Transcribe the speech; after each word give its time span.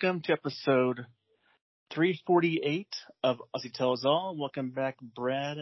Hello 0.00 0.12
and 0.12 0.22
welcome 0.22 0.22
to 0.22 0.32
episode 0.32 1.06
348 1.92 2.86
of 3.22 3.42
Aussie 3.54 3.72
Tells 3.72 4.04
All. 4.04 4.36
Welcome 4.38 4.70
back, 4.70 4.96
Brad, 5.00 5.58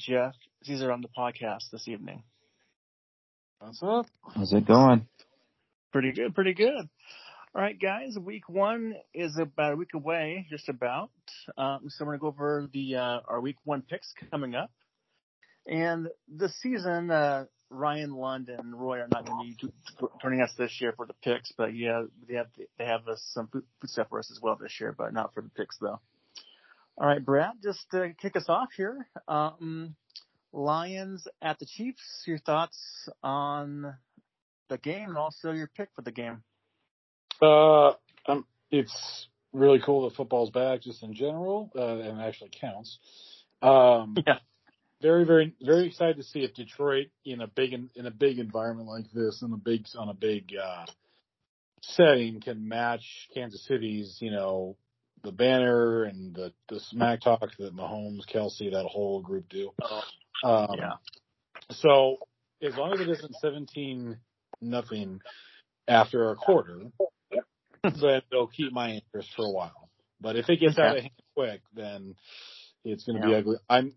Jeff, 0.00 0.34
Cesar 0.64 0.90
on 0.90 1.02
the 1.02 1.08
podcast 1.16 1.70
this 1.70 1.86
evening. 1.86 2.22
What's 3.58 3.82
up? 3.82 4.06
How's 4.34 4.52
it 4.52 4.66
going? 4.66 5.06
Pretty 5.92 6.12
good, 6.12 6.34
pretty 6.34 6.54
good. 6.54 6.88
All 7.54 7.62
right, 7.62 7.78
guys, 7.80 8.16
week 8.18 8.48
one 8.48 8.94
is 9.12 9.36
about 9.38 9.74
a 9.74 9.76
week 9.76 9.94
away, 9.94 10.46
just 10.50 10.68
about. 10.68 11.10
Um, 11.56 11.80
so 11.88 12.04
we're 12.04 12.16
going 12.16 12.18
to 12.18 12.22
go 12.22 12.28
over 12.28 12.68
the 12.72 12.96
uh, 12.96 13.20
our 13.28 13.40
week 13.40 13.56
one 13.64 13.82
picks 13.82 14.12
coming 14.30 14.54
up. 14.54 14.70
And 15.66 16.08
this 16.28 16.54
season, 16.60 17.10
uh, 17.10 17.44
Ryan 17.74 18.12
Lund 18.12 18.48
and 18.48 18.74
Roy 18.74 19.00
are 19.00 19.08
not 19.12 19.26
going 19.26 19.56
to 19.58 19.66
be 19.66 19.72
joining 20.22 20.40
us 20.40 20.52
this 20.56 20.80
year 20.80 20.92
for 20.96 21.06
the 21.06 21.14
picks, 21.14 21.52
but 21.52 21.74
yeah, 21.74 22.04
they 22.28 22.34
have 22.34 22.46
they 22.78 22.84
have 22.84 23.06
uh, 23.08 23.16
some 23.32 23.48
food, 23.48 23.64
food 23.80 23.90
stuff 23.90 24.08
for 24.08 24.18
us 24.18 24.30
as 24.30 24.40
well 24.40 24.56
this 24.60 24.80
year, 24.80 24.94
but 24.96 25.12
not 25.12 25.34
for 25.34 25.42
the 25.42 25.50
picks 25.50 25.76
though. 25.78 26.00
All 26.96 27.06
right, 27.08 27.24
Brad, 27.24 27.54
just 27.62 27.90
to 27.90 28.14
kick 28.20 28.36
us 28.36 28.44
off 28.48 28.68
here, 28.76 29.08
um, 29.26 29.96
Lions 30.52 31.26
at 31.42 31.58
the 31.58 31.66
Chiefs. 31.66 32.22
Your 32.26 32.38
thoughts 32.38 33.08
on 33.22 33.94
the 34.68 34.78
game 34.78 35.10
and 35.10 35.18
also 35.18 35.52
your 35.52 35.68
pick 35.68 35.88
for 35.94 36.02
the 36.02 36.12
game? 36.12 36.42
Uh, 37.42 37.90
um, 38.26 38.46
it's 38.70 39.28
really 39.52 39.80
cool 39.84 40.08
that 40.08 40.16
football's 40.16 40.50
back, 40.50 40.82
just 40.82 41.02
in 41.02 41.14
general, 41.14 41.70
uh, 41.76 41.98
and 41.98 42.20
actually 42.20 42.50
counts. 42.60 42.98
Um, 43.62 44.16
Yeah. 44.26 44.38
Very, 45.04 45.26
very, 45.26 45.52
very 45.60 45.86
excited 45.86 46.16
to 46.16 46.22
see 46.22 46.44
if 46.44 46.54
Detroit 46.54 47.08
in 47.26 47.42
a 47.42 47.46
big 47.46 47.74
in 47.74 48.06
a 48.06 48.10
big 48.10 48.38
environment 48.38 48.88
like 48.88 49.04
this, 49.12 49.42
in 49.42 49.52
a 49.52 49.58
big 49.58 49.84
on 49.98 50.08
a 50.08 50.14
big 50.14 50.54
uh, 50.56 50.86
setting, 51.82 52.40
can 52.40 52.66
match 52.66 53.28
Kansas 53.34 53.66
City's, 53.66 54.16
you 54.22 54.30
know, 54.30 54.78
the 55.22 55.30
banner 55.30 56.04
and 56.04 56.34
the 56.34 56.54
the 56.70 56.80
smack 56.80 57.20
talk 57.20 57.50
that 57.58 57.76
Mahomes, 57.76 58.22
Kelce, 58.34 58.72
that 58.72 58.86
whole 58.86 59.20
group 59.20 59.46
do. 59.50 59.72
Um, 60.42 60.68
yeah. 60.78 60.92
So 61.70 62.16
as 62.62 62.74
long 62.74 62.94
as 62.94 63.00
it 63.00 63.08
isn't 63.10 63.34
seventeen 63.42 64.16
nothing 64.62 65.20
after 65.86 66.30
a 66.30 66.34
quarter, 66.34 66.80
then 67.82 68.22
it'll 68.32 68.46
keep 68.46 68.72
my 68.72 68.92
interest 68.92 69.28
for 69.36 69.44
a 69.44 69.50
while. 69.50 69.90
But 70.18 70.36
if 70.36 70.48
it 70.48 70.60
gets 70.60 70.78
out 70.78 70.96
of 70.96 71.02
hand 71.02 71.12
quick, 71.36 71.60
then 71.74 72.14
it's 72.86 73.04
going 73.04 73.20
to 73.20 73.28
be 73.28 73.34
ugly. 73.34 73.56
I'm 73.68 73.92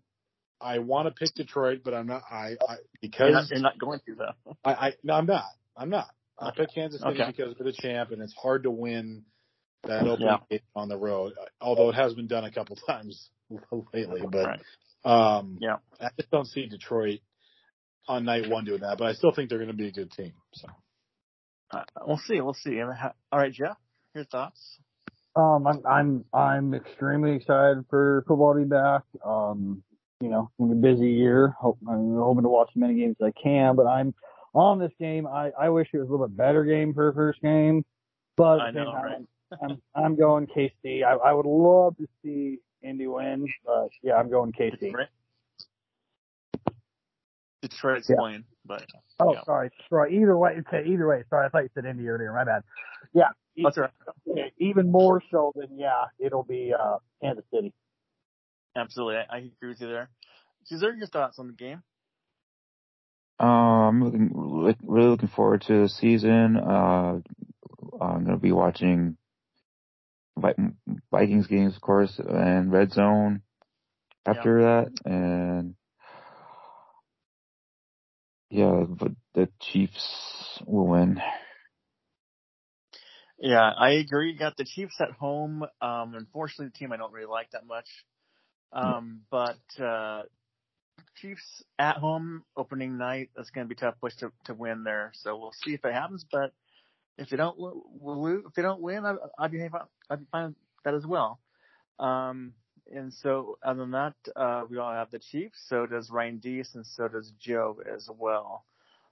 I 0.60 0.78
want 0.80 1.06
to 1.06 1.12
pick 1.12 1.34
Detroit, 1.34 1.80
but 1.84 1.94
I'm 1.94 2.06
not. 2.06 2.22
I, 2.30 2.56
I 2.68 2.76
You're 3.18 3.30
not, 3.30 3.42
because 3.42 3.50
you're 3.50 3.60
not 3.60 3.78
going 3.78 4.00
to 4.06 4.14
though. 4.14 4.56
I, 4.64 4.72
I 4.74 4.92
no, 5.02 5.14
I'm 5.14 5.26
not. 5.26 5.44
I'm 5.76 5.90
not. 5.90 6.08
I 6.38 6.48
Okay. 6.48 6.62
pick 6.64 6.74
Kansas 6.74 7.00
City 7.00 7.12
Okay. 7.14 7.26
because 7.26 7.54
we're 7.58 7.64
the 7.66 7.72
champ, 7.72 8.10
and 8.12 8.22
it's 8.22 8.34
hard 8.34 8.64
to 8.64 8.70
win 8.70 9.24
that 9.86 10.06
opening 10.06 10.28
Yeah. 10.28 10.38
game 10.50 10.60
on 10.74 10.88
the 10.88 10.96
road. 10.96 11.34
Although 11.60 11.90
it 11.90 11.94
has 11.94 12.14
been 12.14 12.26
done 12.26 12.44
a 12.44 12.50
couple 12.52 12.76
times 12.88 13.30
lately, 13.92 14.22
but 14.30 14.46
Right. 14.46 14.60
um, 15.04 15.58
Yeah. 15.60 15.76
I 16.00 16.10
just 16.16 16.30
don't 16.30 16.46
see 16.46 16.66
Detroit 16.66 17.20
on 18.08 18.24
night 18.24 18.48
one 18.48 18.64
doing 18.64 18.80
that. 18.80 18.98
But 18.98 19.08
I 19.08 19.12
still 19.14 19.32
think 19.32 19.48
they're 19.50 19.58
going 19.58 19.70
to 19.70 19.76
be 19.76 19.88
a 19.88 19.92
good 19.92 20.10
team. 20.12 20.32
So 20.54 20.68
Uh, 21.70 21.82
we'll 22.06 22.18
see. 22.18 22.40
We'll 22.40 22.54
see. 22.54 22.80
All 22.80 23.38
right, 23.38 23.52
Jeff, 23.52 23.76
your 24.14 24.24
thoughts? 24.24 24.78
Um, 25.36 25.66
I'm 25.66 25.86
I'm 25.86 26.24
I'm 26.32 26.74
extremely 26.74 27.36
excited 27.36 27.84
for 27.90 28.24
football 28.26 28.54
to 28.54 28.60
be 28.60 28.66
back. 28.66 29.02
Um, 29.24 29.82
you 30.20 30.28
know, 30.28 30.50
it's 30.50 30.54
gonna 30.58 30.74
be 30.74 30.88
a 30.88 30.92
busy 30.94 31.10
year. 31.10 31.54
Hope, 31.60 31.78
I'm 31.88 32.16
hoping 32.16 32.42
to 32.42 32.48
watch 32.48 32.70
as 32.70 32.76
many 32.76 32.94
games 32.94 33.16
as 33.20 33.26
I 33.36 33.40
can, 33.40 33.76
but 33.76 33.86
I'm 33.86 34.14
on 34.54 34.78
this 34.78 34.92
game. 34.98 35.26
I 35.26 35.50
I 35.58 35.68
wish 35.68 35.88
it 35.92 35.98
was 35.98 36.08
a 36.08 36.10
little 36.10 36.26
bit 36.26 36.36
better 36.36 36.64
game 36.64 36.92
for 36.92 37.08
a 37.08 37.14
first 37.14 37.40
game, 37.40 37.84
but 38.36 38.60
I 38.60 38.68
at 38.68 38.74
the 38.74 38.80
same 38.80 38.84
know, 38.86 38.92
time, 38.92 39.28
I'm 39.62 39.82
I'm 39.94 40.16
going 40.16 40.46
KC. 40.48 41.04
I 41.04 41.12
I 41.12 41.32
would 41.32 41.46
love 41.46 41.96
to 41.98 42.06
see 42.22 42.58
Indy 42.82 43.06
win, 43.06 43.46
but 43.64 43.88
yeah, 44.02 44.14
I'm 44.16 44.28
going 44.30 44.52
KC. 44.52 44.80
Detroit. 44.80 45.08
Detroit's 47.62 48.08
Yeah. 48.08 48.16
playing, 48.16 48.44
but 48.64 48.86
Oh, 49.20 49.34
Yeah. 49.34 49.42
sorry, 49.44 49.70
sorry. 49.90 50.16
Either 50.16 50.36
way, 50.38 50.58
okay, 50.60 50.84
either 50.86 51.08
way. 51.08 51.24
Sorry, 51.28 51.46
I 51.46 51.48
thought 51.48 51.64
you 51.64 51.70
said 51.74 51.84
Indy 51.84 52.08
earlier. 52.08 52.32
My 52.32 52.44
bad. 52.44 52.62
Yeah, 53.12 53.30
that's 53.56 53.76
right. 53.76 53.90
okay, 54.28 54.52
even 54.58 54.90
more 54.92 55.20
so 55.30 55.52
than 55.56 55.76
yeah, 55.76 56.04
it'll 56.20 56.44
be 56.44 56.72
uh 56.72 56.98
Kansas 57.20 57.44
City. 57.52 57.72
Absolutely, 58.76 59.16
I, 59.16 59.36
I 59.36 59.38
agree 59.38 59.70
with 59.70 59.80
you 59.80 59.88
there. 59.88 60.10
Cesar, 60.64 60.94
your 60.94 61.06
thoughts 61.06 61.38
on 61.38 61.46
the 61.48 61.52
game? 61.52 61.82
Uh, 63.40 63.44
I'm 63.88 64.04
looking, 64.04 64.30
really 64.82 65.08
looking 65.08 65.28
forward 65.28 65.62
to 65.62 65.82
the 65.82 65.88
season. 65.88 66.56
Uh, 66.56 67.20
I'm 68.00 68.24
gonna 68.24 68.36
be 68.36 68.52
watching 68.52 69.16
Vikings 71.10 71.46
games, 71.46 71.74
of 71.74 71.80
course, 71.80 72.18
and 72.18 72.72
Red 72.72 72.92
Zone 72.92 73.42
after 74.26 74.62
that, 74.62 74.92
and 75.04 75.74
yeah, 78.50 78.84
but 78.88 79.12
the 79.34 79.48
Chiefs 79.60 80.60
will 80.66 80.86
win. 80.86 81.20
Yeah, 83.40 83.70
I 83.70 83.90
agree. 83.90 84.32
You 84.32 84.38
got 84.38 84.56
the 84.56 84.64
Chiefs 84.64 85.00
at 85.00 85.12
home. 85.12 85.62
Um, 85.80 86.14
unfortunately, 86.14 86.66
the 86.66 86.78
team 86.78 86.92
I 86.92 86.96
don't 86.96 87.12
really 87.12 87.30
like 87.30 87.50
that 87.52 87.66
much. 87.66 87.86
Um, 88.72 89.22
but 89.30 89.58
uh, 89.82 90.22
Chiefs 91.16 91.64
at 91.78 91.96
home 91.96 92.44
opening 92.56 92.98
night. 92.98 93.30
That's 93.36 93.50
going 93.50 93.66
to 93.66 93.74
be 93.74 93.78
a 93.78 93.80
tough 93.80 94.00
push 94.00 94.14
to, 94.16 94.32
to 94.44 94.54
win 94.54 94.84
there. 94.84 95.12
So 95.14 95.36
we'll 95.36 95.52
see 95.52 95.74
if 95.74 95.84
it 95.84 95.92
happens. 95.92 96.24
But 96.30 96.52
if 97.16 97.30
they 97.30 97.36
don't, 97.36 97.56
we'll. 97.58 98.42
If 98.46 98.54
they 98.54 98.62
don't 98.62 98.80
win, 98.80 99.04
I, 99.04 99.14
I'd 99.38 99.50
be 99.50 99.62
I'd 100.10 100.20
be 100.20 100.26
fine 100.30 100.46
with 100.46 100.54
that 100.84 100.94
as 100.94 101.06
well. 101.06 101.40
Um, 101.98 102.52
and 102.94 103.12
so 103.12 103.58
other 103.62 103.80
than 103.80 103.90
that, 103.90 104.14
uh, 104.36 104.62
we 104.68 104.78
all 104.78 104.92
have 104.92 105.10
the 105.10 105.18
Chiefs. 105.18 105.60
So 105.68 105.86
does 105.86 106.10
Ryan 106.10 106.38
Deese, 106.38 106.74
and 106.74 106.86
so 106.86 107.08
does 107.08 107.32
Joe 107.38 107.80
as 107.94 108.08
well. 108.18 108.64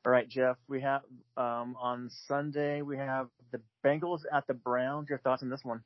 All 0.05 0.13
right, 0.13 0.29
Jeff. 0.29 0.57
We 0.69 0.81
have 0.83 1.03
um, 1.37 1.77
on 1.81 2.11
Sunday 2.29 2.83
we 2.83 2.97
have 2.97 3.29
the 3.51 3.61
Bengals 3.85 4.23
at 4.33 4.47
the 4.47 4.55
Browns. 4.55 5.09
Your 5.09 5.19
thoughts 5.19 5.43
on 5.43 5.51
this 5.51 5.65
one? 5.65 5.83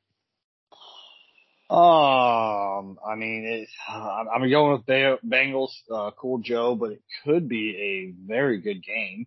Um, 1.71 2.99
I 3.07 3.15
mean, 3.15 3.45
it, 3.45 3.69
I'm 3.89 4.27
I'm 4.27 4.49
going 4.49 4.73
with 4.73 4.85
Ba- 4.85 5.19
Bengals, 5.25 5.69
uh, 5.89 6.11
cool 6.19 6.39
Joe, 6.39 6.75
but 6.75 6.91
it 6.91 7.01
could 7.23 7.47
be 7.47 8.13
a 8.17 8.27
very 8.27 8.59
good 8.59 8.83
game. 8.83 9.25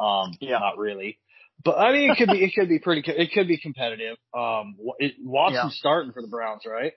Um, 0.00 0.32
Yeah. 0.40 0.58
not 0.58 0.78
really, 0.78 1.18
but 1.62 1.78
I 1.78 1.92
mean, 1.92 2.10
it 2.10 2.16
could 2.16 2.30
be, 2.30 2.42
it 2.42 2.54
could 2.54 2.68
be 2.70 2.78
pretty, 2.78 3.02
co- 3.02 3.12
it 3.12 3.30
could 3.32 3.46
be 3.46 3.58
competitive. 3.58 4.16
Um, 4.34 4.76
Wa- 4.78 4.94
it, 4.98 5.16
Watson's 5.22 5.74
Yeah. 5.74 5.78
starting 5.78 6.12
for 6.12 6.22
the 6.22 6.28
Browns, 6.28 6.62
right? 6.66 6.94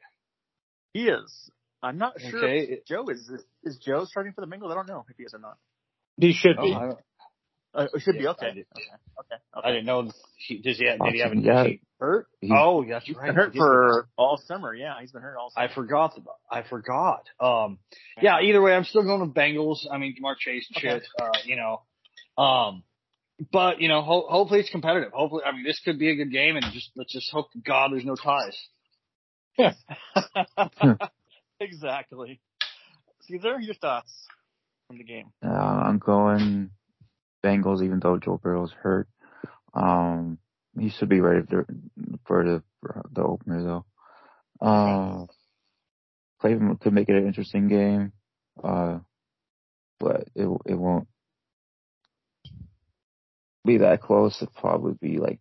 He 0.93 1.09
is. 1.09 1.51
I'm 1.83 1.97
not 1.97 2.13
sure 2.21 2.43
Okay. 2.45 2.59
if 2.61 2.85
Joe 2.85 3.05
is, 3.09 3.19
is. 3.29 3.43
Is 3.63 3.77
Joe 3.79 4.05
starting 4.05 4.31
for 4.31 4.41
the 4.41 4.47
Bengals? 4.47 4.71
I 4.71 4.75
don't 4.75 4.87
know 4.87 5.05
if 5.09 5.17
he 5.17 5.23
is 5.23 5.33
or 5.33 5.39
not. 5.39 5.57
he 6.17 6.31
should 6.33 6.55
Oh, 6.57 6.63
be. 6.63 6.73
I, 7.75 7.79
don't- 7.81 7.87
Uh, 7.93 7.97
it 7.97 8.01
should 8.01 8.13
be 8.17 8.23
Yeah, 8.23 8.29
okay. 8.31 8.47
Okay. 8.47 8.61
Okay. 9.19 9.35
I 9.63 9.71
didn't 9.71 9.85
know. 9.85 10.11
He, 10.37 10.59
does 10.59 10.77
he 10.77 10.85
have, 10.87 10.99
did 10.99 11.13
he 11.13 11.19
have 11.21 11.31
a 11.31 11.37
Yeah. 11.37 11.67
hurt? 11.99 12.27
He- 12.41 12.51
oh, 12.53 12.83
that's 12.87 13.05
He's 13.05 13.15
right. 13.15 13.27
been 13.27 13.35
hurt 13.35 13.53
He 13.53 13.59
did. 13.59 13.65
for 13.65 14.07
all 14.17 14.37
summer. 14.45 14.73
Yeah, 14.73 14.93
he's 15.01 15.11
been 15.11 15.21
hurt 15.21 15.37
all 15.37 15.49
summer. 15.51 15.67
I 15.69 15.73
forgot. 15.73 16.19
I 16.49 16.61
forgot. 16.63 17.25
Um, 17.39 17.79
yeah. 18.21 18.39
Either 18.41 18.61
way, 18.61 18.73
I'm 18.75 18.83
still 18.85 19.03
going 19.03 19.21
with 19.21 19.33
Bengals. 19.33 19.85
I 19.91 19.97
mean, 19.97 20.15
Ja'Marr 20.21 20.37
Chase 20.37 20.67
and 20.73 20.81
shit. 20.81 21.03
Uh, 21.19 21.29
you 21.45 21.55
know, 21.57 21.81
um, 22.43 22.83
but 23.51 23.81
you 23.81 23.87
know, 23.89 24.01
ho- 24.01 24.27
hopefully 24.29 24.61
it's 24.61 24.69
competitive. 24.69 25.11
Hopefully, 25.13 25.43
I 25.45 25.51
mean, 25.51 25.63
this 25.63 25.79
could 25.83 25.99
be 25.99 26.09
a 26.09 26.15
good 26.15 26.31
game, 26.31 26.55
and 26.55 26.65
just 26.73 26.91
let's 26.95 27.11
just 27.13 27.31
hope 27.31 27.51
to 27.51 27.59
God 27.59 27.91
there's 27.91 28.05
no 28.05 28.15
ties. 28.15 28.57
Yeah. 29.57 29.73
exactly. 31.59 32.39
Cesar, 33.21 33.59
your 33.59 33.75
thoughts 33.75 34.11
on 34.89 34.97
the 34.97 35.03
game? 35.03 35.31
Uh, 35.43 35.49
I'm 35.49 35.97
going 35.97 36.69
Bengals, 37.45 37.83
even 37.83 37.99
though 37.99 38.17
Joe 38.17 38.39
Burrow's 38.41 38.71
hurt. 38.71 39.07
Um, 39.73 40.39
he 40.79 40.89
should 40.89 41.09
be 41.09 41.21
ready 41.21 41.45
for, 41.45 41.67
for 42.25 42.43
the 42.43 42.63
for 42.81 43.03
the 43.11 43.21
opener 43.21 43.63
though. 43.63 43.85
Uh, 44.65 45.25
Cleveland 46.39 46.79
could 46.79 46.93
make 46.93 47.09
it 47.09 47.15
an 47.15 47.27
interesting 47.27 47.67
game, 47.67 48.13
uh, 48.63 48.99
but 49.99 50.27
it 50.35 50.47
it 50.65 50.75
won't 50.75 51.07
be 53.65 53.77
that 53.77 54.01
close. 54.01 54.41
It'll 54.41 54.53
probably 54.59 54.93
be 54.99 55.17
like 55.17 55.39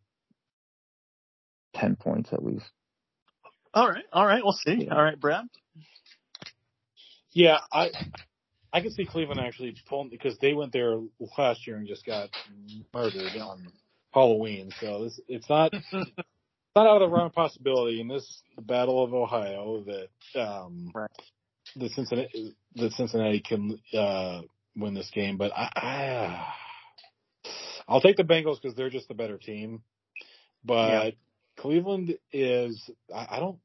ten 1.75 1.97
points 1.97 2.33
at 2.33 2.45
least. 2.45 2.67
All 3.73 3.89
right. 3.89 4.05
All 4.13 4.27
right. 4.27 4.43
We'll 4.43 4.53
see. 4.53 4.89
All 4.89 5.03
right, 5.03 5.19
Brad. 5.19 5.47
Yeah, 7.33 7.59
I 7.73 7.91
I 8.75 8.81
can 8.81 8.91
see 8.91 9.07
Cleveland 9.07 9.41
actually 9.41 9.77
pulling 9.89 10.09
because 10.09 10.37
they 10.39 10.53
went 10.53 10.73
there 10.73 10.99
last 11.39 11.65
year 11.65 11.77
and 11.77 11.87
just 11.87 12.05
got 12.05 12.29
murdered 12.93 13.37
on 13.41 13.69
Halloween. 14.13 14.73
So 14.81 15.05
this, 15.05 15.21
it's 15.29 15.49
not 15.49 15.73
it's 15.93 16.11
not 16.75 16.89
out 16.89 17.01
of 17.01 17.09
the 17.09 17.15
realm 17.15 17.27
of 17.27 17.33
possibility 17.33 18.01
in 18.01 18.09
this 18.09 18.43
Battle 18.61 19.05
of 19.05 19.15
Ohio 19.15 19.85
that 19.87 20.41
um 20.41 20.91
Right. 20.93 21.11
the 21.77 21.89
Cincinnati 21.91 22.57
that 22.75 22.93
Cincinnati 22.93 23.39
can 23.39 23.79
uh 23.97 24.43
win 24.77 24.95
this 24.95 25.11
game. 25.15 25.37
But 25.37 25.53
I, 25.57 25.71
I 25.77 26.55
I'll 27.87 28.01
take 28.01 28.17
the 28.17 28.25
Bengals 28.25 28.61
because 28.61 28.77
they're 28.77 28.91
just 28.91 29.07
the 29.07 29.15
better 29.15 29.39
team. 29.39 29.83
But 30.65 31.15
Cleveland 31.59 32.17
is. 32.33 32.91
I, 33.15 33.37
I 33.37 33.39
don't. 33.39 33.59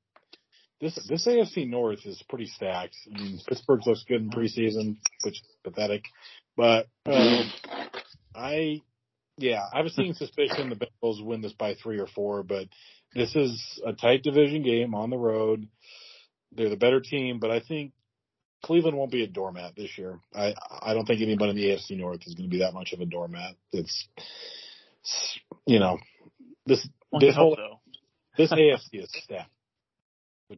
This 0.81 0.95
this 1.07 1.27
AFC 1.27 1.67
North 1.69 2.05
is 2.05 2.23
pretty 2.29 2.45
stacked. 2.45 2.95
I 3.13 3.21
mean, 3.21 3.39
Pittsburgh 3.47 3.81
looks 3.85 4.05
good 4.07 4.21
in 4.21 4.29
preseason, 4.29 4.97
which 5.23 5.35
is 5.35 5.43
pathetic. 5.63 6.05
But 6.55 6.87
um, 7.05 7.51
I, 8.33 8.81
yeah, 9.37 9.61
I 9.73 9.81
was 9.81 9.93
seeing 9.95 10.13
suspicion 10.13 10.69
the 10.69 10.75
Bengals 10.75 11.23
win 11.23 11.41
this 11.41 11.53
by 11.53 11.75
three 11.75 11.99
or 11.99 12.07
four, 12.07 12.43
but 12.43 12.67
this 13.13 13.35
is 13.35 13.81
a 13.85 13.93
tight 13.93 14.23
division 14.23 14.63
game 14.63 14.93
on 14.95 15.09
the 15.09 15.17
road. 15.17 15.67
They're 16.53 16.69
the 16.69 16.77
better 16.77 17.01
team, 17.01 17.39
but 17.39 17.51
I 17.51 17.59
think 17.59 17.91
Cleveland 18.63 18.97
won't 18.97 19.11
be 19.11 19.23
a 19.23 19.27
doormat 19.27 19.75
this 19.75 19.97
year. 19.97 20.19
I 20.33 20.53
I 20.81 20.93
don't 20.93 21.05
think 21.05 21.21
anybody 21.21 21.51
in 21.51 21.57
the 21.57 21.65
AFC 21.75 21.97
North 21.97 22.21
is 22.25 22.35
going 22.35 22.49
to 22.49 22.53
be 22.53 22.59
that 22.59 22.73
much 22.73 22.93
of 22.93 23.01
a 23.01 23.05
doormat. 23.05 23.55
It's, 23.73 24.07
it's 25.01 25.39
you 25.65 25.79
know 25.79 25.97
this 26.65 26.87
this 27.19 27.35
whole 27.35 27.57
this 28.37 28.51
AFC 28.51 29.03
is 29.03 29.09
stacked. 29.11 29.49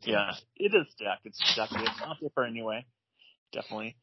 Yeah, 0.03 0.31
it 0.55 0.73
is 0.73 0.87
stacked. 0.93 1.25
It's 1.25 1.39
stacked. 1.51 1.73
It's 1.75 2.01
on 2.05 2.17
paper 2.17 2.43
anyway. 2.43 2.85
Definitely. 3.51 3.95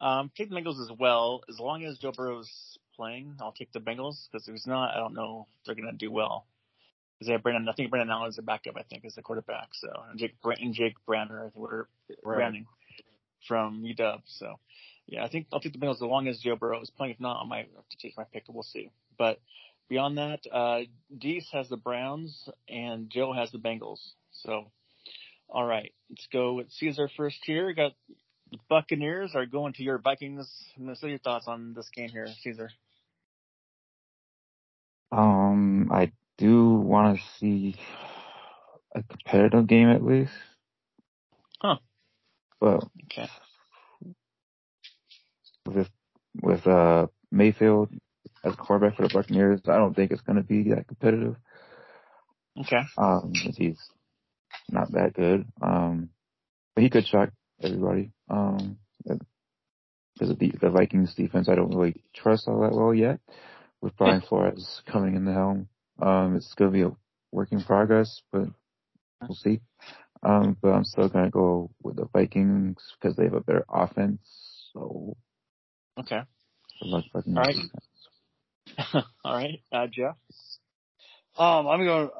Um, 0.00 0.30
take 0.36 0.50
the 0.50 0.56
Bengals 0.56 0.80
as 0.80 0.90
well. 0.98 1.42
As 1.48 1.58
long 1.58 1.84
as 1.84 1.98
Joe 1.98 2.12
Burrow's 2.12 2.78
playing, 2.96 3.36
I'll 3.40 3.52
take 3.52 3.72
the 3.72 3.80
Bengals 3.80 4.26
because 4.30 4.46
if 4.48 4.52
he's 4.52 4.66
not, 4.66 4.94
I 4.94 4.98
don't 4.98 5.14
know 5.14 5.46
if 5.60 5.66
they're 5.66 5.74
going 5.74 5.90
to 5.90 5.96
do 5.96 6.10
well. 6.10 6.46
Because 7.18 7.28
they 7.28 7.32
have 7.32 7.42
Brandon, 7.42 7.68
I 7.68 7.72
think 7.72 7.90
Brandon 7.90 8.10
Allen 8.10 8.28
is 8.28 8.38
a 8.38 8.42
backup, 8.42 8.76
I 8.76 8.82
think, 8.82 9.04
is 9.06 9.14
the 9.14 9.22
quarterback. 9.22 9.68
So, 9.72 9.88
and 10.10 10.18
Jake, 10.18 10.34
and 10.44 10.74
Jake 10.74 10.96
Branner, 11.08 11.40
I 11.40 11.50
think 11.50 11.56
we're 11.56 11.86
Right. 12.22 12.36
Brandon 12.36 12.66
from 13.48 13.82
UW. 13.84 14.20
So, 14.26 14.56
yeah, 15.06 15.24
I 15.24 15.28
think 15.28 15.46
I'll 15.52 15.60
take 15.60 15.72
the 15.72 15.78
Bengals 15.78 15.96
as 15.96 16.02
long 16.02 16.28
as 16.28 16.38
Joe 16.40 16.56
Burrow 16.56 16.80
is 16.82 16.90
playing. 16.90 17.14
If 17.14 17.20
not, 17.20 17.42
I 17.42 17.46
might 17.46 17.70
have 17.74 17.88
to 17.88 17.96
take 17.96 18.16
my 18.18 18.24
pick. 18.24 18.44
We'll 18.48 18.62
see. 18.64 18.90
But 19.16 19.40
beyond 19.88 20.18
that, 20.18 20.40
uh, 20.52 20.80
Deese 21.16 21.48
has 21.52 21.70
the 21.70 21.78
Browns 21.78 22.48
and 22.68 23.08
Joe 23.08 23.32
has 23.32 23.50
the 23.50 23.58
Bengals. 23.58 24.00
So, 24.32 24.70
all 25.48 25.64
right, 25.64 25.92
let's 26.10 26.26
go 26.32 26.54
with 26.54 26.70
Cesar 26.72 27.08
first 27.16 27.38
here. 27.44 27.66
We 27.66 27.74
got 27.74 27.92
the 28.50 28.58
Buccaneers 28.68 29.32
are 29.34 29.46
going 29.46 29.74
to 29.74 29.82
your 29.82 29.98
Vikings. 29.98 30.48
What 30.78 31.02
are 31.02 31.08
your 31.08 31.18
thoughts 31.18 31.48
on 31.48 31.74
this 31.74 31.88
game 31.94 32.10
here, 32.10 32.28
Cesar? 32.42 32.70
Um, 35.12 35.90
I 35.92 36.12
do 36.38 36.74
want 36.74 37.18
to 37.18 37.24
see 37.38 37.76
a 38.94 39.02
competitive 39.02 39.66
game 39.66 39.88
at 39.88 40.04
least. 40.04 40.32
Huh. 41.60 41.76
But 42.60 42.84
Okay. 43.04 43.28
with 45.66 45.88
with 46.42 46.66
uh 46.66 47.06
Mayfield 47.30 47.90
as 48.44 48.54
quarterback 48.56 48.96
for 48.96 49.08
the 49.08 49.14
Buccaneers, 49.14 49.60
I 49.68 49.76
don't 49.76 49.94
think 49.94 50.10
it's 50.12 50.22
going 50.22 50.36
to 50.36 50.42
be 50.42 50.70
that 50.70 50.86
competitive. 50.88 51.36
Okay. 52.60 52.82
Um, 52.96 53.32
he's 53.56 53.78
not 54.70 54.92
that 54.92 55.14
good. 55.14 55.46
Um, 55.60 56.10
but 56.74 56.82
he 56.82 56.90
could 56.90 57.06
shock 57.06 57.30
everybody. 57.62 58.12
Um, 58.28 58.78
because 59.04 60.36
the, 60.38 60.52
the 60.60 60.70
Vikings 60.70 61.14
defense, 61.14 61.48
I 61.48 61.54
don't 61.54 61.74
really 61.74 62.02
trust 62.14 62.48
all 62.48 62.62
that 62.62 62.72
well 62.72 62.94
yet. 62.94 63.20
With 63.82 63.96
Brian 63.96 64.22
Flores 64.22 64.82
coming 64.90 65.14
in 65.14 65.26
the 65.26 65.32
helm, 65.32 65.68
um, 66.00 66.36
it's 66.36 66.54
going 66.54 66.70
to 66.70 66.74
be 66.74 66.82
a 66.82 66.96
work 67.30 67.52
in 67.52 67.62
progress, 67.62 68.22
but 68.32 68.48
we'll 69.20 69.36
see. 69.36 69.60
Um, 70.22 70.56
but 70.60 70.70
I'm 70.70 70.84
still 70.84 71.08
going 71.08 71.26
to 71.26 71.30
go 71.30 71.70
with 71.82 71.96
the 71.96 72.06
Vikings 72.12 72.78
because 72.98 73.16
they 73.16 73.24
have 73.24 73.34
a 73.34 73.40
better 73.40 73.64
offense. 73.68 74.20
So, 74.72 75.16
Okay. 75.98 76.20
All 76.82 77.02
right. 77.34 77.56
All 79.24 79.34
right. 79.34 79.60
Uh, 79.72 79.86
Jeff? 79.86 80.16
Um, 81.38 81.68
I'm 81.68 81.84
going. 81.84 82.10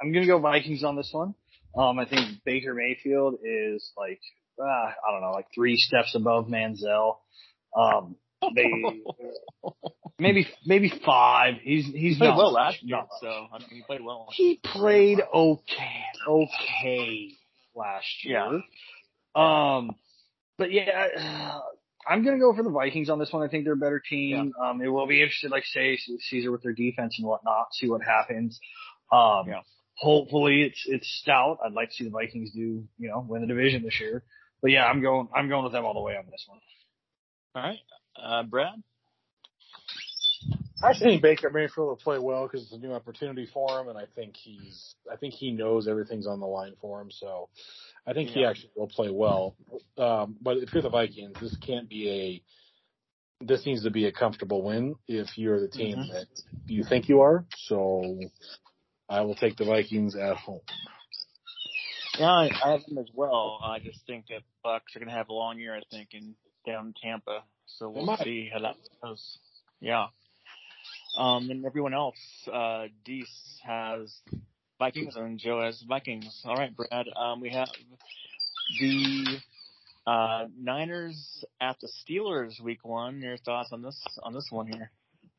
I'm 0.00 0.12
going 0.12 0.24
to 0.24 0.28
go 0.30 0.38
Vikings 0.38 0.84
on 0.84 0.96
this 0.96 1.10
one. 1.12 1.34
Um, 1.76 1.98
I 1.98 2.06
think 2.06 2.42
Baker 2.44 2.74
Mayfield 2.74 3.38
is 3.42 3.90
like 3.96 4.20
uh, 4.58 4.64
I 4.64 5.12
don't 5.12 5.20
know, 5.20 5.32
like 5.32 5.46
three 5.54 5.76
steps 5.76 6.14
above 6.14 6.46
Manziel. 6.46 7.16
Um, 7.76 8.16
they 8.54 9.02
maybe 10.18 10.46
maybe 10.64 10.92
five. 11.04 11.54
He's 11.62 11.86
he's 11.86 12.14
He 12.14 12.18
played 12.18 12.28
not 12.28 12.38
well 12.38 12.52
last 12.52 12.82
year, 12.82 12.96
much. 12.96 13.08
so 13.20 13.28
I 13.28 13.58
mean, 13.58 13.68
he 13.70 13.82
played 13.82 14.02
well. 14.02 14.28
He 14.32 14.60
played 14.62 15.20
okay, 15.34 16.02
okay 16.28 17.32
last 17.74 18.24
year. 18.24 18.62
Yeah. 19.34 19.76
Um, 19.76 19.90
but 20.58 20.72
yeah, 20.72 21.08
I'm 22.08 22.24
gonna 22.24 22.38
go 22.38 22.54
for 22.54 22.62
the 22.62 22.70
Vikings 22.70 23.10
on 23.10 23.18
this 23.18 23.32
one. 23.32 23.42
I 23.42 23.48
think 23.48 23.64
they're 23.64 23.74
a 23.74 23.76
better 23.76 24.00
team. 24.08 24.52
Um, 24.62 24.80
it 24.80 24.88
will 24.88 25.06
be 25.06 25.20
interesting, 25.20 25.50
like 25.50 25.64
say 25.64 25.98
Cesar 26.20 26.52
with 26.52 26.62
their 26.62 26.72
defense 26.72 27.16
and 27.18 27.26
whatnot. 27.26 27.66
See 27.72 27.88
what 27.88 28.02
happens. 28.02 28.58
Um, 29.12 29.44
Yeah. 29.48 29.60
Hopefully 29.96 30.62
it's 30.62 30.84
it's 30.86 31.08
stout. 31.22 31.58
I'd 31.64 31.72
like 31.72 31.90
to 31.90 31.94
see 31.94 32.04
the 32.04 32.10
Vikings 32.10 32.50
do 32.52 32.84
you 32.98 33.08
know 33.08 33.24
win 33.26 33.42
the 33.42 33.48
division 33.48 33.82
this 33.82 34.00
year. 34.00 34.22
But 34.62 34.70
yeah, 34.70 34.86
I'm 34.86 35.02
going 35.02 35.28
I'm 35.34 35.48
going 35.48 35.64
with 35.64 35.72
them 35.72 35.84
all 35.84 35.94
the 35.94 36.00
way 36.00 36.16
on 36.16 36.24
this 36.30 36.44
one. 36.48 36.60
All 37.54 37.62
right. 37.62 37.78
Uh, 38.22 38.42
Brad? 38.44 38.82
I 40.82 40.92
think 40.98 41.22
Baker 41.22 41.50
Mayfield 41.50 41.88
will 41.88 41.96
play 41.96 42.18
well 42.18 42.46
because 42.46 42.62
it's 42.62 42.72
a 42.72 42.78
new 42.78 42.92
opportunity 42.92 43.46
for 43.52 43.80
him, 43.80 43.88
and 43.88 43.96
I 43.98 44.04
think 44.14 44.36
he's, 44.36 44.94
I 45.10 45.16
think 45.16 45.32
he 45.32 45.50
knows 45.50 45.88
everything's 45.88 46.26
on 46.26 46.38
the 46.38 46.46
line 46.46 46.74
for 46.80 47.00
him. 47.00 47.10
So, 47.10 47.48
I 48.06 48.12
think 48.12 48.28
he 48.28 48.44
actually 48.44 48.70
will 48.76 48.86
play 48.86 49.08
well. 49.10 49.56
Um, 49.96 50.36
but 50.40 50.58
if 50.58 50.72
you're 50.74 50.82
the 50.82 50.90
Vikings, 50.90 51.34
this 51.40 51.56
can't 51.66 51.88
be 51.88 52.42
a, 53.40 53.44
this 53.44 53.64
needs 53.64 53.84
to 53.84 53.90
be 53.90 54.04
a 54.04 54.12
comfortable 54.12 54.62
win 54.62 54.96
if 55.08 55.38
you're 55.38 55.60
the 55.60 55.68
team 55.68 55.96
Mhm. 55.96 56.12
that 56.12 56.26
you 56.66 56.84
think 56.84 57.08
you 57.08 57.22
are. 57.22 57.46
So, 57.56 58.20
I 59.08 59.20
will 59.20 59.34
take 59.34 59.56
the 59.56 59.64
Vikings 59.64 60.16
at 60.16 60.36
home. 60.36 60.60
Yeah, 62.18 62.30
I, 62.30 62.50
I 62.64 62.72
have 62.72 62.84
them 62.86 62.98
as 62.98 63.08
well. 63.14 63.60
I 63.62 63.78
just 63.78 64.00
think 64.06 64.26
that 64.28 64.40
Bucks 64.62 64.96
are 64.96 64.98
going 64.98 65.08
to 65.10 65.14
have 65.14 65.28
a 65.28 65.34
long 65.34 65.58
year, 65.58 65.74
I 65.76 65.82
think, 65.90 66.08
in 66.12 66.34
down 66.66 66.86
in 66.88 66.94
Tampa. 67.00 67.42
So 67.78 67.88
we'll 67.88 68.16
see 68.22 68.50
how 68.52 68.60
that 68.60 68.76
goes. 69.02 69.38
Yeah. 69.80 70.06
Um, 71.18 71.50
and 71.50 71.64
everyone 71.64 71.94
else, 71.94 72.16
uh, 72.52 72.86
Deese 73.04 73.60
has 73.64 74.14
Vikings 74.78 75.16
and 75.16 75.38
Joe 75.38 75.62
has 75.62 75.82
Vikings. 75.88 76.42
All 76.44 76.56
right, 76.56 76.74
Brad. 76.74 77.06
Um, 77.16 77.40
we 77.40 77.50
have 77.50 77.68
the 78.80 79.38
uh, 80.06 80.46
Niners 80.58 81.44
at 81.60 81.76
the 81.80 81.88
Steelers 81.88 82.60
week 82.60 82.84
one. 82.84 83.20
Your 83.20 83.36
thoughts 83.38 83.70
on 83.72 83.82
this 83.82 84.00
on 84.22 84.32
this 84.32 84.48
one 84.50 84.66
here? 84.66 84.90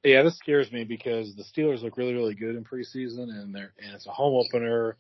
Yeah, 0.04 0.24
this 0.24 0.38
scares 0.38 0.72
me 0.72 0.84
because 0.84 1.36
the 1.36 1.44
Steelers 1.44 1.82
look 1.82 1.98
really, 1.98 2.14
really 2.14 2.36
good 2.36 2.56
in 2.56 2.64
preseason, 2.64 3.30
and 3.30 3.54
they're 3.54 3.74
and 3.82 3.94
it's 3.94 4.08
a 4.08 4.12
home 4.12 4.36
opener, 4.46 4.96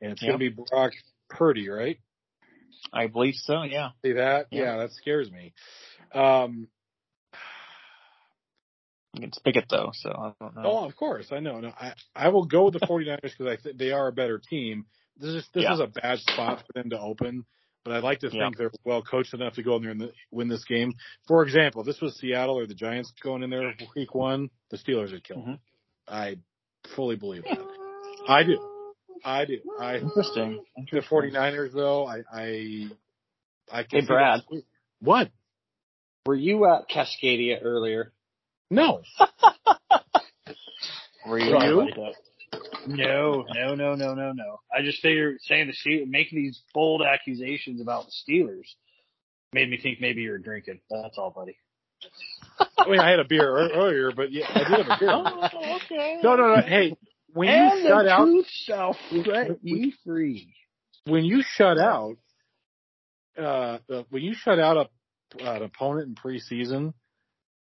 and 0.00 0.12
it's 0.12 0.22
Yep. 0.22 0.28
going 0.28 0.38
to 0.40 0.50
be 0.50 0.64
Brock 0.70 0.92
Purdy, 1.30 1.68
right? 1.68 1.98
I 2.92 3.06
believe 3.06 3.34
so. 3.36 3.62
Yeah. 3.62 3.90
See 4.04 4.12
that? 4.12 4.48
Yeah. 4.50 4.62
Yeah, 4.62 4.76
that 4.78 4.92
scares 4.92 5.30
me. 5.30 5.54
Um, 6.12 6.68
You 9.14 9.20
can 9.22 9.30
pick 9.44 9.56
it 9.56 9.66
though, 9.70 9.92
so 9.94 10.10
I 10.10 10.32
don't 10.40 10.56
know. 10.56 10.62
oh, 10.64 10.84
of 10.84 10.96
course, 10.96 11.28
I 11.30 11.38
know. 11.38 11.60
No, 11.60 11.68
I 11.68 11.94
I 12.16 12.28
will 12.28 12.44
go 12.46 12.64
with 12.64 12.74
the 12.74 12.80
49ers 12.80 13.20
because 13.22 13.46
I 13.46 13.56
think 13.56 13.78
they 13.78 13.92
are 13.92 14.08
a 14.08 14.12
better 14.12 14.38
team. 14.38 14.86
This 15.16 15.30
is 15.30 15.48
this 15.54 15.62
Yeah. 15.62 15.74
is 15.74 15.80
a 15.80 15.86
bad 15.86 16.18
spot 16.18 16.64
for 16.66 16.72
them 16.74 16.90
to 16.90 16.98
open, 17.00 17.46
but 17.84 17.92
I'd 17.94 18.02
like 18.02 18.20
to 18.20 18.30
Yeah. 18.32 18.44
think 18.46 18.56
they're 18.56 18.70
well 18.84 19.02
coached 19.02 19.34
enough 19.34 19.54
to 19.54 19.62
go 19.62 19.76
in 19.76 19.82
there 19.82 19.90
and 19.92 20.00
the, 20.00 20.12
win 20.30 20.48
this 20.48 20.64
game. 20.64 20.94
For 21.28 21.42
example, 21.42 21.82
if 21.82 21.86
this 21.86 22.00
was 22.00 22.16
Seattle 22.18 22.58
or 22.58 22.66
the 22.66 22.74
Giants 22.74 23.12
going 23.22 23.42
in 23.42 23.50
there 23.50 23.74
week 23.94 24.14
one, 24.14 24.50
the 24.70 24.76
Steelers 24.78 25.12
would 25.12 25.24
kill 25.24 25.36
them. 25.42 25.44
Mm-hmm. 26.08 26.14
I 26.14 26.36
fully 26.96 27.16
believe 27.16 27.44
that. 27.44 27.58
I 28.28 28.42
do. 28.42 28.58
I 29.24 29.44
do. 29.44 29.58
I 29.80 29.96
Interesting. 29.98 30.64
the 30.92 31.00
49ers 31.00 31.72
though, 31.72 32.06
I 32.06 32.22
I 32.32 32.88
I 33.72 33.82
can 33.84 34.00
Hey, 34.00 34.06
Brad. 34.06 34.40
What? 35.00 35.30
Were 36.26 36.34
you 36.34 36.66
at 36.66 36.88
Cascadia 36.88 37.58
earlier? 37.62 38.12
No. 38.70 39.02
Were 41.26 41.28
Were 41.28 41.38
you? 41.38 41.92
No, 42.86 43.44
no, 43.54 43.74
no, 43.74 43.94
no, 43.94 44.14
no, 44.14 44.32
no. 44.32 44.60
I 44.72 44.82
just 44.82 45.00
figured 45.00 45.38
saying 45.42 45.68
the 45.68 45.72
Steelers, 45.72 46.08
making 46.08 46.38
these 46.38 46.62
bold 46.72 47.02
accusations 47.02 47.80
about 47.80 48.06
the 48.06 48.12
Steelers 48.12 48.66
made 49.52 49.70
me 49.70 49.78
think 49.80 50.00
maybe 50.00 50.22
you're 50.22 50.38
drinking. 50.38 50.80
That's 50.90 51.16
all, 51.16 51.30
buddy. 51.30 51.56
I 52.78 52.88
mean, 52.88 53.00
I 53.00 53.10
had 53.10 53.20
a 53.20 53.24
beer 53.24 53.48
earlier, 53.48 54.12
but 54.14 54.30
yeah, 54.32 54.46
I 54.52 54.58
did 54.58 54.86
have 54.86 54.88
a 54.88 54.96
beer. 54.98 55.10
Oh, 55.10 55.76
okay. 55.84 56.18
No, 56.22 56.36
no, 56.36 56.54
no. 56.56 56.60
Hey, 56.60 56.96
when 57.32 57.48
and 57.48 57.78
you 57.78 57.88
shut 57.88 58.04
the 58.04 58.10
out, 58.10 58.24
truth 58.24 58.46
shall 58.48 58.96
set 59.24 59.58
you 59.62 59.92
free. 60.04 60.54
when 61.04 61.24
you 61.24 61.42
shut 61.42 61.78
out, 61.78 62.16
uh, 63.38 63.78
uh, 63.90 64.02
when 64.10 64.22
you 64.22 64.34
shut 64.34 64.58
out 64.58 64.76
a, 64.76 65.44
an 65.44 65.62
opponent 65.62 66.08
in 66.08 66.14
preseason, 66.14 66.92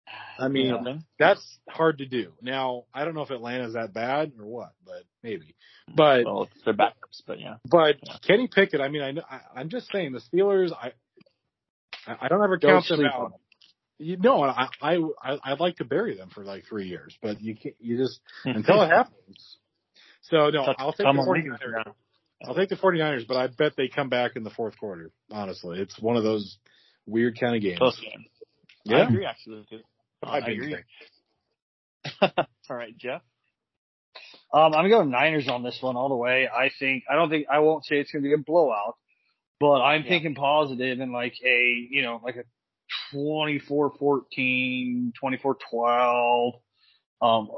Ah, 0.08 0.46
I 0.46 0.48
mean, 0.48 0.72
Nothing. 0.72 1.04
that's 1.18 1.60
hard 1.70 2.00
to 2.00 2.06
do. 2.06 2.34
Now, 2.42 2.84
I 2.94 3.06
don't 3.06 3.16
know 3.16 3.24
if 3.24 3.32
Atlanta's 3.32 3.74
that 3.74 3.94
bad 3.94 4.34
or 4.40 4.46
what, 4.46 4.74
but 4.86 5.04
maybe. 5.24 5.56
Mm, 5.90 5.96
but 5.96 6.26
Well, 6.26 6.44
it's 6.44 6.64
their 6.64 6.74
backups, 6.74 7.22
but 7.26 7.40
yeah. 7.40 7.56
but 7.66 7.96
Yeah. 8.04 8.18
Kenny 8.26 8.48
Pickett, 8.48 8.82
I 8.82 8.90
mean, 8.90 9.20
I, 9.20 9.40
I'm 9.56 9.70
just 9.70 9.92
saying 9.92 10.14
the 10.14 10.22
Steelers. 10.22 10.72
I 10.72 10.92
I 12.08 12.28
don't 12.28 12.44
ever 12.44 12.58
Don't 12.58 12.86
count 12.86 13.00
them 13.02 13.06
out. 13.06 13.34
You 13.98 14.18
know, 14.18 14.44
I, 14.44 14.68
I 14.82 14.98
I 15.24 15.38
I'd 15.44 15.60
like 15.60 15.78
to 15.78 15.86
bury 15.86 16.18
them 16.18 16.30
for 16.30 16.44
like 16.44 16.66
three 16.66 16.88
years, 16.88 17.18
but 17.22 17.42
you 17.42 17.56
can't. 17.56 17.76
You 17.80 17.98
just 17.98 18.20
until 18.46 18.82
it 18.82 18.90
happens. 18.90 19.58
So 20.24 20.50
no, 20.50 20.74
I'll 20.78 20.92
take 20.92 21.06
the 21.06 21.06
on, 21.06 21.18
49ers. 21.18 21.94
I'll 22.46 22.56
take 22.56 22.70
the 22.70 22.76
49ers, 22.76 23.28
but 23.28 23.38
I 23.38 23.48
bet 23.48 23.74
they 23.78 23.88
come 23.88 24.10
back 24.10 24.36
in 24.36 24.44
the 24.44 24.50
fourth 24.50 24.78
quarter. 24.78 25.12
Honestly, 25.32 25.80
it's 25.80 26.00
one 26.00 26.18
of 26.18 26.24
those 26.24 26.58
weird 27.06 27.40
kind 27.40 27.56
of 27.56 27.62
games. 27.62 27.78
Close 27.78 28.00
game. 28.00 28.26
I 28.94 29.04
agree 29.04 29.26
actually. 29.26 29.66
I, 30.25 30.38
I 30.39 30.50
agree. 30.50 30.75
All 32.70 32.75
right, 32.77 32.98
Jeff. 32.98 33.22
Um, 34.53 34.74
I'm 34.74 34.89
going 34.89 35.10
Niners 35.10 35.48
on 35.50 35.63
this 35.63 35.77
one 35.82 35.96
all 35.98 36.10
the 36.10 36.15
way. 36.15 36.48
I 36.48 36.70
think 36.79 37.03
I 37.10 37.15
don't 37.15 37.29
think 37.29 37.48
I 37.51 37.60
won't 37.60 37.84
say 37.86 37.98
it's 37.98 38.12
going 38.12 38.24
to 38.24 38.27
be 38.29 38.34
a 38.34 38.38
blowout, 38.38 38.96
but 39.60 39.82
I'm 39.82 40.03
Yeah. 40.03 40.10
thinking 40.10 40.36
positive 40.36 41.00
and 41.00 41.12
like 41.12 41.34
a 41.44 41.88
you 41.89 42.01
know 42.03 42.22
like 42.24 42.38
a 42.38 42.44
24-14, 43.13 45.12
24-12, 45.22 46.53
um, 47.22 47.50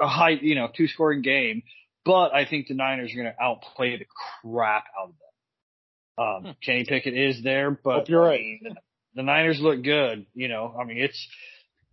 a 0.00 0.06
high 0.06 0.30
you 0.40 0.54
know 0.54 0.68
two 0.74 0.86
scoring 0.88 1.22
game. 1.22 1.62
But 2.04 2.32
I 2.32 2.44
think 2.48 2.68
the 2.68 2.74
Niners 2.74 3.12
are 3.12 3.16
going 3.16 3.32
to 3.34 3.42
outplay 3.42 3.96
the 3.98 4.06
crap 4.44 4.84
out 5.00 5.08
of 5.08 5.14
them. 5.18 6.46
Um, 6.48 6.56
Kenny 6.64 6.84
Pickett 6.84 7.14
is 7.16 7.42
there, 7.42 7.70
but 7.72 7.96
Hope 7.96 8.08
you're 8.08 8.22
I 8.22 8.26
right. 8.28 8.40
mean, 8.40 8.76
the 9.14 9.22
Niners 9.22 9.58
look 9.60 9.82
good. 9.82 10.26
You 10.34 10.48
know, 10.48 10.74
I 10.80 10.84
mean 10.84 10.98
it's 10.98 11.26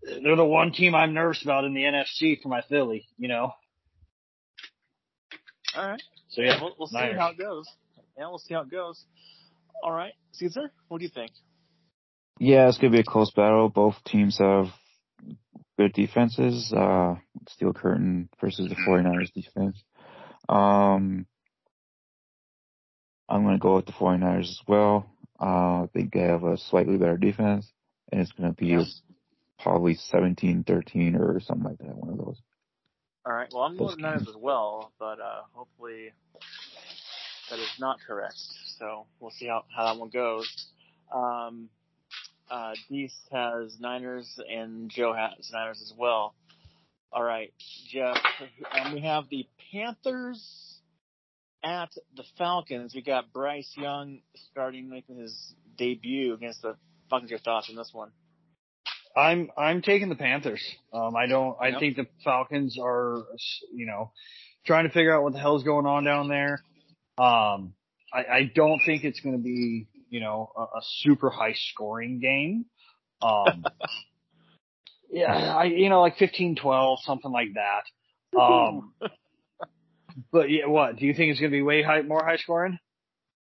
they're 0.06 0.36
the 0.36 0.46
one 0.46 0.72
team 0.72 0.96
I'm 0.96 1.14
nervous 1.14 1.44
about 1.44 1.64
in 1.66 1.74
the 1.74 1.82
NFC 1.84 2.42
for 2.42 2.50
my 2.50 2.62
Philly. 2.70 3.08
You 3.18 3.28
know, 3.28 3.52
All 5.76 5.88
right. 5.88 6.02
so 6.30 6.42
yeah, 6.42 6.60
we'll, 6.62 6.76
we'll 6.78 6.88
see 6.88 6.98
how 6.98 7.30
it 7.30 7.38
goes. 7.38 7.68
Yeah, 8.18 8.28
we'll 8.28 8.40
see 8.40 8.54
how 8.54 8.62
it 8.62 8.72
goes. 8.72 9.04
All 9.84 9.92
right, 9.92 10.14
Cesar, 10.34 10.72
what 10.88 11.00
do 11.00 11.04
you 11.04 11.12
think? 11.14 11.32
Yeah, 12.40 12.68
it's 12.68 12.78
gonna 12.78 12.92
be 12.92 13.00
a 13.00 13.04
close 13.04 13.32
battle. 13.32 13.70
Both 13.70 13.96
teams 14.06 14.38
have 14.40 14.68
good 15.78 15.94
defenses. 15.94 16.72
Uh, 16.76 17.16
Steel 17.50 17.74
Curtain 17.74 18.30
versus 18.42 18.70
the 18.70 18.76
49ers 18.76 19.34
defense. 19.34 19.84
Um, 20.50 21.26
I'm 23.30 23.44
gonna 23.44 23.60
go 23.60 23.76
with 23.78 23.86
the 23.86 23.92
49ers 23.94 24.50
as 24.50 24.62
well. 24.68 25.10
Uh, 25.40 25.84
I 25.84 25.90
think 25.94 26.14
they 26.14 26.22
have 26.22 26.44
a 26.44 26.58
slightly 26.58 26.98
better 26.98 27.18
defense, 27.18 27.72
and 28.12 28.22
it's 28.22 28.32
gonna 28.32 28.54
be 28.54 28.68
Yes. 28.68 29.02
Probably 29.60 29.96
17-13 29.96 31.20
or 31.20 31.40
something 31.40 31.64
like 31.64 31.78
that. 31.80 31.96
One 31.96 32.10
of 32.12 32.18
those. 32.18 32.42
All 33.26 33.34
right. 33.34 33.48
Well, 33.54 33.64
I'm 33.64 33.78
going 33.78 33.98
Close 34.00 34.20
with 34.20 34.30
as 34.30 34.36
well, 34.38 34.92
but 35.00 35.20
uh, 35.20 35.44
hopefully 35.54 36.12
that 37.50 37.60
is 37.60 37.72
not 37.80 38.00
correct. 38.06 38.36
So 38.80 39.06
we'll 39.20 39.32
see 39.32 39.48
how, 39.48 39.64
how 39.76 39.94
that 39.94 40.00
one 40.00 40.10
goes. 40.10 40.68
Um, 41.14 41.70
uh, 42.50 42.74
Deese 42.90 43.18
has 43.32 43.78
Niners 43.80 44.40
and 44.50 44.90
Joe 44.90 45.14
has 45.14 45.50
Niners 45.52 45.82
as 45.82 45.94
well. 45.98 46.36
All 47.12 47.24
right, 47.24 47.54
Jeff. 47.90 48.18
Um, 48.72 48.94
we 48.94 49.02
have 49.02 49.26
the 49.30 49.48
Panthers 49.72 50.80
at 51.64 51.92
the 52.18 52.24
Falcons. 52.38 52.94
We 52.94 53.02
got 53.02 53.32
Bryce 53.32 53.72
Young 53.78 54.20
starting 54.52 54.90
making 54.90 55.18
his 55.18 55.54
debut 55.78 56.34
against 56.34 56.62
the 56.62 56.76
Falcons. 57.10 57.30
Your 57.30 57.40
thoughts 57.40 57.70
on 57.70 57.76
this 57.76 57.92
one? 57.94 58.12
I'm 59.16 59.50
I'm 59.58 59.82
taking 59.82 60.10
the 60.10 60.16
Panthers. 60.16 60.62
Um, 60.92 61.16
I 61.16 61.28
don't. 61.28 61.56
I 61.62 61.70
Yep. 61.70 61.80
think 61.80 61.96
the 61.98 62.08
Falcons 62.24 62.78
are, 62.82 63.24
you 63.74 63.86
know, 63.86 64.12
trying 64.66 64.86
to 64.88 64.90
figure 64.94 65.16
out 65.16 65.24
what 65.24 65.34
the 65.34 65.40
hell's 65.40 65.64
going 65.64 65.86
on 65.86 66.04
down 66.04 66.30
there. 66.30 66.64
Um, 67.18 67.74
I, 68.12 68.26
I 68.32 68.52
don't 68.54 68.80
think 68.86 69.04
it's 69.04 69.20
going 69.20 69.36
to 69.38 69.42
be, 69.42 69.88
you 70.10 70.20
know, 70.20 70.52
a, 70.58 70.62
a 70.62 70.82
super 71.02 71.30
high 71.30 71.54
scoring 71.54 72.20
game. 72.20 72.66
Um, 73.22 73.64
yeah, 75.12 75.56
I 75.56 75.66
you 75.66 75.90
know 75.90 76.02
like 76.02 76.18
15-12, 76.18 76.98
something 77.04 77.32
like 77.32 77.50
that. 77.56 78.40
Um, 78.40 78.94
but 80.32 80.50
yeah, 80.50 80.66
what 80.66 80.98
do 80.98 81.06
you 81.06 81.14
think 81.14 81.32
it's 81.32 81.40
going 81.40 81.52
to 81.52 81.56
be 81.56 81.62
way 81.62 81.84
high, 81.84 82.02
more 82.02 82.24
high 82.26 82.38
scoring? 82.38 82.80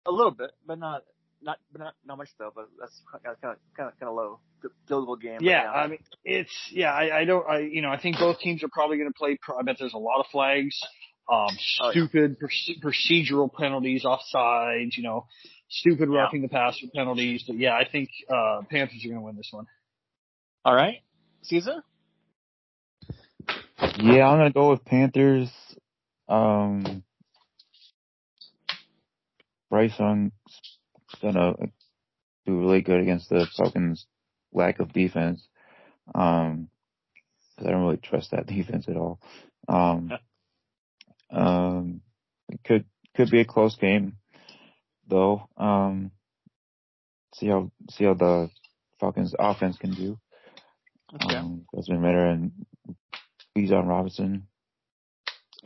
A 0.07 0.11
little 0.11 0.31
bit, 0.33 0.51
but 0.67 0.79
not 0.79 1.03
not 1.43 1.59
but 1.73 1.81
not 1.81 1.95
not 2.07 2.19
much 2.19 2.29
though. 2.39 2.51
But 2.55 2.69
that's 2.81 3.01
kind 3.11 3.35
of 3.35 3.41
kind 3.41 3.57
of 3.89 3.99
kind 3.99 4.09
of 4.09 4.15
low. 4.15 4.41
Good 4.61 4.73
Field 4.89 5.07
goal 5.07 5.17
game. 5.17 5.37
but 5.39 5.45
Yeah, 5.45 5.71
I 5.71 5.87
mean, 5.87 5.99
it's 6.25 6.51
yeah. 6.73 6.93
I, 6.93 7.21
I 7.21 7.25
don't. 7.25 7.49
I 7.49 7.61
you 7.61 7.81
know, 7.83 7.91
I 7.91 8.01
think 8.01 8.19
both 8.19 8.41
teams 8.41 8.65
are 8.65 8.69
probably 8.69 8.97
going 8.97 9.09
to 9.09 9.17
play. 9.17 9.39
pro- 9.41 9.59
I 9.59 9.63
bet 9.63 9.77
there's 9.79 9.95
a 9.95 9.99
lot 9.99 10.19
of 10.21 10.27
flags, 10.33 10.77
um, 11.31 11.47
Oh, 11.81 11.87
yeah. 11.87 11.91
stupid 11.93 12.37
procedural 12.83 13.53
penalties, 13.53 14.05
offsides. 14.05 14.97
You 14.97 15.05
know, 15.05 15.27
stupid 15.69 16.09
Yeah. 16.13 16.19
roughing 16.23 16.43
the 16.43 16.49
passer 16.49 16.87
penalties. 16.95 17.45
But 17.47 17.57
yeah, 17.57 17.75
I 17.75 17.89
think 17.89 18.09
uh 18.29 18.63
Panthers 18.69 19.05
are 19.05 19.09
going 19.09 19.21
to 19.21 19.25
win 19.25 19.37
this 19.37 19.49
one. 19.53 19.67
All 20.65 20.75
right, 20.75 21.03
Cesar. 21.43 21.85
Yeah, 24.01 24.27
I'm 24.29 24.39
gonna 24.39 24.51
go 24.53 24.71
with 24.71 24.85
Panthers. 24.85 25.51
Um, 26.29 27.05
Bryce 29.71 29.99
Young's 29.99 30.33
gonna 31.19 31.55
do 32.47 32.61
really 32.61 32.81
good 32.83 33.01
against 33.01 33.29
the 33.29 33.47
Falcons' 33.57 34.07
lack 34.53 34.81
of 34.81 34.93
defense. 34.93 35.47
Um, 36.15 36.71
'cause 37.57 37.67
I 37.67 37.71
don't 37.71 37.83
really 37.83 37.97
trust 37.99 38.31
that 38.31 38.47
defense 38.57 38.89
at 38.89 38.97
all. 38.97 39.21
Um, 39.69 40.13
um, 41.31 42.01
it 42.49 42.61
could 42.65 42.85
could 43.15 43.31
be 43.31 43.41
a 43.41 43.45
close 43.45 43.77
game, 43.77 44.17
though. 45.07 45.49
Um, 45.57 46.13
see 47.35 47.49
how 47.49 47.71
see 47.91 48.05
how 48.05 48.15
the 48.15 48.51
Falcons' 49.01 49.35
offense 49.39 49.77
can 49.79 49.93
do. 49.95 50.19
Okay. 51.15 51.37
Um, 51.37 51.67
Desmond 51.75 52.03
Ridder 52.03 52.27
and 52.27 52.53
Bijan 53.57 53.89
Robinson. 53.89 54.47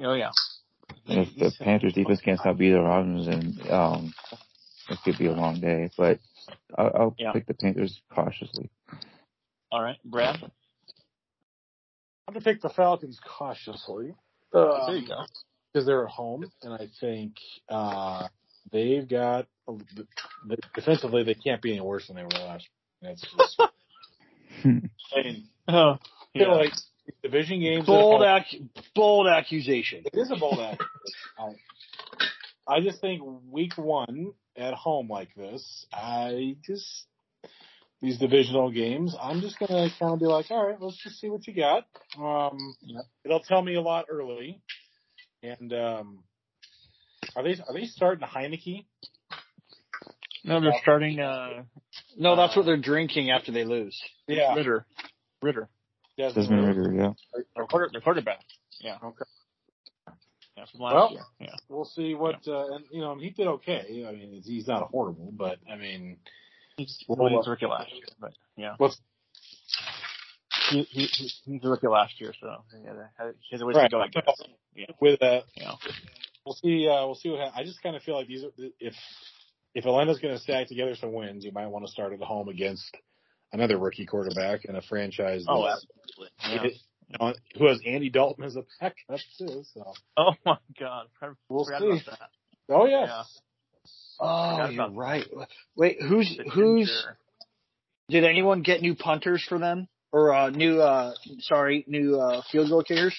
oh 0.00 0.14
yeah. 0.14 0.30
And 1.08 1.20
if 1.20 1.34
the 1.36 1.52
Panthers 1.64 1.94
defense 1.94 2.20
can't 2.20 2.38
stop 2.38 2.60
either 2.60 2.80
Robinson, 2.80 3.58
um, 3.70 4.14
it 4.88 4.98
could 5.04 5.18
be 5.18 5.26
a 5.26 5.32
long 5.32 5.60
day. 5.60 5.90
But 5.96 6.18
I'll, 6.76 6.90
I'll 6.94 7.14
Yeah. 7.18 7.32
pick 7.32 7.46
the 7.46 7.54
Panthers 7.54 8.00
cautiously. 8.12 8.70
All 9.70 9.82
right, 9.82 9.96
Brad. 10.04 10.36
I'm 12.28 12.34
gonna 12.34 12.44
pick 12.44 12.60
the 12.62 12.68
Falcons 12.70 13.18
cautiously. 13.24 14.14
there 14.52 14.96
you 14.96 15.08
go. 15.08 15.24
because 15.72 15.86
they're 15.86 16.04
at 16.04 16.10
home, 16.10 16.50
and 16.62 16.72
I 16.72 16.88
think 17.00 17.34
uh, 17.68 18.28
they've 18.70 19.08
got 19.08 19.46
defensively 20.74 21.24
they 21.24 21.34
can't 21.34 21.60
be 21.62 21.72
any 21.72 21.80
worse 21.80 22.06
than 22.06 22.16
they 22.16 22.22
were 22.22 22.28
last. 22.30 22.68
year. 23.02 23.10
That's 23.10 23.20
just, 23.22 23.60
I 24.64 25.22
mean, 25.22 25.48
I 25.68 25.96
feel 26.34 26.54
like 26.56 26.72
division 27.22 27.60
games. 27.60 27.86
Bold, 27.86 28.22
ac- 28.22 28.62
bold 28.94 29.26
accusation. 29.26 30.04
It 30.12 30.18
is 30.18 30.30
a 30.30 30.36
bold 30.36 30.60
act. 30.60 30.82
I, 32.66 32.74
I 32.74 32.80
just 32.80 33.00
think 33.00 33.22
week 33.50 33.76
one 33.76 34.32
at 34.56 34.74
home 34.74 35.08
like 35.08 35.34
this, 35.34 35.86
I 35.92 36.56
just 36.64 37.06
these 38.00 38.18
divisional 38.18 38.70
games, 38.70 39.16
I'm 39.20 39.40
just 39.40 39.58
gonna 39.58 39.88
kind 39.98 40.12
of 40.14 40.18
be 40.18 40.26
like, 40.26 40.50
all 40.50 40.66
right, 40.66 40.80
let's 40.80 41.00
just 41.02 41.20
see 41.20 41.28
what 41.28 41.46
you 41.46 41.54
got. 41.54 41.84
Um, 42.18 42.74
Yep. 42.82 43.04
it'll 43.24 43.40
tell 43.40 43.62
me 43.62 43.76
a 43.76 43.80
lot 43.80 44.06
early. 44.10 44.60
And 45.42 45.72
um, 45.72 46.24
are 47.36 47.42
they 47.42 47.56
are 47.66 47.72
they 47.72 47.84
starting 47.84 48.26
Heinicke? 48.26 48.86
no, 50.44 50.60
they're 50.60 50.72
starting 50.82 51.20
uh, 51.20 51.62
No, 52.16 52.36
that's 52.36 52.56
what 52.56 52.66
they're 52.66 52.76
drinking 52.76 53.30
after 53.30 53.52
they 53.52 53.64
lose. 53.64 54.00
Yeah, 54.26 54.54
Ridder. 54.54 54.86
Ridder. 55.40 55.68
Desmond 56.16 56.66
Ridder, 56.66 56.92
yeah. 56.94 57.12
Their, 57.56 57.66
quarter, 57.66 57.88
their 57.90 58.00
quarterback. 58.00 58.40
Yeah. 58.80 58.98
Okay. 59.02 59.24
Yeah, 60.72 60.78
from 60.78 60.80
last 60.84 60.94
Well, 60.94 61.10
year. 61.12 61.22
Yeah. 61.40 61.54
We'll 61.68 61.84
see 61.84 62.14
what 62.14 62.46
uh, 62.46 62.74
and 62.74 62.84
you 62.90 63.00
know 63.00 63.16
he 63.18 63.30
did 63.30 63.46
okay. 63.46 64.04
I 64.08 64.12
mean 64.12 64.42
he's 64.44 64.66
not 64.66 64.88
horrible, 64.90 65.32
but 65.36 65.58
I 65.70 65.76
mean 65.76 66.18
He's, 66.76 67.04
Well, 67.06 67.18
well, 67.18 67.28
he 67.28 67.34
uh, 67.34 67.38
was 67.38 67.46
a 67.46 67.50
rookie 67.50 67.66
last 67.66 67.92
year, 67.92 68.06
but 68.20 68.32
yeah. 68.56 68.74
what's 68.78 68.98
He, 70.70 70.82
he, 70.84 71.02
he, 71.04 71.30
he's 71.44 71.64
a 71.64 71.68
rookie 71.68 71.86
last 71.86 72.20
year, 72.20 72.32
so 72.40 72.64
yeah, 72.84 72.92
he 73.48 73.54
has 73.54 73.60
a 73.60 73.66
ways 73.66 73.76
Right. 73.76 73.90
to 73.90 73.96
go, 73.96 74.00
I 74.00 74.08
guess. 74.08 74.24
Yeah. 74.74 74.86
with 75.00 75.22
uh 75.22 75.42
Yeah. 75.54 75.72
we'll 76.46 76.54
see 76.54 76.88
uh 76.88 77.04
we'll 77.06 77.14
see 77.14 77.30
what 77.30 77.40
ha- 77.40 77.52
I 77.54 77.64
just 77.64 77.82
kind 77.82 77.94
of 77.96 78.02
feel 78.02 78.16
like 78.16 78.26
these 78.26 78.44
are, 78.44 78.50
if 78.80 78.94
if 79.74 79.84
Atlanta's 79.86 80.18
going 80.18 80.34
to 80.34 80.40
stack 80.40 80.68
together 80.68 80.94
some 80.94 81.12
wins, 81.14 81.44
you 81.44 81.52
might 81.52 81.66
want 81.66 81.84
to 81.86 81.90
start 81.90 82.12
at 82.12 82.20
home 82.20 82.48
against 82.48 82.94
another 83.52 83.78
rookie 83.78 84.04
quarterback 84.06 84.64
and 84.66 84.76
a 84.76 84.82
franchise 84.82 85.44
Oh, 85.48 85.66
absolutely. 85.66 86.28
Yeah. 86.40 86.78
Know, 87.20 87.34
who 87.58 87.66
has 87.68 87.80
Andy 87.86 88.10
Dalton 88.10 88.44
as 88.44 88.56
a 88.56 88.64
backup 88.80 89.20
too. 89.38 89.62
So 89.74 89.92
Oh 90.16 90.32
my 90.46 90.56
God. 90.78 91.06
I 91.20 91.28
We'll 91.48 91.64
forgot 91.64 91.80
see. 91.80 91.86
about 91.86 92.04
that. 92.06 92.28
oh 92.70 92.86
yes, 92.86 93.08
Yeah. 93.08 93.22
Oh, 94.20 94.50
Forgot 94.56 94.72
you're 94.72 94.84
about- 94.84 94.96
right. 94.96 95.26
Wait, 95.76 96.00
who's 96.02 96.38
who's? 96.54 97.06
Did 98.08 98.24
anyone 98.24 98.62
get 98.62 98.82
new 98.82 98.94
punters 98.94 99.44
for 99.48 99.58
them 99.58 99.88
or 100.12 100.32
uh, 100.34 100.50
new? 100.50 100.80
uh 100.80 101.12
Sorry, 101.40 101.84
new 101.86 102.20
uh 102.20 102.42
field 102.50 102.68
goal 102.70 102.82
kickers. 102.84 103.16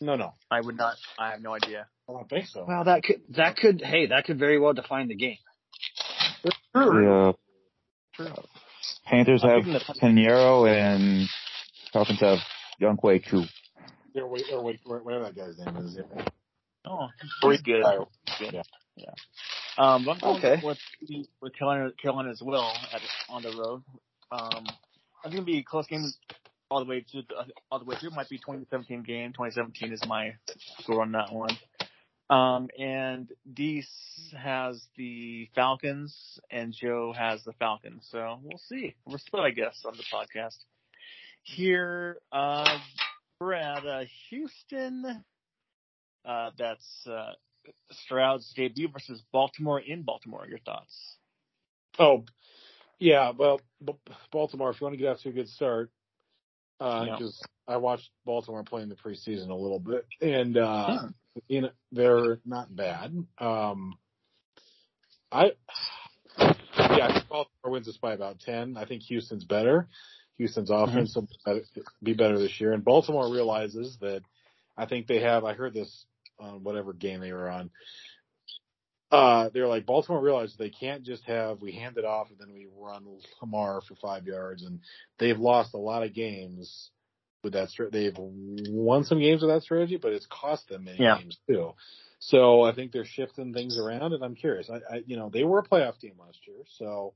no 0.00 0.16
no 0.16 0.34
I 0.50 0.60
would 0.60 0.76
not. 0.76 0.96
I 1.18 1.30
have 1.32 1.42
no 1.42 1.54
idea. 1.54 1.86
I 2.08 2.12
don't 2.12 2.28
think 2.28 2.46
so. 2.46 2.64
Well, 2.66 2.84
that 2.84 3.02
could 3.02 3.22
that 3.36 3.56
could 3.56 3.80
hey 3.82 4.06
that 4.06 4.24
could 4.24 4.38
very 4.38 4.58
well 4.58 4.72
define 4.72 5.08
the 5.08 5.14
game. 5.16 5.38
The 6.42 6.52
True. 6.74 7.28
uh, 7.28 7.32
Panthers 9.06 9.42
I'm 9.44 9.50
have 9.50 9.64
thinking 9.64 9.72
the- 10.14 10.22
Piñeiro 10.28 10.68
and 10.68 11.28
Falcons 11.92 12.20
have 12.20 12.38
Younghoe 12.80 13.24
Koo. 13.28 13.44
They're 14.14 14.26
wait 14.26 14.44
or 14.52 14.62
wait 14.62 14.80
whatever 14.84 15.24
that 15.24 15.36
guy's 15.36 15.58
name 15.58 15.76
is. 15.76 15.96
Yeah. 15.96 16.24
Oh, 16.86 17.08
pretty 17.42 17.62
good. 17.62 17.84
good. 18.38 18.52
Yeah. 18.54 18.62
yeah. 18.96 19.12
Um, 19.78 20.08
I'm 20.08 20.18
going 20.18 20.36
Okay. 20.44 20.60
with 20.64 20.78
with 21.40 21.54
Carolina, 21.56 21.90
Carolina 22.00 22.30
as 22.30 22.42
well 22.42 22.72
at, 22.92 23.00
on 23.28 23.42
the 23.42 23.50
road. 23.50 23.82
Um, 24.32 24.64
I 25.22 25.24
think 25.24 25.34
it'll 25.34 25.44
be 25.44 25.58
a 25.58 25.62
close 25.62 25.86
game 25.86 26.04
all 26.70 26.80
the 26.80 26.88
way 26.88 27.04
to 27.12 27.22
the, 27.22 27.34
all 27.70 27.78
the 27.78 27.84
way 27.84 27.96
through. 27.96 28.10
It 28.10 28.16
might 28.16 28.28
be 28.28 28.38
2017 28.38 29.02
game. 29.02 29.32
2017 29.32 29.92
is 29.92 30.04
my 30.06 30.34
score 30.80 31.02
on 31.02 31.12
that 31.12 31.32
one. 31.32 31.56
Um, 32.30 32.68
and 32.78 33.28
Deese 33.52 34.32
has 34.38 34.80
the 34.96 35.48
Falcons, 35.54 36.38
and 36.50 36.72
Joe 36.72 37.12
has 37.16 37.42
the 37.42 37.52
Falcons. 37.54 38.06
So 38.10 38.38
we'll 38.42 38.60
see. 38.68 38.94
We're 39.04 39.18
split, 39.18 39.42
I 39.42 39.50
guess, 39.50 39.82
on 39.84 39.94
the 39.96 40.04
podcast. 40.12 40.56
Here, 41.42 42.18
uh, 42.32 42.78
Brad, 43.38 43.86
uh, 43.86 44.04
Houston. 44.28 45.24
Uh, 46.24 46.50
that's 46.58 47.06
uh, 47.06 47.32
Stroud's 47.90 48.52
debut 48.54 48.88
versus 48.88 49.22
Baltimore 49.32 49.80
in 49.80 50.02
Baltimore. 50.02 50.46
Your 50.46 50.58
thoughts? 50.58 51.16
Oh, 51.98 52.24
yeah. 52.98 53.32
Well, 53.36 53.60
B- 53.84 53.94
Baltimore, 54.30 54.70
if 54.70 54.80
you 54.80 54.84
want 54.84 54.94
to 54.94 54.98
get 54.98 55.08
off 55.08 55.20
to 55.22 55.30
a 55.30 55.32
good 55.32 55.48
start, 55.48 55.90
because 56.78 57.42
I 57.68 57.76
watched 57.76 58.08
Baltimore 58.24 58.64
play 58.64 58.82
in 58.82 58.88
the 58.88 58.96
preseason 58.96 59.50
a 59.50 59.54
little 59.54 59.78
bit, 59.78 60.06
and 60.20 60.56
uh, 60.56 60.98
Hmm. 60.98 61.06
you 61.46 61.60
know 61.62 61.70
they're 61.92 62.38
not 62.44 62.74
bad. 62.74 63.14
Um, 63.38 63.98
I 65.30 65.52
yeah, 66.38 67.20
Baltimore 67.28 67.72
wins 67.72 67.86
this 67.86 67.98
by 67.98 68.14
about 68.14 68.40
ten. 68.40 68.76
I 68.76 68.86
think 68.86 69.02
Houston's 69.02 69.44
better. 69.44 69.88
Houston's 70.40 70.70
offense 70.70 71.14
will 71.14 71.22
be 71.22 71.36
better- 71.44 71.64
be 72.02 72.14
better 72.14 72.38
this 72.38 72.60
year, 72.60 72.72
and 72.72 72.84
Baltimore 72.84 73.30
realizes 73.30 73.96
that. 74.00 74.22
I 74.76 74.86
think 74.86 75.06
they 75.08 75.20
have. 75.20 75.44
I 75.44 75.52
heard 75.52 75.74
this 75.74 76.06
on 76.38 76.62
whatever 76.62 76.94
game 76.94 77.20
they 77.20 77.32
were 77.34 77.50
on. 77.50 77.70
Uh, 79.10 79.50
they're 79.52 79.66
like 79.66 79.84
Baltimore 79.84 80.22
realized 80.22 80.56
they 80.56 80.70
can't 80.70 81.02
just 81.02 81.24
have 81.24 81.60
we 81.60 81.72
hand 81.72 81.98
it 81.98 82.04
off 82.04 82.30
and 82.30 82.38
then 82.38 82.54
we 82.54 82.68
run 82.78 83.04
Lamar 83.42 83.82
for 83.86 83.96
five 83.96 84.26
yards, 84.26 84.62
and 84.64 84.80
they've 85.18 85.38
lost 85.38 85.74
a 85.74 85.78
lot 85.78 86.02
of 86.04 86.14
games 86.14 86.90
with 87.42 87.52
that. 87.54 87.68
They've 87.92 88.16
won 88.16 89.04
some 89.04 89.18
games 89.18 89.42
with 89.42 89.50
that 89.50 89.62
strategy, 89.62 89.96
but 89.96 90.12
it's 90.12 90.26
cost 90.30 90.68
them 90.68 90.84
many 90.84 91.02
Yeah. 91.02 91.18
games 91.18 91.38
too. 91.48 91.74
So 92.20 92.62
I 92.62 92.72
think 92.74 92.92
they're 92.92 93.04
shifting 93.04 93.52
things 93.52 93.78
around, 93.78 94.12
and 94.12 94.22
I'm 94.24 94.36
curious. 94.36 94.70
I, 94.70 94.76
I 94.76 95.02
you 95.06 95.16
know, 95.16 95.28
they 95.28 95.42
were 95.44 95.58
a 95.58 95.68
playoff 95.68 95.98
team 95.98 96.14
last 96.18 96.38
year, 96.46 96.58
so 96.78 97.12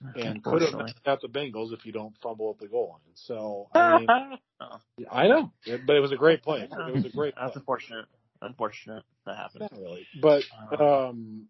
and 0.14 0.14
could 0.14 0.24
have 0.24 0.34
Unfortunately. 0.34 0.84
knocked 0.86 1.08
out 1.08 1.20
the 1.20 1.28
Bengals 1.28 1.72
if 1.72 1.84
you 1.84 1.92
don't 1.92 2.14
fumble 2.22 2.50
at 2.50 2.60
the 2.60 2.68
goal 2.68 2.90
line. 2.90 3.14
So 3.14 3.68
I 3.74 3.98
mean, 3.98 4.06
I 5.10 5.28
know, 5.28 5.52
but 5.86 5.96
it 5.96 6.00
was 6.00 6.12
a 6.12 6.16
great 6.16 6.42
play. 6.42 6.60
It 6.60 6.94
was 6.94 7.04
a 7.04 7.10
great 7.10 7.34
That's 7.36 7.52
play. 7.52 7.60
unfortunate. 7.60 8.06
Unfortunate 8.40 9.02
that 9.26 9.36
happened. 9.36 9.68
Not 9.72 9.80
really, 9.80 10.06
but 10.22 10.44
um, 10.80 11.46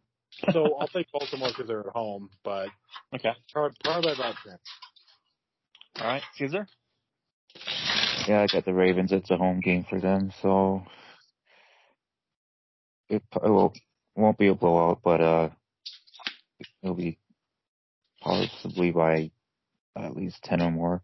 so 0.52 0.76
I'll 0.80 0.88
take 0.88 1.12
Baltimore 1.12 1.48
because 1.48 1.66
they're 1.66 1.80
at 1.80 1.86
home, 1.86 2.30
but 2.42 2.68
okay. 3.14 3.32
probably, 3.52 3.76
probably 3.84 4.12
about 4.12 4.36
ten. 4.42 4.58
All 6.00 6.06
right, 6.06 6.22
Cesar. 6.34 6.66
Yeah, 8.26 8.42
I 8.42 8.46
got 8.46 8.64
the 8.64 8.72
Ravens. 8.72 9.12
It's 9.12 9.30
a 9.30 9.36
home 9.36 9.60
game 9.60 9.84
for 9.88 10.00
them, 10.00 10.32
so 10.40 10.84
it, 13.08 13.22
it 13.34 13.50
won't, 13.50 13.78
won't 14.14 14.38
be 14.38 14.48
a 14.48 14.54
blowout, 14.54 15.00
but 15.02 15.20
uh, 15.20 15.48
it'll 16.82 16.94
be 16.94 17.18
possibly 18.20 18.90
by 18.90 19.30
at 19.96 20.16
least 20.16 20.42
ten 20.42 20.62
or 20.62 20.70
more. 20.70 21.02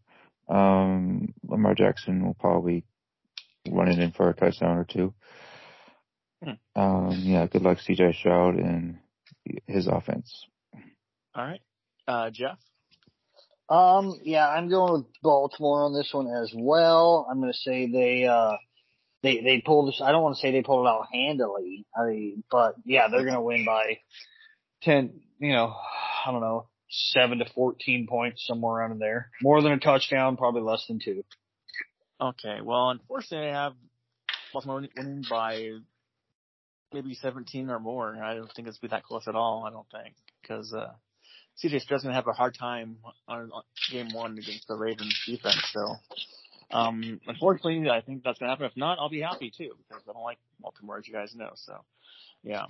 Um, 0.49 1.35
Lamar 1.47 1.75
Jackson 1.75 2.25
will 2.25 2.35
probably 2.35 2.85
run 3.71 3.89
it 3.89 3.99
in 3.99 4.13
for 4.13 4.29
a 4.29 4.35
touchdown 4.35 4.77
or 4.77 4.85
two. 4.85 5.15
Hmm. 6.43 6.81
Um, 6.81 7.23
yeah, 7.23 7.47
good 7.47 7.63
luck, 7.63 7.79
CJ 7.79 8.17
Stroud 8.17 8.57
and 8.57 8.99
his 9.67 9.87
offense. 9.87 10.47
All 11.35 11.45
right, 11.45 11.61
uh, 12.07 12.31
Jeff. 12.31 12.59
Um, 13.69 14.21
yeah, 14.23 14.47
I'm 14.47 14.69
going 14.69 14.93
with 14.93 15.07
Baltimore 15.23 15.85
on 15.85 15.95
this 15.95 16.11
one 16.13 16.29
as 16.29 16.53
well. 16.55 17.27
I'm 17.31 17.41
going 17.41 17.53
to 17.53 17.59
say 17.59 17.91
they, 17.91 18.27
uh, 18.27 18.57
they, 19.23 19.41
they 19.41 19.63
pulled 19.65 19.89
this, 19.89 20.03
I 20.05 20.13
don't 20.13 20.23
want 20.23 20.37
to 20.37 20.41
say 20.41 20.53
they 20.53 20.63
pulled 20.63 20.87
it 20.87 20.91
out 20.91 21.07
handily, 21.13 21.87
I 21.97 22.05
mean, 22.05 22.45
but 22.51 22.75
yeah, 22.85 23.09
they're 23.09 23.25
going 23.25 23.35
to 23.35 23.41
win 23.41 23.65
by 23.65 23.99
10, 24.83 25.19
you 25.39 25.53
know, 25.53 25.75
I 26.27 26.31
don't 26.31 26.43
know, 26.43 26.69
7 27.13 27.39
to 27.39 27.45
14 27.55 28.07
points, 28.07 28.47
somewhere 28.47 28.77
around 28.77 28.93
in 28.93 28.99
there. 28.99 29.31
More 29.43 29.63
than 29.63 29.73
a 29.73 29.79
touchdown, 29.79 30.37
probably 30.37 30.63
less 30.63 30.87
than 30.87 31.01
two. 31.05 31.25
Okay. 32.21 32.61
Well, 32.63 32.91
unfortunately, 32.91 33.49
I 33.49 33.65
have 33.65 33.75
Baltimore 34.53 34.87
winning 34.97 35.25
by 35.29 35.71
maybe 36.93 37.15
17 37.15 37.69
or 37.71 37.81
more. 37.81 38.17
I 38.23 38.35
don't 38.35 38.51
think 38.55 38.69
it's 38.69 38.79
be 38.79 38.89
that 38.89 39.03
close 39.03 39.27
at 39.27 39.35
all. 39.35 39.65
I 39.67 39.71
don't 39.71 39.87
think 39.91 40.15
because 40.41 40.73
uh, 40.73 40.93
CJ 41.63 41.81
Stroud's 41.81 42.05
gonna 42.05 42.15
have 42.15 42.29
a 42.29 42.33
hard 42.33 42.55
time 42.59 42.97
on, 43.29 43.51
on 43.53 43.63
game 43.91 44.09
one 44.13 44.39
against 44.39 44.67
the 44.69 44.77
Ravens 44.77 45.21
defense. 45.27 45.63
So, 45.73 45.97
um, 46.71 47.21
unfortunately, 47.27 47.91
I 47.91 48.01
think 48.01 48.23
that's 48.23 48.39
gonna 48.39 48.53
happen. 48.53 48.67
If 48.67 48.77
not, 48.77 48.99
I'll 48.99 49.11
be 49.11 49.21
happy 49.21 49.53
too 49.57 49.73
because 49.89 50.03
I 50.09 50.13
don't 50.13 50.23
like 50.23 50.39
Baltimore, 50.61 50.99
as 50.99 51.07
you 51.07 51.13
guys 51.13 51.35
know. 51.35 51.51
So, 51.55 51.85
yeah. 52.43 52.65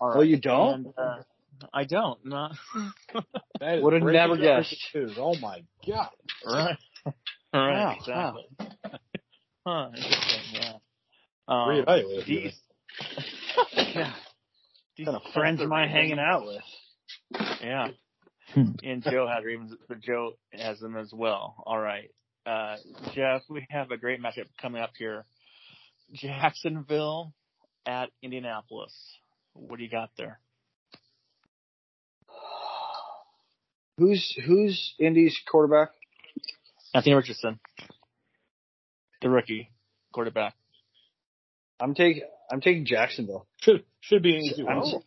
All 0.00 0.12
Oh, 0.16 0.20
you 0.20 0.36
don't? 0.36 0.86
And, 0.86 0.94
uh, 0.96 1.18
I 1.72 1.84
don't. 1.84 2.18
No. 2.24 2.48
That 3.60 3.78
is 3.78 3.82
Would've 3.84 4.02
never 4.02 4.36
news. 4.36 4.44
guessed. 4.94 5.16
Oh 5.18 5.34
my 5.40 5.62
god! 5.86 6.10
right. 6.46 6.76
Right. 7.52 7.72
Wow, 7.72 7.94
Exactly. 7.98 8.44
huh. 9.66 9.88
Interesting. 9.96 10.40
Yeah. 10.52 10.72
Um, 11.48 11.68
Reevaluate. 11.70 12.26
these- 12.26 12.60
yeah. 13.76 14.12
These 14.96 15.06
What 15.06 15.12
kind 15.14 15.16
of 15.26 15.32
friends 15.32 15.60
am 15.62 15.72
I 15.72 15.86
hanging 15.88 16.18
out 16.18 16.44
with? 16.46 16.62
Yeah. 17.62 17.88
Hmm. 18.54 18.72
And 18.82 19.02
Joe 19.02 19.26
has 19.26 19.44
Ravens, 19.44 19.72
but 19.88 20.00
Joe 20.00 20.32
has 20.52 20.78
them 20.78 20.96
as 20.96 21.10
well. 21.12 21.62
All 21.66 21.78
right. 21.78 22.10
Uh, 22.46 22.76
Jeff, 23.14 23.42
we 23.48 23.66
have 23.70 23.90
a 23.90 23.96
great 23.96 24.20
matchup 24.22 24.46
coming 24.60 24.82
up 24.82 24.90
here. 24.98 25.24
Jacksonville 26.12 27.32
at 27.86 28.10
Indianapolis. 28.22 28.92
What 29.54 29.78
do 29.78 29.84
you 29.84 29.90
got 29.90 30.10
there? 30.16 30.40
Who's, 33.98 34.38
who's 34.46 34.94
Indy's 34.98 35.38
quarterback? 35.50 35.90
Anthony 36.94 37.14
Richardson, 37.14 37.60
the 39.20 39.28
rookie 39.28 39.70
quarterback. 40.12 40.54
I'm 41.80 41.94
taking, 41.94 42.22
I'm 42.50 42.60
taking 42.60 42.86
Jacksonville. 42.86 43.46
Should 43.60 43.84
should 44.00 44.22
be 44.22 44.36
an 44.36 44.42
easy 44.42 44.66
I'm, 44.66 44.78
one. 44.78 45.02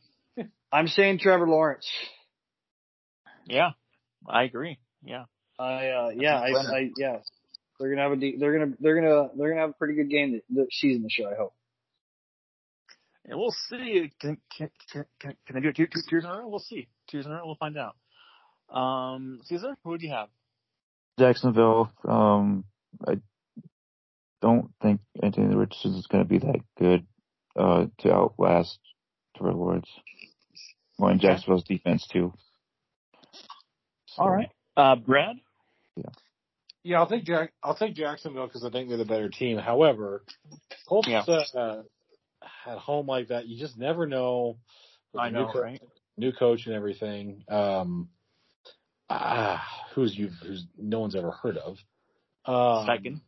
I'm 0.71 0.87
saying 0.87 1.19
Trevor 1.19 1.47
Lawrence. 1.47 1.89
Yeah, 3.47 3.71
I 4.27 4.43
agree. 4.43 4.77
Yeah. 5.03 5.23
I 5.57 5.87
uh 5.87 6.09
yeah, 6.15 6.39
I, 6.39 6.51
Winner. 6.51 6.73
I 6.73 6.89
yeah. 6.97 7.17
They're 7.79 7.89
gonna 7.89 8.03
have 8.03 8.11
a 8.11 8.15
de- 8.15 8.37
they're 8.37 8.57
gonna 8.57 8.73
they're 8.79 8.95
gonna 8.95 9.29
they're 9.35 9.49
gonna 9.49 9.61
have 9.61 9.69
a 9.71 9.73
pretty 9.73 9.95
good 9.95 10.09
game 10.09 10.31
th- 10.31 10.43
this 10.49 10.67
season 10.71 11.03
this 11.03 11.17
year. 11.17 11.31
I 11.33 11.37
hope. 11.37 11.53
And 13.25 13.39
we'll 13.39 13.53
see. 13.69 14.11
Can, 14.19 14.37
can, 14.55 14.69
can, 14.91 15.05
can, 15.19 15.35
can 15.45 15.57
I 15.57 15.59
do 15.59 15.69
it 15.69 15.75
two, 15.75 15.87
two, 15.87 16.01
two 16.01 16.15
years 16.15 16.25
in 16.25 16.31
a 16.31 16.37
row? 16.37 16.47
We'll 16.47 16.59
see. 16.59 16.87
Two 17.09 17.17
years 17.17 17.25
in 17.25 17.31
a 17.31 17.35
row, 17.35 17.45
we'll 17.45 17.55
find 17.55 17.77
out. 17.77 17.95
Um, 18.71 19.39
Cesar, 19.45 19.75
who 19.83 19.97
do 19.97 20.05
you 20.05 20.13
have? 20.13 20.29
Jacksonville, 21.19 21.91
um, 22.07 22.63
I 23.07 23.19
don't 24.41 24.71
think 24.81 25.01
Anthony 25.21 25.53
Richardson 25.55 25.93
is 25.95 26.07
going 26.07 26.23
to 26.23 26.27
be 26.29 26.39
that 26.39 26.61
good 26.79 27.05
uh, 27.55 27.85
to 27.99 28.13
outlast 28.13 28.79
Trevor 29.37 29.53
Lawrence. 29.53 29.89
Well, 30.97 31.11
and 31.11 31.21
Jacksonville's 31.21 31.63
defense 31.63 32.07
too. 32.07 32.33
So, 34.07 34.21
All 34.23 34.29
right. 34.29 34.49
Uh, 34.77 34.95
Brad? 34.95 35.35
Yeah, 35.95 36.03
Yeah, 36.83 36.99
I'll 36.99 37.07
take 37.07 37.25
Jack. 37.25 37.51
I'll 37.63 37.75
take 37.75 37.95
Jacksonville 37.95 38.47
because 38.47 38.63
I 38.63 38.69
think 38.69 38.89
they're 38.89 38.97
the 38.97 39.05
better 39.05 39.29
team. 39.29 39.57
However, 39.57 40.23
Colts 40.87 41.07
Yeah. 41.07 41.21
uh, 41.27 41.83
at 42.65 42.77
home 42.77 43.07
like 43.07 43.27
that, 43.29 43.47
you 43.47 43.59
just 43.59 43.77
never 43.77 44.07
know. 44.07 44.57
I 45.17 45.29
the 45.29 45.37
new 45.39 45.45
know, 45.45 45.51
co- 45.51 45.61
right? 45.61 45.81
New 46.17 46.31
coach 46.31 46.65
and 46.67 46.75
everything. 46.75 47.43
Um, 47.49 48.09
ah, 49.11 49.63
who's 49.93 50.17
you? 50.17 50.29
Who's 50.43 50.65
no 50.77 50.99
one's 50.99 51.15
ever 51.15 51.31
heard 51.31 51.57
of? 51.57 51.77
Um, 52.45 52.85
Second. 52.87 53.21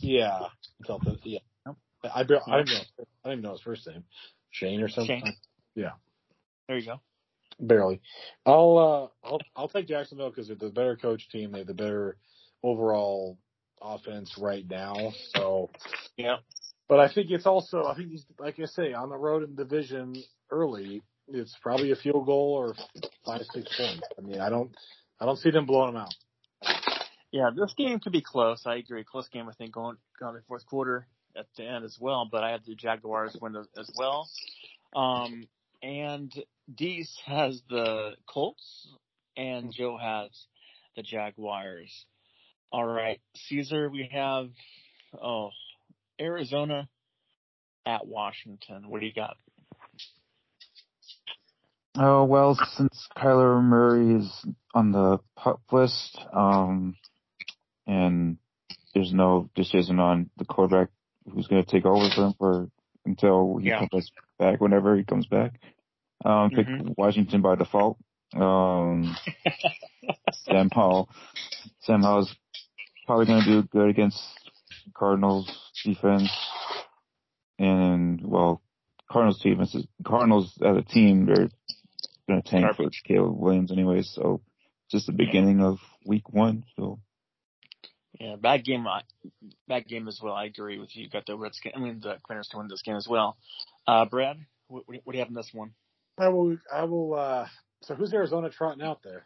Yeah, 0.00 0.40
something. 0.86 1.18
Yeah, 1.24 1.38
Yep. 1.66 1.76
I, 2.14 2.22
bar- 2.24 2.42
I 2.46 2.56
don't 2.58 2.68
know. 2.68 2.74
I 2.98 3.04
don't 3.28 3.32
even 3.32 3.42
know 3.42 3.52
his 3.52 3.60
first 3.60 3.86
name. 3.86 4.04
Shane 4.50 4.80
or 4.82 4.88
something. 4.88 5.20
Shane. 5.24 5.36
Yeah. 5.74 5.92
There 6.68 6.78
you 6.78 6.86
go. 6.86 7.00
Barely. 7.60 8.00
I'll 8.46 9.10
uh 9.24 9.26
I'll 9.28 9.40
I'll 9.54 9.68
take 9.68 9.86
Jacksonville 9.88 10.30
because 10.30 10.48
they're 10.48 10.56
the 10.56 10.70
better 10.70 10.96
coach 10.96 11.28
team. 11.28 11.52
They 11.52 11.58
have 11.58 11.66
the 11.68 11.74
better 11.74 12.16
overall 12.62 13.38
offense 13.80 14.36
right 14.38 14.64
now. 14.68 15.12
So 15.34 15.70
Yeah. 16.16 16.36
but 16.88 16.98
I 17.00 17.12
think 17.12 17.30
it's 17.30 17.46
also 17.46 17.84
I 17.84 17.94
think 17.94 18.10
he's 18.10 18.26
like 18.38 18.58
I 18.58 18.64
say, 18.66 18.92
on 18.92 19.08
the 19.08 19.16
road 19.16 19.44
in 19.44 19.54
division 19.54 20.14
early, 20.50 21.02
it's 21.28 21.56
probably 21.62 21.92
a 21.92 21.96
field 21.96 22.26
goal 22.26 22.54
or 22.54 22.74
five, 23.24 23.42
six 23.52 23.76
points. 23.76 24.02
I 24.18 24.22
mean 24.22 24.40
I 24.40 24.48
don't 24.48 24.72
I 25.20 25.26
don't 25.26 25.38
see 25.38 25.50
them 25.50 25.66
blowing 25.66 25.94
them 25.94 26.02
out. 26.02 26.14
Yeah, 27.30 27.50
this 27.54 27.74
game 27.76 27.98
could 28.00 28.12
be 28.12 28.20
close. 28.20 28.62
I 28.66 28.76
agree. 28.76 29.02
Close 29.04 29.28
game, 29.28 29.48
I 29.48 29.52
think, 29.52 29.72
going, 29.72 29.96
going 30.20 30.34
to 30.34 30.40
the 30.40 30.46
fourth 30.46 30.66
quarter. 30.66 31.06
at 31.36 31.46
the 31.56 31.64
end 31.64 31.84
as 31.84 31.96
well, 32.00 32.28
but 32.30 32.44
I 32.44 32.52
have 32.52 32.64
the 32.64 32.74
Jaguars 32.74 33.36
win 33.40 33.56
as 33.78 33.90
well. 33.96 34.28
Um, 34.94 35.46
and 35.82 36.32
Deese 36.72 37.16
has 37.26 37.60
the 37.68 38.12
Colts, 38.26 38.88
and 39.36 39.72
Joe 39.72 39.98
has 40.00 40.30
the 40.96 41.02
Jaguars. 41.02 42.06
All 42.72 42.86
right, 42.86 43.20
Cesar, 43.48 43.88
we 43.88 44.08
have 44.12 44.48
oh 45.20 45.50
Arizona 46.20 46.88
at 47.86 48.06
Washington. 48.06 48.88
What 48.88 49.00
do 49.00 49.06
you 49.06 49.12
got? 49.12 49.36
Oh 51.96 52.24
well, 52.24 52.58
since 52.76 53.08
Kyler 53.16 53.62
Murray 53.62 54.16
is 54.16 54.44
on 54.74 54.90
the 54.90 55.18
pup 55.36 55.60
list, 55.70 56.18
um, 56.32 56.96
and 57.86 58.38
there's 58.94 59.12
no 59.12 59.48
decision 59.54 60.00
on 60.00 60.28
the 60.36 60.44
quarterback 60.44 60.88
who's 61.32 61.46
going 61.46 61.64
to 61.64 61.70
take 61.70 61.86
over 61.86 62.08
for 62.14 62.24
him 62.26 62.34
for 62.38 62.68
until 63.06 63.58
he 63.58 63.68
Yeah. 63.68 63.86
comes 63.90 64.10
back, 64.38 64.60
whenever 64.60 64.96
he 64.96 65.04
comes 65.04 65.26
back. 65.26 65.60
Um, 66.24 66.50
pick 66.50 66.66
Mhm. 66.66 66.94
Washington 66.96 67.42
by 67.42 67.54
default. 67.54 67.98
Um, 68.34 69.14
Sam 70.32 70.70
Howell, 70.72 71.08
Sam 71.80 72.02
Howell's 72.02 72.34
probably 73.06 73.26
going 73.26 73.42
to 73.44 73.62
do 73.62 73.68
good 73.68 73.88
against 73.90 74.20
Cardinals 74.94 75.48
defense, 75.84 76.30
and 77.58 78.20
well, 78.26 78.62
Cardinals 79.10 79.38
defense 79.40 79.74
is 79.76 79.86
Cardinals 80.04 80.58
as 80.60 80.76
a 80.76 80.82
team 80.82 81.26
they're 81.26 81.48
going 82.28 82.42
to 82.42 82.48
tank 82.48 82.76
for 82.76 82.88
Caleb 83.04 83.36
Williams 83.38 83.72
anyway, 83.72 84.02
so 84.02 84.40
just 84.90 85.06
the 85.06 85.12
beginning 85.12 85.60
of 85.62 85.78
week 86.06 86.28
one. 86.32 86.64
So 86.76 86.98
Yeah, 88.20 88.36
bad 88.36 88.64
game. 88.64 88.86
I- 88.86 89.02
Bad 89.68 89.86
game 89.88 90.08
as 90.08 90.20
well. 90.22 90.34
I 90.34 90.44
agree 90.44 90.78
with 90.78 90.94
you. 90.94 91.04
You 91.04 91.10
got 91.10 91.26
the 91.26 91.36
Redskins. 91.36 91.74
I 91.76 91.80
mean, 91.80 92.00
the 92.00 92.16
Commanders 92.26 92.48
to 92.48 92.58
win 92.58 92.68
this 92.68 92.82
game 92.82 92.96
as 92.96 93.08
well. 93.08 93.36
Uh, 93.86 94.04
Brad, 94.04 94.36
what, 94.68 94.84
what 94.86 95.04
do 95.12 95.12
you 95.14 95.18
have 95.20 95.28
in 95.28 95.34
this 95.34 95.50
one? 95.52 95.72
I 96.18 96.28
will. 96.28 96.56
I 96.72 96.84
will. 96.84 97.14
uh 97.14 97.46
So 97.82 97.94
who's 97.94 98.12
Arizona 98.14 98.50
trotting 98.50 98.82
out 98.82 99.00
there? 99.02 99.24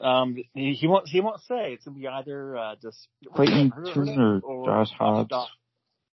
Um, 0.00 0.36
he, 0.54 0.74
he 0.74 0.86
won't. 0.86 1.08
He 1.08 1.20
won't 1.20 1.40
say. 1.42 1.72
It's 1.72 1.84
gonna 1.84 1.98
be 1.98 2.06
either 2.06 2.56
uh, 2.56 2.74
just 2.80 3.08
Clayton 3.34 3.70
Hurd- 3.70 3.94
Turner, 3.94 4.40
Josh 4.64 4.90
Hobbs. 4.92 5.28
Dobbs. 5.28 5.50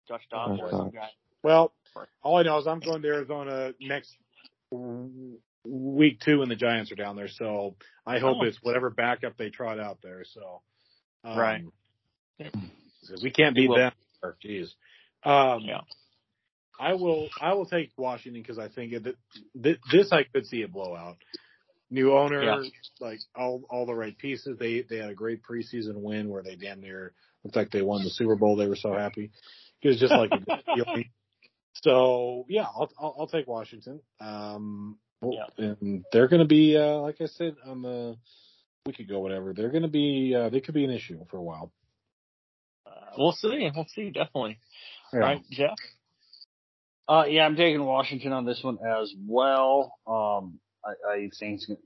Josh 0.08 0.22
Dobbs. 0.30 0.58
Josh 0.60 0.70
Dobbs. 0.70 0.94
Well, 1.42 1.72
all 2.22 2.36
I 2.36 2.42
know 2.42 2.58
is 2.58 2.66
I'm 2.66 2.80
going 2.80 3.02
to 3.02 3.08
Arizona 3.08 3.72
next 3.80 4.14
week 5.64 6.20
two, 6.20 6.42
and 6.42 6.50
the 6.50 6.56
Giants 6.56 6.90
are 6.92 6.96
down 6.96 7.16
there. 7.16 7.28
So 7.28 7.76
I 8.06 8.18
hope 8.18 8.38
Oh. 8.40 8.44
it's 8.44 8.58
whatever 8.62 8.90
backup 8.90 9.36
they 9.36 9.50
trot 9.50 9.78
out 9.80 9.98
there. 10.02 10.24
So 10.24 10.62
um, 11.24 11.38
Right. 11.38 11.64
We 13.22 13.30
can't 13.30 13.54
beat 13.54 13.70
them. 13.74 13.92
Jeez. 14.44 14.68
Um, 15.24 15.60
Yeah. 15.62 15.80
I 16.78 16.94
will. 16.94 17.28
I 17.38 17.52
will 17.52 17.66
take 17.66 17.90
Washington 17.98 18.40
because 18.40 18.58
I 18.58 18.68
think 18.68 18.94
it, 18.94 19.16
th- 19.62 19.78
this 19.92 20.12
I 20.12 20.22
could 20.24 20.46
see 20.46 20.62
a 20.62 20.68
blowout. 20.68 21.18
New 21.90 22.16
owner, 22.16 22.42
Yeah. 22.42 22.62
like 23.00 23.18
all 23.36 23.64
all 23.68 23.84
the 23.84 23.94
right 23.94 24.16
pieces. 24.16 24.56
They 24.58 24.80
they 24.82 24.96
had 24.96 25.10
a 25.10 25.14
great 25.14 25.42
preseason 25.42 25.96
win 25.96 26.30
where 26.30 26.42
they 26.42 26.56
damn 26.56 26.80
near 26.80 27.12
looked 27.44 27.56
like 27.56 27.70
they 27.70 27.82
won 27.82 28.02
the 28.02 28.08
Super 28.10 28.36
Bowl. 28.36 28.56
They 28.56 28.66
were 28.68 28.76
so 28.76 28.94
happy. 28.94 29.30
It 29.82 29.88
was 29.88 30.00
just 30.00 30.12
like 30.12 30.30
a 30.30 30.62
feeling. 30.74 31.10
So 31.82 32.46
yeah, 32.48 32.62
I'll, 32.64 32.90
I'll 32.98 33.16
I'll 33.20 33.26
take 33.26 33.46
Washington. 33.46 34.00
Um, 34.20 34.98
well, 35.20 35.50
and 35.58 36.04
they're 36.12 36.28
going 36.28 36.40
to 36.40 36.48
be 36.48 36.76
uh, 36.76 36.96
like 36.98 37.20
I 37.20 37.26
said 37.26 37.56
on 37.66 37.82
the 37.82 38.16
week 38.86 38.98
ago, 39.00 39.18
whatever. 39.20 39.52
They're 39.52 39.70
going 39.70 39.82
to 39.82 39.88
be 39.88 40.34
uh, 40.36 40.48
they 40.48 40.60
could 40.60 40.74
be 40.74 40.84
an 40.84 40.90
issue 40.90 41.24
for 41.30 41.36
a 41.36 41.42
while. 41.42 41.72
Uh, 42.86 42.90
we'll 43.18 43.32
see. 43.32 43.70
We'll 43.74 43.86
see. 43.94 44.10
Definitely. 44.10 44.58
Yeah. 45.12 45.18
All 45.18 45.24
right, 45.26 45.42
Jeff. 45.50 45.76
Uh, 47.08 47.24
yeah, 47.28 47.44
I'm 47.44 47.56
taking 47.56 47.84
Washington 47.84 48.32
on 48.32 48.44
this 48.44 48.60
one 48.62 48.78
as 48.86 49.12
well. 49.26 49.98
Um, 50.06 50.60
I, 50.84 51.14
I 51.14 51.16
think 51.38 51.56
it's, 51.56 51.66
gonna- 51.66 51.78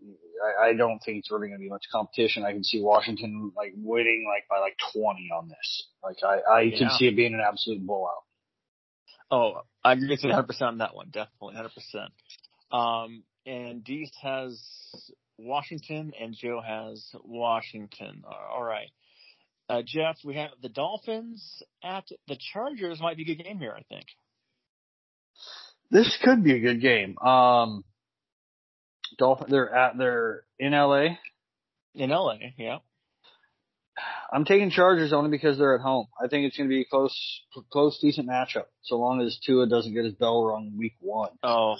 I, 0.62 0.68
I 0.68 0.74
don't 0.74 0.98
think 0.98 1.18
it's 1.18 1.30
really 1.30 1.48
going 1.48 1.58
to 1.58 1.62
be 1.64 1.70
much 1.70 1.84
competition. 1.90 2.44
I 2.44 2.52
can 2.52 2.62
see 2.62 2.82
Washington 2.82 3.50
like 3.56 3.72
winning 3.76 4.26
like 4.28 4.46
by 4.50 4.58
like 4.58 4.76
20 4.92 5.30
on 5.34 5.48
this. 5.48 5.86
Like 6.02 6.16
I, 6.22 6.58
I 6.58 6.70
can 6.70 6.90
see 6.90 7.06
it 7.06 7.16
being 7.16 7.32
an 7.34 7.40
absolute 7.40 7.84
blowout. 7.86 8.24
Oh, 9.30 9.62
I 9.82 9.92
agree 9.94 10.10
with 10.10 10.22
you 10.22 10.28
100 10.28 10.46
percent 10.46 10.68
on 10.68 10.78
that 10.78 10.94
one. 10.94 11.06
Definitely 11.06 11.54
100. 11.54 11.68
percent 11.74 12.12
Um, 12.74 13.22
and 13.46 13.84
Deese 13.84 14.10
has 14.22 14.60
Washington, 15.38 16.12
and 16.20 16.34
Joe 16.34 16.60
has 16.64 17.06
Washington. 17.24 18.24
All 18.26 18.62
right. 18.62 18.88
Uh, 19.68 19.82
Jeff, 19.86 20.16
we 20.24 20.34
have 20.34 20.50
the 20.60 20.68
Dolphins 20.68 21.62
at 21.82 22.04
the 22.26 22.36
Chargers. 22.52 23.00
Might 23.00 23.16
be 23.16 23.22
a 23.22 23.34
good 23.34 23.44
game 23.44 23.58
here, 23.58 23.74
I 23.76 23.82
think. 23.82 24.06
This 25.90 26.18
could 26.22 26.42
be 26.42 26.54
a 26.54 26.60
good 26.60 26.80
game. 26.80 27.16
Um, 27.18 27.84
Dolphin, 29.18 29.46
they're 29.48 29.72
at, 29.72 29.96
they're 29.96 30.42
in 30.58 30.72
LA. 30.72 31.16
In 31.94 32.10
LA, 32.10 32.38
yeah. 32.58 32.78
I'm 34.32 34.44
taking 34.44 34.70
Chargers 34.70 35.12
only 35.12 35.30
because 35.30 35.56
they're 35.56 35.76
at 35.76 35.80
home. 35.80 36.08
I 36.20 36.26
think 36.26 36.46
it's 36.46 36.56
going 36.56 36.68
to 36.68 36.74
be 36.74 36.80
a 36.80 36.84
close, 36.84 37.16
close, 37.70 37.98
decent 38.00 38.28
matchup. 38.28 38.64
So 38.82 38.96
long 38.96 39.20
as 39.20 39.38
Tua 39.46 39.68
doesn't 39.68 39.94
get 39.94 40.04
his 40.04 40.14
bell 40.14 40.44
rung 40.44 40.76
week 40.76 40.94
one. 41.00 41.30
Oh, 41.44 41.76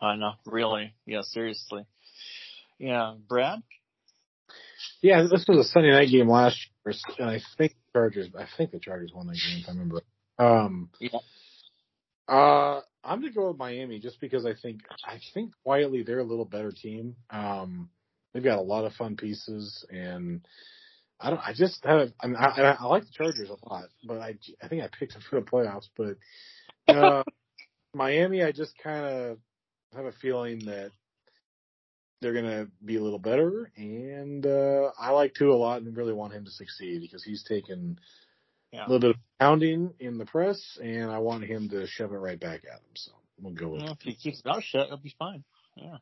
I 0.00 0.16
know. 0.16 0.32
Really? 0.46 0.94
Yeah, 1.06 1.22
seriously. 1.22 1.84
Yeah, 2.78 3.14
Brad. 3.28 3.62
Yeah, 5.02 5.22
this 5.22 5.44
was 5.48 5.66
a 5.66 5.68
Sunday 5.68 5.90
night 5.90 6.10
game 6.10 6.28
last 6.28 6.56
year, 6.84 6.94
and 7.18 7.30
I 7.30 7.40
think 7.56 7.72
the 7.72 7.98
Chargers. 7.98 8.28
I 8.36 8.46
think 8.56 8.70
the 8.70 8.78
Chargers 8.80 9.12
won 9.14 9.26
that 9.26 9.34
game. 9.34 9.60
If 9.62 9.68
I 9.68 9.72
remember. 9.72 10.02
Um, 10.38 10.90
Yeah. 11.00 11.18
Uh, 12.28 12.82
I'm 13.02 13.20
gonna 13.20 13.32
go 13.32 13.48
with 13.48 13.58
Miami 13.58 14.00
just 14.00 14.20
because 14.20 14.44
I 14.44 14.54
think 14.54 14.82
I 15.04 15.18
think 15.32 15.52
quietly 15.64 16.02
they're 16.02 16.18
a 16.18 16.24
little 16.24 16.44
better 16.44 16.70
team. 16.70 17.16
Um, 17.30 17.88
they've 18.32 18.44
got 18.44 18.58
a 18.58 18.62
lot 18.62 18.84
of 18.84 18.92
fun 18.94 19.16
pieces, 19.16 19.86
and 19.88 20.46
I 21.18 21.30
don't. 21.30 21.40
I 21.40 21.54
just 21.54 21.84
have. 21.84 22.12
I, 22.20 22.26
mean, 22.26 22.36
I, 22.36 22.46
I, 22.46 22.76
I 22.80 22.84
like 22.84 23.04
the 23.04 23.12
Chargers 23.12 23.48
a 23.48 23.68
lot, 23.68 23.84
but 24.04 24.20
I 24.20 24.34
I 24.62 24.68
think 24.68 24.82
I 24.82 24.88
picked 24.88 25.14
them 25.14 25.22
for 25.28 25.40
the 25.40 25.46
playoffs. 25.46 25.88
But 25.96 26.16
uh, 26.94 27.22
Miami, 27.94 28.42
I 28.42 28.52
just 28.52 28.74
kind 28.82 29.06
of 29.06 29.38
have 29.94 30.04
a 30.06 30.12
feeling 30.12 30.60
that 30.66 30.90
they're 32.20 32.34
gonna 32.34 32.66
be 32.84 32.96
a 32.96 33.02
little 33.02 33.18
better, 33.18 33.70
and 33.76 34.44
uh, 34.44 34.90
I 34.98 35.10
like 35.10 35.34
Tua 35.34 35.54
a 35.54 35.56
lot 35.56 35.82
and 35.82 35.96
really 35.96 36.12
want 36.12 36.32
him 36.32 36.44
to 36.44 36.50
succeed 36.50 37.00
because 37.02 37.22
he's 37.22 37.44
taken 37.44 37.98
Yeah. 38.72 38.86
a 38.86 38.88
little 38.90 39.00
bit 39.00 39.10
of 39.10 39.16
pounding 39.38 39.94
in 40.00 40.18
the 40.18 40.26
press, 40.26 40.78
and 40.82 41.10
I 41.10 41.18
want 41.18 41.44
him 41.44 41.68
to 41.70 41.86
shove 41.86 42.12
it 42.12 42.16
right 42.16 42.38
back 42.40 42.62
at 42.64 42.80
him. 42.80 42.94
So 42.96 43.12
we'll 43.40 43.54
go 43.54 43.68
with 43.68 43.82
Well, 43.82 43.92
if 43.92 44.00
he 44.00 44.14
keeps 44.14 44.38
his 44.38 44.44
mouth 44.44 44.64
shut, 44.64 44.86
it'll 44.86 44.96
be 44.98 45.14
fine. 45.18 45.44
Yeah. 45.76 45.98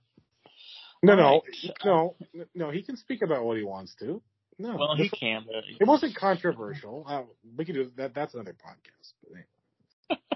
no, 1.03 1.13
all 1.13 1.17
no, 1.19 1.43
right. 1.75 1.77
no, 1.85 2.17
no. 2.55 2.71
He 2.71 2.83
can 2.83 2.97
speak 2.97 3.21
about 3.23 3.45
what 3.45 3.59
he 3.59 3.63
wants 3.63 3.95
to. 3.97 4.23
No, 4.59 4.75
Well, 4.75 4.97
he 4.97 5.11
can, 5.11 5.45
but 5.47 5.65
it 5.79 5.87
wasn't 5.87 6.17
controversial. 6.19 7.05
Uh, 7.07 7.25
we 7.59 7.67
could 7.67 7.75
do 7.75 7.93
that. 7.97 8.15
That's 8.15 8.33
another 8.33 8.55
podcast. 8.55 9.13
But 9.23 9.33
anyway. 9.33 10.23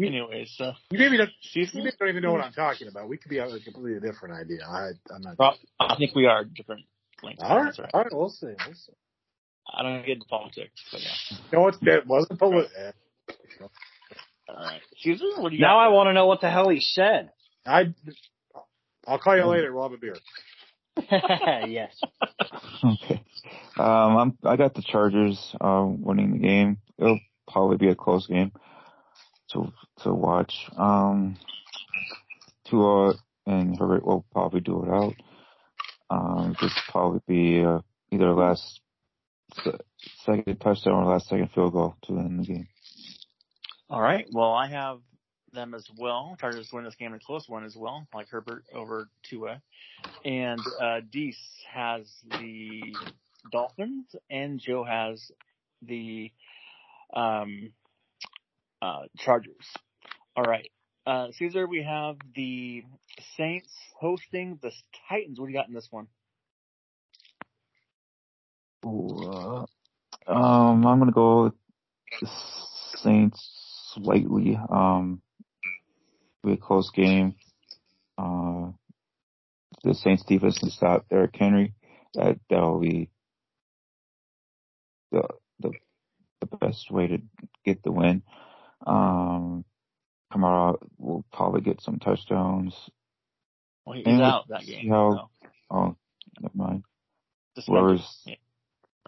anyways, 0.00 0.54
uh, 0.60 0.72
You 0.90 0.98
maybe 0.98 1.16
don't, 1.16 1.30
she's. 1.40 1.72
you 1.74 1.82
maybe 1.82 1.96
don't 1.98 2.08
even 2.10 2.22
know 2.22 2.32
what 2.32 2.42
I'm 2.44 2.52
talking 2.52 2.88
about. 2.88 3.08
We 3.08 3.16
could 3.16 3.30
be 3.30 3.40
out 3.40 3.48
a 3.52 3.60
completely 3.60 4.00
different 4.00 4.34
idea. 4.34 4.58
I, 4.68 4.90
I'm 5.14 5.22
not. 5.22 5.38
Well, 5.38 5.56
I 5.80 5.96
think 5.96 6.14
we 6.14 6.26
are 6.26 6.44
different 6.44 6.82
lengths. 7.22 7.42
all 7.44 7.56
right, 7.62 7.78
right, 7.78 7.90
all 7.94 8.02
right. 8.02 8.12
We'll 8.14 8.28
see. 8.28 8.46
We'll 8.46 8.74
see. 8.74 8.92
I 9.74 9.82
don't 9.82 10.00
get 10.02 10.14
into 10.14 10.26
politics, 10.26 10.80
but 10.92 11.00
yeah. 11.00 11.38
No, 11.52 11.68
it's 11.68 11.78
that 11.82 12.06
wasn't 12.06 12.38
polit- 12.38 12.68
eh. 12.78 12.92
All 14.48 14.54
right, 14.56 14.80
Cesar, 14.98 15.24
what 15.38 15.50
do 15.50 15.56
you 15.56 15.62
Now 15.62 15.76
got? 15.78 15.86
I 15.86 15.88
want 15.88 16.08
to 16.08 16.12
know 16.12 16.26
what 16.26 16.40
the 16.40 16.50
hell 16.50 16.68
he 16.68 16.80
said. 16.80 17.30
I. 17.66 17.94
I'll 19.06 19.18
call 19.18 19.36
you 19.36 19.44
later. 19.46 19.72
We'll 19.72 19.84
have 19.84 19.92
a 19.92 19.98
beer. 19.98 20.16
yes. 21.68 21.94
Okay. 22.84 23.22
Um, 23.78 24.16
I'm, 24.16 24.38
I 24.44 24.56
got 24.56 24.74
the 24.74 24.82
Chargers, 24.82 25.54
uh, 25.60 25.84
winning 25.86 26.32
the 26.32 26.38
game. 26.38 26.78
It'll 26.98 27.20
probably 27.50 27.76
be 27.76 27.88
a 27.88 27.94
close 27.94 28.26
game 28.26 28.50
to, 29.52 29.72
to 30.02 30.12
watch. 30.12 30.54
Um, 30.76 31.36
Tua 32.68 33.14
and 33.46 33.78
Herbert 33.78 34.04
will 34.04 34.24
probably 34.32 34.60
do 34.60 34.84
it 34.84 34.90
out. 34.90 35.14
Um, 36.10 36.56
this 36.60 36.72
probably 36.88 37.20
be, 37.26 37.64
uh, 37.64 37.80
either 38.10 38.32
last 38.32 38.80
second 40.24 40.60
touchdown 40.60 40.94
or 41.04 41.12
last 41.12 41.28
second 41.28 41.50
field 41.52 41.72
goal 41.72 41.96
to 42.06 42.18
end 42.18 42.40
the 42.40 42.44
game. 42.44 42.68
All 43.88 44.00
right. 44.00 44.26
Well, 44.32 44.52
I 44.52 44.68
have 44.68 45.00
them 45.52 45.74
as 45.74 45.86
well. 45.96 46.36
Chargers 46.40 46.68
win 46.72 46.84
this 46.84 46.94
game 46.96 47.12
in 47.12 47.16
a 47.16 47.24
close 47.24 47.48
one 47.48 47.64
as 47.64 47.76
well, 47.76 48.06
like 48.14 48.28
Herbert 48.28 48.64
over 48.74 49.08
Tua. 49.28 49.62
And 50.24 50.60
uh 50.80 51.00
Deese 51.10 51.36
has 51.72 52.12
the 52.28 52.94
Dolphins 53.50 54.14
and 54.28 54.60
Joe 54.60 54.84
has 54.84 55.30
the 55.82 56.30
um 57.14 57.72
uh 58.82 59.02
Chargers. 59.18 59.66
All 60.36 60.44
right. 60.44 60.70
Uh 61.06 61.28
Cesar, 61.32 61.66
we 61.66 61.82
have 61.82 62.16
the 62.34 62.84
Saints 63.36 63.72
hosting 63.98 64.58
the 64.60 64.72
Titans. 65.08 65.40
What 65.40 65.46
do 65.46 65.52
you 65.52 65.58
got 65.58 65.68
in 65.68 65.74
this 65.74 65.88
one? 65.90 66.08
Ooh, 68.84 69.30
uh, 69.30 69.66
um, 70.26 70.86
I'm 70.86 70.98
gonna 70.98 71.12
go 71.12 71.52
the 72.20 72.30
Saints 72.96 73.92
slightly. 73.94 74.58
Um, 74.70 75.22
be 76.44 76.52
a 76.52 76.56
close 76.56 76.90
game. 76.90 77.34
Uh, 78.18 78.70
the 79.82 79.94
Saints 79.94 80.24
defense 80.24 80.58
can 80.58 80.70
stop 80.70 81.06
Eric 81.10 81.34
Henry. 81.36 81.74
That 82.14 82.38
that'll 82.50 82.80
be 82.80 83.10
the 85.12 85.22
the 85.60 85.72
the 86.40 86.46
best 86.58 86.90
way 86.90 87.06
to 87.08 87.18
get 87.64 87.82
the 87.82 87.92
win. 87.92 88.22
Um, 88.86 89.64
Kamara 90.36 90.76
will 90.98 91.24
probably 91.32 91.60
get 91.62 91.80
some 91.80 91.98
touchdowns. 91.98 92.74
Well, 93.84 93.96
he's 93.96 94.06
And 94.06 94.20
out 94.22 94.48
that 94.48 94.66
game. 94.66 94.88
how- 94.90 95.30
so. 95.40 95.48
Oh, 95.70 95.96
never 96.40 96.54
mind. 96.56 96.84
Suspended. 97.54 97.82
Whoever's 97.82 98.22
Yeah. 98.26 98.34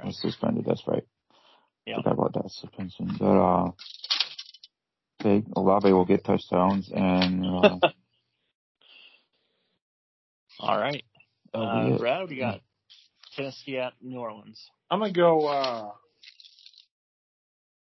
was 0.05 0.21
suspended. 0.21 0.65
That's 0.65 0.87
right. 0.87 1.05
Yeah. 1.87 1.97
Forgot 1.97 2.13
about 2.15 2.33
that 2.35 2.51
suspension. 2.51 3.17
But 3.19 3.27
uh, 3.37 3.71
okay, 5.21 5.45
Olave 5.57 5.93
will 5.93 6.05
get 6.05 6.25
touchdowns, 6.25 6.91
and 6.95 7.45
uh, 7.45 7.79
All 10.61 10.79
right. 10.79 11.05
that'll 11.53 11.95
Uh. 11.95 11.99
Brad, 11.99 12.21
what 12.21 12.29
do 12.29 12.35
you 12.35 12.41
got? 12.41 12.61
Tennessee 13.37 13.79
at 13.79 13.93
New 14.03 14.19
Orleans. 14.19 14.69
I'm 14.91 14.99
gonna 15.01 15.13
go. 15.13 15.47
uh 15.47 15.91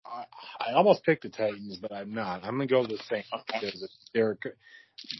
I, 0.05 0.25
I 0.69 0.73
almost 0.73 1.03
picked 1.03 1.23
the 1.23 1.29
Titans, 1.29 1.77
but 1.81 1.91
I'm 1.91 2.13
not. 2.13 2.43
I'm 2.43 2.51
gonna 2.51 2.67
go 2.67 2.81
with 2.81 2.91
the 2.91 2.97
Saints 3.09 3.29
because 3.47 3.81
it's 3.81 3.97
Derek. 4.13 4.41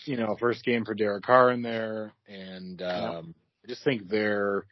You 0.06 0.18
know, 0.18 0.36
first 0.40 0.64
game 0.64 0.86
for 0.86 0.94
Derek 0.94 1.24
Carr 1.24 1.52
in 1.52 1.62
there, 1.62 2.14
and 2.28 2.82
um 2.82 3.36
I 3.64 3.68
just 3.68 3.84
think 3.84 4.08
they're. 4.08 4.66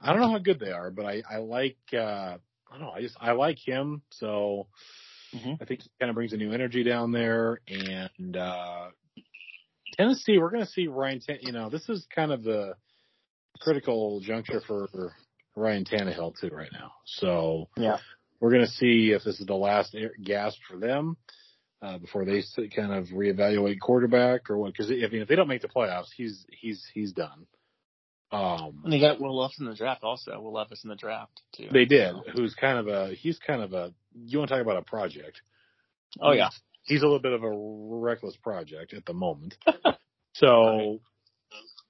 I 0.00 0.12
don't 0.12 0.20
know 0.20 0.30
how 0.30 0.38
good 0.38 0.58
they 0.60 0.72
are, 0.72 0.90
but 0.90 1.06
I 1.06 1.22
I 1.30 1.38
like. 1.38 1.78
uh 1.92 2.36
I 2.70 2.72
don't 2.72 2.80
know. 2.80 2.90
I 2.90 3.00
just 3.00 3.16
I 3.20 3.32
like 3.32 3.58
him, 3.58 4.02
so 4.10 4.66
Mhm. 5.34 5.60
I 5.60 5.64
think 5.64 5.82
he 5.82 5.90
kind 6.00 6.10
of 6.10 6.14
brings 6.14 6.32
a 6.32 6.36
new 6.36 6.52
energy 6.52 6.82
down 6.82 7.12
there. 7.12 7.60
And 7.68 8.36
uh 8.36 8.90
Tennessee, 9.96 10.38
we're 10.38 10.50
gonna 10.50 10.66
see 10.66 10.88
Ryan. 10.88 11.20
Tan- 11.20 11.38
you 11.42 11.52
know, 11.52 11.68
this 11.70 11.88
is 11.88 12.06
kind 12.14 12.32
of 12.32 12.42
the 12.42 12.74
critical 13.60 14.20
juncture 14.20 14.60
for 14.60 15.14
Ryan 15.56 15.84
Tannehill 15.84 16.38
too 16.40 16.48
right 16.48 16.70
now. 16.72 16.92
So 17.04 17.68
Yeah. 17.76 17.98
We're 18.40 18.50
going 18.52 18.64
to 18.66 18.70
see 18.72 19.12
if 19.12 19.24
this 19.24 19.40
is 19.40 19.46
the 19.46 19.54
last 19.54 19.94
air- 19.94 20.12
gasp 20.22 20.58
for 20.70 20.76
them 20.78 21.16
uh, 21.82 21.98
before 21.98 22.24
they 22.24 22.42
kind 22.74 22.92
of 22.92 23.06
reevaluate 23.08 23.80
quarterback 23.80 24.50
or 24.50 24.58
what. 24.58 24.72
Because 24.72 24.90
if, 24.90 25.12
if 25.12 25.28
they 25.28 25.34
don't 25.36 25.48
make 25.48 25.62
the 25.62 25.68
playoffs, 25.68 26.08
he's 26.16 26.44
he's 26.50 26.84
he's 26.94 27.12
done. 27.12 27.46
Um, 28.30 28.82
And 28.84 28.92
they 28.92 29.00
got 29.00 29.20
Will 29.20 29.36
Levis 29.36 29.58
in 29.58 29.66
the 29.66 29.74
draft 29.74 30.04
also. 30.04 30.38
Will 30.40 30.52
Levis 30.52 30.84
in 30.84 30.90
the 30.90 30.96
draft 30.96 31.40
too. 31.56 31.68
they 31.72 31.86
did. 31.86 32.14
So- 32.14 32.22
Who's 32.34 32.54
kind 32.54 32.78
of 32.78 32.86
a 32.88 33.14
he's 33.14 33.38
kind 33.38 33.62
of 33.62 33.72
a 33.72 33.92
you 34.14 34.38
want 34.38 34.50
to 34.50 34.56
talk 34.56 34.62
about 34.62 34.76
a 34.76 34.82
project? 34.82 35.40
Oh 36.20 36.32
yeah. 36.32 36.50
he's 36.84 37.00
a 37.02 37.04
little 37.04 37.20
bit 37.20 37.32
of 37.32 37.42
a 37.42 37.50
reckless 37.50 38.36
project 38.36 38.92
at 38.94 39.04
the 39.06 39.14
moment. 39.14 39.56
So, 40.34 41.00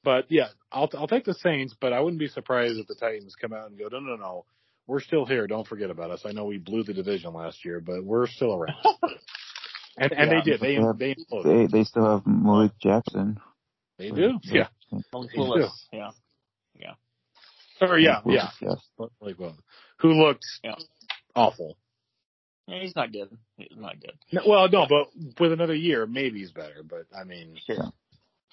but 0.05 0.25
yeah, 0.31 0.49
I'll 0.73 0.89
I'll 0.97 1.07
take 1.09 1.25
the 1.27 1.35
Saints, 1.35 1.75
but 1.79 1.93
I 1.93 2.01
wouldn't 2.01 2.19
be 2.21 2.29
surprised 2.29 2.79
if 2.79 2.87
the 2.87 2.95
Titans 2.95 3.35
come 3.39 3.53
out 3.53 3.69
and 3.69 3.79
go, 3.79 3.89
no, 3.93 3.99
no, 4.01 4.17
no, 4.17 4.45
we're 4.89 5.01
still 5.01 5.25
here. 5.25 5.47
Don't 5.47 5.67
forget 5.67 5.91
about 5.91 6.11
us. 6.11 6.23
I 6.25 6.33
know 6.33 6.47
we 6.47 6.59
blew 6.59 6.83
the 6.83 6.95
division 6.95 7.33
last 7.33 7.65
year, 7.65 7.81
but 7.81 8.03
we're 8.05 8.27
still 8.27 8.53
around. 8.55 8.75
and 9.97 10.11
and 10.13 10.13
Yeah. 10.13 10.27
they 10.27 10.41
did. 10.51 10.61
They 10.61 10.75
they 10.77 11.15
imploded. 11.15 11.45
They 11.45 11.79
they 11.79 11.85
still 11.85 12.11
have 12.11 12.27
Malik 12.27 12.73
Jackson. 12.83 13.39
They 13.99 14.11
do. 14.11 14.41
Yeah. 14.43 14.69
Malik 15.13 15.31
They 15.33 15.39
Willis. 15.41 15.87
Yeah. 15.93 16.11
Or 17.81 17.99
yeah, 17.99 18.21
yeah. 18.27 18.49
Yes. 18.61 18.79
Like 19.21 19.39
well, 19.39 19.57
who 19.99 20.13
looked 20.13 20.45
Yeah. 20.65 20.75
awful. 21.37 21.77
Yeah, 22.67 22.81
he's 22.83 22.97
not 22.97 23.13
good. 23.13 23.29
He's 23.57 23.69
not 23.77 24.01
good. 24.01 24.13
No, 24.33 24.43
well, 24.47 24.69
no, 24.69 24.87
but 24.89 25.09
with 25.41 25.53
another 25.53 25.75
year, 25.75 26.07
maybe 26.07 26.41
he's 26.41 26.51
better. 26.51 26.83
But 26.83 27.07
I 27.17 27.25
mean, 27.25 27.57
Sure. 27.67 27.93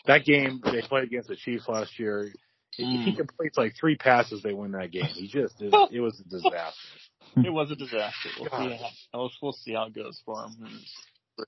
that 0.05 0.25
game 0.25 0.61
they 0.63 0.81
played 0.83 1.05
against 1.05 1.27
the 1.29 1.35
Chiefs 1.35 1.67
last 1.67 1.97
year. 1.99 2.31
If 2.77 3.05
he 3.05 3.11
Mm. 3.13 3.17
completes 3.17 3.57
like 3.57 3.73
three 3.79 3.95
passes, 3.95 4.41
they 4.43 4.53
win 4.53 4.71
that 4.71 4.91
game. 4.91 5.05
He 5.05 5.27
just 5.27 5.61
it, 5.61 5.73
it 5.91 5.99
was 6.01 6.19
a 6.19 6.23
disaster. 6.29 6.97
It 7.37 7.49
was 7.51 7.71
a 7.71 7.75
disaster. 7.75 8.29
We'll 8.39 8.49
see. 8.49 8.77
How, 8.77 8.89
we'll, 9.13 9.31
we'll 9.41 9.53
see 9.53 9.73
how 9.73 9.85
it 9.85 9.93
goes 9.95 10.21
for 10.25 10.43
him. 10.43 10.55
in 10.61 10.67
his 10.71 10.93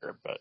career. 0.01 0.17
But 0.23 0.39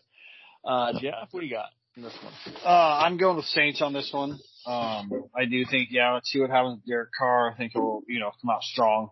uh, 0.69 0.99
Jeff, 0.99 1.27
what 1.31 1.41
do 1.41 1.45
you 1.45 1.53
got 1.53 1.69
in 1.95 2.03
this 2.03 2.17
one? 2.23 2.55
Uh, 2.65 2.69
I'm 2.69 3.17
going 3.17 3.35
with 3.37 3.45
Saints 3.45 3.81
on 3.81 3.93
this 3.93 4.09
one. 4.13 4.39
Um, 4.65 5.29
I 5.35 5.45
do 5.45 5.63
think, 5.69 5.89
yeah, 5.91 6.13
let's 6.13 6.29
see 6.29 6.41
what 6.41 6.49
happens 6.49 6.77
with 6.79 6.85
Derek 6.85 7.09
Carr. 7.17 7.51
I 7.51 7.55
think 7.57 7.71
he'll, 7.73 8.01
you 8.07 8.19
know, 8.19 8.31
come 8.41 8.49
out 8.49 8.61
strong. 8.63 9.09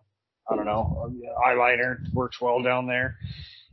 I 0.50 0.56
don't 0.56 0.66
know. 0.66 1.10
Eyeliner 1.46 1.96
works 2.12 2.38
well 2.40 2.62
down 2.62 2.86
there. 2.86 3.16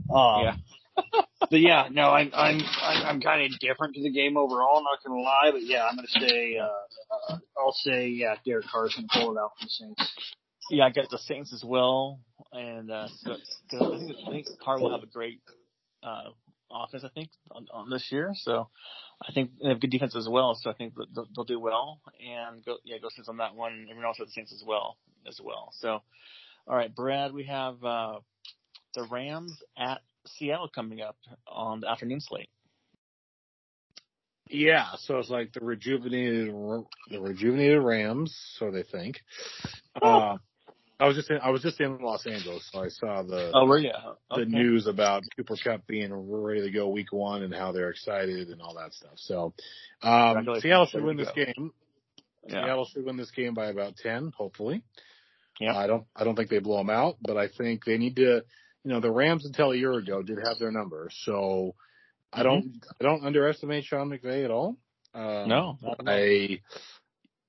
Um, 0.10 0.42
Yeah. 0.44 0.56
But 0.96 1.60
yeah, 1.60 1.88
no, 1.92 2.10
I'm, 2.10 2.32
I'm, 2.34 2.62
I'm, 2.82 3.06
I'm 3.06 3.22
kind 3.22 3.42
of 3.54 3.60
different 3.60 3.96
to 3.96 4.02
the 4.02 4.12
game 4.12 4.38
overall. 4.38 4.84
Not 4.84 5.04
gonna 5.06 5.22
lie, 5.22 5.50
but 5.52 5.64
yeah, 5.64 5.86
I'm 5.86 5.96
gonna 5.96 6.08
say, 6.08 6.58
uh, 6.58 7.34
uh 7.34 7.38
I'll 7.58 7.74
say, 7.74 8.10
yeah, 8.10 8.36
Derek 8.46 8.66
Carr's 8.72 8.96
gonna 8.96 9.08
pull 9.12 9.36
it 9.36 9.40
out 9.40 9.52
for 9.60 9.66
the 9.66 9.70
Saints. 9.70 10.12
Yeah, 10.70 10.86
I 10.86 10.90
got 10.90 11.10
the 11.10 11.18
Saints 11.18 11.54
as 11.54 11.64
well, 11.64 12.20
and 12.52 12.90
uh, 12.90 13.08
so, 13.24 13.36
'cause 13.70 13.82
I 13.82 13.98
think 13.98 14.16
I 14.28 14.32
think 14.32 14.48
Carr 14.64 14.80
will 14.80 14.92
have 14.92 15.04
a 15.04 15.08
great 15.12 15.42
uh, 16.02 16.30
offense. 16.72 17.04
I 17.04 17.10
think 17.10 17.30
on, 17.52 17.68
on 17.74 17.90
this 17.90 18.08
year, 18.12 18.32
so 18.36 18.70
I 19.22 19.32
think 19.34 19.52
they 19.62 19.70
have 19.70 19.82
good 19.82 19.92
defense 19.92 20.16
as 20.16 20.28
well. 20.30 20.56
So 20.56 20.70
I 20.70 20.74
think 20.74 20.94
they'll, 20.96 21.28
they'll 21.36 21.44
do 21.44 21.60
well, 21.60 22.00
and 22.26 22.64
go 22.64 22.78
yeah, 22.86 22.98
go 23.02 23.10
Saints 23.10 23.30
on 23.30 23.38
that 23.38 23.56
one. 23.56 23.88
Everyone 23.90 24.06
else 24.06 24.18
has 24.20 24.28
the 24.28 24.34
Saints 24.34 24.54
as 24.54 24.64
well 24.66 24.98
as 25.28 25.40
well. 25.44 25.74
So, 25.80 26.02
all 26.68 26.76
right, 26.76 26.94
Brad, 26.94 27.34
we 27.34 27.44
have 27.46 27.84
uh, 27.84 28.20
the 28.96 29.04
Rams 29.04 29.62
at 29.78 30.02
Seattle 30.28 30.68
coming 30.68 31.02
up 31.02 31.18
on 31.48 31.82
the 31.82 31.90
afternoon 31.90 32.20
slate. 32.20 32.50
Yeah, 34.50 34.88
so 34.98 35.18
it's 35.20 35.30
like 35.30 35.54
the 35.54 35.62
rejuvenated 35.62 36.50
the 37.10 37.20
rejuvenated 37.20 37.82
Rams, 37.82 38.36
so 38.60 38.72
they 38.72 38.84
think. 38.84 39.22
Uh, 40.02 40.38
I 41.00 41.08
was 41.08 41.16
just 41.16 41.32
in, 41.32 41.38
I 41.42 41.50
was 41.50 41.62
just 41.62 41.80
in 41.80 42.00
Los 42.00 42.26
Angeles, 42.28 42.70
so 42.72 42.84
I 42.84 42.90
saw 42.90 43.24
the 43.24 43.52
Oh, 43.54 43.66
were 43.66 43.80
you? 43.80 43.92
the 44.30 44.42
Okay. 44.42 44.46
news 44.50 44.86
about 44.86 45.24
Cooper 45.36 45.56
Kupp 45.64 45.88
being 45.88 46.14
ready 46.14 46.62
to 46.62 46.72
go 46.72 46.90
week 46.90 47.12
one 47.12 47.42
and 47.44 47.54
how 47.54 47.72
they're 47.72 47.90
excited 47.90 48.50
and 48.50 48.62
all 48.62 48.76
that 48.76 48.94
stuff. 48.94 49.14
So 49.16 49.54
um, 50.04 50.46
Seattle 50.60 50.86
should 50.86 51.04
win 51.04 51.18
this 51.18 51.30
go. 51.36 51.46
game. 51.46 51.72
Yeah. 52.48 52.66
Seattle 52.66 52.86
should 52.86 53.06
win 53.06 53.18
this 53.18 53.32
game 53.32 53.54
by 53.54 53.68
about 53.68 53.96
ten, 53.98 54.32
hopefully. 54.38 54.84
Yeah. 55.60 55.76
I 55.76 55.88
don't 55.88 56.06
I 56.16 56.26
don't 56.26 56.36
think 56.36 56.50
they 56.50 56.60
blow 56.60 56.78
them 56.78 56.90
out, 56.90 57.16
but 57.22 57.38
I 57.38 57.48
think 57.48 57.86
they 57.86 57.98
need 57.98 58.18
to. 58.18 58.44
You 58.84 58.92
know, 58.92 59.00
the 59.00 59.12
Rams 59.12 59.46
until 59.46 59.72
a 59.72 59.76
year 59.78 59.94
ago 59.94 60.22
did 60.22 60.40
have 60.44 60.60
their 60.60 60.72
number, 60.72 61.10
so 61.12 61.76
I 62.34 62.44
Mm-hmm. 62.44 62.44
don't 62.44 62.86
I 63.00 63.04
don't 63.04 63.26
underestimate 63.26 63.86
Sean 63.86 64.10
McVay 64.10 64.44
at 64.46 64.52
all. 64.52 64.78
Um, 65.14 65.48
No, 65.48 65.78
not 65.82 66.00
at 66.00 66.08
all. 66.08 66.14
I 66.14 66.62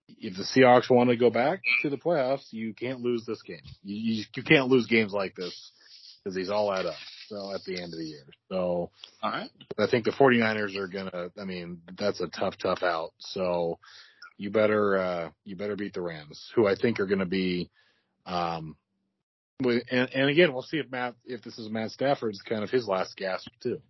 if 0.08 0.36
the 0.36 0.44
Seahawks 0.44 0.90
want 0.90 1.10
to 1.10 1.16
go 1.16 1.30
back 1.30 1.62
to 1.82 1.90
the 1.90 1.96
playoffs, 1.96 2.52
you 2.52 2.74
can't 2.74 3.00
lose 3.00 3.24
this 3.26 3.42
game. 3.42 3.62
You 3.82 3.96
you, 4.16 4.24
you 4.36 4.42
can't 4.42 4.68
lose 4.68 4.86
games 4.86 5.12
like 5.12 5.34
this 5.34 5.72
because 6.22 6.34
these 6.36 6.50
all 6.50 6.72
add 6.72 6.86
up. 6.86 6.94
So 7.28 7.52
at 7.54 7.64
the 7.64 7.76
end 7.80 7.92
of 7.92 7.98
the 7.98 8.04
year, 8.06 8.26
so 8.50 8.90
All 9.22 9.30
right. 9.30 9.50
I 9.78 9.86
think 9.90 10.04
the 10.04 10.12
49ers 10.12 10.76
are 10.76 10.88
gonna. 10.88 11.30
I 11.38 11.44
mean, 11.44 11.80
that's 11.98 12.20
a 12.20 12.28
tough, 12.28 12.56
tough 12.58 12.82
out. 12.82 13.12
So 13.18 13.78
you 14.36 14.50
better 14.50 14.98
uh 14.98 15.30
you 15.44 15.56
better 15.56 15.76
beat 15.76 15.94
the 15.94 16.02
Rams, 16.02 16.50
who 16.54 16.66
I 16.66 16.74
think 16.76 17.00
are 17.00 17.06
gonna 17.06 17.26
be. 17.26 17.70
Um, 18.26 18.76
and, 19.60 19.82
and 19.90 20.28
again, 20.30 20.52
we'll 20.52 20.62
see 20.62 20.78
if 20.78 20.90
Matt 20.90 21.14
if 21.24 21.42
this 21.42 21.58
is 21.58 21.68
Matt 21.70 21.90
Stafford's 21.90 22.40
kind 22.42 22.62
of 22.64 22.70
his 22.70 22.86
last 22.88 23.16
gasp 23.16 23.48
too. 23.62 23.80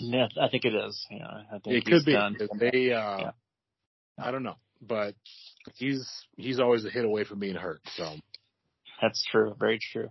Yeah, 0.00 0.28
I 0.40 0.48
think 0.48 0.64
it 0.64 0.74
is. 0.74 1.04
Yeah, 1.10 1.26
I 1.52 1.58
think 1.58 1.76
It 1.76 1.84
could 1.86 2.04
be. 2.04 2.12
done. 2.12 2.36
'cause 2.36 2.48
They, 2.58 2.92
uh, 2.92 3.18
Yeah. 3.18 3.30
I 4.18 4.30
don't 4.30 4.42
know, 4.44 4.56
but 4.80 5.14
he's 5.74 6.08
he's 6.36 6.60
always 6.60 6.84
a 6.84 6.90
hit 6.90 7.04
away 7.04 7.24
from 7.24 7.40
being 7.40 7.56
hurt. 7.56 7.80
So 7.96 8.14
That's 9.02 9.24
true. 9.30 9.54
Very 9.58 9.78
true. 9.80 10.10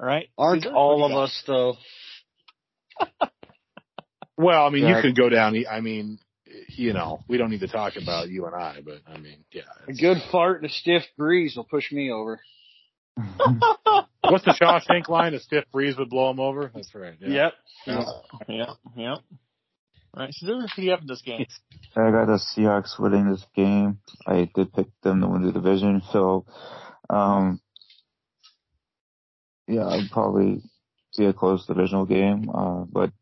All 0.00 0.06
right. 0.06 0.28
Aren't 0.38 0.62
Cesar, 0.64 0.74
all 0.74 1.04
of 1.04 1.10
do 1.10 1.14
you 1.14 1.18
got? 1.18 1.24
us 1.24 1.42
though? 1.46 1.76
well, 4.36 4.66
I 4.66 4.70
mean, 4.70 4.84
Yeah. 4.84 4.96
you 4.96 5.02
could 5.02 5.16
go 5.16 5.28
down. 5.28 5.54
I 5.70 5.80
mean, 5.80 6.18
you 6.68 6.92
know, 6.92 7.20
we 7.28 7.36
don't 7.38 7.50
need 7.50 7.60
to 7.60 7.68
talk 7.68 7.94
about 7.96 8.28
you 8.30 8.46
and 8.46 8.54
I, 8.54 8.80
but 8.84 9.00
I 9.06 9.18
mean, 9.18 9.44
yeah. 9.52 9.62
A 9.86 9.90
it's- 9.90 10.00
good 10.00 10.18
fart 10.32 10.62
and 10.62 10.70
a 10.70 10.74
stiff 10.74 11.04
breeze 11.16 11.54
will 11.56 11.64
push 11.64 11.92
me 11.92 12.10
over. 12.10 12.40
What's 13.16 14.44
the 14.44 14.56
Shawshank 14.60 15.08
line? 15.08 15.34
A 15.34 15.40
stiff 15.40 15.64
breeze 15.72 15.96
would 15.98 16.10
blow 16.10 16.30
him 16.30 16.40
over. 16.40 16.70
That's 16.74 16.94
right. 16.94 17.14
Yeah. 17.20 17.28
Yep. 17.28 17.52
Yeah. 17.86 18.04
Yeah, 18.48 18.72
yeah. 18.96 19.14
All 20.14 20.24
right. 20.24 20.32
Cesar, 20.32 20.60
who 20.60 20.66
do 20.76 20.82
you 20.82 20.90
have 20.90 21.00
in 21.00 21.06
this 21.06 21.22
game? 21.22 21.44
I 21.96 22.10
got 22.10 22.26
the 22.26 22.40
Seahawks 22.56 22.98
winning 22.98 23.30
this 23.30 23.44
game. 23.54 23.98
I 24.26 24.48
did 24.54 24.72
pick 24.72 24.88
them 25.02 25.20
to 25.20 25.28
win 25.28 25.42
the 25.42 25.52
division, 25.52 26.02
so 26.10 26.46
um, 27.10 27.60
yeah, 29.66 29.86
I'd 29.86 30.10
probably 30.10 30.62
see 31.12 31.24
a 31.24 31.32
close 31.32 31.66
divisional 31.66 32.06
game. 32.06 32.48
Uh, 32.52 32.84
but 32.90 33.12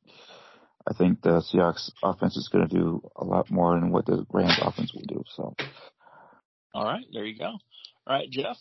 I 0.89 0.95
think 0.95 1.23
the 1.23 1.41
Seahawks 1.41 1.91
offense 2.03 2.37
is 2.37 2.49
going 2.49 2.69
to 2.69 2.75
do 2.75 3.03
a 3.17 3.25
lot 3.25 3.51
more 3.51 3.75
than 3.79 3.91
what 3.91 4.07
the 4.07 4.27
Rams 4.33 4.59
offense 4.61 4.93
will 4.95 5.03
do. 5.07 5.25
So 5.35 5.55
All 6.75 6.85
right. 6.85 7.05
There 7.13 7.25
you 7.25 7.39
go. 7.39 7.47
All 7.47 7.61
right, 8.07 8.31
Jeff. 8.31 8.57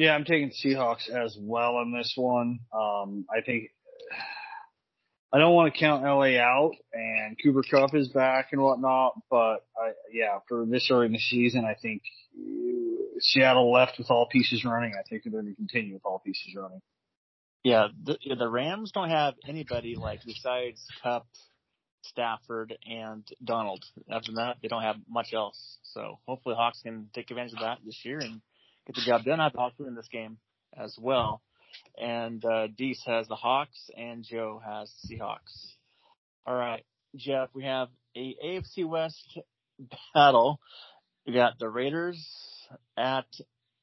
Yeah, 0.00 0.14
I'm 0.14 0.24
taking 0.24 0.50
Seahawks 0.50 1.10
as 1.10 1.36
well 1.38 1.76
on 1.76 1.92
this 1.92 2.14
one. 2.16 2.60
Um, 2.72 3.26
I 3.30 3.42
think 3.42 3.64
I 5.30 5.36
don't 5.36 5.52
want 5.52 5.74
to 5.74 5.78
count 5.78 6.04
LA 6.04 6.40
out, 6.40 6.70
and 6.94 7.36
Cooper 7.44 7.62
Kupp 7.70 7.94
is 7.94 8.08
back 8.08 8.48
and 8.52 8.62
whatnot. 8.62 9.20
But 9.28 9.56
I, 9.76 9.92
yeah, 10.10 10.38
for 10.48 10.64
this 10.64 10.88
early 10.90 11.04
in 11.04 11.12
the 11.12 11.18
season, 11.18 11.66
I 11.66 11.74
think 11.74 12.00
Seattle 13.18 13.70
left 13.70 13.98
with 13.98 14.10
all 14.10 14.26
pieces 14.26 14.64
running. 14.64 14.94
I 14.98 15.02
think 15.06 15.22
they're 15.22 15.32
going 15.32 15.48
to 15.48 15.54
continue 15.54 15.92
with 15.92 16.06
all 16.06 16.22
pieces 16.24 16.54
running. 16.56 16.80
Yeah, 17.62 17.88
the, 18.02 18.16
the 18.38 18.48
Rams 18.48 18.92
don't 18.92 19.10
have 19.10 19.34
anybody 19.46 19.96
like 19.96 20.20
besides 20.24 20.82
Kupp, 21.02 21.26
Stafford, 22.04 22.72
and 22.88 23.28
Donald. 23.44 23.84
After 24.10 24.32
that, 24.36 24.56
they 24.62 24.68
don't 24.68 24.80
have 24.80 24.96
much 25.10 25.34
else. 25.34 25.76
So 25.82 26.20
hopefully 26.26 26.54
Hawks 26.56 26.80
can 26.82 27.08
take 27.12 27.30
advantage 27.30 27.52
of 27.52 27.60
that 27.60 27.80
this 27.84 28.00
year 28.02 28.20
and 28.20 28.40
get 28.92 29.00
the 29.00 29.06
job 29.06 29.24
done. 29.24 29.40
I 29.40 29.44
have 29.44 29.54
Hawks 29.54 29.76
in 29.80 29.94
this 29.94 30.08
game 30.08 30.38
as 30.76 30.96
well. 31.00 31.42
And 31.98 32.44
uh, 32.44 32.68
Deese 32.76 33.02
has 33.06 33.28
the 33.28 33.36
Hawks, 33.36 33.90
and 33.96 34.24
Joe 34.24 34.60
has 34.64 34.92
Seahawks. 35.06 35.74
All 36.46 36.54
right, 36.54 36.84
Jeff, 37.16 37.50
we 37.54 37.64
have 37.64 37.88
a 38.16 38.36
AFC 38.44 38.84
West 38.86 39.38
battle. 40.14 40.60
We 41.26 41.32
got 41.32 41.58
the 41.58 41.68
Raiders 41.68 42.26
at 42.96 43.26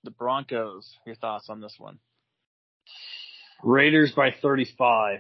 the 0.03 0.11
Broncos. 0.11 0.89
Your 1.05 1.15
thoughts 1.15 1.49
on 1.49 1.61
this 1.61 1.75
one? 1.77 1.99
Raiders 3.63 4.11
by 4.11 4.31
35. 4.41 5.19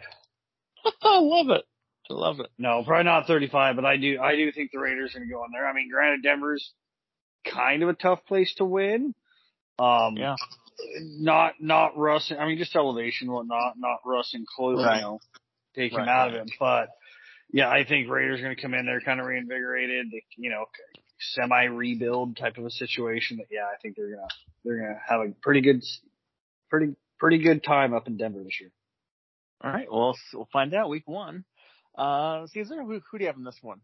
I 1.01 1.19
love 1.19 1.49
it. 1.49 1.63
I 2.09 2.13
love 2.13 2.39
it. 2.39 2.47
No, 2.57 2.83
probably 2.85 3.03
not 3.03 3.27
35, 3.27 3.75
but 3.75 3.85
I 3.85 3.97
do, 3.97 4.19
I 4.21 4.35
do 4.35 4.51
think 4.51 4.71
the 4.71 4.79
Raiders 4.79 5.13
are 5.15 5.19
going 5.19 5.29
to 5.29 5.33
go 5.33 5.43
in 5.43 5.51
there. 5.51 5.67
I 5.67 5.73
mean, 5.73 5.89
granted, 5.91 6.23
Denver's 6.23 6.71
kind 7.45 7.83
of 7.83 7.89
a 7.89 7.93
tough 7.93 8.25
place 8.25 8.53
to 8.55 8.65
win. 8.65 9.13
Um, 9.79 10.15
Yeah. 10.17 10.35
not, 11.01 11.55
not 11.59 11.97
Russ, 11.97 12.31
I 12.37 12.45
mean, 12.45 12.57
just 12.57 12.75
elevation, 12.75 13.31
whatnot, 13.31 13.73
not 13.77 13.99
Russ 14.05 14.33
and 14.33 14.45
Chloe, 14.47 14.75
Right. 14.83 14.97
you 14.97 15.01
know, 15.01 15.19
take 15.75 15.91
him 15.91 15.99
Right, 15.99 16.07
out 16.09 16.27
of 16.29 16.33
right. 16.35 16.43
it. 16.47 16.53
But 16.59 16.89
yeah, 17.51 17.69
I 17.69 17.83
think 17.85 18.09
Raiders 18.09 18.39
are 18.39 18.43
going 18.43 18.55
to 18.55 18.61
come 18.61 18.73
in 18.73 18.85
there 18.85 19.01
kind 19.01 19.19
of 19.19 19.25
reinvigorated, 19.25 20.07
they, 20.11 20.23
you 20.37 20.49
know, 20.49 20.65
semi 21.19 21.63
rebuild 21.65 22.37
type 22.37 22.57
of 22.57 22.65
a 22.65 22.69
situation. 22.69 23.37
That 23.37 23.47
yeah, 23.49 23.65
I 23.65 23.77
think 23.81 23.95
they're 23.95 24.09
gonna, 24.15 24.27
they're 24.63 24.77
gonna 24.79 24.99
have 25.07 25.21
a 25.21 25.33
pretty 25.41 25.61
good, 25.61 25.83
pretty, 26.69 26.95
pretty 27.19 27.39
good 27.39 27.63
time 27.63 27.93
up 27.93 28.07
in 28.07 28.17
Denver 28.17 28.43
this 28.43 28.59
year. 28.59 28.71
All 29.63 29.71
right. 29.71 29.91
Well, 29.91 30.11
s- 30.11 30.33
we'll 30.33 30.49
find 30.53 30.73
out 30.75 30.89
week 30.89 31.07
one. 31.07 31.43
Uh, 31.97 32.45
Cesar, 32.47 32.83
who, 32.83 33.01
who 33.11 33.17
do 33.17 33.23
you 33.23 33.27
have 33.27 33.37
in 33.37 33.43
this 33.43 33.57
one? 33.61 33.81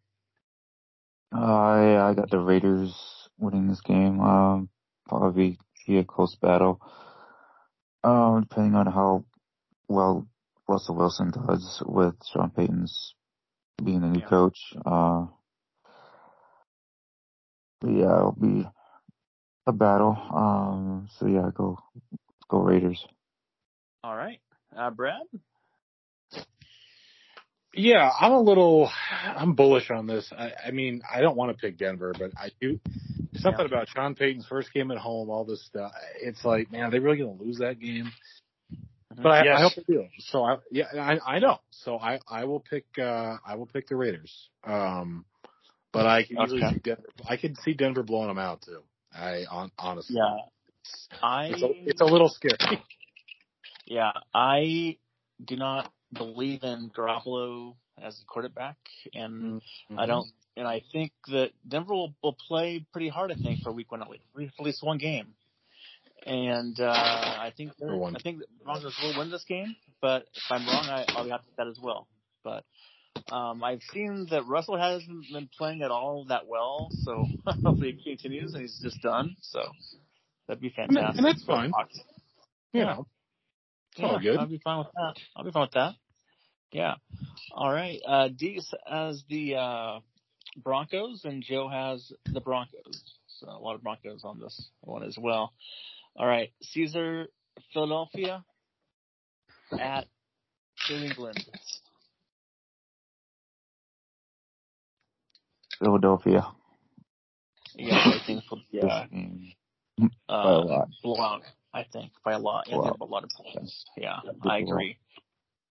I 1.31 1.97
I 1.97 2.13
got 2.13 2.29
the 2.29 2.37
Raiders 2.39 2.93
winning 3.39 3.67
this 3.67 3.81
game. 3.81 4.19
Um, 4.19 4.69
probably 5.07 5.59
be 5.87 5.97
a 5.97 6.03
close 6.03 6.35
battle. 6.35 6.81
Um, 8.03 8.41
depending 8.41 8.75
on 8.75 8.87
how 8.87 9.25
well 9.87 10.27
Russell 10.67 10.95
Wilson 10.95 11.31
does 11.31 11.81
with 11.85 12.15
Sean 12.31 12.49
Payton's 12.49 13.15
being 13.83 14.01
the 14.01 14.07
new 14.07 14.19
Yeah. 14.19 14.27
coach. 14.27 14.73
Uh, 14.85 15.27
but 17.81 17.91
yeah, 17.91 18.15
it'll 18.17 18.37
be 18.39 18.65
a 19.65 19.71
battle. 19.71 20.17
Um, 20.33 21.09
so 21.17 21.27
yeah, 21.27 21.49
go 21.53 21.79
go 22.49 22.59
Raiders. 22.61 23.05
All 24.03 24.15
right. 24.15 24.39
Uh, 24.75 24.89
Brad? 24.89 25.21
Yeah, 27.75 28.11
I'm 28.19 28.33
a 28.33 28.41
little, 28.41 28.91
I'm 29.25 29.53
bullish 29.53 29.89
on 29.89 30.05
this. 30.05 30.31
I, 30.31 30.51
I 30.67 30.71
mean, 30.71 31.01
I 31.11 31.21
don't 31.21 31.35
want 31.35 31.51
to 31.51 31.57
pick 31.57 31.77
Denver, 31.77 32.13
but 32.17 32.31
I 32.37 32.51
do. 32.61 32.79
Something 33.35 33.65
about 33.65 33.89
Sean 33.89 34.15
Payton's 34.15 34.45
first 34.45 34.73
game 34.73 34.91
at 34.91 34.97
home, 34.97 35.29
all 35.29 35.43
this 35.43 35.65
stuff. 35.65 35.91
It's 36.21 36.43
like, 36.45 36.71
man, 36.71 36.83
are 36.83 36.91
they 36.91 36.99
really 36.99 37.17
going 37.17 37.37
to 37.37 37.43
lose 37.43 37.57
that 37.59 37.79
game? 37.79 38.11
But 39.15 39.31
I, 39.31 39.43
Yes. 39.45 39.57
I 39.57 39.61
hope 39.61 39.73
they 39.75 39.93
do. 39.93 40.05
So 40.19 40.43
I, 40.43 40.57
yeah, 40.71 40.85
I, 40.93 41.35
I 41.35 41.39
know. 41.39 41.59
So 41.71 41.97
I, 41.97 42.19
I 42.27 42.45
will 42.45 42.59
pick, 42.59 42.85
uh, 42.97 43.37
I 43.45 43.55
will 43.55 43.65
pick 43.65 43.87
the 43.87 43.95
Raiders. 43.95 44.49
Um, 44.63 45.25
but 45.91 46.05
I 46.07 46.23
can 46.23 46.37
easily 46.41 46.61
Okay. 46.61 46.75
see 46.75 46.79
Denver. 46.79 47.03
I 47.29 47.37
can 47.37 47.55
see 47.55 47.73
Denver 47.73 48.03
blowing 48.03 48.27
them 48.27 48.39
out 48.39 48.61
too. 48.63 48.81
I, 49.13 49.45
on, 49.49 49.71
honestly, 49.77 50.15
Yeah. 50.15 50.37
I 51.21 51.47
it's 51.49 51.63
a, 51.63 51.69
it's 51.85 52.01
a 52.01 52.05
little 52.05 52.29
scary. 52.29 52.57
yeah, 53.85 54.11
I 54.33 54.97
do 55.43 55.55
not 55.55 55.91
believe 56.11 56.63
in 56.63 56.89
Garoppolo 56.95 57.75
as 58.01 58.19
a 58.21 58.25
quarterback, 58.25 58.77
and 59.13 59.61
I 59.97 60.05
don't. 60.05 60.27
And 60.55 60.67
I 60.67 60.81
think 60.91 61.11
that 61.29 61.49
Denver 61.67 61.93
will, 61.93 62.13
will 62.21 62.37
play 62.47 62.85
pretty 62.91 63.09
hard. 63.09 63.31
I 63.31 63.35
think 63.35 63.61
for 63.63 63.71
week 63.71 63.91
one 63.91 64.01
at 64.03 64.09
least, 64.09 64.53
at 64.59 64.63
least 64.65 64.83
one 64.83 64.99
game. 64.99 65.33
And 66.25 66.79
uh, 66.79 66.85
I 66.91 67.51
think 67.57 67.71
they're- 67.79 67.89
For 67.89 67.97
one. 67.97 68.15
I 68.15 68.19
think 68.19 68.39
the 68.39 68.45
Broncos 68.63 68.95
will 69.01 69.17
win 69.17 69.31
this 69.31 69.43
game. 69.45 69.75
But 70.01 70.25
if 70.35 70.43
I'm 70.51 70.65
wrong, 70.67 70.85
I, 70.85 71.05
I'll 71.09 71.29
have 71.29 71.41
to 71.41 71.47
that 71.57 71.67
as 71.67 71.79
well. 71.81 72.07
But 72.43 72.63
um, 73.33 73.63
I've 73.63 73.81
seen 73.93 74.27
that 74.31 74.45
Russell 74.45 74.77
hasn't 74.77 75.25
been 75.33 75.49
playing 75.57 75.81
at 75.81 75.91
all 75.91 76.25
that 76.29 76.45
well, 76.47 76.89
so 77.03 77.25
hopefully 77.47 77.89
it 77.97 78.03
continues 78.03 78.53
and 78.53 78.61
he's 78.61 78.79
just 78.81 79.01
done. 79.01 79.35
So 79.41 79.61
that'd 80.47 80.61
be 80.61 80.69
fantastic. 80.69 81.17
and 81.17 81.25
that's 81.25 81.43
fine. 81.45 81.71
You 82.73 82.81
know, 82.81 83.07
it's 83.93 84.01
all 84.03 84.19
good. 84.19 84.37
I'll 84.37 84.45
be 84.47 84.59
fine 84.63 84.79
with 84.79 84.87
that. 84.93 85.13
I'll 85.35 85.43
be 85.45 85.51
fine 85.51 85.61
with 85.63 85.71
that. 85.71 85.93
Yeah. 86.73 86.95
All 87.51 87.71
right. 87.71 87.99
Uh, 88.05 88.29
Deese 88.35 88.73
has 88.87 89.23
the 89.29 89.55
uh, 89.55 89.99
Broncos, 90.57 91.21
and 91.23 91.43
Joe 91.43 91.69
has 91.69 92.11
the 92.25 92.41
Broncos. 92.41 93.03
So 93.39 93.47
a 93.47 93.59
lot 93.59 93.75
of 93.75 93.83
Broncos 93.83 94.21
on 94.23 94.39
this 94.39 94.69
one 94.81 95.03
as 95.03 95.17
well. 95.17 95.53
All 96.15 96.27
right. 96.27 96.51
Cesar, 96.61 97.27
Philadelphia 97.73 98.43
at 99.79 100.07
New 100.89 101.05
England. 101.05 101.45
Philadelphia. 105.79 106.47
Yeah, 107.75 107.95
I 107.95 108.17
think 108.25 108.43
yeah, 108.71 109.05
uh, 110.29 110.43
By 110.43 110.51
a 110.51 110.57
lot. 110.57 110.87
blowout. 111.01 111.41
I 111.73 111.85
think 111.91 112.11
by 112.23 112.33
a 112.33 112.39
lot. 112.39 112.67
A 112.71 112.75
lot 112.75 113.23
of 113.23 113.29
points. 113.31 113.85
Yeah, 113.97 114.17
I 114.47 114.59
agree. 114.59 114.97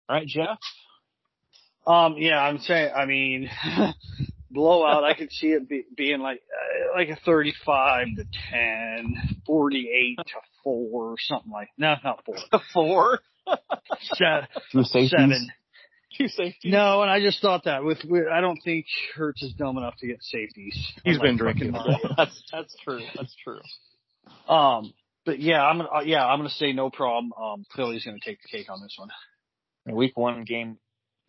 All 0.09 0.15
right, 0.15 0.27
Jeff. 0.27 0.57
Um, 1.87 2.15
yeah, 2.17 2.39
I'm 2.39 2.59
saying, 2.59 2.91
I 2.95 3.05
mean, 3.05 3.49
blowout, 4.51 5.03
I 5.03 5.13
could 5.15 5.31
see 5.31 5.47
it 5.47 5.67
be, 5.67 5.85
being 5.95 6.19
like, 6.19 6.41
uh, 6.93 6.97
like 6.97 7.09
a 7.09 7.15
35 7.25 8.07
to 8.17 8.25
10, 8.51 9.39
48 9.45 10.17
to 10.17 10.33
4, 10.63 11.15
something 11.19 11.51
like, 11.51 11.69
no, 11.77 11.95
not 12.03 12.23
4. 12.25 12.35
Four. 12.73 13.19
Se- 14.01 14.47
Two 14.71 14.83
safeties. 14.83 15.09
seven. 15.11 15.49
Two 16.17 16.27
safeties. 16.27 16.71
No, 16.71 17.01
and 17.01 17.09
I 17.09 17.19
just 17.19 17.41
thought 17.41 17.63
that 17.65 17.83
with, 17.83 17.99
with, 18.05 18.25
I 18.31 18.41
don't 18.41 18.59
think 18.63 18.85
Hurts 19.15 19.41
is 19.41 19.53
dumb 19.53 19.77
enough 19.77 19.95
to 19.99 20.07
get 20.07 20.21
safeties. 20.21 20.75
He's 21.03 21.15
I'm 21.15 21.21
been 21.21 21.37
drinking. 21.37 21.73
that's 22.17 22.43
that's 22.51 22.75
true. 22.83 23.01
That's 23.15 23.35
true. 23.43 23.61
Um, 24.53 24.93
but 25.25 25.39
yeah, 25.39 25.63
I'm 25.63 25.77
gonna, 25.77 25.89
uh, 25.89 26.01
yeah, 26.01 26.25
I'm 26.25 26.39
gonna 26.39 26.49
say 26.49 26.73
no 26.73 26.89
problem. 26.89 27.31
Um, 27.41 27.65
Philly's 27.75 28.03
gonna 28.03 28.17
take 28.23 28.39
the 28.41 28.49
cake 28.49 28.69
on 28.69 28.81
this 28.81 28.95
one. 28.99 29.09
Week 29.95 30.17
one 30.17 30.43
game. 30.43 30.77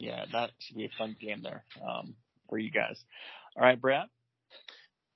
Yeah, 0.02 0.24
that 0.32 0.50
should 0.58 0.76
be 0.76 0.86
a 0.86 0.90
fun 0.98 1.16
game 1.20 1.42
there 1.44 1.64
um, 1.80 2.16
for 2.48 2.58
you 2.58 2.72
guys. 2.72 3.00
All 3.56 3.62
right, 3.62 3.80
Brad. 3.80 4.08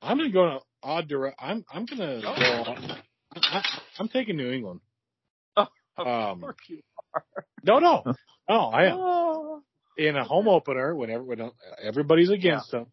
I'm 0.01 0.17
gonna 0.17 0.31
go 0.31 0.47
to 0.47 0.59
odd 0.81 1.09
direct. 1.09 1.37
I'm 1.41 1.65
I'm 1.73 1.87
gonna 1.87 2.21
Oh. 2.25 2.65
go. 2.65 2.75
I, 3.35 3.63
I'm 3.99 4.09
taking 4.09 4.37
New 4.37 4.51
England. 4.53 4.81
Of 5.99 6.07
Um, 6.07 6.41
course 6.41 6.57
you 6.69 6.81
No, 7.65 7.79
no, 7.81 8.05
no. 8.49 8.55
I 8.69 8.85
am 8.85 9.01
are. 9.01 9.61
in 9.97 10.15
a 10.15 10.23
home 10.25 10.47
opener 10.47 10.95
when 10.95 11.11
everyone 11.11 11.51
everybody's 11.83 12.31
against 12.31 12.71
them. 12.71 12.87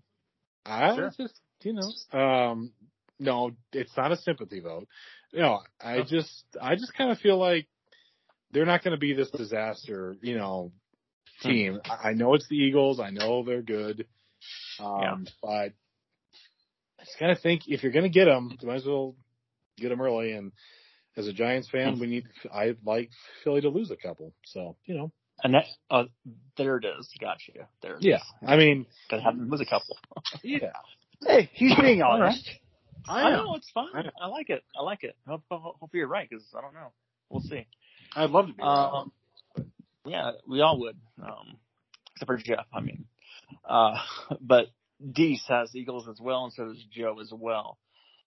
I 0.66 0.96
Sure. 0.96 1.14
just 1.18 1.40
you 1.64 1.74
know, 1.74 2.18
um, 2.18 2.72
no, 3.20 3.52
it's 3.74 3.96
not 3.98 4.14
a 4.14 4.18
sympathy 4.18 4.62
vote. 4.62 4.88
No, 5.34 5.60
I 5.82 6.00
Oh. 6.00 6.04
just 6.04 6.44
I 6.60 6.76
just 6.76 6.94
kind 6.96 7.12
of 7.12 7.20
feel 7.20 7.38
like 7.38 7.68
they're 8.52 8.66
not 8.66 8.84
going 8.84 8.94
to 8.96 9.00
be 9.00 9.14
this 9.14 9.30
disaster, 9.32 10.16
you 10.22 10.38
know, 10.38 10.72
team. 11.42 11.80
I 11.86 12.10
I 12.10 12.14
know 12.14 12.34
it's 12.34 12.48
the 12.48 12.56
Eagles. 12.58 13.00
I 13.00 13.10
know 13.10 13.44
they're 13.44 13.62
good. 13.62 14.06
Um, 14.80 15.02
Yeah. 15.02 15.16
but 15.42 15.74
I 17.00 17.04
just 17.06 17.20
kind 17.20 17.32
of 17.32 17.40
think 17.40 17.68
if 17.68 17.84
you're 17.84 17.92
going 17.92 18.04
to 18.04 18.10
get 18.10 18.26
them, 18.26 18.56
you 18.60 18.68
might 18.68 18.76
as 18.76 18.86
well 18.86 19.16
get 19.78 19.90
them 19.90 20.02
early. 20.02 20.32
And 20.32 20.52
as 21.18 21.28
a 21.28 21.34
Giants 21.34 21.70
fan, 21.70 22.00
we 22.00 22.08
need, 22.08 22.26
I'd 22.54 22.78
like 22.86 23.10
Philly 23.44 23.62
to 23.62 23.70
lose 23.70 23.92
a 23.92 23.96
couple. 23.96 24.34
So, 24.46 24.78
you 24.86 24.96
know, 24.96 25.12
And 25.44 25.54
that, 25.54 25.66
uh, 25.90 26.06
there 26.58 26.78
it 26.78 26.86
is. 26.86 27.10
Gotcha. 27.20 27.68
There. 27.82 27.96
It 27.98 28.04
yeah, 28.04 28.18
is. 28.18 28.24
I 28.46 28.56
mean, 28.58 28.86
Gotta 29.10 29.24
have 29.24 29.38
them 29.38 29.50
lose 29.50 29.62
a 29.62 29.66
couple. 29.66 29.98
yeah, 30.44 30.72
Hey, 31.26 31.50
he's 31.54 31.76
being 31.80 32.02
All 32.02 32.20
right. 32.20 32.30
honest. 32.32 32.50
I 33.08 33.30
know 33.32 33.56
it's 33.56 33.70
fine. 33.72 33.88
I 33.94 34.02
know. 34.04 34.12
I 34.22 34.28
like 34.28 34.50
it. 34.50 34.64
I 34.78 34.82
like 34.82 35.04
it. 35.04 35.16
Hope, 35.28 35.44
hope, 35.52 35.76
hope 35.80 35.90
you're 35.94 36.08
right 36.08 36.30
because 36.30 36.46
I 36.58 36.62
don't 36.62 36.74
know. 36.74 36.94
We'll 37.30 37.42
see. 37.42 37.66
I'd 38.16 38.30
love 38.30 38.48
to 38.48 38.54
be. 38.54 38.64
right. 38.64 39.02
Um, 39.02 39.12
yeah, 40.06 40.32
we 40.48 40.62
all 40.62 40.80
would, 40.82 40.98
um, 41.22 41.58
except 42.16 42.28
for 42.28 42.38
Jeff. 42.38 42.66
I 42.74 42.82
mean, 42.82 43.06
uh, 43.68 43.96
but 44.42 44.68
Deese 45.12 45.46
has 45.48 45.76
Eagles 45.76 46.08
as 46.10 46.20
well, 46.20 46.46
and 46.46 46.54
so 46.54 46.66
does 46.66 46.84
Joe 46.92 47.20
as 47.22 47.32
well. 47.32 47.78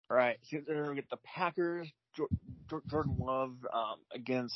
All 0.08 0.16
right, 0.16 0.36
so 0.50 0.58
then 0.66 0.88
we 0.88 0.94
get 0.94 1.10
the 1.10 1.18
Packers, 1.34 1.88
Jor- 2.16 2.28
Jor- 2.70 2.82
Jordan 2.88 3.16
Love 3.18 3.56
um, 3.72 3.96
against 4.14 4.54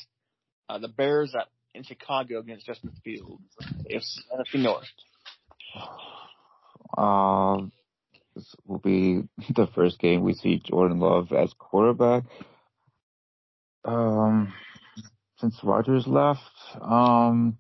uh, 0.69 0.79
the 0.79 0.89
Bears 0.89 1.35
at 1.35 1.49
in 1.75 1.83
Chicago 1.85 2.41
against 2.41 2.67
Justin 2.67 2.93
Fields. 3.05 3.43
It's 3.85 4.23
NFC 4.33 4.61
North. 4.61 4.85
Uh, 6.97 7.67
this 8.35 8.55
will 8.67 8.79
be 8.79 9.23
the 9.55 9.69
first 9.75 9.99
game 9.99 10.23
we 10.23 10.35
see 10.35 10.61
Jordan 10.65 11.01
Love 11.01 11.33
as 11.33 11.53
quarterback. 11.59 12.25
Um, 13.85 14.53
since 15.41 15.59
Rodgers 15.63 16.07
left, 16.07 16.41
um, 16.81 17.57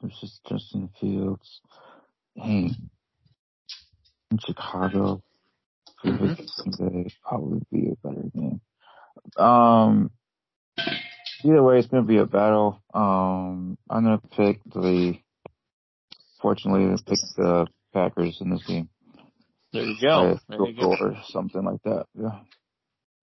versus 0.00 0.40
Justin 0.48 0.88
Fields. 1.00 1.60
Hey, 2.34 2.70
in 4.30 4.38
Chicago, 4.38 5.22
mm-hmm. 6.04 7.02
probably 7.22 7.60
be 7.70 7.90
a 7.90 8.06
better 8.06 8.24
game. 8.34 8.60
Um, 9.36 10.10
either 11.44 11.62
way, 11.62 11.78
it's 11.78 11.88
gonna 11.88 12.04
be 12.04 12.18
a 12.18 12.26
battle. 12.26 12.82
Um, 12.94 13.76
I'm 13.90 14.04
gonna 14.04 14.20
pick 14.36 14.60
the. 14.64 15.18
Fortunately, 16.40 16.86
I 16.86 16.96
picked 17.08 17.36
the 17.36 17.66
Packers 17.92 18.38
in 18.40 18.50
this 18.50 18.64
game. 18.66 18.88
There 19.72 19.84
you 19.84 19.96
go. 20.00 20.38
There 20.48 20.66
you 20.66 20.80
go. 20.80 20.96
Or 20.98 21.16
something 21.28 21.64
like 21.64 21.82
that. 21.84 22.06
Yeah. 22.14 22.40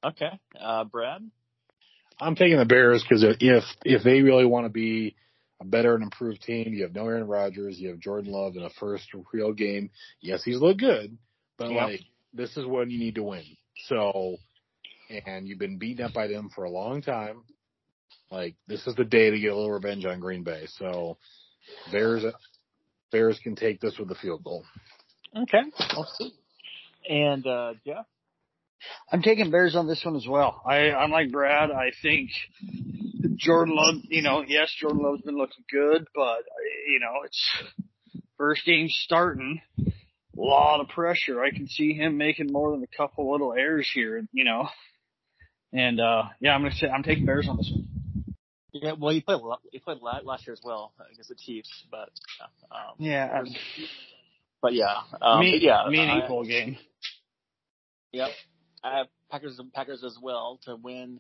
Okay, 0.06 0.40
uh, 0.60 0.86
Brad. 0.86 1.30
I'm 2.20 2.36
taking 2.36 2.58
the 2.58 2.66
Bears 2.66 3.04
because 3.04 3.24
if 3.24 3.64
if 3.86 4.04
they 4.04 4.22
really 4.22 4.46
want 4.46 4.66
to 4.66 4.70
be 4.70 5.16
a 5.62 5.66
better 5.66 5.96
and 5.96 6.04
improved 6.04 6.42
team, 6.42 6.74
you 6.74 6.84
have 6.84 6.96
no 6.96 7.06
Aaron 7.06 7.28
Rodgers, 7.28 7.80
you 7.80 7.90
have 7.90 8.00
Jordan 8.00 8.32
Love 8.32 8.56
in 8.56 8.64
a 8.64 8.70
first 8.80 9.08
real 9.34 9.54
game. 9.54 9.90
Yes, 10.22 10.44
he's 10.44 10.60
looked 10.60 10.80
good, 10.80 11.18
but 11.58 11.72
yep. 11.72 11.88
like 11.88 12.02
this 12.34 12.56
is 12.58 12.66
when 12.66 12.90
you 12.90 13.00
need 13.00 13.16
to 13.16 13.24
win. 13.24 13.44
So, 13.88 14.38
and 15.26 15.48
you've 15.48 15.60
been 15.60 15.78
beaten 15.78 16.06
up 16.06 16.14
by 16.14 16.28
them 16.28 16.50
for 16.54 16.64
a 16.66 16.70
long 16.70 17.02
time. 17.02 17.44
Like 18.32 18.56
this 18.68 18.86
is 18.88 18.96
the 18.96 19.06
day 19.06 19.30
to 19.30 19.40
get 19.40 19.52
a 19.52 19.56
little 19.56 19.72
revenge 19.72 20.06
on 20.06 20.20
Green 20.20 20.44
Bay. 20.44 20.66
So, 20.78 21.18
Bears 21.92 22.24
Bears 23.12 23.40
can 23.44 23.56
take 23.56 23.82
this 23.82 23.98
with 23.98 24.12
a 24.12 24.16
field 24.16 24.44
goal. 24.44 24.66
Okay, 25.36 25.62
we'll 25.96 26.08
see. 26.18 26.34
And 27.08 27.46
uh, 27.46 27.74
Jeff. 27.86 28.06
I'm 29.12 29.22
taking 29.22 29.52
Bears 29.52 29.76
on 29.76 29.88
this 29.88 30.02
one 30.04 30.16
as 30.16 30.28
well. 30.28 30.62
I, 30.66 30.92
I'm 30.92 31.12
like 31.12 31.32
Brad. 31.32 31.72
I 31.72 31.92
think 32.02 32.30
Jordan 33.36 33.76
Love, 33.76 33.96
you 34.10 34.22
know, 34.22 34.44
yes, 34.48 34.72
Jordan 34.80 35.02
Love's 35.02 35.22
been 35.22 35.38
looking 35.38 35.64
good, 35.72 36.06
but 36.14 36.44
you 36.88 37.00
know, 37.00 37.24
it's 37.26 37.52
first 38.38 38.66
game 38.66 38.88
starting, 38.90 39.62
a 39.80 39.92
lot 40.36 40.82
of 40.82 40.90
pressure. 40.90 41.44
I 41.44 41.52
can 41.52 41.68
see 41.68 41.94
him 41.94 42.18
making 42.18 42.52
more 42.52 42.72
than 42.72 42.84
a 42.84 42.98
couple 42.98 43.32
little 43.32 43.54
errors 43.54 43.90
here, 43.94 44.26
you 44.32 44.46
know. 44.46 44.68
And 45.72 46.00
uh 46.00 46.24
yeah, 46.40 46.56
I'm 46.56 46.62
gonna 46.62 46.76
say 46.76 46.88
I'm 46.88 47.04
taking 47.04 47.26
Bears 47.26 47.48
on 47.48 47.58
this 47.58 47.72
one. 47.72 47.90
Yeah, 48.72 48.94
well, 49.00 49.14
he 49.14 49.22
played 49.22 49.40
he 49.72 49.80
played 49.80 49.98
last 50.02 50.46
year 50.46 50.54
as 50.54 50.62
well 50.64 50.94
against 51.12 51.30
the 51.30 51.36
Chiefs, 51.36 51.86
but 51.90 52.10
um, 52.72 52.96
yeah, 53.00 53.44
but 54.62 54.74
yeah, 54.74 54.96
um, 55.22 55.40
me, 55.40 55.60
yeah, 55.62 55.86
me 55.90 56.00
an 56.00 56.22
equal 56.24 56.46
game. 56.46 56.78
Yep, 58.12 58.30
I 58.84 58.98
have 58.98 59.08
Packers 59.32 59.60
Packers 59.74 60.04
as 60.04 60.18
well 60.22 60.60
to 60.66 60.76
win 60.76 61.20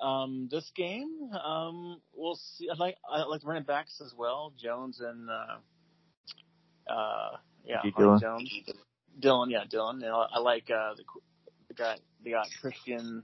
um, 0.00 0.48
this 0.50 0.70
game. 0.74 1.30
Um, 1.32 2.00
we'll 2.14 2.36
see. 2.36 2.68
I 2.70 2.74
like 2.76 2.96
I 3.10 3.24
like 3.24 3.42
running 3.44 3.64
backs 3.64 4.00
as 4.04 4.14
well, 4.16 4.52
Jones 4.60 5.00
and 5.00 5.28
uh, 5.30 6.92
uh, 6.92 7.36
yeah, 7.64 7.82
Dillon. 7.96 8.20
Jones, 8.20 8.52
Dillon, 9.18 9.50
yeah, 9.50 9.64
Dillon. 9.68 10.02
And 10.02 10.12
I, 10.12 10.26
I 10.34 10.38
like 10.38 10.70
uh, 10.70 10.94
the 10.94 11.04
the 11.68 11.74
guy 11.74 11.96
they 12.24 12.30
got 12.30 12.46
Christian, 12.60 13.22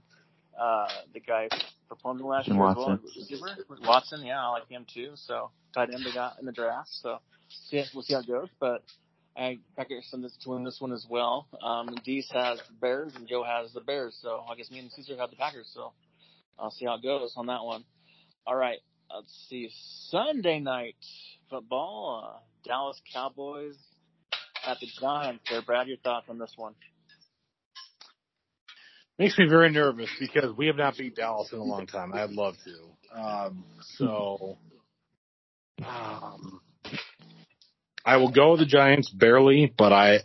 uh, 0.59 0.87
the 1.13 1.19
guy 1.19 1.49
performed 1.89 2.21
last 2.21 2.47
year 2.47 2.57
Watson. 2.57 2.99
as 3.03 3.41
well. 3.41 3.79
Watson, 3.83 4.25
yeah, 4.25 4.43
I 4.43 4.49
like 4.49 4.69
him 4.69 4.85
too. 4.91 5.11
So 5.15 5.51
tight 5.73 5.93
end 5.93 6.05
they 6.05 6.13
got 6.13 6.39
in 6.39 6.45
the 6.45 6.51
draft. 6.51 6.89
So 6.89 7.19
see, 7.49 7.83
we'll 7.93 8.03
see 8.03 8.13
how 8.13 8.21
it 8.21 8.27
goes, 8.27 8.49
but. 8.59 8.83
I 9.35 9.59
Packers 9.75 10.07
sent 10.09 10.23
this 10.23 10.37
to 10.43 10.49
win 10.49 10.63
this 10.63 10.79
one 10.79 10.93
as 10.93 11.05
well. 11.09 11.47
Um, 11.61 11.95
Deese 12.03 12.29
has 12.31 12.59
the 12.59 12.73
Bears 12.79 13.13
and 13.15 13.27
Joe 13.27 13.43
has 13.43 13.73
the 13.73 13.81
Bears, 13.81 14.17
so 14.21 14.43
I 14.49 14.55
guess 14.55 14.69
me 14.69 14.79
and 14.79 14.91
Cesar 14.91 15.17
have 15.17 15.31
the 15.31 15.35
Packers. 15.35 15.71
So 15.73 15.93
I'll 16.59 16.71
see 16.71 16.85
how 16.85 16.95
it 16.95 17.03
goes 17.03 17.33
on 17.35 17.47
that 17.47 17.63
one. 17.63 17.83
All 18.45 18.55
right, 18.55 18.79
let's 19.13 19.33
see. 19.49 19.69
Sunday 20.09 20.59
night 20.59 20.95
football. 21.49 22.35
Uh, 22.35 22.39
Dallas 22.65 23.01
Cowboys 23.11 23.75
at 24.65 24.79
the 24.79 24.87
Giants. 24.99 25.43
There, 25.49 25.61
Brad, 25.61 25.87
your 25.87 25.97
thoughts 25.97 26.27
on 26.29 26.37
this 26.37 26.53
one? 26.55 26.75
Makes 29.19 29.37
me 29.37 29.47
very 29.47 29.71
nervous 29.71 30.09
because 30.19 30.55
we 30.57 30.67
have 30.67 30.75
not 30.75 30.97
beat 30.97 31.15
Dallas 31.15 31.51
in 31.51 31.59
a 31.59 31.63
long 31.63 31.85
time. 31.85 32.13
I'd 32.13 32.31
love 32.31 32.55
to. 32.65 33.19
Um, 33.19 33.63
so, 33.97 34.57
um, 35.85 36.61
I 38.05 38.17
will 38.17 38.31
go 38.31 38.51
with 38.51 38.59
the 38.59 38.65
Giants 38.65 39.09
barely, 39.09 39.73
but 39.77 39.93
I, 39.93 40.19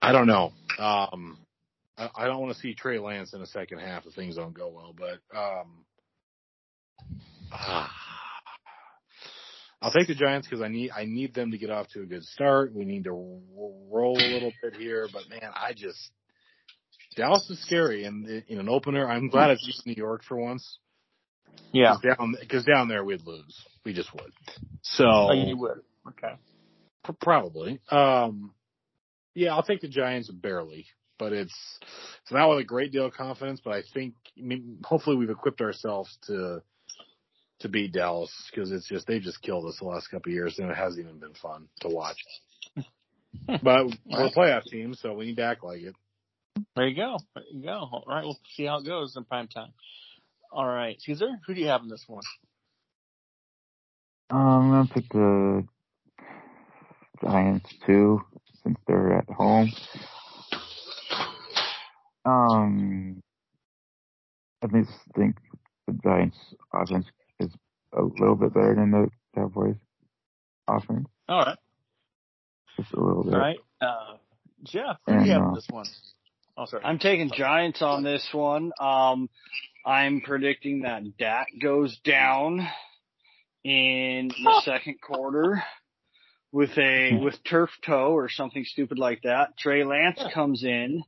I 0.00 0.12
don't 0.12 0.26
know. 0.26 0.52
Um, 0.78 1.38
I, 1.96 2.10
I 2.14 2.24
don't 2.26 2.40
want 2.40 2.54
to 2.54 2.60
see 2.60 2.74
Trey 2.74 2.98
Lance 2.98 3.32
in 3.34 3.40
the 3.40 3.46
second 3.46 3.78
half 3.78 4.06
if 4.06 4.14
things 4.14 4.36
don't 4.36 4.54
go 4.54 4.68
well, 4.68 4.94
but 4.96 5.18
um, 5.36 5.84
ah, 7.52 7.90
I'll 9.82 9.92
take 9.92 10.06
the 10.06 10.14
Giants 10.14 10.48
because 10.48 10.62
I 10.62 10.68
need 10.68 10.90
I 10.96 11.04
need 11.04 11.34
them 11.34 11.50
to 11.50 11.58
get 11.58 11.70
off 11.70 11.88
to 11.88 12.02
a 12.02 12.06
good 12.06 12.24
start. 12.24 12.72
We 12.74 12.84
need 12.84 13.04
to 13.04 13.12
roll 13.12 14.18
a 14.18 14.32
little 14.32 14.52
bit 14.62 14.74
here, 14.76 15.08
but 15.12 15.28
man, 15.28 15.50
I 15.54 15.72
just 15.74 16.10
Dallas 17.16 17.48
is 17.50 17.62
scary, 17.62 18.04
and 18.04 18.26
in 18.48 18.58
an 18.58 18.68
opener, 18.68 19.08
I'm 19.08 19.28
glad 19.28 19.50
it's 19.50 19.64
just 19.64 19.86
New 19.86 19.94
York 19.94 20.22
for 20.26 20.36
once. 20.36 20.78
Yeah, 21.72 21.94
Cause 21.94 22.16
down 22.16 22.34
because 22.40 22.64
down 22.64 22.88
there 22.88 23.04
we'd 23.04 23.26
lose, 23.26 23.56
we 23.84 23.92
just 23.92 24.12
would. 24.14 24.32
So 24.82 25.04
oh, 25.04 25.32
you 25.32 25.56
would, 25.56 25.82
okay, 26.08 26.34
probably. 27.20 27.80
Um, 27.90 28.52
yeah, 29.34 29.54
I'll 29.54 29.62
take 29.62 29.80
the 29.80 29.88
Giants 29.88 30.30
barely 30.30 30.86
but 31.18 31.32
it's 31.32 31.54
it's 32.22 32.32
not 32.32 32.48
with 32.50 32.58
a 32.58 32.64
great 32.64 32.92
deal 32.92 33.06
of 33.06 33.12
confidence. 33.12 33.60
But 33.62 33.74
I 33.74 33.82
think, 33.92 34.14
I 34.38 34.42
mean, 34.42 34.78
hopefully, 34.84 35.16
we've 35.16 35.30
equipped 35.30 35.60
ourselves 35.60 36.16
to 36.26 36.62
to 37.60 37.68
beat 37.68 37.92
Dallas 37.92 38.32
because 38.50 38.70
it's 38.72 38.88
just 38.88 39.06
they've 39.06 39.22
just 39.22 39.42
killed 39.42 39.66
us 39.66 39.78
the 39.78 39.86
last 39.86 40.08
couple 40.10 40.30
of 40.30 40.34
years, 40.34 40.58
and 40.58 40.70
it 40.70 40.76
hasn't 40.76 41.04
even 41.04 41.18
been 41.18 41.34
fun 41.34 41.68
to 41.80 41.88
watch. 41.88 42.18
but 43.46 43.86
we're 44.04 44.26
a 44.26 44.32
playoff 44.32 44.64
team, 44.64 44.94
so 44.94 45.14
we 45.14 45.26
need 45.26 45.36
to 45.36 45.44
act 45.44 45.64
like 45.64 45.80
it. 45.80 45.94
There 46.76 46.86
you 46.86 46.96
go. 46.96 47.18
There 47.34 47.44
you 47.50 47.62
go. 47.62 47.88
All 47.90 48.04
right, 48.06 48.24
we'll 48.24 48.38
see 48.56 48.64
how 48.64 48.78
it 48.78 48.86
goes 48.86 49.16
in 49.16 49.24
prime 49.24 49.48
time. 49.48 49.72
All 50.52 50.66
right, 50.66 51.00
Cesar, 51.00 51.30
who 51.46 51.54
do 51.54 51.60
you 51.60 51.66
have 51.66 51.82
in 51.82 51.88
this 51.88 52.04
one? 52.06 52.22
Um, 54.30 54.38
I'm 54.38 54.70
gonna 54.70 54.88
pick 54.92 55.08
the 55.10 55.66
Giants 57.22 57.70
too, 57.86 58.22
since 58.62 58.78
they're 58.86 59.18
at 59.18 59.28
home. 59.28 59.70
Um, 62.24 63.22
I 64.62 64.66
think 64.68 64.88
think 65.14 65.36
the 65.86 65.92
Giants' 66.02 66.36
offense 66.72 67.06
is 67.38 67.50
a 67.92 68.02
little 68.02 68.34
bit 68.34 68.54
better 68.54 68.74
than 68.74 68.90
the 68.90 69.08
Cowboys' 69.34 69.76
offense. 70.66 71.06
All 71.28 71.44
right. 71.44 71.58
Just 72.76 72.92
a 72.94 73.00
little 73.00 73.24
bit. 73.24 73.34
All 73.34 73.40
right. 73.40 73.58
Uh, 73.80 74.16
Jeff, 74.64 74.96
who 75.06 75.18
do 75.18 75.24
you 75.24 75.32
have 75.32 75.42
uh, 75.42 75.54
this 75.54 75.66
one? 75.68 75.86
Oh, 76.56 76.64
sorry. 76.66 76.84
I'm 76.84 76.98
taking 76.98 77.30
Giants 77.30 77.82
on 77.82 78.02
this 78.02 78.26
one. 78.32 78.72
Um, 78.80 79.28
I'm 79.84 80.22
predicting 80.22 80.82
that 80.82 81.18
Dak 81.18 81.48
goes 81.60 81.98
down 82.04 82.66
in 83.64 84.28
the 84.28 84.62
second 84.64 85.00
quarter 85.00 85.62
with 86.52 86.76
a 86.78 87.18
with 87.22 87.42
turf 87.44 87.70
toe 87.84 88.12
or 88.12 88.28
something 88.28 88.64
stupid 88.64 88.98
like 88.98 89.22
that. 89.22 89.56
Trey 89.58 89.84
Lance 89.84 90.22
comes 90.32 90.62
in 90.62 91.02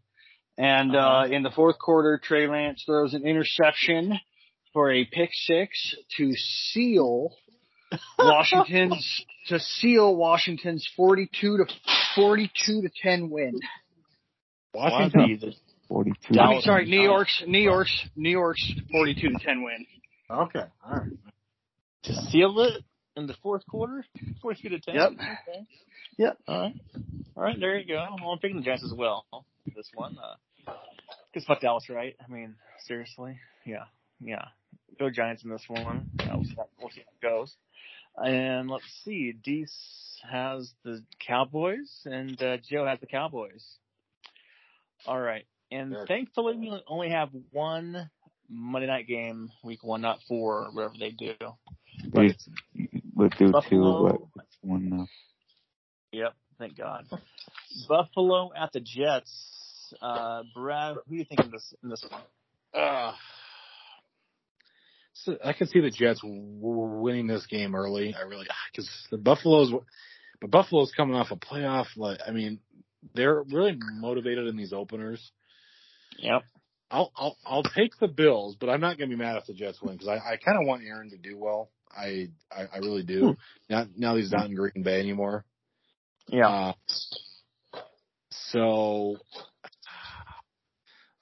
and 0.59 0.97
uh-huh. 0.97 1.09
uh, 1.09 1.27
in 1.27 1.43
the 1.43 1.51
fourth 1.51 1.79
quarter, 1.79 2.21
Trey 2.23 2.49
Lance 2.49 2.83
throws 2.87 3.15
an 3.15 3.27
interception 3.27 4.19
for 4.73 4.91
a 4.91 5.05
pick 5.05 5.31
six 5.33 5.95
to 6.17 6.33
seal 6.35 7.35
Washington's 8.19 9.25
to 9.49 9.61
seal 9.61 10.17
Washington's 10.17 10.89
42 10.97 11.59
to 11.59 11.67
42 12.15 12.83
to 12.83 12.91
10 13.03 13.31
win. 13.31 13.61
Washington 14.75 15.55
42. 15.89 16.41
I 16.41 16.51
mean, 16.51 16.61
sorry, 16.63 16.87
New 16.87 17.01
York's 17.01 17.45
New 17.47 17.61
York's 17.61 18.07
New 18.17 18.31
York's 18.31 18.73
42 18.91 19.29
to 19.29 19.39
10 19.39 19.63
win. 19.63 19.87
Okay, 20.29 20.65
all 20.85 20.93
right. 20.93 21.13
To 22.07 22.15
seal 22.31 22.61
it 22.61 22.85
in 23.17 23.27
the 23.27 23.35
fourth 23.43 23.67
quarter, 23.67 24.05
42 24.43 24.69
to 24.69 24.81
10. 24.81 24.95
Yep. 24.95 25.11
Okay. 25.13 25.67
Yep. 26.19 26.39
All 26.47 26.61
right. 26.61 26.75
All 27.37 27.43
right, 27.43 27.57
there 27.59 27.79
you 27.79 27.87
go. 27.87 28.07
Well, 28.21 28.31
I'm 28.31 28.39
picking 28.39 28.57
the 28.57 28.63
Giants 28.63 28.85
as 28.85 28.93
well. 28.93 29.27
This 29.75 29.91
one. 29.95 30.17
Uh, 30.17 30.73
Cause 31.35 31.45
fuck 31.47 31.61
Dallas, 31.61 31.89
right? 31.91 32.17
I 32.25 32.33
mean, 32.33 32.55
seriously, 32.87 33.39
yeah, 33.67 33.85
yeah. 34.21 34.47
Go 34.99 35.11
Giants 35.11 35.45
in 35.45 35.51
this 35.51 35.65
one. 35.69 36.09
we'll, 36.19 36.45
see 36.45 36.55
how, 36.57 36.69
we'll 36.81 36.91
see 36.91 37.03
how 37.03 37.29
it 37.29 37.35
goes. 37.35 37.55
And 38.17 38.71
let's 38.71 38.85
see, 39.05 39.33
Deese 39.33 40.19
has 40.31 40.73
the 40.83 41.03
Cowboys, 41.27 41.91
and 42.07 42.41
uh, 42.41 42.57
Joe 42.71 42.87
has 42.87 43.01
the 43.01 43.07
Cowboys. 43.07 43.63
All 45.07 45.21
right, 45.21 45.45
and 45.71 45.95
thankfully 46.09 46.57
we 46.57 46.83
only 46.87 47.11
have 47.11 47.29
one 47.53 48.09
Monday 48.49 48.87
night 48.87 49.07
game, 49.07 49.51
week 49.65 49.83
one, 49.85 50.01
not 50.01 50.19
four, 50.29 50.67
or 50.67 50.71
whatever 50.73 50.95
they 50.99 51.11
do. 51.11 51.35
But 52.13 52.21
They 52.21 52.27
it's 52.27 52.49
would 53.15 53.33
do 53.39 53.47
two, 53.49 53.53
Buffalo. 53.53 54.31
but 54.35 54.47
one 54.63 54.89
now. 54.89 55.07
Yep, 56.13 56.35
thank 56.59 56.77
God. 56.77 57.07
Buffalo 57.89 58.51
at 58.57 58.73
the 58.73 58.81
Jets. 58.81 59.95
Uh, 60.03 60.43
Brad, 60.55 60.97
who 61.07 61.13
do 61.13 61.17
you 61.17 61.25
think 61.25 61.41
in 61.45 61.51
this 61.51 61.75
in 61.83 61.89
this 61.91 62.05
one? 62.11 62.23
Uh, 62.75 63.13
so 65.13 65.37
I 65.45 65.53
can 65.53 65.67
see 65.69 65.81
the 65.81 65.91
Jets 65.91 66.21
w- 66.21 66.41
winning 66.61 67.27
this 67.27 67.47
game 67.47 67.75
early. 67.75 68.15
I 68.15 68.23
really 68.23 68.47
because 68.73 68.91
the 69.11 69.17
Buffaloes, 69.19 69.73
but 70.41 70.51
Buffalo's 70.51 70.93
coming 70.97 71.17
off 71.17 71.31
a 71.31 71.37
playoff. 71.37 71.87
Like 71.97 72.19
I 72.27 72.33
mean, 72.33 72.59
they're 73.15 73.43
really 73.43 73.79
motivated 73.95 74.47
in 74.49 74.57
these 74.57 74.73
openers. 74.73 75.31
Yep. 76.19 76.43
I'll 76.91 77.13
I'll 77.17 77.37
I'll 77.45 77.63
take 77.63 77.99
the 77.99 78.09
Bills, 78.09 78.57
but 78.59 78.69
I'm 78.69 78.81
not 78.81 78.99
going 78.99 79.11
to 79.11 79.17
be 79.17 79.23
mad 79.23 79.37
if 79.37 79.47
the 79.47 79.55
Jets 79.55 79.81
win 79.83 79.95
because 79.95 80.09
I, 80.09 80.17
I 80.17 80.37
kind 80.37 80.59
of 80.59 80.67
want 80.67 80.85
Aaron 80.85 81.11
to 81.11 81.17
do 81.19 81.37
well. 81.37 81.71
I 81.97 82.29
I, 82.51 82.67
I 82.75 82.79
really 82.79 83.03
do. 83.03 83.37
Now 83.69 83.87
now 83.97 84.17
he's 84.17 84.31
not 84.33 84.47
in 84.47 84.55
Green 84.55 84.83
Bay 84.83 85.01
anymore. 85.01 85.45
Yeah. 86.29 86.49
Uh, 86.49 86.73
so 88.31 89.17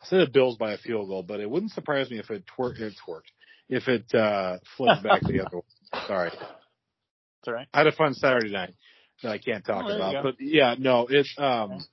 I 0.02 0.06
said 0.06 0.20
the 0.20 0.30
Bills 0.30 0.56
by 0.58 0.72
a 0.72 0.78
field 0.78 1.08
goal, 1.08 1.22
but 1.22 1.40
it 1.40 1.48
wouldn't 1.48 1.72
surprise 1.72 2.10
me 2.10 2.18
if 2.18 2.30
it 2.30 2.44
twer- 2.46 2.74
it 2.78 2.94
twerked. 3.06 3.32
If 3.68 3.88
it 3.88 4.14
uh 4.14 4.58
flipped 4.76 5.02
back 5.02 5.22
the 5.22 5.40
other 5.40 5.56
way. 5.56 5.62
Sorry. 6.06 6.28
It's 6.28 7.48
all 7.48 7.54
right. 7.54 7.68
I 7.72 7.78
had 7.78 7.86
a 7.86 7.92
fun 7.92 8.14
Saturday 8.14 8.50
night 8.50 8.74
that 9.22 9.32
I 9.32 9.38
can't 9.38 9.64
talk 9.64 9.86
Oh, 9.88 9.96
about. 9.96 10.22
But 10.22 10.34
yeah, 10.40 10.74
no, 10.78 11.06
it's 11.08 11.34
um 11.38 11.84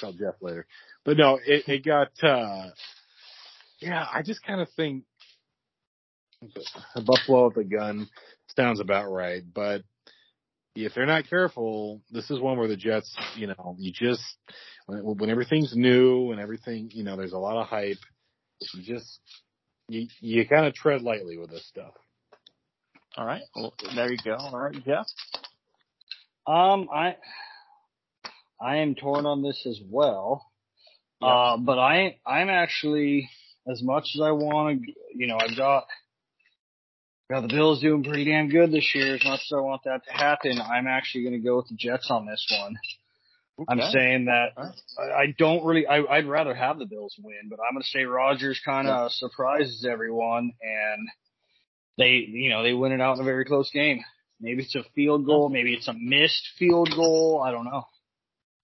tell 0.00 0.12
Jeff 0.12 0.34
later. 0.40 0.66
But 1.04 1.16
no, 1.16 1.38
it, 1.44 1.68
it 1.68 1.84
got 1.84 2.10
uh 2.22 2.70
yeah, 3.82 4.06
I 4.12 4.22
just 4.22 4.44
kind 4.44 4.60
of 4.60 4.68
think 4.76 5.04
Buffalo 6.94 7.48
with 7.48 7.56
a 7.58 7.64
gun 7.64 8.08
sounds 8.56 8.80
about 8.80 9.10
right, 9.10 9.42
but 9.54 9.82
if 10.74 10.94
they're 10.94 11.06
not 11.06 11.28
careful, 11.28 12.00
this 12.10 12.30
is 12.30 12.40
one 12.40 12.58
where 12.58 12.68
the 12.68 12.76
Jets, 12.76 13.14
you 13.36 13.46
know, 13.46 13.76
you 13.78 13.92
just 13.92 14.22
when, 14.86 15.00
when 15.00 15.30
everything's 15.30 15.74
new 15.76 16.32
and 16.32 16.40
everything, 16.40 16.90
you 16.92 17.04
know, 17.04 17.16
there's 17.16 17.32
a 17.32 17.38
lot 17.38 17.60
of 17.60 17.68
hype. 17.68 17.98
You 18.74 18.82
just 18.82 19.20
you 19.88 20.06
you 20.20 20.48
kind 20.48 20.66
of 20.66 20.74
tread 20.74 21.02
lightly 21.02 21.36
with 21.36 21.50
this 21.50 21.66
stuff. 21.66 21.92
All 23.16 23.26
right. 23.26 23.42
Well, 23.54 23.74
there 23.94 24.10
you 24.10 24.18
go. 24.24 24.36
All 24.36 24.58
right, 24.58 24.74
Jeff. 24.84 25.06
Um, 26.46 26.88
I 26.92 27.16
I 28.60 28.78
am 28.78 28.94
torn 28.94 29.26
on 29.26 29.42
this 29.42 29.66
as 29.66 29.80
well. 29.84 30.46
Yeah. 31.20 31.28
Uh, 31.28 31.56
but 31.58 31.78
I 31.78 32.16
I'm 32.26 32.48
actually 32.48 33.28
as 33.70 33.82
much 33.82 34.08
as 34.14 34.20
I 34.20 34.30
want 34.32 34.82
to, 34.82 34.92
you 35.14 35.26
know, 35.26 35.38
I've 35.38 35.56
got 35.56 35.84
got 37.30 37.42
the 37.42 37.48
Bills 37.48 37.80
doing 37.80 38.04
pretty 38.04 38.24
damn 38.24 38.48
good 38.48 38.72
this 38.72 38.90
year. 38.94 39.14
As 39.14 39.24
much 39.24 39.40
as 39.40 39.52
I 39.56 39.60
want 39.60 39.82
that 39.84 40.04
to 40.06 40.12
happen, 40.12 40.60
I'm 40.60 40.86
actually 40.86 41.24
going 41.24 41.40
to 41.40 41.46
go 41.46 41.56
with 41.56 41.68
the 41.68 41.76
Jets 41.76 42.08
on 42.10 42.26
this 42.26 42.46
one. 42.60 42.76
I'm 43.68 43.80
saying 43.92 44.24
that 44.26 44.52
right. 44.56 44.74
I, 44.98 45.02
I 45.22 45.34
don't 45.38 45.64
really. 45.64 45.86
I, 45.86 46.02
I'd 46.02 46.26
rather 46.26 46.54
have 46.54 46.78
the 46.78 46.86
Bills 46.86 47.14
win, 47.22 47.48
but 47.48 47.58
I'm 47.60 47.74
going 47.74 47.82
to 47.82 47.88
say 47.88 48.04
Rodgers 48.04 48.60
kind 48.64 48.88
of 48.88 49.12
surprises 49.12 49.86
everyone, 49.88 50.52
and 50.60 51.08
they, 51.98 52.26
you 52.28 52.50
know, 52.50 52.62
they 52.62 52.72
win 52.72 52.92
it 52.92 53.00
out 53.00 53.16
in 53.16 53.22
a 53.22 53.24
very 53.24 53.44
close 53.44 53.70
game. 53.70 54.02
Maybe 54.40 54.62
it's 54.62 54.74
a 54.74 54.82
field 54.94 55.24
goal, 55.26 55.48
maybe 55.48 55.74
it's 55.74 55.86
a 55.86 55.92
missed 55.92 56.48
field 56.58 56.90
goal. 56.96 57.42
I 57.44 57.52
don't 57.52 57.64
know. 57.64 57.84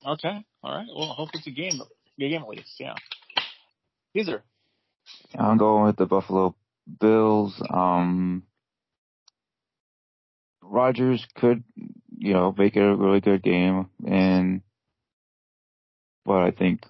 Okay. 0.04 0.44
All 0.62 0.74
right. 0.74 0.86
Well, 0.94 1.12
I 1.12 1.14
hope 1.14 1.28
it's 1.34 1.46
a 1.46 1.50
game. 1.50 1.80
A 1.80 2.20
game 2.20 2.42
at 2.42 2.48
least. 2.48 2.74
Yeah. 2.80 2.94
Caesar. 4.16 4.42
I'm 5.38 5.58
going 5.58 5.84
with 5.84 5.96
the 5.96 6.06
Buffalo 6.06 6.54
Bills. 7.00 7.60
Um, 7.70 8.44
Rodgers 10.62 11.26
could, 11.34 11.64
you 12.16 12.32
know, 12.34 12.54
make 12.56 12.76
it 12.76 12.82
a 12.82 12.94
really 12.94 13.20
good 13.20 13.42
game, 13.42 13.88
and 14.06 14.62
but 16.24 16.42
I 16.42 16.50
think 16.50 16.84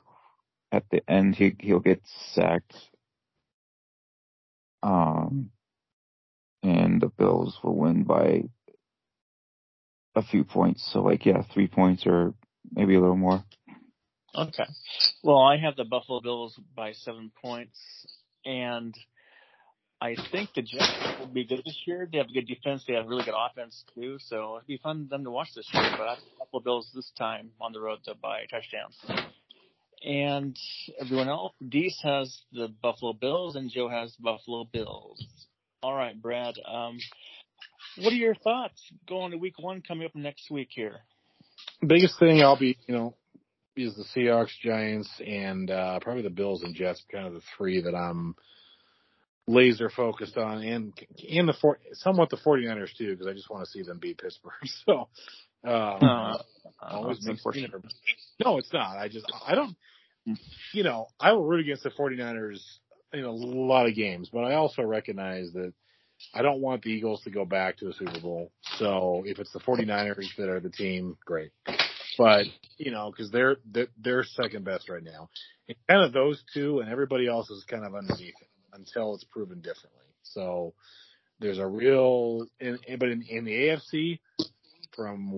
at 0.72 0.84
the 0.90 1.08
end 1.08 1.36
he 1.36 1.56
he'll 1.60 1.80
get 1.80 2.02
sacked. 2.32 2.74
Um, 4.82 5.50
and 6.62 7.00
the 7.00 7.08
Bills 7.08 7.58
will 7.62 7.76
win 7.76 8.04
by 8.04 8.44
a 10.14 10.22
few 10.22 10.44
points. 10.44 10.88
So 10.92 11.02
like 11.02 11.24
yeah, 11.24 11.42
three 11.52 11.68
points 11.68 12.06
or 12.06 12.34
maybe 12.70 12.94
a 12.94 13.00
little 13.00 13.16
more. 13.16 13.44
Okay. 14.34 14.64
Well, 15.22 15.38
I 15.38 15.56
have 15.56 15.76
the 15.76 15.84
Buffalo 15.84 16.20
Bills 16.20 16.58
by 16.76 16.92
seven 16.92 17.32
points, 17.42 17.78
and 18.44 18.94
I 20.00 20.16
think 20.30 20.50
the 20.54 20.62
Jets 20.62 20.92
will 21.18 21.26
be 21.26 21.44
good 21.44 21.62
this 21.64 21.82
year. 21.86 22.08
They 22.10 22.18
have 22.18 22.28
a 22.28 22.32
good 22.32 22.46
defense. 22.46 22.84
They 22.86 22.94
have 22.94 23.06
really 23.06 23.24
good 23.24 23.34
offense 23.36 23.84
too, 23.94 24.18
so 24.20 24.56
it'd 24.56 24.66
be 24.66 24.78
fun 24.82 25.04
for 25.04 25.16
them 25.16 25.24
to 25.24 25.30
watch 25.30 25.48
this 25.56 25.68
year. 25.72 25.90
But 25.92 26.02
I 26.02 26.10
have 26.10 26.18
the 26.18 26.38
Buffalo 26.38 26.62
Bills 26.62 26.90
this 26.94 27.10
time 27.18 27.50
on 27.60 27.72
the 27.72 27.80
road 27.80 27.98
to 28.04 28.14
buy 28.14 28.44
touchdowns. 28.50 28.96
And 30.04 30.56
everyone 31.00 31.28
else, 31.28 31.54
Deese 31.66 32.00
has 32.02 32.42
the 32.52 32.68
Buffalo 32.68 33.14
Bills, 33.14 33.56
and 33.56 33.70
Joe 33.70 33.88
has 33.88 34.14
the 34.14 34.22
Buffalo 34.22 34.64
Bills. 34.64 35.24
All 35.82 35.94
right, 35.94 36.20
Brad. 36.20 36.54
Um, 36.64 36.98
what 37.96 38.12
are 38.12 38.16
your 38.16 38.34
thoughts 38.34 38.80
going 39.08 39.32
to 39.32 39.38
Week 39.38 39.58
One 39.58 39.82
coming 39.82 40.06
up 40.06 40.14
next 40.14 40.50
week 40.50 40.68
here? 40.70 41.00
biggest 41.84 42.18
thing 42.18 42.42
I'll 42.42 42.58
be, 42.58 42.76
you 42.86 42.94
know, 42.94 43.14
is 43.78 43.94
the 43.96 44.04
Seahawks, 44.14 44.58
Giants, 44.62 45.10
and 45.24 45.70
uh 45.70 45.98
probably 46.00 46.22
the 46.22 46.30
Bills 46.30 46.62
and 46.62 46.74
Jets, 46.74 47.02
kind 47.10 47.26
of 47.26 47.34
the 47.34 47.42
three 47.56 47.80
that 47.82 47.94
I'm 47.94 48.34
laser 49.46 49.88
focused 49.88 50.36
on, 50.36 50.62
and 50.62 50.92
and 51.30 51.48
the 51.48 51.54
four, 51.54 51.78
somewhat 51.94 52.30
the 52.30 52.36
49ers 52.36 52.96
too, 52.96 53.10
because 53.12 53.26
I 53.26 53.32
just 53.32 53.50
want 53.50 53.64
to 53.64 53.70
see 53.70 53.82
them 53.82 53.98
beat 53.98 54.18
Pittsburgh. 54.18 54.52
So, 54.86 55.08
um, 55.64 56.04
Uh, 56.04 56.38
always 56.82 57.24
makes 57.26 57.44
me 57.46 57.66
nervous. 57.70 57.94
No, 58.44 58.58
it's 58.58 58.72
not. 58.72 58.96
I 58.98 59.08
just 59.08 59.26
I 59.46 59.54
don't. 59.54 59.76
You 60.72 60.82
know, 60.82 61.08
I 61.18 61.32
will 61.32 61.44
root 61.44 61.60
against 61.60 61.82
the 61.84 61.90
49ers 61.90 62.60
in 63.14 63.24
a 63.24 63.32
lot 63.32 63.86
of 63.86 63.94
games, 63.94 64.28
but 64.30 64.44
I 64.44 64.54
also 64.54 64.82
recognize 64.82 65.50
that 65.54 65.72
I 66.34 66.42
don't 66.42 66.60
want 66.60 66.82
the 66.82 66.90
Eagles 66.90 67.22
to 67.22 67.30
go 67.30 67.44
back 67.46 67.78
to 67.78 67.88
a 67.88 67.92
Super 67.94 68.20
Bowl. 68.20 68.52
So 68.76 69.22
if 69.26 69.38
it's 69.38 69.52
the 69.52 69.60
49ers 69.60 70.26
that 70.36 70.48
are 70.48 70.60
the 70.60 70.68
team, 70.70 71.16
great. 71.24 71.50
But, 72.18 72.46
you 72.76 72.90
know, 72.90 73.12
cause 73.16 73.30
they're, 73.30 73.56
they're, 73.64 73.86
they're 73.96 74.24
second 74.24 74.64
best 74.64 74.88
right 74.88 75.02
now. 75.02 75.30
And 75.68 75.76
kind 75.88 76.04
of 76.04 76.12
those 76.12 76.42
two 76.52 76.80
and 76.80 76.90
everybody 76.90 77.28
else 77.28 77.48
is 77.48 77.64
kind 77.64 77.86
of 77.86 77.94
underneath 77.94 78.34
it 78.40 78.48
until 78.74 79.14
it's 79.14 79.24
proven 79.24 79.58
differently. 79.60 80.02
So 80.24 80.74
there's 81.38 81.58
a 81.60 81.66
real, 81.66 82.46
in, 82.58 82.78
but 82.98 83.08
in, 83.08 83.22
in 83.22 83.44
the 83.44 83.52
AFC, 83.52 84.18
from 84.96 85.30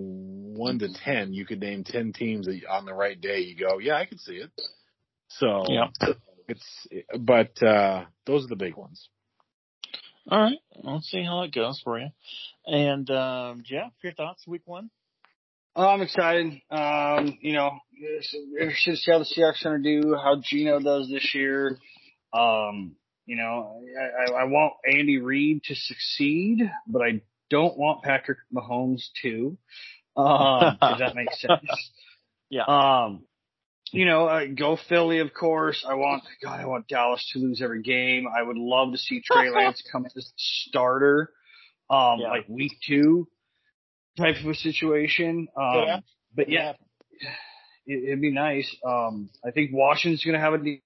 one 0.54 0.78
to 0.78 0.88
10, 1.04 1.34
you 1.34 1.44
could 1.44 1.60
name 1.60 1.84
10 1.84 2.14
teams 2.14 2.46
that 2.46 2.58
on 2.68 2.86
the 2.86 2.94
right 2.94 3.20
day 3.20 3.40
you 3.40 3.56
go, 3.56 3.78
yeah, 3.78 3.96
I 3.96 4.06
could 4.06 4.20
see 4.20 4.36
it. 4.36 4.50
So 5.28 5.64
Yeah. 5.68 5.88
it's, 6.48 6.86
but, 7.18 7.62
uh, 7.62 8.06
those 8.26 8.44
are 8.44 8.48
the 8.48 8.56
big 8.56 8.76
ones. 8.76 9.10
All 10.30 10.40
right. 10.40 10.58
Let's 10.82 11.10
see 11.10 11.22
how 11.22 11.42
it 11.42 11.54
goes 11.54 11.80
for 11.84 11.98
you. 11.98 12.08
And 12.64 13.10
um, 13.10 13.62
Jeff, 13.64 13.92
your 14.02 14.14
thoughts 14.14 14.46
week 14.46 14.62
one? 14.64 14.90
Oh, 15.82 15.88
I'm 15.88 16.02
excited. 16.02 16.60
Um, 16.70 17.38
you 17.40 17.54
know, 17.54 17.78
interested 18.60 18.90
to 18.90 18.96
see 18.96 19.10
how 19.10 19.18
the 19.18 19.24
Seahawks 19.24 19.64
are 19.64 19.78
going 19.78 19.82
to 19.82 20.02
do, 20.02 20.14
how 20.14 20.38
Geno 20.44 20.78
does 20.78 21.08
this 21.08 21.34
year. 21.34 21.78
Um, 22.34 22.96
you 23.24 23.36
know, 23.36 23.80
I, 23.98 24.30
I, 24.30 24.42
I 24.42 24.44
want 24.44 24.74
Andy 24.86 25.16
Reid 25.16 25.62
to 25.64 25.74
succeed, 25.74 26.70
but 26.86 27.00
I 27.00 27.22
don't 27.48 27.78
want 27.78 28.02
Patrick 28.02 28.36
Mahomes 28.54 29.04
to. 29.22 29.56
Um, 30.18 30.76
if 30.82 30.98
that 30.98 31.14
makes 31.14 31.40
sense. 31.40 31.90
Yeah. 32.50 32.64
Um, 32.68 33.22
you 33.90 34.04
know, 34.04 34.26
uh, 34.26 34.44
go 34.54 34.76
Philly, 34.86 35.20
of 35.20 35.32
course. 35.32 35.86
I 35.88 35.94
want, 35.94 36.24
God, 36.44 36.60
I 36.60 36.66
want 36.66 36.88
Dallas 36.88 37.26
to 37.32 37.38
lose 37.38 37.62
every 37.62 37.80
game. 37.80 38.26
I 38.28 38.42
would 38.42 38.58
love 38.58 38.92
to 38.92 38.98
see 38.98 39.22
Trey 39.24 39.48
Lance 39.54 39.82
come 39.90 40.04
as 40.04 40.30
starter, 40.36 41.32
um, 41.88 42.18
Yeah. 42.20 42.28
like 42.28 42.46
week 42.50 42.72
two 42.86 43.28
type 44.16 44.36
of 44.42 44.50
a 44.50 44.54
situation. 44.54 45.48
Um, 45.56 45.84
Yeah. 45.86 46.00
but 46.34 46.48
yeah, 46.48 46.72
it, 47.86 48.04
it'd 48.04 48.20
be 48.20 48.32
nice. 48.32 48.74
Um, 48.86 49.30
I 49.44 49.50
think 49.50 49.70
Washington's 49.72 50.24
going 50.24 50.34
to 50.34 50.40
have 50.40 50.54
a 50.54 50.58
decent 50.58 50.80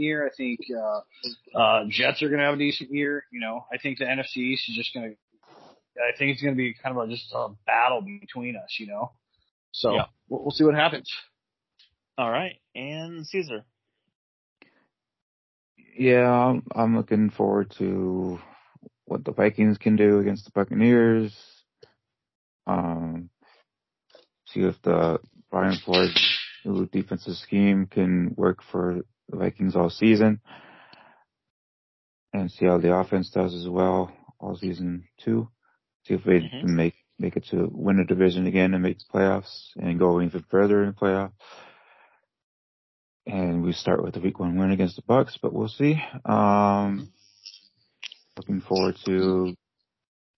year. 0.00 0.26
I 0.26 0.30
think, 0.36 0.60
uh, 0.74 1.58
uh, 1.58 1.84
Jets 1.88 2.22
are 2.22 2.28
going 2.28 2.40
to 2.40 2.44
have 2.46 2.54
a 2.54 2.58
decent 2.58 2.90
year. 2.90 3.24
You 3.32 3.40
know, 3.40 3.64
I 3.72 3.78
think 3.78 3.98
the 3.98 4.04
NFC 4.04 4.38
East 4.38 4.68
is 4.68 4.76
just 4.76 4.94
going 4.94 5.10
to, 5.10 5.16
I 6.00 6.16
think 6.18 6.32
it's 6.32 6.42
going 6.42 6.54
to 6.54 6.58
be 6.58 6.74
kind 6.82 6.96
of 6.96 7.08
a, 7.08 7.10
just 7.10 7.32
a 7.34 7.48
battle 7.66 8.02
between 8.20 8.56
us, 8.56 8.76
you 8.78 8.86
know? 8.86 9.12
So 9.72 9.94
Yeah. 9.94 10.06
we'll, 10.28 10.42
we'll 10.42 10.50
see 10.50 10.64
what 10.64 10.74
happens. 10.74 11.10
All 12.18 12.30
right. 12.30 12.56
And 12.74 13.26
Cesar. 13.26 13.64
Yeah, 15.98 16.28
I'm, 16.30 16.62
I'm 16.74 16.96
looking 16.96 17.30
forward 17.30 17.72
to 17.78 18.38
what 19.06 19.24
the 19.24 19.32
Vikings 19.32 19.78
can 19.78 19.96
do 19.96 20.18
against 20.18 20.44
the 20.44 20.50
Buccaneers. 20.54 21.34
Um, 22.66 23.30
see 24.46 24.60
if 24.60 24.80
the 24.82 25.20
Brian 25.50 25.76
Flores 25.84 26.14
new 26.64 26.86
defensive 26.86 27.34
scheme 27.36 27.86
can 27.86 28.34
work 28.36 28.58
for 28.70 29.02
the 29.28 29.36
Vikings 29.36 29.76
all 29.76 29.90
season. 29.90 30.40
and 32.32 32.50
see 32.50 32.66
how 32.66 32.76
the 32.76 32.94
offense 32.94 33.30
does 33.30 33.54
as 33.54 33.66
well 33.66 34.12
all 34.38 34.56
season 34.56 35.08
two. 35.24 35.48
See 36.04 36.14
if 36.14 36.24
they 36.24 36.40
Mhm. 36.40 36.60
can 36.60 36.76
make 36.76 36.94
make 37.18 37.36
it 37.36 37.46
to 37.46 37.68
win 37.72 37.98
a 37.98 38.04
division 38.04 38.46
again 38.46 38.74
and 38.74 38.82
make 38.82 38.98
the 38.98 39.04
playoffs 39.06 39.70
and 39.76 39.98
go 39.98 40.20
even 40.20 40.42
further 40.50 40.82
in 40.82 40.90
the 40.90 40.94
playoff. 40.94 41.32
And 43.26 43.62
we 43.62 43.72
start 43.72 44.02
with 44.04 44.14
the 44.14 44.20
week 44.20 44.38
one 44.38 44.58
win 44.58 44.70
against 44.70 44.96
the 44.96 45.02
Bucks, 45.02 45.38
but 45.40 45.52
we'll 45.54 45.68
see. 45.68 45.98
Um, 46.26 47.10
looking 48.36 48.60
forward 48.60 48.96
to 49.06 49.56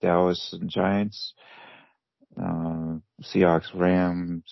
Dallas 0.00 0.52
and 0.52 0.70
Giants. 0.70 1.34
Uh, 2.36 2.98
Seahawks, 3.22 3.74
Rams. 3.74 4.44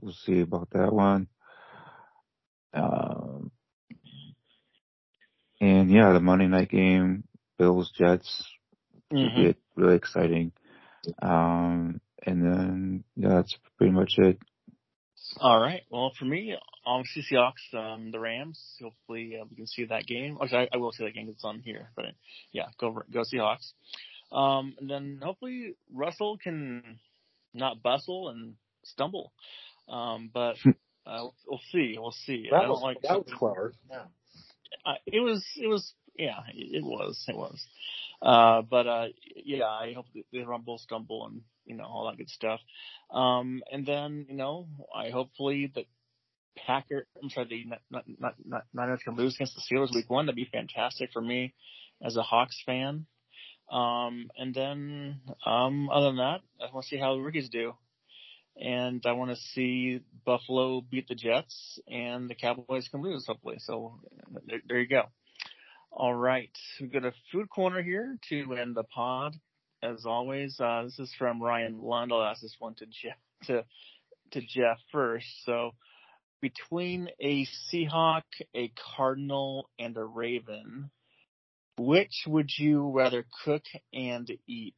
We'll 0.00 0.12
see 0.12 0.40
about 0.40 0.70
that 0.70 0.92
one. 0.92 1.28
Um, 2.72 3.50
and 5.60 5.90
yeah, 5.90 6.12
the 6.12 6.20
Monday 6.20 6.46
night 6.46 6.70
game, 6.70 7.24
Bills, 7.58 7.90
Jets, 7.96 8.44
Mhm. 9.12 9.36
be 9.36 9.56
really 9.76 9.96
exciting. 9.96 10.52
Um, 11.20 12.00
and 12.26 12.42
then 12.42 13.04
yeah, 13.16 13.28
that's 13.28 13.56
pretty 13.76 13.92
much 13.92 14.18
it. 14.18 14.38
All 15.38 15.58
right. 15.60 15.82
Well, 15.90 16.10
for 16.18 16.24
me, 16.24 16.56
obviously 16.84 17.22
Seahawks, 17.22 17.72
um, 17.74 18.10
the 18.10 18.18
Rams. 18.20 18.76
Hopefully, 18.82 19.38
uh, 19.40 19.44
we 19.48 19.56
can 19.56 19.66
see 19.66 19.84
that 19.84 20.06
game. 20.06 20.38
Actually, 20.42 20.68
I, 20.72 20.74
I 20.74 20.76
will 20.78 20.92
see 20.92 21.04
that 21.04 21.14
game 21.14 21.26
'cause 21.26 21.36
it's 21.36 21.44
on 21.44 21.60
here. 21.60 21.90
But 21.96 22.14
yeah, 22.52 22.68
go 22.78 23.02
go 23.10 23.20
Seahawks. 23.20 23.72
Um, 24.32 24.74
and 24.78 24.90
then 24.90 25.20
hopefully 25.22 25.74
Russell 25.92 26.38
can 26.38 26.98
not 27.54 27.82
bustle 27.82 28.28
and 28.28 28.54
stumble. 28.84 29.32
Um, 29.88 30.30
but 30.32 30.56
uh, 31.06 31.28
we'll 31.46 31.60
see. 31.72 31.96
We'll 31.98 32.12
see. 32.26 32.48
I 32.52 32.56
That 32.58 32.62
don't 32.62 32.70
was, 32.70 32.82
like 32.82 33.00
that 33.02 33.18
was 33.18 33.32
clever. 33.32 33.74
Yeah. 33.90 34.02
uh, 34.86 34.94
it 35.06 35.20
was 35.20 35.44
it 35.56 35.66
was 35.68 35.94
yeah 36.16 36.40
it, 36.54 36.76
it 36.76 36.84
was 36.84 37.24
it 37.28 37.36
was 37.36 37.64
uh 38.22 38.62
but 38.62 38.86
uh 38.86 39.06
yeah 39.44 39.66
i 39.66 39.92
hope 39.94 40.06
they 40.32 40.38
rumble 40.40 40.78
stumble 40.78 41.26
and 41.26 41.42
you 41.66 41.76
know 41.76 41.84
all 41.84 42.06
that 42.08 42.16
good 42.16 42.30
stuff 42.30 42.60
um 43.10 43.62
and 43.72 43.84
then 43.86 44.26
you 44.28 44.36
know 44.36 44.68
i 44.94 45.10
hopefully 45.10 45.70
that 45.74 45.84
packer 46.56 47.06
i'm 47.22 47.30
sorry 47.30 47.46
the 47.48 47.64
not 47.68 47.80
not 47.90 48.04
not, 48.18 48.34
not 48.44 48.62
niners 48.72 49.00
can 49.04 49.16
lose 49.16 49.34
against 49.34 49.54
the 49.56 49.62
steelers 49.62 49.92
week 49.94 50.08
one 50.08 50.26
that'd 50.26 50.36
be 50.36 50.48
fantastic 50.50 51.10
for 51.12 51.20
me 51.20 51.52
as 52.02 52.16
a 52.16 52.22
hawks 52.22 52.62
fan 52.64 53.06
um 53.70 54.30
and 54.36 54.54
then 54.54 55.20
um 55.46 55.88
other 55.90 56.06
than 56.06 56.16
that 56.16 56.40
i 56.60 56.72
want 56.72 56.84
to 56.84 56.88
see 56.88 56.98
how 56.98 57.14
the 57.14 57.20
rookies 57.20 57.48
do 57.48 57.74
and 58.56 59.02
I 59.04 59.12
want 59.12 59.30
to 59.30 59.36
see 59.36 60.00
Buffalo 60.24 60.80
beat 60.80 61.08
the 61.08 61.14
Jets 61.14 61.78
and 61.88 62.28
the 62.30 62.34
Cowboys 62.34 62.88
can 62.88 63.02
lose 63.02 63.26
hopefully. 63.26 63.56
So 63.58 63.98
there, 64.46 64.60
there 64.68 64.80
you 64.80 64.88
go. 64.88 65.02
All 65.90 66.14
right, 66.14 66.50
We've 66.80 66.92
got 66.92 67.04
a 67.04 67.12
food 67.30 67.48
corner 67.48 67.82
here 67.82 68.16
to 68.28 68.54
end 68.54 68.74
the 68.74 68.82
pod. 68.82 69.36
As 69.82 70.06
always, 70.06 70.58
uh, 70.58 70.82
this 70.84 70.98
is 70.98 71.14
from 71.18 71.42
Ryan 71.42 71.80
Lund. 71.80 72.12
I'll 72.12 72.22
ask 72.22 72.40
this 72.40 72.56
one 72.58 72.74
to 72.76 72.86
Jeff 72.86 73.16
to 73.46 73.64
to 74.32 74.40
Jeff 74.40 74.78
first. 74.90 75.26
So 75.44 75.72
between 76.40 77.10
a 77.20 77.46
Seahawk, 77.70 78.22
a 78.56 78.72
Cardinal, 78.96 79.68
and 79.78 79.96
a 79.96 80.04
Raven, 80.04 80.90
which 81.78 82.24
would 82.26 82.50
you 82.58 82.90
rather 82.94 83.24
cook 83.44 83.62
and 83.92 84.28
eat? 84.46 84.76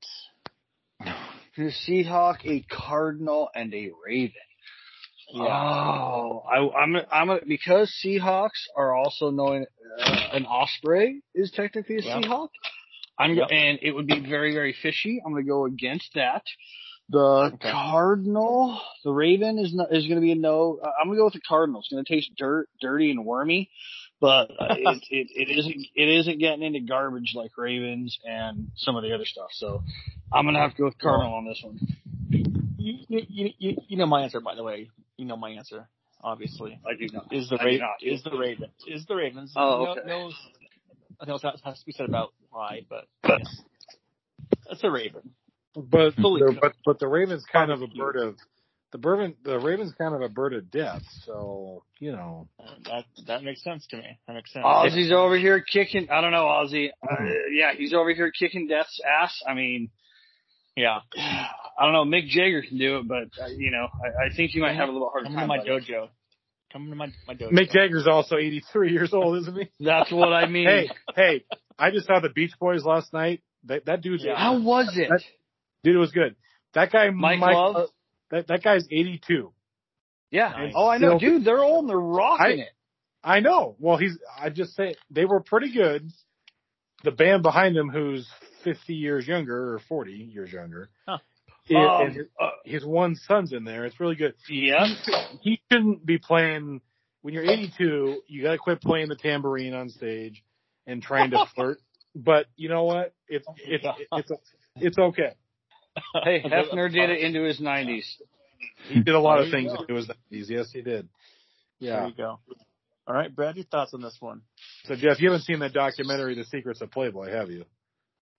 A 1.58 1.72
Seahawk, 1.88 2.44
a 2.44 2.60
Cardinal, 2.70 3.48
and 3.54 3.72
a 3.72 3.90
Raven. 4.06 4.34
Oh, 5.34 6.42
I, 6.48 6.58
I'm 6.78 6.96
I'm 7.10 7.30
a, 7.30 7.38
because 7.46 7.92
Seahawks 8.04 8.62
are 8.76 8.94
also 8.94 9.30
knowing 9.30 9.64
uh, 9.98 10.28
an 10.32 10.44
osprey 10.46 11.22
is 11.34 11.50
technically 11.52 11.96
a 11.96 12.02
Yeah. 12.02 12.20
Seahawk. 12.20 12.48
I'm 13.18 13.34
Yep. 13.36 13.48
and 13.50 13.78
it 13.82 13.92
would 13.92 14.06
be 14.06 14.20
very 14.20 14.52
very 14.52 14.74
fishy. 14.82 15.20
I'm 15.24 15.32
gonna 15.32 15.44
go 15.44 15.64
against 15.64 16.10
that. 16.14 16.44
The 17.08 17.52
Okay. 17.54 17.70
Cardinal, 17.70 18.80
the 19.04 19.12
Raven 19.12 19.58
is 19.58 19.74
not, 19.74 19.94
is 19.94 20.06
gonna 20.06 20.20
be 20.20 20.32
a 20.32 20.36
no. 20.36 20.78
Uh, 20.84 20.90
I'm 21.00 21.08
gonna 21.08 21.18
go 21.18 21.24
with 21.24 21.34
the 21.34 21.40
Cardinal. 21.40 21.80
It's 21.80 21.88
gonna 21.88 22.04
taste 22.04 22.32
dirt, 22.36 22.68
dirty, 22.80 23.10
and 23.10 23.24
wormy, 23.24 23.70
but 24.20 24.50
uh, 24.58 24.66
it, 24.78 25.02
it 25.10 25.28
it 25.30 25.58
isn't 25.58 25.86
it 25.94 26.08
isn't 26.08 26.38
getting 26.38 26.62
into 26.62 26.80
garbage 26.80 27.32
like 27.34 27.52
Ravens 27.56 28.18
and 28.24 28.70
some 28.76 28.96
of 28.96 29.02
the 29.02 29.14
other 29.14 29.24
stuff. 29.24 29.48
So 29.52 29.82
I'm 30.32 30.44
gonna 30.44 30.60
have 30.60 30.72
to 30.72 30.78
go 30.78 30.84
with 30.86 30.98
Cardinal 30.98 31.34
on 31.34 31.44
this 31.44 31.60
one. 31.62 31.78
You, 32.78 33.22
you, 33.28 33.50
you, 33.58 33.76
you 33.88 33.96
know 33.96 34.06
my 34.06 34.22
answer, 34.22 34.40
by 34.40 34.54
the 34.54 34.62
way. 34.62 34.90
You 35.16 35.24
know 35.24 35.36
my 35.36 35.50
answer, 35.50 35.88
obviously. 36.22 36.78
I 36.86 36.94
do 36.94 37.08
not. 37.12 37.32
Is 37.32 37.48
the 37.48 37.56
I 37.60 37.64
Raven? 37.64 37.88
Is 38.00 38.22
the 38.22 38.36
Raven? 38.36 38.70
Is 38.86 39.06
the 39.06 39.16
Ravens? 39.16 39.52
Oh, 39.56 39.84
no, 39.84 39.90
okay. 39.90 40.00
no, 40.06 40.30
nothing 41.20 41.32
else 41.32 41.42
has 41.42 41.60
has 41.64 41.80
to 41.80 41.86
be 41.86 41.92
said 41.92 42.08
about 42.08 42.32
why, 42.50 42.86
but 42.88 43.06
yes. 43.28 43.62
that's 44.68 44.84
a 44.84 44.90
Raven. 44.90 45.30
But 45.74 46.14
Fully 46.14 46.40
the, 46.40 46.58
but 46.60 46.74
but 46.84 46.98
the 46.98 47.08
Ravens 47.08 47.44
kind 47.52 47.70
of 47.70 47.82
a 47.82 47.86
bird 47.86 48.16
of 48.16 48.36
the 48.96 49.08
Raven 49.08 49.34
the 49.44 49.58
Ravens 49.58 49.92
kind 49.96 50.14
of 50.14 50.22
a 50.22 50.28
bird 50.28 50.54
of 50.54 50.70
death. 50.70 51.02
So 51.24 51.82
you 51.98 52.12
know. 52.12 52.48
That 52.84 53.04
that 53.26 53.42
makes 53.42 53.62
sense 53.62 53.86
to 53.88 53.96
me. 53.96 54.18
That 54.26 54.34
makes 54.34 54.52
sense. 54.52 54.64
Ozzy's 54.64 55.12
over 55.12 55.38
here 55.38 55.60
kicking. 55.60 56.08
I 56.10 56.20
don't 56.20 56.32
know, 56.32 56.44
Ozzy. 56.44 56.88
Uh, 57.02 57.16
yeah, 57.52 57.72
he's 57.76 57.94
over 57.94 58.12
here 58.12 58.30
kicking 58.30 58.68
death's 58.68 59.00
ass. 59.22 59.40
I 59.48 59.54
mean, 59.54 59.90
yeah. 60.76 60.98
I 61.16 61.84
don't 61.84 61.92
know. 61.92 62.04
Mick 62.04 62.28
Jagger 62.28 62.62
can 62.62 62.78
do 62.78 62.98
it, 62.98 63.08
but 63.08 63.28
uh, 63.42 63.48
you 63.48 63.70
know, 63.70 63.86
I, 63.86 64.26
I 64.26 64.36
think 64.36 64.50
he 64.52 64.60
might 64.60 64.76
have 64.76 64.88
a 64.88 64.92
little 64.92 65.10
harder 65.10 65.26
time. 65.26 65.34
Come 65.34 65.42
to 65.42 65.46
my 65.48 65.58
with 65.58 65.88
it. 65.88 65.92
dojo. 65.92 66.08
Come 66.72 66.90
to 66.90 66.96
my 66.96 67.12
my 67.26 67.34
dojo. 67.34 67.52
Mick 67.52 67.70
Jagger's 67.70 68.06
also 68.06 68.36
83 68.36 68.92
years 68.92 69.12
old, 69.12 69.38
isn't 69.38 69.56
he? 69.56 69.70
That's 69.84 70.12
what 70.12 70.32
I 70.32 70.46
mean. 70.46 70.66
hey, 70.66 70.90
hey! 71.14 71.44
I 71.78 71.90
just 71.90 72.06
saw 72.06 72.20
the 72.20 72.30
Beach 72.30 72.52
Boys 72.60 72.84
last 72.84 73.12
night. 73.12 73.42
That 73.64 73.86
that 73.86 74.02
dude's 74.02 74.24
Yeah. 74.24 74.36
How 74.36 74.58
was 74.60 74.96
it? 74.96 75.08
That- 75.08 75.22
dude 75.84 75.96
it 75.96 75.98
was 75.98 76.12
good. 76.12 76.36
That 76.74 76.92
guy, 76.92 77.08
Mike 77.10 77.38
Mike, 77.38 77.54
Love? 77.54 77.88
That 78.30 78.48
that 78.48 78.62
guy's 78.62 78.86
82. 78.90 79.52
yeah. 80.30 80.48
Nice. 80.50 80.72
Oh, 80.74 80.88
I 80.88 80.98
know, 80.98 81.18
dude. 81.18 81.44
They're 81.44 81.62
all 81.64 81.80
in 81.80 81.86
they're 81.86 81.96
rocking 81.98 82.60
I- 82.60 82.62
it. 82.62 82.68
I 83.24 83.40
know. 83.40 83.74
Well, 83.80 83.96
he's. 83.96 84.16
I 84.40 84.50
just 84.50 84.76
say 84.76 84.94
they 85.10 85.24
were 85.24 85.40
pretty 85.40 85.72
good. 85.72 86.10
The 87.02 87.10
band 87.10 87.42
behind 87.42 87.76
him, 87.76 87.88
who's 87.88 88.28
50 88.62 88.94
years 88.94 89.26
younger 89.26 89.74
or 89.74 89.80
40 89.88 90.12
years 90.12 90.52
younger, 90.52 90.90
Huh. 91.06 91.18
Um, 91.74 92.10
his, 92.12 92.24
uh, 92.40 92.48
his 92.64 92.84
one 92.84 93.16
son's 93.16 93.52
in 93.52 93.64
there. 93.64 93.84
It's 93.86 93.98
really 93.98 94.14
good. 94.14 94.34
yeah. 94.48 94.86
He 95.42 95.60
shouldn't 95.70 96.06
be 96.06 96.18
playing. 96.18 96.80
When 97.22 97.34
you're 97.34 97.44
82, 97.44 98.22
you 98.28 98.42
got 98.44 98.52
to 98.52 98.58
quit 98.58 98.80
playing 98.80 99.08
the 99.08 99.16
tambourine 99.16 99.74
on 99.74 99.88
stage 99.88 100.44
and 100.86 101.02
trying 101.02 101.32
to 101.32 101.44
flirt. 101.56 101.78
But 102.14 102.46
you 102.56 102.68
know 102.68 102.84
what? 102.84 103.12
It's 103.28 103.46
it's 103.58 103.84
it's 104.12 104.30
it's 104.76 104.98
okay. 104.98 105.32
Hey, 106.24 106.42
uh, 106.44 106.48
Hefner 106.48 106.90
did 106.92 107.10
it 107.10 107.22
uh, 107.22 107.26
into 107.26 107.42
his 107.42 107.60
90s. 107.60 108.04
He 108.88 109.00
did 109.02 109.14
a 109.14 109.20
lot 109.20 109.40
of 109.40 109.50
things 109.50 109.72
go. 109.72 109.80
into 109.80 109.94
his 109.94 110.06
90s. 110.06 110.48
Yes, 110.48 110.70
he 110.72 110.80
did. 110.80 111.08
Yeah. 111.78 111.90
There 111.92 112.00
Yeah. 112.02 112.06
you 112.08 112.14
go. 112.14 112.38
All 113.06 113.14
right, 113.14 113.34
Brad, 113.34 113.56
your 113.56 113.64
thoughts 113.64 113.92
on 113.94 114.00
this 114.00 114.16
one? 114.20 114.42
So 114.84 114.96
Jeff, 114.96 115.20
you 115.20 115.28
haven't 115.30 115.42
seen 115.44 115.58
that 115.60 115.72
documentary, 115.72 116.34
The 116.36 116.44
Secrets 116.44 116.80
of 116.80 116.90
Playboy, 116.90 117.30
have 117.30 117.50
you? 117.50 117.64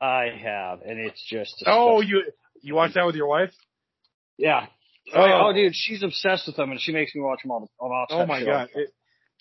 I 0.01 0.27
have, 0.43 0.81
and 0.81 0.99
it's 0.99 1.23
just. 1.29 1.63
Oh, 1.65 2.01
disgusting. 2.01 2.09
you 2.09 2.31
you 2.61 2.75
watched 2.75 2.95
that 2.95 3.05
with 3.05 3.15
your 3.15 3.27
wife? 3.27 3.51
yeah. 4.37 4.67
Oh. 5.15 5.47
Oh, 5.49 5.53
dude, 5.53 5.73
she's 5.73 6.03
obsessed 6.03 6.47
with 6.47 6.55
them, 6.57 6.71
and 6.71 6.81
she 6.81 6.91
makes 6.91 7.15
me 7.15 7.21
watch 7.21 7.41
them 7.41 7.51
all. 7.51 7.61
The, 7.61 7.67
all 7.79 8.07
Oh 8.09 8.25
my 8.25 8.43
god, 8.43 8.69
it, 8.75 8.89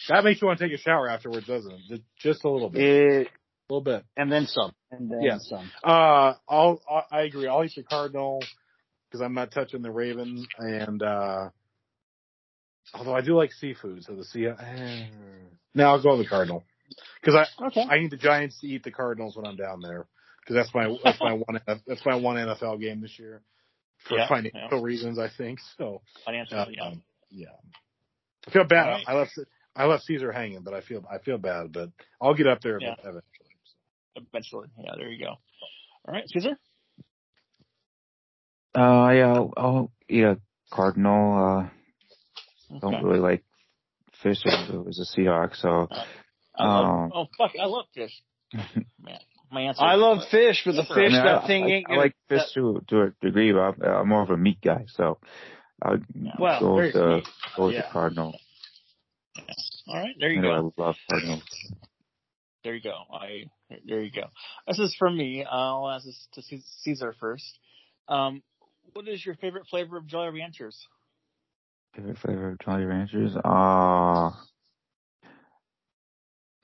that 0.08 0.22
makes 0.24 0.40
you 0.40 0.46
want 0.46 0.58
to 0.60 0.68
take 0.68 0.78
a 0.78 0.80
shower 0.80 1.08
afterwards, 1.08 1.46
doesn't 1.46 1.72
it? 1.72 1.80
Just, 1.88 2.02
just 2.20 2.44
a 2.44 2.48
little 2.50 2.70
bit, 2.70 2.82
It, 2.82 3.28
a 3.68 3.72
little 3.72 3.84
bit. 3.84 4.04
and 4.16 4.30
then 4.30 4.46
some. 4.46 4.72
And 4.90 5.10
then 5.10 5.22
Yeah. 5.22 5.38
some. 5.38 5.70
Uh, 5.82 6.34
I'll, 6.48 6.80
I 6.88 7.02
I 7.18 7.22
agree. 7.22 7.48
I'll 7.48 7.64
eat 7.64 7.72
the 7.76 7.82
Cardinal 7.82 8.40
because 9.08 9.20
I'm 9.20 9.34
not 9.34 9.50
touching 9.52 9.82
the 9.82 9.90
Raven, 9.90 10.46
and 10.58 11.02
uh 11.02 11.50
although 12.94 13.14
I 13.14 13.20
do 13.20 13.36
like 13.36 13.52
seafood, 13.52 14.04
so 14.04 14.14
the 14.14 14.24
sea. 14.24 14.46
Eh. 14.46 15.06
No, 15.74 15.84
I'll 15.84 16.02
go 16.02 16.16
with 16.16 16.26
the 16.26 16.30
Cardinal 16.30 16.64
because 17.20 17.34
I 17.34 17.66
Okay. 17.66 17.84
I 17.88 17.98
need 17.98 18.10
the 18.10 18.16
Giants 18.16 18.60
to 18.60 18.66
eat 18.68 18.84
the 18.84 18.90
Cardinals 18.92 19.36
when 19.36 19.44
I'm 19.44 19.56
down 19.56 19.80
there 19.80 20.06
because 20.40 20.54
that's 20.54 20.74
my 20.74 20.96
that's 21.02 21.20
my 21.20 21.32
one 21.32 21.60
that's 21.86 22.06
my 22.06 22.14
one 22.14 22.36
NFL 22.36 22.80
game 22.80 23.00
this 23.00 23.18
year 23.18 23.42
for 24.08 24.16
Yeah, 24.18 24.28
financial 24.28 24.78
yeah. 24.78 24.80
reasons, 24.82 25.18
I 25.18 25.28
think. 25.36 25.58
So 25.76 26.02
Financially, 26.24 26.60
uh, 26.60 26.66
yeah. 26.70 26.86
um, 26.86 27.02
yeah, 27.30 27.48
I 28.46 28.50
feel 28.52 28.64
bad. 28.64 28.86
All 28.86 28.92
right. 28.94 29.04
I 29.08 29.14
left 29.14 29.38
I 29.74 29.84
left 29.86 30.04
Cesar 30.04 30.32
hanging, 30.32 30.62
but 30.62 30.74
I 30.74 30.80
feel 30.80 31.04
I 31.10 31.18
feel 31.18 31.38
bad, 31.38 31.72
but 31.72 31.90
I'll 32.20 32.34
get 32.34 32.46
up 32.46 32.60
there 32.62 32.78
Yeah. 32.80 32.94
eventually. 33.00 33.22
Eventually, 34.16 34.68
yeah. 34.82 34.92
There 34.96 35.08
you 35.10 35.24
go. 35.24 35.30
All 36.06 36.14
right, 36.14 36.24
Cesar. 36.28 36.56
Uh, 38.74 39.10
yeah, 39.12 39.32
I'll, 39.34 39.52
I'll 39.56 39.92
eat 40.08 40.22
a 40.24 40.38
Cardinal. 40.70 41.68
Uh, 42.72 42.78
don't 42.80 43.02
really 43.02 43.20
like 43.20 43.44
fish 44.22 44.38
as 44.46 44.52
a, 44.70 44.84
as 44.88 44.98
a 45.00 45.20
Seahawk, 45.20 45.56
so 45.56 45.88
I 46.58 46.64
love, 46.64 46.84
um, 46.84 47.10
oh 47.14 47.26
fuck, 47.38 47.52
I 47.60 47.66
love 47.66 47.86
fish. 47.94 48.12
Man, 48.52 49.18
my 49.50 49.62
answer. 49.62 49.82
I 49.82 49.94
love 49.94 50.18
fish, 50.30 50.62
but 50.64 50.72
the 50.72 50.82
fish 50.82 50.90
I 50.90 51.00
mean, 51.02 51.12
that 51.12 51.44
I, 51.44 51.46
thing 51.46 51.64
I, 51.64 51.66
ain't 51.68 51.86
I 51.86 51.88
gonna. 51.90 52.00
like 52.00 52.16
fish 52.28 52.52
to 52.54 52.82
to 52.88 53.00
a 53.02 53.10
degree, 53.22 53.52
but 53.52 53.60
I'm, 53.60 53.82
I'm 53.82 54.08
more 54.08 54.22
of 54.22 54.30
a 54.30 54.36
meat 54.36 54.58
guy, 54.62 54.84
so 54.88 55.18
I'll 55.82 55.98
Well, 56.38 56.60
go 56.60 56.74
with 56.76 56.92
very 56.92 56.92
the 56.92 57.22
go 57.56 57.66
with 57.66 57.74
Yeah. 57.74 57.82
the 57.82 57.92
Cardinal. 57.92 58.34
All 59.88 59.94
right, 60.00 60.14
there 60.18 60.30
you 60.30 60.40
I 60.40 60.42
go. 60.42 60.72
I 60.76 60.82
love 60.82 60.96
Cardinals. 61.08 61.42
There 62.66 62.74
you 62.74 62.82
go. 62.82 62.98
I 63.12 63.44
there 63.86 64.02
you 64.02 64.10
go. 64.10 64.24
This 64.66 64.80
is 64.80 64.96
from 64.98 65.16
me. 65.16 65.44
I'll 65.48 65.88
ask 65.88 66.04
this 66.04 66.26
to 66.32 66.42
Cesar 66.82 67.14
first. 67.20 67.60
Um, 68.08 68.42
what 68.92 69.06
is 69.06 69.24
your 69.24 69.36
favorite 69.36 69.68
flavor 69.70 69.96
of 69.96 70.08
Jolly 70.08 70.30
Ranchers? 70.30 70.76
Favorite 71.94 72.18
flavor 72.18 72.50
of 72.50 72.58
Jolly 72.58 72.82
Ranchers? 72.82 73.36
Uh, 73.36 74.32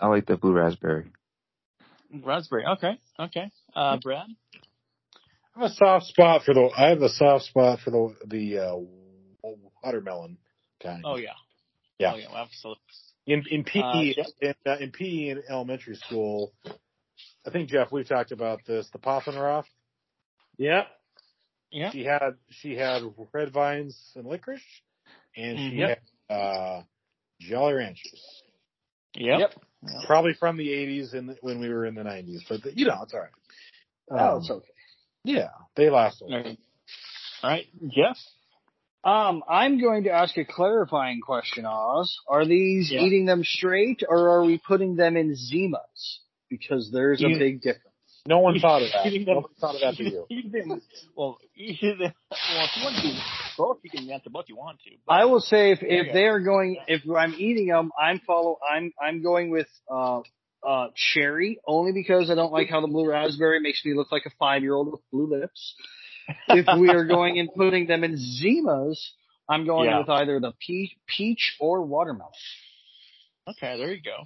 I 0.00 0.08
like 0.08 0.26
the 0.26 0.36
blue 0.36 0.54
raspberry. 0.54 1.12
Raspberry. 2.12 2.64
Okay. 2.66 2.98
Okay. 3.20 3.52
Uh, 3.72 3.98
Brad. 4.02 4.26
I 5.54 5.60
have 5.60 5.70
a 5.70 5.74
soft 5.74 6.06
spot 6.06 6.42
for 6.42 6.52
the. 6.52 6.68
I 6.76 6.88
have 6.88 7.02
a 7.02 7.10
soft 7.10 7.44
spot 7.44 7.78
for 7.78 7.92
the 7.92 8.16
the 8.26 8.58
uh, 8.58 8.76
watermelon 9.84 10.38
kind. 10.82 11.04
Oh 11.06 11.14
yeah. 11.14 11.28
Yeah. 12.00 12.14
Oh 12.14 12.16
yeah. 12.16 12.26
Absolutely. 12.34 12.82
In 13.26 13.44
in 13.50 13.64
PE 13.64 13.80
Uh, 13.80 14.24
in, 14.40 14.54
uh, 14.66 14.76
in 14.78 14.90
PE 14.90 15.28
in 15.28 15.42
elementary 15.48 15.94
school, 15.94 16.52
I 17.46 17.50
think 17.50 17.68
Jeff 17.68 17.92
we've 17.92 18.08
talked 18.08 18.32
about 18.32 18.64
this. 18.66 18.88
The 18.92 18.98
Poffenroth. 18.98 19.66
Yeah. 20.58 20.84
Yeah. 21.70 21.90
She 21.92 22.04
had 22.04 22.36
she 22.50 22.74
had 22.74 23.02
red 23.32 23.52
vines 23.52 24.12
and 24.16 24.26
licorice, 24.26 24.60
and 25.36 25.58
she 25.58 25.76
Mhm. 25.76 25.88
had 25.88 26.00
uh, 26.28 26.82
Jolly 27.40 27.74
Ranchers. 27.74 28.42
Yep. 29.14 29.38
Yep. 29.38 29.54
Probably 30.06 30.34
from 30.34 30.56
the 30.56 30.68
'80s 30.68 31.14
and 31.14 31.36
when 31.40 31.60
we 31.60 31.68
were 31.68 31.86
in 31.86 31.94
the 31.94 32.02
'90s, 32.02 32.42
but 32.48 32.76
you 32.76 32.86
know 32.86 33.02
it's 33.02 33.14
all 33.14 33.20
right. 33.20 33.30
Oh, 34.10 34.36
Um, 34.36 34.38
it's 34.38 34.50
okay. 34.50 34.72
yeah, 35.24 35.50
they 35.76 35.90
last 35.90 36.22
a 36.22 36.26
while. 36.26 36.56
All 37.42 37.50
right. 37.50 37.66
Jeff. 37.88 38.18
Um, 39.04 39.42
I'm 39.48 39.80
going 39.80 40.04
to 40.04 40.10
ask 40.10 40.36
a 40.36 40.44
clarifying 40.44 41.20
question, 41.20 41.64
Oz. 41.66 42.16
Are 42.28 42.44
these 42.44 42.90
Yeah. 42.92 43.00
eating 43.00 43.26
them 43.26 43.42
straight 43.42 44.02
or 44.08 44.30
are 44.30 44.44
we 44.44 44.58
putting 44.58 44.94
them 44.96 45.16
in 45.16 45.32
Zimas? 45.34 46.18
Because 46.48 46.90
there's 46.92 47.22
a 47.22 47.28
You- 47.28 47.38
big 47.38 47.60
difference. 47.62 47.88
No 48.26 48.38
one 48.38 48.60
thought 48.60 48.82
of 48.82 48.88
that. 48.92 49.06
Eating 49.06 49.24
them- 49.24 49.34
Nobody 49.36 49.54
thought 49.58 49.74
of 49.74 49.80
that 49.80 49.96
for 49.96 50.02
you. 50.04 50.26
Either- 50.30 50.80
well, 51.16 51.38
either, 51.56 51.96
well, 52.30 52.64
if 52.64 52.76
you 52.76 52.84
want 52.84 52.96
to 52.96 53.02
do 53.02 53.18
both, 53.58 53.78
you 53.82 53.90
can 53.90 54.08
answer 54.10 54.30
both 54.30 54.44
you 54.48 54.56
want 54.56 54.78
to. 54.84 54.90
But 55.04 55.12
I 55.14 55.24
will 55.24 55.40
say 55.40 55.72
if, 55.72 55.80
if 55.82 56.12
they 56.12 56.26
are 56.26 56.38
going, 56.38 56.78
if 56.86 57.02
I'm 57.10 57.34
eating 57.36 57.66
them, 57.66 57.90
I'm 57.98 58.20
follow, 58.20 58.58
I'm, 58.68 58.92
I'm 59.02 59.22
going 59.22 59.50
with, 59.50 59.66
uh, 59.90 60.20
uh, 60.64 60.90
cherry 60.94 61.58
only 61.66 61.90
because 61.90 62.30
I 62.30 62.36
don't 62.36 62.52
like 62.52 62.68
how 62.68 62.80
the 62.80 62.86
blue 62.86 63.08
raspberry 63.08 63.58
makes 63.58 63.84
me 63.84 63.94
look 63.94 64.12
like 64.12 64.26
a 64.26 64.30
five 64.38 64.62
year 64.62 64.74
old 64.74 64.92
with 64.92 65.00
blue 65.10 65.26
lips. 65.26 65.74
If 66.48 66.66
we 66.78 66.90
are 66.92 67.04
going 67.04 67.38
and 67.38 67.52
putting 67.54 67.86
them 67.86 68.04
in 68.04 68.12
Zimas, 68.16 68.98
I'm 69.48 69.66
going 69.66 69.90
Yeah. 69.90 69.98
with 70.00 70.08
either 70.08 70.40
the 70.40 70.52
peach, 70.64 70.96
peach 71.06 71.56
or 71.60 71.82
watermelon. 71.82 72.32
Okay, 73.48 73.76
there 73.76 73.92
you 73.92 74.02
go. 74.02 74.24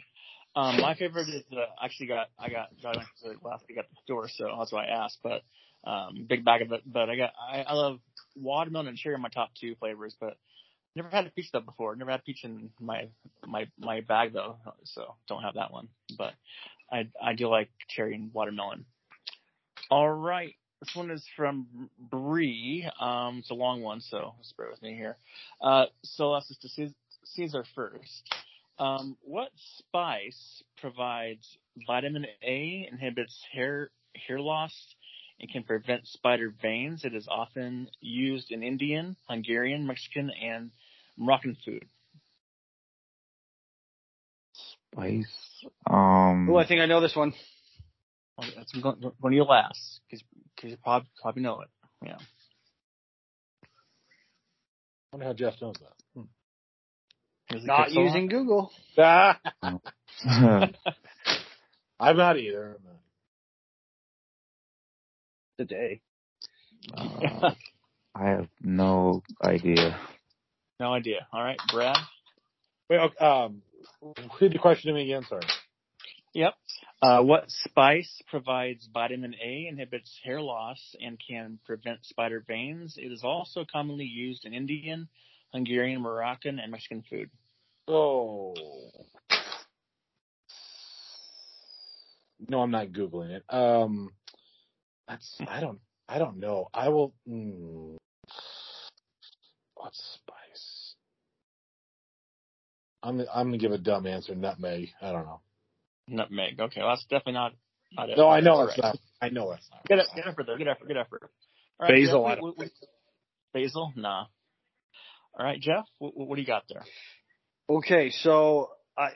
Um, 0.61 0.81
my 0.81 0.95
favorite 0.95 1.29
is 1.29 1.45
uh, 1.53 1.67
actually 1.83 2.07
got 2.07 2.29
I 2.39 2.49
got 2.49 2.69
Ranchers 2.83 3.43
last 3.43 3.65
week 3.69 3.79
at 3.79 3.89
the 3.91 3.97
store, 4.05 4.29
so 4.29 4.57
that's 4.59 4.73
why 4.73 4.87
I 4.87 5.05
asked. 5.05 5.19
But 5.23 5.43
um, 5.85 6.27
big 6.29 6.45
bag 6.45 6.63
of 6.63 6.73
it. 6.73 6.83
But 6.87 7.11
I 7.11 7.17
got 7.17 7.33
I, 7.39 7.63
I 7.63 7.75
love 7.75 8.01
watermelon 8.35 8.89
and 8.89 8.97
cherry 8.97 9.15
are 9.15 9.19
my 9.19 9.29
top 9.29 9.51
two 9.61 9.75
flavors. 9.77 10.17
But 10.19 10.37
never 10.95 11.11
had 11.11 11.27
a 11.27 11.31
peach 11.31 11.51
though 11.53 11.61
before. 11.61 11.95
Never 11.95 12.11
had 12.11 12.25
peach 12.25 12.45
in 12.45 12.71
my 12.81 13.09
my 13.47 13.69
my 13.79 14.01
bag 14.01 14.33
though, 14.33 14.57
so 14.85 15.15
don't 15.29 15.43
have 15.43 15.55
that 15.55 15.73
one. 15.73 15.89
But 16.17 16.33
I 16.91 17.09
I 17.23 17.35
do 17.35 17.49
like 17.49 17.71
cherry 17.89 18.15
and 18.15 18.33
watermelon. 18.33 18.87
All 19.91 20.11
right. 20.11 20.55
This 20.87 20.95
one 20.95 21.11
is 21.11 21.25
from 21.37 21.91
Bree. 21.99 22.89
Um, 23.01 23.39
it's 23.39 23.51
a 23.51 23.55
long 23.55 23.83
one, 23.83 24.01
so 24.01 24.35
just 24.39 24.57
bear 24.57 24.69
with 24.71 24.81
me 24.83 24.95
here. 24.95 25.17
Uh, 25.61 25.87
so 26.05 26.31
let's 26.31 26.47
just 26.47 26.63
to 26.63 26.69
Cesar- 26.69 26.95
Cesar 27.25 27.65
first. 27.75 28.35
Um, 28.79 29.17
what 29.23 29.49
spice 29.79 30.63
provides 30.81 31.59
vitamin 31.87 32.27
A, 32.43 32.89
inhibits 32.91 33.37
hair 33.53 33.91
hair 34.29 34.39
loss, 34.39 34.73
and 35.41 35.51
can 35.51 35.65
prevent 35.65 36.07
spider 36.07 36.55
veins? 36.63 37.05
It 37.05 37.15
is 37.15 37.27
often 37.29 37.89
used 38.01 38.53
in 38.53 38.63
Indian, 38.63 39.17
Hungarian, 39.29 39.87
Mexican, 39.87 40.31
and 40.31 40.71
Moroccan 41.17 41.57
food. 41.65 41.85
Spice. 44.93 45.65
Um, 45.91 46.49
Oh, 46.49 46.57
I 46.57 46.67
think 46.67 46.81
I 46.81 46.87
know 46.87 47.01
this 47.01 47.17
one. 47.17 47.35
Well, 48.39 48.49
That's 48.57 48.75
one 48.77 49.13
one 49.21 49.33
of 49.33 49.37
your 49.37 49.47
last, 49.47 50.01
because 50.11 50.25
you 50.63 50.77
probably, 50.83 51.09
probably 51.23 51.43
know 51.43 51.63
it. 51.63 51.69
Yeah. 52.05 52.19
I 55.13 55.17
wonder 55.17 55.27
how 55.27 55.33
Jeff 55.33 55.55
knows 55.63 55.77
that. 55.81 55.95
Hmm. 56.15 57.67
Not 57.67 57.89
Kipsaw? 57.89 58.05
using 58.05 58.27
Google. 58.29 58.73
Ah, 58.99 59.41
uh, 59.63 60.67
I'm 61.99 62.17
not 62.17 62.39
either. 62.39 62.77
Today. 65.59 66.03
I 66.95 67.55
have 68.15 68.49
no 68.61 69.23
idea. 69.43 69.99
no 70.79 70.93
idea. 70.93 71.27
All 71.33 71.43
right, 71.43 71.59
Brad. 71.73 71.97
Wait, 72.91 72.99
okay, 72.99 73.25
um, 73.25 73.63
repeat 74.03 74.53
the 74.53 74.59
question 74.59 74.89
to 74.89 74.95
me 74.95 75.05
again. 75.11 75.25
Sorry. 75.29 75.47
Yep. 76.35 76.55
Uh, 77.03 77.23
what 77.23 77.45
spice 77.49 78.23
provides 78.29 78.89
vitamin 78.93 79.35
A, 79.43 79.67
inhibits 79.69 80.19
hair 80.25 80.41
loss, 80.41 80.97
and 81.01 81.21
can 81.29 81.59
prevent 81.67 82.05
spider 82.07 82.43
veins? 82.47 82.97
It 82.97 83.13
is 83.13 83.23
also 83.23 83.67
commonly 83.71 84.07
used 84.07 84.47
in 84.47 84.55
Indian, 84.55 85.09
Hungarian, 85.53 86.01
Moroccan, 86.01 86.59
and 86.59 86.73
Mexican 86.73 87.03
food. 87.09 87.31
Oh. 87.87 88.55
No, 92.49 92.61
I'm 92.61 92.71
not 92.71 92.89
googling 92.89 93.31
it. 93.31 93.45
Um, 93.49 94.11
that's 95.09 95.37
I 95.49 95.61
don't 95.61 95.81
I 96.09 96.19
don't 96.19 96.39
know. 96.39 96.69
I 96.73 96.89
will. 96.89 97.15
Mm, 97.29 97.97
what 99.75 99.95
spice? 99.95 100.95
I'm 103.03 103.21
I'm 103.33 103.49
gonna 103.49 103.59
give 103.59 103.73
a 103.73 103.79
dumb 103.79 104.07
answer. 104.07 104.35
Nutmeg. 104.35 104.89
I 105.01 105.13
don't 105.13 105.25
know. 105.25 105.41
Nutmeg. 106.09 106.61
Okay, 106.61 106.81
well, 106.81 106.91
that's 106.91 107.05
definitely 107.05 107.33
not. 107.35 107.53
not 107.93 108.11
it. 108.11 108.17
No, 108.19 108.29
I 108.29 108.41
know 108.41 108.55
All 108.55 108.69
it's 108.69 108.79
right. 108.79 108.95
not. 108.95 108.99
I 109.21 109.29
know 109.31 109.53
it's 109.53 109.69
not. 109.71 109.85
Good, 109.87 110.01
good 110.15 110.25
effort 110.27 110.47
there. 110.47 110.59
Good 110.59 110.69
effort. 110.69 110.89
Good 110.89 110.97
effort. 110.97 111.31
All 111.81 111.89
right, 111.89 111.95
Basil, 111.95 112.07
Jeff, 112.07 112.15
I 112.15 112.21
what- 112.21 112.35
don't 112.37 112.43
what- 112.45 112.59
what- 112.59 112.71
basil? 113.53 113.93
Nah. 113.97 114.27
All 115.39 115.45
right, 115.45 115.61
Jeff. 115.61 115.85
What, 115.99 116.17
what 116.17 116.35
do 116.37 116.41
you 116.41 116.47
got 116.47 116.65
there? 116.69 116.85
Okay, 117.69 118.11
so 118.11 118.71
I 118.97 119.11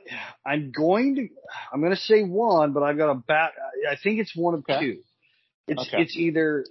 I'm 0.44 0.72
going 0.72 1.14
to 1.16 1.28
I'm 1.72 1.80
going 1.80 1.92
to 1.94 2.00
say 2.00 2.22
one, 2.24 2.72
but 2.72 2.82
I've 2.82 2.96
got 2.98 3.10
a 3.10 3.14
bat. 3.14 3.52
I 3.90 3.96
think 4.02 4.18
it's 4.20 4.34
one 4.34 4.54
of 4.54 4.60
Okay. 4.68 4.80
two. 4.80 5.02
It's 5.68 5.80
Okay. 5.88 6.02
it's 6.02 6.16
either 6.16 6.64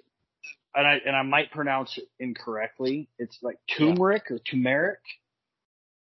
and 0.76 0.86
I 0.88 0.98
and 1.06 1.16
I 1.16 1.24
might 1.24 1.52
pronounce 1.52 1.98
it 1.98 2.06
incorrectly. 2.20 3.08
It's 3.18 3.38
like 3.42 3.58
turmeric 3.78 4.30
or 4.30 4.40
turmeric 4.40 5.00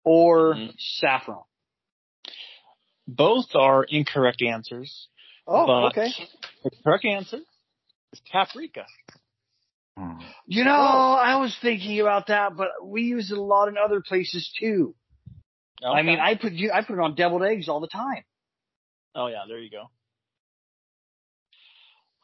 or 0.04 0.54
Mhm. 0.54 0.74
saffron. 0.78 1.42
Both 3.08 3.54
are 3.54 3.84
incorrect 3.84 4.42
answers. 4.42 5.08
Oh, 5.46 5.66
but 5.66 5.98
okay. 5.98 6.10
The 6.62 6.70
correct 6.84 7.06
answer 7.06 7.38
is 8.12 8.20
paprika. 8.30 8.84
Hmm. 9.96 10.18
You 10.46 10.64
know, 10.64 10.70
I 10.70 11.36
was 11.36 11.56
thinking 11.62 12.00
about 12.00 12.26
that, 12.26 12.54
but 12.54 12.68
we 12.84 13.02
use 13.02 13.32
it 13.32 13.38
a 13.38 13.42
lot 13.42 13.68
in 13.68 13.76
other 13.82 14.02
places 14.02 14.52
too. 14.60 14.94
I 15.82 16.02
mean, 16.02 16.18
I 16.20 16.34
put 16.34 16.52
I 16.52 16.82
put 16.82 16.94
it 16.94 17.00
on 17.00 17.14
deviled 17.14 17.42
eggs 17.42 17.68
all 17.68 17.80
the 17.80 17.88
time. 17.88 18.24
Oh 19.14 19.28
yeah, 19.28 19.44
there 19.48 19.58
you 19.58 19.70
go. 19.70 19.90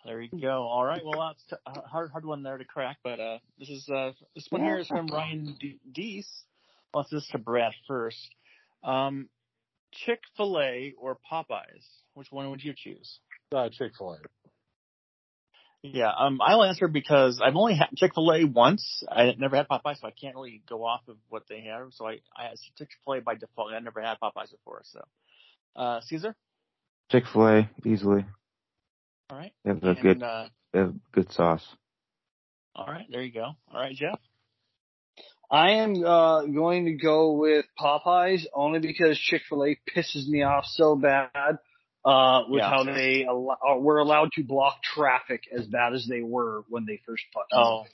There 0.05 0.20
you 0.20 0.28
go. 0.39 0.64
All 0.64 0.85
right. 0.85 1.01
Well, 1.03 1.28
that's 1.28 1.45
t- 1.49 1.57
a 1.66 1.89
hard, 1.89 2.11
hard 2.11 2.26
one 2.26 2.43
there 2.43 2.59
to 2.59 2.64
crack, 2.64 2.99
but 3.03 3.18
uh, 3.18 3.39
this 3.59 3.70
is 3.70 3.89
uh, 3.89 4.12
this 4.35 4.47
one 4.51 4.62
here 4.62 4.78
is 4.78 4.87
from 4.87 5.07
Ryan 5.07 5.57
D- 5.59 5.80
Deese. 5.91 6.45
Well, 6.93 7.07
this 7.11 7.22
is 7.22 7.28
to 7.30 7.39
Brad 7.39 7.72
first. 7.89 8.28
Um, 8.82 9.30
Chick 10.05 10.20
Fil 10.36 10.59
A 10.61 10.95
or 10.99 11.18
Popeyes? 11.30 11.86
Which 12.14 12.28
one 12.30 12.51
would 12.51 12.62
you 12.62 12.74
choose? 12.76 13.20
Uh, 13.55 13.68
Chick 13.70 13.92
Fil 13.97 14.12
A. 14.14 14.18
Yeah, 15.82 16.11
um, 16.16 16.40
I'll 16.40 16.64
answer 16.64 16.88
because 16.88 17.42
I've 17.45 17.57
only 17.57 17.74
had 17.74 17.88
Chick 17.97 18.12
Fil 18.14 18.32
A 18.32 18.45
once. 18.45 19.03
I 19.11 19.34
never 19.38 19.57
had 19.57 19.68
Popeyes, 19.68 20.01
so 20.01 20.07
I 20.07 20.12
can't 20.12 20.34
really 20.34 20.62
go 20.66 20.82
off 20.84 21.03
of 21.09 21.16
what 21.28 21.42
they 21.49 21.61
have. 21.62 21.88
So 21.92 22.07
I, 22.07 22.20
I 22.36 22.45
had 22.45 22.57
Chick 22.78 22.88
Fil 23.05 23.14
A 23.14 23.20
by 23.20 23.34
default. 23.34 23.72
I 23.72 23.78
never 23.80 24.01
had 24.01 24.16
Popeyes 24.22 24.51
before. 24.51 24.80
So, 24.84 25.01
uh, 25.76 26.01
Cesar. 26.03 26.34
Chick 27.11 27.24
Fil 27.30 27.47
A 27.47 27.70
easily. 27.84 28.24
All 29.30 29.36
right. 29.38 29.53
They 29.64 29.70
have 29.70 29.82
a 29.82 29.88
And, 29.90 30.01
good, 30.01 30.22
uh, 30.22 30.47
they 30.72 30.78
have 30.80 30.95
good 31.12 31.30
sauce. 31.32 31.66
all 32.74 32.86
right. 32.86 33.07
There 33.11 33.22
you 33.22 33.32
go. 33.32 33.53
All 33.70 33.80
right, 33.80 33.95
Jeff. 33.95 34.18
I 35.51 35.70
am 35.72 36.05
uh, 36.05 36.47
going 36.47 36.86
to 36.86 36.92
go 36.92 37.32
with 37.32 37.64
Popeyes 37.78 38.45
only 38.55 38.80
because 38.80 39.18
Chick 39.18 39.42
Fil 39.49 39.64
A 39.64 39.78
pisses 39.95 40.26
me 40.26 40.42
off 40.42 40.64
so 40.66 40.97
bad 40.97 41.59
uh, 42.05 42.42
with 42.49 42.61
Yeah. 42.61 42.70
how 42.70 42.84
they 42.84 43.24
allow, 43.24 43.57
uh, 43.68 43.76
were 43.78 43.99
allowed 43.99 44.30
to 44.32 44.42
block 44.42 44.82
traffic 44.82 45.42
as 45.57 45.66
bad 45.66 45.95
as 45.95 46.07
they 46.09 46.22
were 46.22 46.64
when 46.68 46.86
they 46.86 47.01
first 47.07 47.24
put. 47.32 47.45
Oh, 47.53 47.84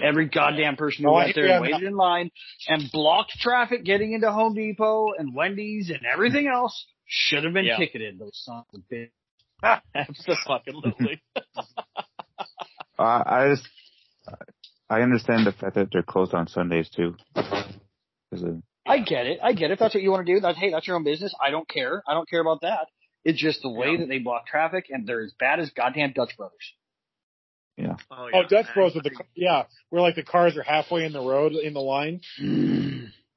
Every 0.00 0.26
goddamn 0.26 0.76
person 0.76 1.04
who 1.04 1.10
Oh, 1.10 1.14
went 1.14 1.34
there 1.34 1.46
hear 1.46 1.54
and 1.56 1.64
you. 1.66 1.72
waited 1.74 1.86
in 1.88 1.96
line 1.96 2.30
and 2.68 2.90
blocked 2.92 3.32
traffic 3.40 3.84
getting 3.84 4.12
into 4.12 4.30
Home 4.30 4.54
Depot 4.54 5.08
and 5.18 5.34
Wendy's 5.34 5.90
and 5.90 6.00
everything 6.12 6.46
else 6.46 6.86
should 7.06 7.42
have 7.44 7.52
been 7.52 7.64
Yeah. 7.64 7.76
ticketed. 7.76 8.18
Those 8.18 8.30
sons 8.44 8.66
of 8.72 8.82
bitch. 8.92 9.10
Absolutely. 9.94 11.20
I, 12.98 13.02
I 13.26 13.48
just, 13.48 13.68
I 14.90 15.02
understand 15.02 15.46
the 15.46 15.52
fact 15.52 15.76
that 15.76 15.88
they're 15.92 16.02
closed 16.02 16.34
on 16.34 16.48
Sundays 16.48 16.90
too. 16.90 17.14
'Cause 17.34 18.42
of- 18.42 18.62
I 18.86 18.98
get 18.98 19.26
it. 19.26 19.38
I 19.42 19.52
get 19.52 19.70
it. 19.70 19.74
If 19.74 19.78
that's 19.78 19.94
what 19.94 20.02
you 20.02 20.10
want 20.10 20.26
to 20.26 20.34
do, 20.34 20.40
that's 20.40 20.58
hey, 20.58 20.70
that's 20.70 20.86
your 20.86 20.96
own 20.96 21.04
business. 21.04 21.32
I 21.40 21.50
don't 21.50 21.68
care. 21.68 22.02
I 22.08 22.14
don't 22.14 22.28
care 22.28 22.40
about 22.40 22.62
that. 22.62 22.88
It's 23.24 23.38
just 23.38 23.62
the 23.62 23.70
way 23.70 23.92
Yeah. 23.92 23.96
that 23.98 24.08
they 24.08 24.18
block 24.18 24.46
traffic, 24.46 24.86
and 24.90 25.06
they're 25.06 25.20
as 25.22 25.32
bad 25.38 25.60
as 25.60 25.70
goddamn 25.70 26.12
Dutch 26.12 26.36
Brothers. 26.36 26.74
Yeah. 27.76 27.96
Oh, 28.10 28.16
oh 28.32 28.40
yeah. 28.40 28.48
Dutch 28.48 28.66
I 28.70 28.74
Bros 28.74 28.94
with 28.94 29.04
the 29.04 29.10
agree. 29.10 29.26
yeah, 29.36 29.64
where 29.90 30.02
like 30.02 30.14
the 30.16 30.22
cars 30.24 30.56
are 30.56 30.62
halfway 30.62 31.04
in 31.04 31.12
the 31.12 31.20
road 31.20 31.52
in 31.52 31.72
the 31.72 31.80
line. 31.80 32.20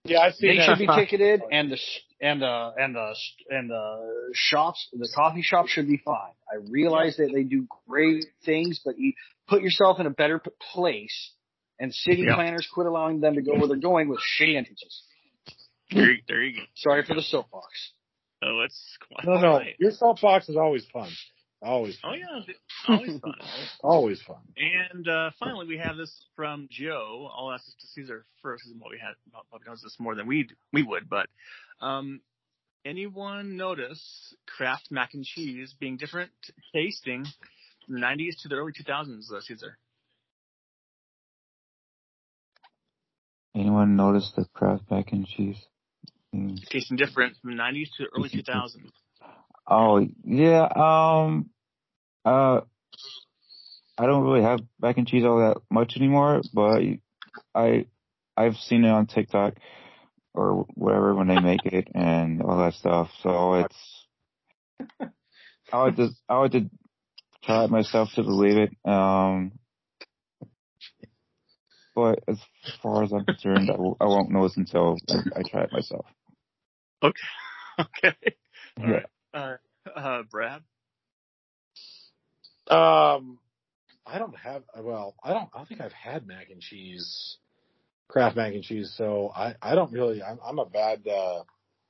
Yeah, 0.06 0.20
I've 0.20 0.36
seen 0.36 0.50
They 0.52 0.58
that. 0.58 0.66
should 0.66 0.80
be 0.80 0.88
ticketed, 0.88 1.42
and 1.52 1.72
the 1.72 1.80
and 2.20 2.42
the 2.42 2.74
and 2.78 2.96
the 2.96 3.16
and 3.50 3.70
the 3.70 4.32
shops, 4.34 4.90
the 4.92 5.10
coffee 5.16 5.42
shops 5.44 5.70
should 5.72 5.88
be 5.88 5.98
fine. 5.98 6.34
I 6.52 6.56
realize 6.70 7.16
that 7.18 7.32
they 7.34 7.44
do 7.44 7.68
great 7.88 8.26
things, 8.44 8.82
but 8.84 8.98
you 8.98 9.14
put 9.48 9.62
yourself 9.62 10.00
in 10.00 10.08
a 10.08 10.10
better 10.10 10.42
place. 10.74 11.34
And 11.84 11.94
city 11.94 12.22
Yeah. 12.26 12.36
planners 12.36 12.66
quit 12.74 12.88
allowing 12.88 13.20
them 13.20 13.36
to 13.36 13.42
go 13.42 13.56
where 13.58 13.68
they're 13.68 13.76
going 13.92 14.08
with 14.08 14.20
shitty 14.22 14.56
entrances. 14.56 15.04
There, 15.92 16.12
you- 16.14 16.24
there 16.30 16.42
you 16.42 16.56
go. 16.62 16.64
Sorry 16.76 17.04
for 17.04 17.14
the 17.14 17.22
soapbox. 17.22 17.68
Oh, 18.42 18.62
it's 18.62 18.98
quite 19.08 19.26
no, 19.26 19.34
no, 19.42 19.48
all 19.52 19.60
right. 19.60 19.76
your 19.80 19.92
soapbox 19.92 20.48
is 20.48 20.56
always 20.56 20.86
fun. 20.94 21.10
Always, 21.62 21.98
Oh 22.04 22.10
fun. 22.12 22.20
yeah, 22.20 22.54
always 22.96 23.20
fun. 23.20 23.34
always 23.82 24.22
fun. 24.22 24.42
And 24.94 25.08
uh, 25.08 25.32
finally, 25.40 25.68
we 25.68 25.78
have 25.78 25.98
this 25.98 26.14
from 26.38 26.68
Joe. 26.72 27.30
I'll 27.36 27.52
ask 27.52 27.66
this 27.66 27.76
to 27.82 27.88
Cesar 27.88 28.26
first, 28.42 28.64
because 28.66 28.80
what 28.82 28.92
we 28.92 28.98
had 29.00 29.14
probably 29.50 29.68
knows 29.68 29.82
this 29.82 29.96
more 30.00 30.16
than 30.16 30.26
we 30.28 30.48
we 30.72 30.84
would. 30.84 31.10
But 31.10 31.28
um, 31.82 32.22
anyone 32.86 33.56
notice 33.58 34.34
Kraft 34.46 34.88
mac 34.92 35.14
and 35.14 35.24
cheese 35.26 35.74
being 35.80 35.98
different 35.98 36.32
tasting 36.74 37.26
from 37.86 37.96
the 37.96 38.02
'90s 38.02 38.42
to 38.44 38.48
the 38.50 38.56
early 38.56 38.72
2000s, 38.74 39.32
uh, 39.34 39.42
Cesar? 39.42 39.78
Anyone 43.56 43.96
notice 43.96 44.32
the 44.36 44.46
Kraft 44.54 44.84
mac 44.90 45.12
and 45.12 45.26
cheese? 45.26 45.58
Mm. 46.36 46.64
Tasting 46.70 46.98
different 46.98 47.36
from 47.42 47.56
the 47.56 47.62
'90s 47.62 47.90
to 47.98 48.04
the 48.04 48.10
early 48.18 48.30
2000s. 48.30 48.92
Oh 49.68 50.06
yeah, 50.26 50.68
um, 50.76 51.50
uh, 52.26 52.62
I 53.98 54.06
don't 54.06 54.24
really 54.24 54.44
have 54.44 54.60
mac 54.82 54.98
and 54.98 55.08
cheese 55.08 55.24
all 55.24 55.40
that 55.40 55.62
much 55.70 55.94
anymore, 55.96 56.42
but 56.54 56.82
I, 57.54 57.86
I've 58.36 58.56
seen 58.56 58.84
it 58.84 58.90
on 58.90 59.06
TikTok 59.06 59.56
or 60.34 60.66
whatever 60.74 61.14
when 61.14 61.28
they 61.28 61.40
make 61.40 61.66
it 61.66 61.90
and 61.96 62.42
all 62.42 62.58
that 62.58 62.74
stuff. 62.74 63.10
So 63.22 63.54
it's, 63.56 64.06
I 65.72 65.84
would 65.84 65.96
just, 65.96 66.16
I 66.28 66.40
would 66.40 66.52
to 66.54 66.70
try 67.44 67.66
it 67.66 67.70
myself 67.70 68.10
to 68.16 68.24
believe 68.24 68.58
it. 68.58 68.90
Um, 68.90 69.54
but 71.96 72.20
as 72.28 72.40
far 72.82 73.04
as 73.04 73.12
I'm 73.12 73.26
concerned, 73.26 73.70
I, 73.70 73.78
will, 73.78 73.98
I 74.00 74.06
won't 74.06 74.32
know 74.32 74.48
this 74.48 74.58
until 74.58 74.98
I, 75.10 75.40
I 75.40 75.44
try 75.44 75.64
it 75.64 75.72
myself. 75.72 76.06
Okay. 77.02 77.20
okay. 77.80 78.16
All 78.80 78.90
Yeah. 78.90 78.92
right. 78.92 79.06
Uh, 79.34 79.58
uh, 79.96 80.24
Brad. 80.24 80.62
Um, 82.70 83.40
I 84.06 84.20
don't 84.20 84.36
have. 84.38 84.64
Well, 84.78 85.16
I 85.24 85.34
don't. 85.34 85.50
I 85.54 85.58
don't 85.60 85.68
think 85.68 85.82
I've 85.82 85.92
had 85.94 86.26
mac 86.28 86.50
and 86.50 86.62
cheese, 86.62 87.38
Kraft 88.08 88.36
mac 88.36 88.54
and 88.54 88.64
cheese. 88.64 88.94
So 88.98 89.32
I, 89.36 89.56
I 89.62 89.76
don't 89.76 89.92
really. 89.92 90.22
I'm, 90.24 90.40
I'm 90.46 90.60
a 90.60 90.66
bad 90.66 91.08
uh, 91.08 91.44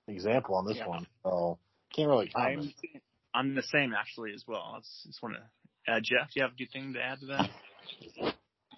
example 0.07 0.55
on 0.55 0.65
this 0.65 0.77
Yeah. 0.77 0.87
one. 0.87 1.07
So 1.23 1.59
can't 1.95 2.09
really 2.09 2.29
comment. 2.29 2.73
I'm 2.83 3.01
I'm 3.33 3.55
the 3.55 3.63
same 3.63 3.93
actually 3.93 4.33
as 4.33 4.43
well. 4.47 4.71
Let's 4.75 5.03
just 5.05 5.21
want 5.21 5.35
to. 5.35 5.91
Uh, 5.91 5.99
Jeff, 6.01 6.27
do 6.27 6.39
you 6.39 6.43
have 6.43 6.51
anything 6.57 6.93
to 6.93 7.01
add 7.01 7.19
to 7.19 7.25
that? 7.27 7.49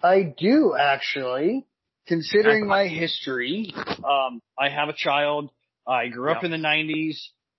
I 0.02 0.22
do 0.22 0.74
actually. 0.78 1.66
Considering 2.06 2.68
my 2.68 2.86
history, 2.86 3.74
um, 3.76 4.40
I 4.58 4.68
have 4.68 4.88
a 4.88 4.92
child. 4.92 5.50
I 5.86 6.06
grew 6.08 6.30
up 6.30 6.42
Yeah. 6.42 6.46
in 6.46 6.50
the 6.52 6.56
'90s. 6.68 7.16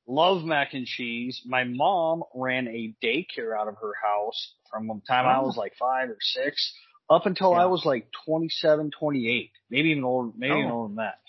Love 0.08 0.46
mac 0.46 0.74
and 0.74 0.86
cheese. 0.86 1.42
My 1.46 1.66
mom 1.66 2.24
ran 2.34 2.68
a 2.70 2.96
daycare 3.04 3.58
out 3.58 3.68
of 3.68 3.76
her 3.82 3.94
house 4.02 4.54
from 4.72 4.88
the 4.88 5.02
time 5.06 5.26
I 5.26 5.40
Oh. 5.40 5.48
was 5.48 5.58
like 5.58 5.74
five 5.76 6.10
or 6.10 6.18
six 6.22 6.74
up 7.10 7.26
until 7.26 7.54
I 7.54 7.66
was 7.66 7.84
like 7.86 8.10
27, 8.26 8.92
28, 8.98 9.52
maybe 9.70 9.90
even 9.90 10.04
older, 10.06 10.32
maybe 10.38 10.54
even 10.60 10.72
Oh. 10.72 10.76
older 10.76 10.88
than 10.96 10.96
that. 10.98 11.20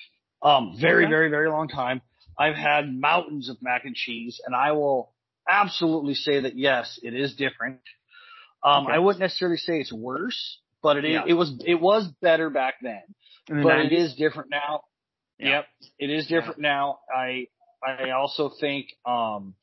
Um, 0.42 0.76
very, 0.80 1.04
Okay. 1.04 1.10
very, 1.10 1.28
very 1.28 1.50
long 1.50 1.66
time. 1.68 2.02
I've 2.38 2.54
had 2.54 2.88
mountains 2.92 3.48
of 3.48 3.60
mac 3.60 3.84
and 3.84 3.96
cheese, 3.96 4.40
and 4.46 4.54
I 4.54 4.70
will 4.72 5.12
absolutely 5.48 6.14
say 6.14 6.38
that 6.40 6.56
yes, 6.56 7.00
it 7.02 7.14
is 7.14 7.34
different. 7.34 7.80
Um, 8.62 8.84
Okay. 8.84 8.92
I 8.92 8.98
wouldn't 9.00 9.20
necessarily 9.20 9.56
say 9.56 9.80
it's 9.80 9.92
worse, 9.92 10.60
but 10.96 11.04
it. 11.04 11.10
Yeah. 11.12 11.24
It 11.26 11.34
was. 11.34 11.52
It 11.64 11.80
was 11.80 12.06
better 12.22 12.50
back 12.50 12.74
then, 12.82 13.02
the 13.48 13.62
but 13.62 13.78
it 13.80 13.92
90s? 13.92 13.98
is 14.04 14.14
different 14.14 14.50
now. 14.50 14.82
Yeah. 15.38 15.48
Yep, 15.50 15.64
it 16.00 16.10
is 16.10 16.26
different 16.26 16.58
now. 16.60 16.98
I 17.14 17.46
I 17.86 18.10
also 18.10 18.50
think 18.60 18.86
um, 19.06 19.54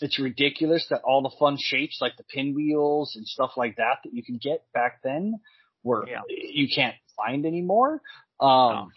it's 0.00 0.18
ridiculous 0.20 0.86
that 0.90 1.02
all 1.02 1.22
the 1.22 1.34
fun 1.38 1.56
shapes 1.58 1.98
like 2.00 2.16
the 2.16 2.24
pinwheels 2.24 3.16
and 3.16 3.26
stuff 3.26 3.52
like 3.56 3.76
that 3.76 3.96
that 4.04 4.14
you 4.14 4.22
can 4.22 4.38
get 4.40 4.64
back 4.72 5.00
then 5.02 5.40
were 5.82 6.06
Yeah. 6.08 6.20
you 6.28 6.68
can't 6.74 6.94
find 7.16 7.44
anymore. 7.46 8.00
Um, 8.38 8.48
No. 8.48 8.88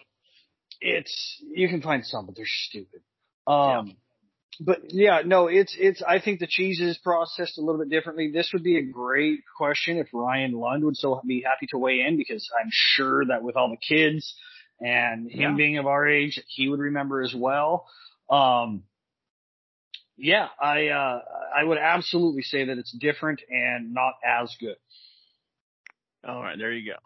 It's 0.81 1.41
you 1.53 1.67
can 1.69 1.81
find 1.81 2.05
some, 2.05 2.25
but 2.25 2.35
they're 2.35 2.45
stupid. 2.45 3.01
Um, 3.47 3.95
but 4.59 4.79
yeah, 4.89 5.21
no, 5.25 5.47
it's 5.47 5.75
it's. 5.79 6.01
I 6.01 6.19
think 6.19 6.39
the 6.39 6.47
cheese 6.47 6.79
is 6.79 6.97
processed 6.97 7.57
a 7.57 7.61
little 7.61 7.79
bit 7.79 7.89
differently. 7.89 8.31
This 8.31 8.49
would 8.53 8.63
be 8.63 8.77
a 8.77 8.81
great 8.83 9.39
question 9.57 9.97
if 9.97 10.07
Ryan 10.13 10.53
Lund 10.53 10.83
would 10.83 10.97
so 10.97 11.21
be 11.25 11.41
happy 11.45 11.67
to 11.71 11.77
weigh 11.77 12.01
in 12.01 12.17
because 12.17 12.49
I'm 12.59 12.69
sure 12.71 13.25
that 13.25 13.43
with 13.43 13.55
all 13.55 13.69
the 13.69 13.77
kids 13.77 14.33
and 14.79 15.29
him 15.29 15.51
Yeah. 15.51 15.55
being 15.55 15.77
of 15.77 15.87
our 15.87 16.07
age, 16.07 16.41
he 16.47 16.69
would 16.69 16.79
remember 16.79 17.21
as 17.21 17.33
well. 17.35 17.87
Um, 18.29 18.83
yeah, 20.17 20.47
I 20.61 20.87
uh, 20.87 21.21
I 21.55 21.63
would 21.63 21.77
absolutely 21.77 22.43
say 22.43 22.65
that 22.65 22.77
it's 22.77 22.91
different 22.91 23.41
and 23.49 23.93
not 23.93 24.13
as 24.25 24.55
good. 24.59 24.75
All 26.27 26.41
right, 26.41 26.57
there 26.57 26.71
you 26.71 26.91
go. 26.91 26.97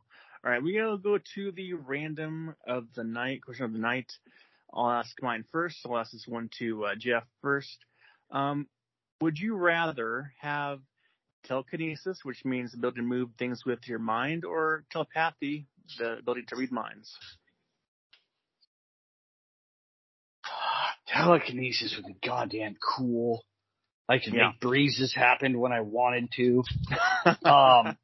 All 0.44 0.52
right, 0.52 0.62
we're 0.62 0.82
gonna 0.84 0.98
go 0.98 1.18
to 1.36 1.52
the 1.52 1.74
random 1.74 2.56
of 2.68 2.86
the 2.96 3.04
night 3.04 3.42
question 3.44 3.66
of 3.66 3.74
the 3.74 3.80
night. 3.80 4.12
I'll 4.78 4.92
ask 4.92 5.12
mine 5.24 5.44
first. 5.52 5.78
I'll 5.86 5.98
ask 5.98 6.12
this 6.12 6.26
one 6.28 6.50
to 6.60 6.86
uh, 6.86 6.96
Jeff 6.98 7.24
first. 7.42 7.78
Um, 8.30 8.68
would 9.22 9.40
you 9.40 9.56
rather 9.56 10.32
have 10.40 10.80
telekinesis, 11.46 12.20
which 12.24 12.46
means 12.46 12.72
the 12.72 12.78
ability 12.78 12.98
to 12.98 13.04
move 13.04 13.30
things 13.40 13.66
with 13.66 13.80
your 13.88 14.00
mind, 14.00 14.46
or 14.46 14.84
telepathy, 14.92 15.66
the 15.98 16.20
ability 16.20 16.44
to 16.50 16.56
read 16.56 16.72
minds? 16.72 17.12
Telekinesis 21.08 21.96
would 21.96 22.06
be 22.06 22.16
goddamn 22.26 22.76
cool. 22.98 23.44
I 24.08 24.20
could 24.20 24.34
Yeah. 24.34 24.50
make 24.50 24.60
breezes 24.60 25.14
happen 25.14 25.60
when 25.60 25.72
I 25.72 25.82
wanted 25.82 26.32
to. 26.38 26.64
Um, 27.44 27.98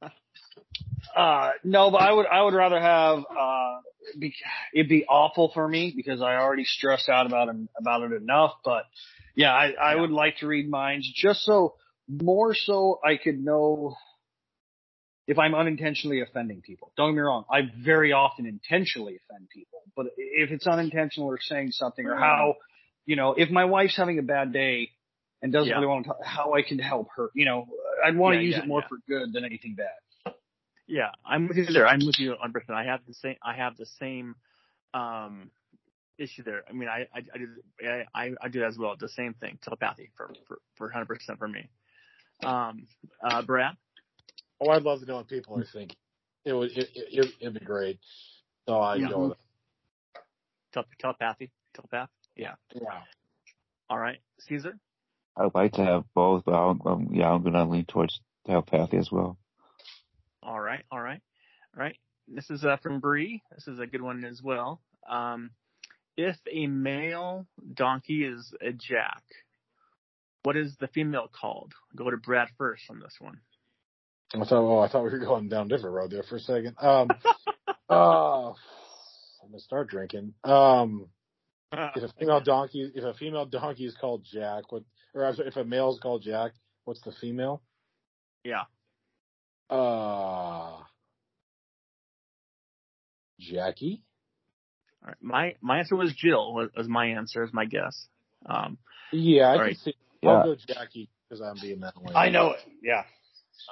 uh, 1.16 1.52
no, 1.64 1.92
but 1.92 2.02
I 2.02 2.12
would, 2.12 2.26
I 2.26 2.42
would 2.44 2.54
rather 2.54 2.80
have, 2.80 3.20
uh, 3.20 3.78
be, 4.20 4.36
it'd 4.74 4.90
be 4.90 5.06
awful 5.06 5.52
for 5.54 5.68
me 5.68 5.94
because 5.96 6.22
I 6.22 6.36
already 6.36 6.66
stress 6.66 7.08
out 7.10 7.26
about 7.26 7.50
it, 7.50 7.56
about 7.80 8.02
it 8.04 8.12
enough. 8.14 8.54
But 8.64 8.84
yeah, 9.36 9.54
I, 9.54 9.72
I 9.72 9.96
Yeah. 9.96 10.02
would 10.02 10.12
like 10.12 10.38
to 10.38 10.48
read 10.48 10.70
minds 10.70 11.10
just 11.16 11.42
so, 11.42 11.76
more 12.08 12.54
so 12.54 13.00
I 13.04 13.18
could 13.18 13.40
know 13.44 13.96
if 15.26 15.40
I'm 15.40 15.56
unintentionally 15.56 16.20
offending 16.22 16.62
people. 16.62 16.92
Don't 16.98 17.12
get 17.12 17.16
me 17.16 17.22
wrong. 17.22 17.46
I 17.50 17.62
very 17.82 18.12
often 18.12 18.46
intentionally 18.46 19.18
offend 19.30 19.48
people, 19.50 19.80
but 19.96 20.08
if 20.18 20.52
it's 20.52 20.68
unintentional 20.68 21.30
or 21.30 21.40
saying 21.42 21.72
something 21.72 22.06
or 22.06 22.16
how, 22.16 22.56
you 23.06 23.16
know, 23.16 23.34
if 23.34 23.50
my 23.50 23.64
wife's 23.64 23.96
having 23.96 24.20
a 24.20 24.22
bad 24.22 24.52
day 24.52 24.90
and 25.42 25.54
doesn't 25.54 25.70
Yeah. 25.70 25.76
really 25.76 25.88
want 25.88 26.04
to 26.06 26.10
talk, 26.10 26.24
how 26.26 26.54
I 26.54 26.62
can 26.62 26.78
help 26.78 27.08
her, 27.16 27.30
you 27.34 27.46
know, 27.46 27.68
I'd 28.06 28.18
want 28.18 28.36
to 28.36 28.42
use 28.42 28.56
yeah, 28.56 28.64
it 28.64 28.68
more 28.68 28.82
yeah. 28.82 28.88
for 28.90 28.98
good 29.08 29.32
than 29.32 29.46
anything 29.46 29.76
bad. 29.76 29.88
Yeah, 30.88 31.12
I'm 31.26 31.48
with 31.48 31.58
you 31.58 31.66
there. 31.66 31.88
I'm 31.88 32.06
with 32.06 32.20
you 32.20 32.36
on 32.42 32.52
percent. 32.52 32.78
I 32.78 32.84
have 32.86 33.02
the 33.08 33.14
same. 33.14 33.36
I 33.42 33.54
have 33.56 33.78
the 33.78 33.86
same 33.86 34.36
um, 34.94 35.50
issue 36.18 36.44
there. 36.44 36.64
I 36.70 36.74
mean, 36.74 36.90
I 36.90 37.08
I, 37.14 37.24
I 37.34 37.38
do 37.38 37.48
I, 38.14 38.32
I 38.42 38.48
do 38.50 38.60
that 38.62 38.68
as 38.68 38.78
well. 38.78 38.96
The 39.00 39.10
same 39.10 39.34
thing, 39.36 39.60
telepathy 39.62 40.12
for 40.16 40.32
for 40.48 40.60
for 40.76 40.88
100 40.88 41.06
percent 41.08 41.40
for 41.40 41.48
me. 41.48 41.70
Um, 42.44 42.88
uh, 43.24 43.42
Brad. 43.44 43.76
Oh, 44.62 44.70
I'd 44.70 44.84
love 44.84 45.02
to 45.02 45.06
know 45.06 45.18
what 45.18 45.28
people 45.28 45.58
are 45.60 45.66
thinking. 45.66 45.98
It 46.46 46.54
would. 46.54 46.72
It, 46.78 46.90
it, 46.96 47.34
it'd 47.40 47.54
be 47.54 47.66
great. 47.66 48.00
So 48.68 48.82
I'd 48.82 49.02
Yeah. 49.02 49.10
go 49.10 49.30
with 49.30 49.38
Tele- 50.74 50.86
telepathy. 51.00 51.52
Telepath. 51.74 52.10
Yeah. 52.36 52.56
Yeah. 52.76 53.02
All 53.90 54.00
right. 54.00 54.20
Cesar. 54.40 54.78
I'd 55.38 55.56
like 55.56 55.74
to 55.74 55.84
have 55.86 56.06
both, 56.14 56.44
but 56.46 56.54
I'll, 56.54 56.78
um, 56.86 57.10
yeah, 57.12 57.32
I'm 57.32 57.44
gonna 57.44 57.68
lean 57.68 57.86
towards 57.86 58.22
telepathy 58.46 58.98
as 58.98 59.12
well. 59.12 59.38
All 60.46 60.60
right. 60.60 60.84
All 60.92 61.02
right. 61.02 61.22
All 61.76 61.84
right. 61.84 61.96
This 62.28 62.50
is 62.50 62.64
uh, 62.64 62.78
from 62.78 63.00
Bree. 63.00 63.42
This 63.54 63.68
is 63.68 63.80
a 63.80 63.88
good 63.88 64.02
one 64.02 64.24
as 64.26 64.42
well. 64.42 64.82
Um, 65.10 65.52
if 66.16 66.38
a 66.52 66.68
male 66.68 67.48
donkey 67.74 68.24
is 68.24 68.54
a 68.62 68.72
jack, 68.72 69.24
What 70.44 70.58
is 70.58 70.76
the 70.80 70.88
female 70.88 71.30
called? 71.32 71.74
Go 71.96 72.10
to 72.10 72.18
Brad 72.18 72.50
first 72.58 72.84
on 72.90 73.00
this 73.00 73.16
one. 73.20 73.40
I 74.34 74.40
thought, 74.40 74.52
oh, 74.54 74.80
I 74.80 74.90
thought 74.90 75.04
we 75.04 75.12
were 75.12 75.20
going 75.20 75.48
down 75.48 75.68
a 75.68 75.70
different 75.70 75.96
road 75.96 76.12
there 76.12 76.24
for 76.24 76.36
a 76.38 76.40
second. 76.40 76.76
Um, 76.80 77.10
uh, 77.90 78.50
I'm 78.50 79.50
gonna 79.50 79.60
start 79.60 79.90
drinking. 79.90 80.34
Um, 80.44 81.08
if 81.72 82.04
a 82.04 82.14
female 82.20 82.42
donkey, 82.42 82.92
if 82.94 83.04
a 83.04 83.14
female 83.14 83.46
donkey 83.46 83.86
is 83.86 83.96
called 84.00 84.26
Jack, 84.32 84.72
what, 84.72 84.84
or 85.14 85.34
sorry, 85.34 85.48
if 85.48 85.56
a 85.56 85.64
male 85.64 85.94
is 85.94 86.00
called 86.00 86.24
Jack, 86.24 86.52
what's 86.86 87.02
the 87.02 87.14
female? 87.22 87.62
yeah. 88.44 88.64
Uh, 89.70 90.78
Jackie. 93.40 94.04
All 95.04 95.08
right. 95.10 95.18
My 95.22 95.56
my 95.62 95.80
answer 95.80 95.96
was 95.96 96.14
Jill. 96.14 96.54
Was, 96.54 96.70
was 96.76 96.88
my 96.88 97.08
answer? 97.08 97.44
Is 97.44 97.54
my 97.54 97.66
guess. 97.66 98.08
Um, 98.46 98.78
Yeah, 99.12 99.44
I 99.44 99.48
All 99.48 99.54
can 99.58 99.66
right. 99.68 99.78
see. 99.78 99.96
I'll 100.26 100.44
go 100.44 100.56
Jackie 100.56 101.10
because 101.28 101.42
I'm 101.42 101.56
being 101.62 101.82
that 101.82 102.02
way. 102.02 102.14
I 102.16 102.30
know 102.30 102.52
it. 102.52 102.60
Yeah. 102.82 103.04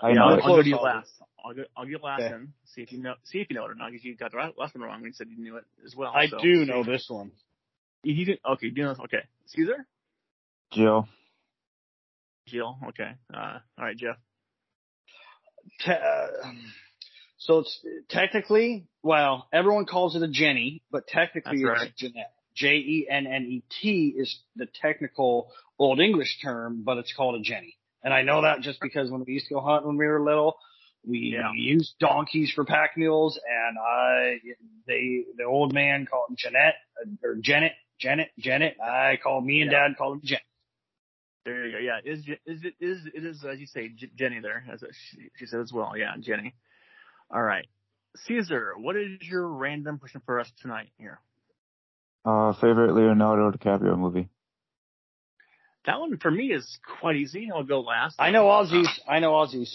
I 0.02 0.10
yeah, 0.10 0.14
know 0.16 0.22
I'll, 0.24 0.34
it. 0.38 0.44
I'll 0.44 0.56
go 0.56 0.62
to 0.64 0.68
you 0.70 0.76
Close 0.76 0.84
last. 0.84 1.12
I'll 1.44 1.54
go. 1.54 1.64
I'll 1.78 1.86
get 1.86 2.04
last 2.04 2.22
Okay. 2.22 2.34
in. 2.34 2.54
See 2.66 2.82
if 2.82 2.92
you 2.92 3.00
know. 3.02 3.14
See 3.24 3.40
if 3.40 3.48
you 3.50 3.56
know 3.56 3.66
it 3.66 3.72
or 3.72 3.76
not. 3.76 3.92
Because 3.92 4.04
you 4.04 4.16
got 4.16 4.32
the 4.32 4.38
right- 4.38 4.58
last 4.58 4.76
one 4.76 4.84
wrong. 4.84 5.04
You 5.04 5.14
said 5.14 5.28
you 5.30 5.38
knew 5.42 5.58
it 5.58 5.66
as 5.86 5.96
well. 5.96 6.12
I 6.14 6.28
so- 6.28 6.40
do 6.40 6.66
know 6.66 6.84
this 6.84 7.06
one. 7.10 7.32
You, 8.04 8.14
you 8.14 8.26
did. 8.26 8.40
Okay. 8.54 8.68
You 8.76 8.84
know. 8.84 8.92
Okay. 9.06 9.24
Cesar. 9.46 9.86
Jill. 10.72 11.08
Jill. 12.48 12.78
Okay. 12.90 13.12
Uh, 13.34 13.60
all 13.78 13.86
right, 13.86 13.96
Jeff. 13.98 14.18
Te- 15.84 15.92
uh, 15.92 16.28
so 17.38 17.60
it's 17.60 17.80
technically, 18.10 18.88
well, 19.02 19.48
everyone 19.52 19.86
calls 19.86 20.16
it 20.16 20.22
a 20.22 20.28
Jenny, 20.28 20.84
but 20.92 21.08
technically 21.08 21.64
That's 21.64 21.82
it's 21.82 21.82
right. 21.82 21.96
Jeanette. 21.96 22.34
J 22.54 22.68
E 22.76 23.08
N 23.10 23.28
N 23.28 23.44
E 23.46 23.64
T 23.82 24.14
is 24.18 24.40
the 24.56 24.68
technical 24.82 25.52
Old 25.80 26.00
English 26.00 26.40
term, 26.44 26.82
but 26.84 26.98
it's 26.98 27.14
called 27.14 27.36
a 27.36 27.42
Jenny. 27.42 27.78
And 28.04 28.14
I 28.14 28.24
know 28.24 28.42
that 28.42 28.62
just 28.62 28.80
because 28.82 29.10
when 29.10 29.24
we 29.26 29.34
used 29.34 29.48
to 29.48 29.54
go 29.56 29.62
hunt 29.62 29.86
when 29.86 29.96
we 29.98 30.06
were 30.06 30.22
little, 30.22 30.58
we 31.08 31.34
Yeah. 31.36 31.52
used 31.56 31.94
donkeys 32.00 32.52
for 32.54 32.66
pack 32.66 32.92
mules, 32.98 33.40
and 33.50 33.78
I, 33.80 34.38
they, 34.86 35.24
the 35.38 35.46
old 35.46 35.74
man 35.74 36.06
called 36.06 36.30
him 36.30 36.36
Jeanette 36.38 36.76
uh, 37.02 37.28
or 37.28 37.36
Janet, 37.42 37.72
Janet, 38.00 38.30
Janet. 38.38 38.76
I 38.80 39.18
called 39.24 39.46
me 39.46 39.62
and 39.62 39.72
Yeah. 39.72 39.88
Dad 39.88 39.98
called 39.98 40.18
him 40.18 40.22
Jen. 40.26 40.40
There 41.46 41.66
you 41.66 41.72
go. 41.72 41.78
Yeah. 41.80 42.00
Is 42.04 42.24
Je- 42.24 42.40
is 42.46 42.64
it 42.64 42.74
is 42.80 43.00
it 43.14 43.26
is 43.26 43.44
as 43.46 43.60
you 43.60 43.66
say 43.66 43.90
J- 43.90 44.12
Jenny 44.16 44.40
there 44.42 44.64
as 44.72 44.84
she, 45.10 45.30
she 45.38 45.46
said 45.46 45.60
as 45.62 45.72
well. 45.74 45.94
Yeah, 45.98 46.14
Jenny. 46.20 46.54
All 47.34 47.42
right. 47.42 47.66
Cesar, 48.28 48.74
what 48.78 48.96
is 48.96 49.10
your 49.22 49.48
random 49.48 49.98
question 49.98 50.22
for 50.26 50.40
us 50.40 50.52
tonight 50.62 50.90
here? 50.98 51.20
Uh, 52.26 52.54
favorite 52.54 52.94
Leonardo 52.94 53.52
DiCaprio 53.52 53.98
movie. 53.98 54.30
That 55.86 56.00
one 56.00 56.18
for 56.18 56.30
me 56.30 56.52
is 56.52 56.80
quite 57.00 57.16
easy. 57.16 57.50
I'll 57.54 57.64
go 57.64 57.82
last. 57.82 58.18
I 58.20 58.30
know 58.30 58.46
Aussies. 58.46 58.88
I 59.08 59.20
know 59.20 59.32
Aussies. 59.32 59.74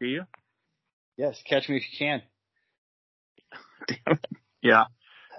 Do 0.00 0.06
you? 0.06 0.22
Yes, 1.16 1.42
catch 1.48 1.68
me 1.68 1.76
if 1.78 1.82
you 1.92 1.98
can. 1.98 2.22
Yeah. 4.62 4.84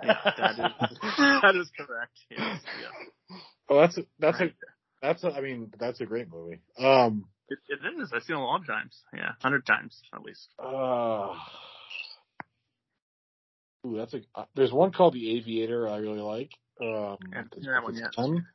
Yeah, 0.04 0.18
that 0.38 0.52
is 0.52 1.00
that 1.42 1.56
is 1.56 1.72
correct. 1.76 2.12
Yes, 2.30 2.62
yes. 2.80 3.40
Oh, 3.70 3.80
that's 3.80 3.98
a, 3.98 4.04
that's 4.20 4.40
a 4.40 4.50
that's 5.02 5.24
a, 5.24 5.30
I 5.32 5.42
mean 5.42 5.72
that's 5.80 6.02
a 6.02 6.06
great 6.06 6.32
movie. 6.32 6.62
Um, 6.78 7.26
It, 7.50 7.60
it 7.70 8.02
is. 8.02 8.12
I've 8.14 8.24
seen 8.24 8.36
it 8.36 8.40
a 8.40 8.44
lot 8.44 8.62
of 8.62 8.68
times. 8.68 9.02
Yeah, 9.14 9.32
hundred 9.42 9.66
times 9.66 10.02
at 10.14 10.22
least. 10.22 10.50
uh, 10.60 11.34
ooh, 13.86 13.98
that's 13.98 14.14
a. 14.14 14.22
Uh, 14.34 14.46
there's 14.56 14.72
one 14.72 14.92
called 14.92 15.14
The 15.14 15.38
Aviator 15.38 15.88
I 15.88 15.98
really 15.98 16.22
like. 16.22 16.52
Um, 16.82 17.18
Yeah, 17.32 17.40
I've 17.40 17.48
seen 17.54 17.64
that 17.64 17.84
one 17.84 17.96
yet. 17.96 18.10
Um, 18.18 18.46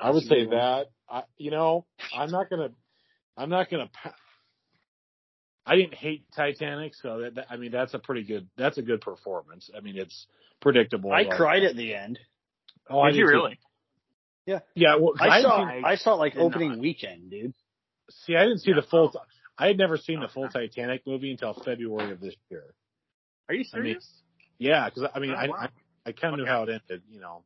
I 0.00 0.10
would 0.10 0.24
say 0.24 0.46
that. 0.46 0.86
I, 1.10 1.22
you 1.36 1.50
know, 1.50 1.86
I'm 2.16 2.30
not 2.30 2.50
gonna. 2.50 2.70
I'm 3.36 3.50
not 3.50 3.70
gonna. 3.70 3.90
pa- 3.92 4.14
I 5.66 5.76
didn't 5.76 5.94
hate 5.94 6.24
Titanic, 6.34 6.94
so 6.94 7.20
that, 7.20 7.34
that 7.34 7.46
I 7.50 7.56
mean 7.56 7.70
that's 7.70 7.94
a 7.94 7.98
pretty 7.98 8.22
good. 8.22 8.48
That's 8.56 8.78
a 8.78 8.82
good 8.82 9.00
performance. 9.00 9.70
I 9.76 9.80
mean 9.80 9.98
it's 9.98 10.26
predictable. 10.60 11.12
I 11.12 11.24
cried 11.24 11.62
at 11.64 11.76
the 11.76 11.94
end. 11.94 12.18
Oh, 12.88 13.00
I 13.00 13.10
Did 13.10 13.18
you 13.18 13.26
really? 13.26 13.58
Yeah. 14.48 14.60
Yeah. 14.74 14.96
Well, 14.96 15.12
I 15.20 15.28
I 15.28 15.42
saw 15.42 15.64
didn't 15.70 15.84
I 15.84 15.94
saw 15.96 16.14
like 16.14 16.36
opening 16.36 16.70
not. 16.70 16.78
weekend, 16.78 17.30
dude. 17.30 17.52
see. 18.10 18.34
I 18.34 18.44
didn't 18.44 18.60
see 18.60 18.70
Yeah. 18.70 18.80
the 18.80 18.86
full. 18.90 19.12
I 19.58 19.66
had 19.66 19.76
never 19.76 19.96
seen 19.98 20.20
the 20.20 20.24
Okay. 20.24 20.32
full 20.34 20.48
Titanic 20.48 21.02
movie 21.06 21.30
until 21.32 21.52
February 21.52 22.12
of 22.12 22.20
this 22.20 22.34
year. 22.50 22.64
Are 23.48 23.54
you 23.54 23.64
I 23.74 23.76
mean, 23.76 23.84
serious? 24.00 24.22
Yeah, 24.58 24.88
because 24.88 25.10
I 25.14 25.18
mean, 25.18 25.32
Oh, 25.32 25.34
I, 25.34 25.46
wow. 25.48 25.54
I 25.58 25.68
I 26.06 26.12
kind 26.12 26.32
of 26.32 26.40
knew 26.40 26.46
how 26.46 26.62
it 26.62 26.70
ended. 26.70 27.02
You 27.10 27.20
know. 27.20 27.44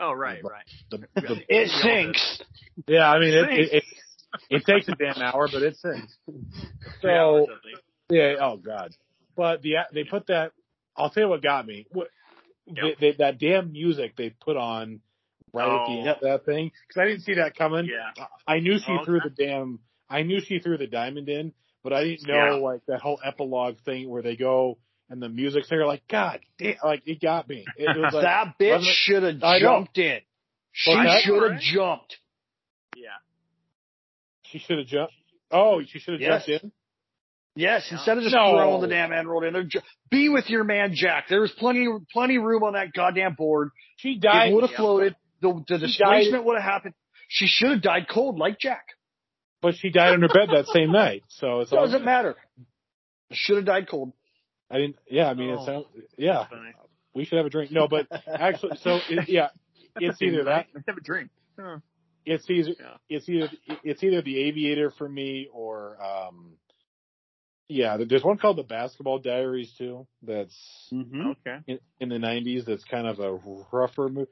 oh, 0.00 0.12
right, 0.12 0.40
but- 0.42 0.52
right. 0.52 0.64
The, 0.90 0.98
the, 1.20 1.44
It 1.48 1.68
Yeah. 1.70 1.82
sinks. 1.82 2.42
yeah, 2.86 3.10
I 3.10 3.18
mean, 3.20 3.34
it, 3.34 3.46
Thanks. 3.46 3.68
it, 3.72 3.76
it 3.76 3.84
it 4.50 4.64
takes 4.64 4.88
a 4.88 4.92
damn 4.92 5.20
hour, 5.22 5.48
but 5.52 5.62
it 5.62 5.76
sinks. 5.76 6.16
So 7.02 7.46
definitely. 7.46 7.74
yeah, 8.10 8.34
oh 8.40 8.56
god. 8.56 8.92
But 9.36 9.60
the 9.62 9.74
they 9.92 10.04
put 10.04 10.28
that. 10.28 10.52
I'll 10.96 11.10
tell 11.10 11.24
you 11.24 11.28
what 11.28 11.42
got 11.42 11.66
me. 11.66 11.86
What 11.92 12.08
Yep. 12.66 12.76
they, 13.00 13.10
they, 13.12 13.16
that 13.18 13.38
damn 13.38 13.72
music 13.72 14.14
they 14.16 14.30
put 14.30 14.56
on 14.58 15.00
right 15.52 15.68
at 15.68 15.86
the 15.86 15.92
Oh. 15.92 15.98
end 15.98 16.08
of 16.08 16.20
that 16.22 16.44
thing 16.44 16.70
because 16.86 17.00
I 17.00 17.04
didn't 17.06 17.22
see 17.22 17.34
that 17.34 17.56
coming. 17.56 17.86
yeah. 17.86 18.24
I 18.46 18.60
knew 18.60 18.78
she 18.78 18.92
Oh, 18.92 19.04
threw 19.04 19.18
okay. 19.18 19.28
the 19.36 19.44
damn. 19.46 19.80
I 20.10 20.22
knew 20.22 20.40
she 20.40 20.58
threw 20.58 20.76
the 20.78 20.86
diamond 20.86 21.28
in, 21.28 21.52
but 21.82 21.92
I 21.92 22.04
didn't 22.04 22.26
know 22.26 22.34
Yeah. 22.34 22.52
like 22.54 22.80
that 22.86 23.00
whole 23.00 23.18
epilogue 23.24 23.78
thing 23.84 24.08
where 24.08 24.22
they 24.22 24.36
go 24.36 24.78
and 25.10 25.20
the 25.22 25.28
music's 25.28 25.68
there. 25.68 25.86
Like 25.86 26.02
God, 26.08 26.40
damn, 26.58 26.76
like 26.84 27.02
it 27.06 27.20
got 27.20 27.48
me. 27.48 27.64
It 27.76 27.96
was 27.96 28.12
like 28.14 28.22
that 28.22 28.54
bitch 28.58 28.82
should 28.84 29.22
have 29.22 29.60
jumped 29.60 29.98
in. 29.98 30.20
She 30.72 30.92
should 31.24 31.50
have 31.52 31.60
jumped. 31.60 32.16
Yeah. 32.96 33.08
she 34.44 34.58
should 34.58 34.78
have 34.78 34.86
jumped. 34.86 35.12
Oh, 35.50 35.82
she 35.86 35.98
should 35.98 36.14
have 36.14 36.20
Yes. 36.20 36.46
jumped 36.46 36.64
in. 36.64 36.72
Yes, 37.54 37.90
instead 37.90 38.16
of 38.18 38.22
just 38.22 38.34
No. 38.36 38.52
throwing 38.56 38.82
the 38.82 38.86
damn 38.86 39.12
emerald 39.12 39.42
in 39.42 39.52
there, 39.52 39.64
be 40.10 40.28
with 40.28 40.48
your 40.48 40.62
man 40.62 40.92
Jack. 40.94 41.26
There 41.28 41.40
was 41.40 41.50
plenty, 41.52 41.88
plenty 42.12 42.38
room 42.38 42.62
on 42.62 42.74
that 42.74 42.92
goddamn 42.92 43.34
board. 43.34 43.70
She 43.96 44.16
died. 44.18 44.50
it 44.50 44.54
would 44.54 44.62
have 44.62 44.70
yeah. 44.70 44.76
floated. 44.76 45.16
The, 45.40 45.52
the 45.68 45.78
She 45.78 45.86
displacement 45.86 46.44
would 46.44 46.56
have 46.60 46.64
happened. 46.70 46.94
She 47.28 47.46
should 47.46 47.70
have 47.70 47.82
died 47.82 48.06
cold 48.12 48.38
like 48.38 48.58
Jack. 48.58 48.86
but 49.62 49.74
she 49.76 49.90
died 49.90 50.14
in 50.14 50.22
her 50.22 50.28
bed 50.28 50.48
that 50.52 50.66
same 50.66 50.92
night. 50.92 51.22
So 51.28 51.60
it's 51.60 51.72
all 51.72 51.84
Doesn't 51.84 52.04
matter. 52.04 52.36
Should 53.32 53.56
have 53.56 53.66
died 53.66 53.88
cold. 53.88 54.12
I 54.70 54.78
didn't. 54.78 54.96
Yeah, 55.10 55.28
I 55.28 55.34
mean, 55.34 55.50
Oh. 55.50 55.62
it 55.62 55.66
sounds. 55.66 55.86
Yeah, 56.16 56.46
Funny. 56.48 56.72
we 57.14 57.24
should 57.24 57.36
have 57.38 57.46
a 57.46 57.50
drink. 57.50 57.70
No, 57.70 57.88
but 57.88 58.06
actually, 58.26 58.76
so 58.82 58.98
it, 59.08 59.28
yeah, 59.28 59.48
it's 59.96 60.20
either 60.22 60.44
that. 60.44 60.66
Let's 60.74 60.86
have 60.88 60.96
a 60.96 61.00
drink. 61.02 61.30
Huh. 61.58 61.78
It's 62.24 62.48
either 62.50 62.70
Yeah. 62.78 62.96
it's 63.08 63.28
either 63.28 63.48
it's 63.84 64.02
either 64.02 64.22
the 64.22 64.38
Aviator 64.48 64.90
for 64.90 65.08
me 65.08 65.48
or 65.52 65.96
um. 66.02 66.52
Yeah, 67.70 67.98
there's 68.08 68.24
one 68.24 68.38
called 68.38 68.56
the 68.56 68.62
Basketball 68.62 69.18
Diaries 69.18 69.74
too. 69.76 70.06
That's 70.22 70.56
Mm-hmm. 70.92 71.26
Okay. 71.32 71.58
in, 71.66 71.78
in 72.00 72.08
the 72.08 72.16
'90s. 72.16 72.64
That's 72.64 72.84
kind 72.84 73.06
of 73.06 73.18
a 73.20 73.38
rougher, 73.70 74.08
mo- 74.08 74.26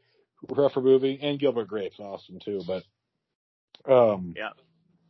rougher 0.49 0.81
movie, 0.81 1.19
and 1.23 1.39
Gilbert 1.39 1.69
Grape's 1.69 1.99
awesome 2.01 2.39
too. 2.45 2.61
But 2.67 2.83
um, 3.91 4.35
Yeah. 4.37 4.51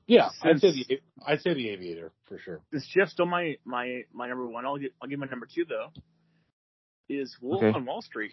yeah, 0.07 0.29
I'd 0.43 0.61
say 0.61 0.73
the 0.73 1.01
I'd 1.27 1.41
say 1.41 1.55
the 1.55 1.69
Aviator 1.71 2.13
for 2.27 2.39
sure. 2.39 2.61
Since 2.73 2.87
Jeff 2.89 3.09
stole 3.09 3.27
my 3.27 3.57
my 3.65 4.03
my 4.13 4.29
number 4.29 4.47
one, 4.47 4.65
I'll 4.67 4.79
get 4.79 4.93
I'll 5.03 5.09
give 5.09 5.19
my 5.19 5.27
number 5.27 5.47
two 5.53 5.65
though. 5.65 5.89
Is 7.09 7.37
Wolf 7.41 7.63
Okay. 7.63 7.73
on 7.77 7.85
Wall 7.85 8.03
Street 8.03 8.33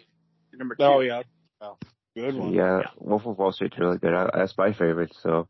number 0.52 0.74
two? 0.74 0.82
Oh 0.84 1.00
yeah, 1.00 1.22
Good 2.16 2.34
one. 2.36 2.52
Yeah, 2.52 2.78
Yeah. 2.80 2.86
Wolf 2.98 3.26
of 3.26 3.38
Wall 3.38 3.52
Street's 3.52 3.78
really 3.78 3.98
good. 3.98 4.12
I, 4.14 4.30
that's 4.34 4.56
my 4.58 4.72
favorite. 4.72 5.14
So 5.22 5.48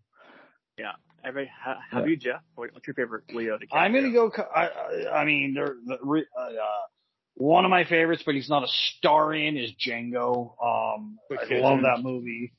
Have, 1.23 1.39
I- 1.39 1.47
ha- 1.47 1.81
have 1.91 2.03
Yeah. 2.05 2.11
you, 2.11 2.17
Jeff? 2.19 2.43
What's 2.55 2.87
your 2.87 2.93
favorite 2.93 3.25
Leo? 3.33 3.57
DiCaprio? 3.57 3.69
I'm 3.73 3.95
gonna 3.95 4.13
go. 4.13 4.31
I, 4.55 4.67
I, 4.69 5.21
I 5.21 5.25
mean, 5.25 5.55
they're, 5.55 5.75
the, 5.87 5.97
re- 6.03 6.27
uh, 6.39 6.43
uh, 6.43 6.87
one 7.35 7.64
of 7.64 7.70
my 7.70 7.85
favorites, 7.85 8.22
but 8.24 8.35
he's 8.35 8.49
not 8.49 8.62
a 8.64 8.68
star 8.99 9.35
in 9.35 9.57
is 9.57 9.72
Django. 9.72 10.55
Um, 10.64 11.18
I 11.30 11.55
love 11.57 11.80
that 11.82 11.99
movie. 12.03 12.53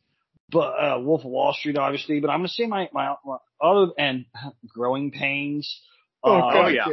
But 0.51 0.73
uh, 0.79 0.99
Wolf 0.99 1.21
of 1.25 1.31
Wall 1.31 1.53
Street, 1.53 1.77
obviously. 1.77 2.19
But 2.19 2.29
I'm 2.29 2.39
gonna 2.39 2.49
say 2.49 2.65
my 2.67 2.89
my, 2.93 3.15
my 3.25 3.37
other 3.61 3.91
and 3.97 4.25
Growing 4.67 5.11
Pains. 5.11 5.81
Uh, 6.23 6.41
Oh, 6.53 6.67
yeah. 6.67 6.87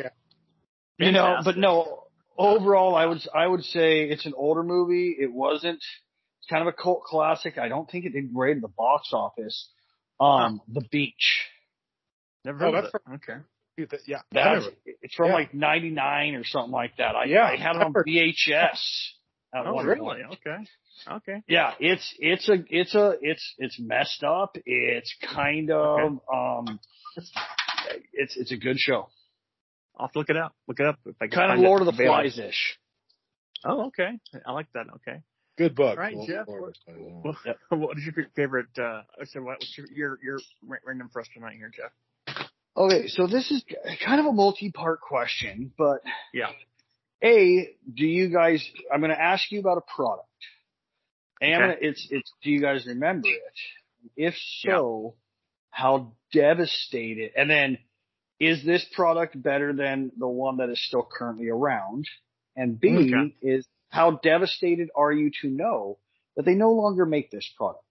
you 0.98 1.12
know, 1.12 1.22
Fantastic. 1.22 1.44
but 1.44 1.58
no. 1.58 1.98
Overall, 2.38 2.94
I 2.96 3.04
would 3.04 3.20
I 3.34 3.46
would 3.46 3.62
say 3.62 4.04
it's 4.04 4.24
an 4.24 4.32
older 4.34 4.62
movie. 4.62 5.14
It 5.20 5.30
wasn't. 5.30 5.76
It's 5.76 6.48
kind 6.48 6.62
of 6.66 6.68
a 6.68 6.72
cult 6.72 7.02
classic. 7.04 7.58
I 7.58 7.68
don't 7.68 7.88
think 7.90 8.06
it 8.06 8.14
did 8.14 8.32
great 8.32 8.56
at 8.56 8.62
the 8.62 8.68
box 8.68 9.10
office. 9.12 9.68
Um, 10.18 10.62
The 10.66 10.80
Beach. 10.90 11.42
Never 12.44 12.64
Oh, 12.66 12.72
heard 12.72 12.84
that's 12.84 12.94
of 12.94 13.00
it. 13.12 13.14
Okay. 13.16 13.40
Yeah, 14.06 14.18
That's 14.32 14.66
it's 14.84 15.14
from 15.14 15.28
Yeah. 15.28 15.34
like 15.34 15.54
'99 15.54 16.34
or 16.34 16.44
something 16.44 16.72
like 16.72 16.96
that. 16.98 17.16
I, 17.16 17.24
Yeah, 17.24 17.44
I 17.44 17.56
had 17.56 17.76
it 17.76 17.82
on 17.82 17.86
I've 17.88 17.94
heard- 17.94 18.06
VHS. 18.06 18.80
At 19.54 19.66
Oh, 19.66 19.74
one 19.74 19.84
really? 19.86 20.00
point. 20.00 20.22
Okay. 20.46 20.56
Okay. 21.10 21.42
Yeah, 21.46 21.74
it's 21.78 22.14
it's 22.18 22.48
a 22.48 22.54
it's 22.70 22.94
a 22.94 23.14
it's 23.20 23.54
it's 23.58 23.78
messed 23.78 24.24
up. 24.24 24.56
It's 24.64 25.14
kind 25.34 25.70
of 25.70 26.20
um, 26.32 26.80
it's 28.14 28.36
it's 28.36 28.50
a 28.52 28.56
good 28.56 28.78
show. 28.78 29.08
I'll 29.96 30.06
have 30.06 30.12
to 30.12 30.18
look 30.20 30.30
it 30.30 30.38
up. 30.38 30.54
Look 30.68 30.80
it 30.80 30.86
up 30.86 30.98
if 31.04 31.16
I 31.20 31.26
can 31.26 31.32
Kind 31.32 31.50
of 31.52 31.56
find 31.56 31.64
it 31.64 31.68
Lord 31.68 31.80
of 31.82 31.86
the 31.86 31.92
available. 31.92 32.22
Flies 32.22 32.38
ish. 32.38 32.78
Oh, 33.64 33.86
okay. 33.88 34.18
I 34.46 34.52
like 34.52 34.68
that. 34.72 34.86
Okay. 34.96 35.20
Good 35.58 35.74
book. 35.74 35.98
All 35.98 36.02
right, 36.02 36.16
Well, 36.16 36.26
Jeff, 36.26 36.48
Lord, 36.48 36.78
What, 36.86 37.36
what 37.78 37.98
is 37.98 38.04
your 38.04 38.26
favorite? 38.34 38.68
Uh, 38.78 39.02
so 39.24 39.42
what, 39.42 39.58
what's 39.60 39.76
your 39.76 39.86
your, 39.94 40.18
your 40.22 40.38
random 40.86 41.10
for 41.12 41.20
us 41.20 41.28
tonight 41.34 41.56
here, 41.58 41.70
Jeff? 41.76 41.90
Okay, 42.76 43.06
so 43.08 43.26
this 43.26 43.50
is 43.50 43.62
kind 44.04 44.20
of 44.20 44.26
a 44.26 44.32
multi-part 44.32 45.00
question, 45.00 45.72
but 45.76 46.00
Yeah. 46.32 46.50
A, 47.22 47.68
do 47.92 48.04
you 48.06 48.30
guys? 48.32 48.66
I'm 48.92 49.00
going 49.00 49.12
to 49.12 49.20
ask 49.20 49.50
you 49.52 49.60
about 49.60 49.78
a 49.78 49.94
product. 49.94 50.26
And 51.40 51.62
I'm 51.62 51.70
Okay. 51.70 51.86
it's 51.86 52.08
it's. 52.10 52.32
Do 52.42 52.50
you 52.50 52.60
guys 52.60 52.86
remember 52.86 53.28
it? 53.28 53.58
If 54.16 54.34
so, 54.60 55.14
how 55.70 56.14
devastated? 56.32 57.32
And 57.36 57.48
then, 57.50 57.78
is 58.40 58.64
this 58.64 58.84
product 58.94 59.40
better 59.40 59.72
than 59.72 60.10
the 60.16 60.26
one 60.28 60.56
that 60.56 60.68
is 60.70 60.84
still 60.84 61.06
currently 61.10 61.48
around? 61.48 62.06
And 62.56 62.78
B 62.80 62.88
Okay. 62.96 63.34
is 63.42 63.66
how 63.90 64.12
devastated 64.22 64.88
are 64.96 65.12
you 65.12 65.30
to 65.42 65.48
know 65.48 65.98
that 66.36 66.44
they 66.44 66.54
no 66.54 66.72
longer 66.72 67.06
make 67.06 67.30
this 67.30 67.48
product? 67.56 67.84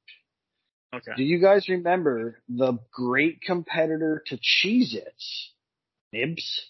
Okay. 0.94 1.12
Do 1.16 1.24
you 1.24 1.40
guys 1.40 1.70
remember 1.70 2.40
the 2.50 2.78
great 2.92 3.42
competitor 3.42 4.22
to 4.28 4.38
Cheez-Its? 4.38 5.52
Nibs? 6.12 6.62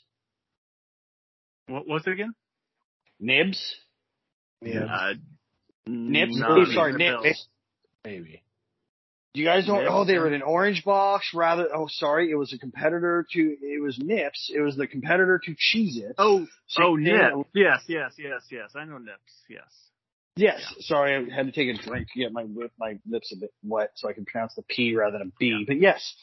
What 1.67 1.87
was 1.87 2.03
it 2.05 2.11
again? 2.13 2.35
Nibs? 3.19 3.75
Yeah, 4.61 4.85
Uh, 4.85 5.13
Nibs? 5.87 6.37
no, 6.37 6.47
Oh, 6.61 6.65
sorry, 6.65 6.93
Nibs. 6.93 7.23
bells. 7.23 7.47
maybe. 8.05 8.43
You 9.33 9.45
guys 9.45 9.65
don't, 9.65 9.79
Nibs, 9.79 9.89
oh, 9.91 10.03
they 10.05 10.19
were 10.19 10.27
in 10.27 10.33
an 10.33 10.41
orange 10.43 10.83
box 10.83 11.33
rather, 11.33 11.67
oh, 11.73 11.87
sorry, 11.89 12.29
it 12.29 12.35
was 12.35 12.53
a 12.53 12.59
competitor 12.59 13.25
to, 13.31 13.39
it 13.61 13.81
was 13.81 13.97
Nips. 13.97 14.51
It 14.53 14.59
was 14.61 14.75
the 14.75 14.85
competitor 14.85 15.39
to 15.43 15.51
Cheez-It. 15.51 16.15
Oh, 16.19 16.45
Same 16.67 16.85
oh, 16.85 16.95
thing. 16.95 17.05
Nips. 17.05 17.49
Yes, 17.55 17.79
yes, 17.87 18.13
yes, 18.19 18.41
yes. 18.51 18.71
I 18.75 18.85
know 18.85 18.97
Nips. 18.99 19.33
Yes. 19.49 19.90
Yes, 20.37 20.61
sorry, 20.79 21.15
I 21.29 21.35
had 21.35 21.45
to 21.47 21.51
take 21.51 21.67
a 21.67 21.81
drink 21.81 22.07
to 22.13 22.19
get 22.19 22.31
my 22.31 22.45
my 22.79 22.97
lips 23.09 23.33
a 23.33 23.39
bit 23.39 23.53
wet 23.63 23.91
so 23.95 24.07
I 24.07 24.13
can 24.13 24.23
pronounce 24.25 24.55
the 24.55 24.63
P 24.63 24.95
rather 24.95 25.17
than 25.17 25.27
a 25.27 25.31
B. 25.37 25.65
But 25.67 25.77
yes, 25.79 26.15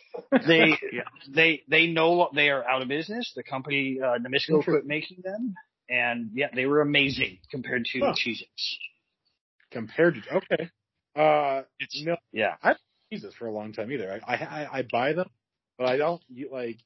they, 0.47 0.79
Yeah. 0.93 1.03
they, 1.29 1.63
they 1.69 1.89
know 1.89 2.31
they 2.35 2.49
are 2.49 2.67
out 2.67 2.81
of 2.81 2.89
business. 2.89 3.31
The 3.37 3.43
company, 3.43 3.99
uh, 4.03 4.19
Nabisco 4.19 4.65
quit 4.65 4.87
making 4.87 5.19
them. 5.23 5.55
And 5.91 6.31
yeah, 6.35 6.49
they 6.55 6.67
were 6.67 6.81
amazing 6.81 7.39
compared 7.51 7.85
to 7.93 8.01
Huh. 8.01 8.13
Cheez-Its. 8.15 8.79
Compared 9.71 10.15
to 10.15 10.37
okay. 10.37 10.71
Uh, 11.15 11.63
It's, 11.79 12.03
no, 12.03 12.17
yeah. 12.33 12.55
Jesus 13.13 13.35
for 13.35 13.47
a 13.47 13.53
long 13.53 13.73
time 13.73 13.91
either. 13.93 14.21
I, 14.27 14.35
I 14.35 14.79
I 14.79 14.83
buy 14.91 15.13
them, 15.15 15.29
but 15.79 15.87
I 15.89 15.97
don't 15.97 16.23
like. 16.51 16.77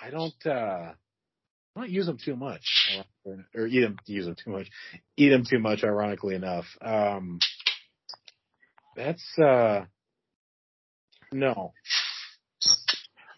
I 0.00 0.10
don't. 0.10 0.46
uh 0.46 0.92
I 1.74 1.80
don't 1.80 1.90
use 1.90 2.06
them 2.06 2.18
too 2.22 2.36
much, 2.36 2.62
or, 3.24 3.46
or 3.54 3.66
eat 3.66 3.80
them. 3.80 3.96
Use 4.06 4.26
them 4.26 4.36
too 4.42 4.50
much. 4.50 4.66
Eat 5.16 5.30
them 5.30 5.44
too 5.48 5.58
much. 5.58 5.82
Ironically 5.82 6.34
enough, 6.34 6.66
um, 6.82 7.38
that's 8.94 9.24
uh 9.38 9.84
no. 11.32 11.72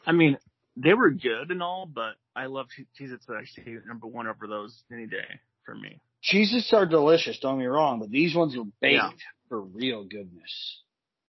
I 0.07 0.13
mean, 0.13 0.37
they 0.77 0.95
were 0.95 1.11
good 1.11 1.51
and 1.51 1.63
all, 1.63 1.87
but 1.87 2.15
I 2.35 2.47
love 2.47 2.67
Cheez-Its 3.01 3.27
actually 3.35 3.77
number 3.87 4.07
one 4.07 4.27
over 4.27 4.47
those 4.47 4.83
any 4.93 5.07
day 5.07 5.41
for 5.65 5.75
me. 5.75 6.01
Cheez-Its 6.31 6.73
are 6.73 6.87
delicious, 6.87 7.39
don't 7.39 7.55
get 7.57 7.61
me 7.61 7.67
wrong, 7.67 8.01
but 8.01 8.11
these 8.11 8.35
ones 8.35 8.57
are 8.57 8.65
baked 8.81 8.95
Yeah. 8.95 9.11
for 9.49 9.61
real 9.61 10.05
goodness. 10.05 10.83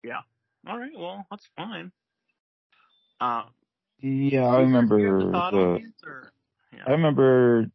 Yeah. 0.03 0.21
All 0.67 0.79
right, 0.79 0.91
well, 0.97 1.25
that's 1.31 1.47
fine. 1.57 1.93
Uh, 3.21 3.45
Yeah, 4.03 4.47
I 4.47 4.61
remember 4.61 4.99
you 4.99 5.07
have 5.07 5.29
a 5.29 5.31
thought 5.33 5.55
on 5.55 5.75
the. 5.75 6.31
These, 6.79 6.87
or- 6.87 6.91
yeah. 6.91 6.95
I 6.95 6.97
remember 6.97 7.67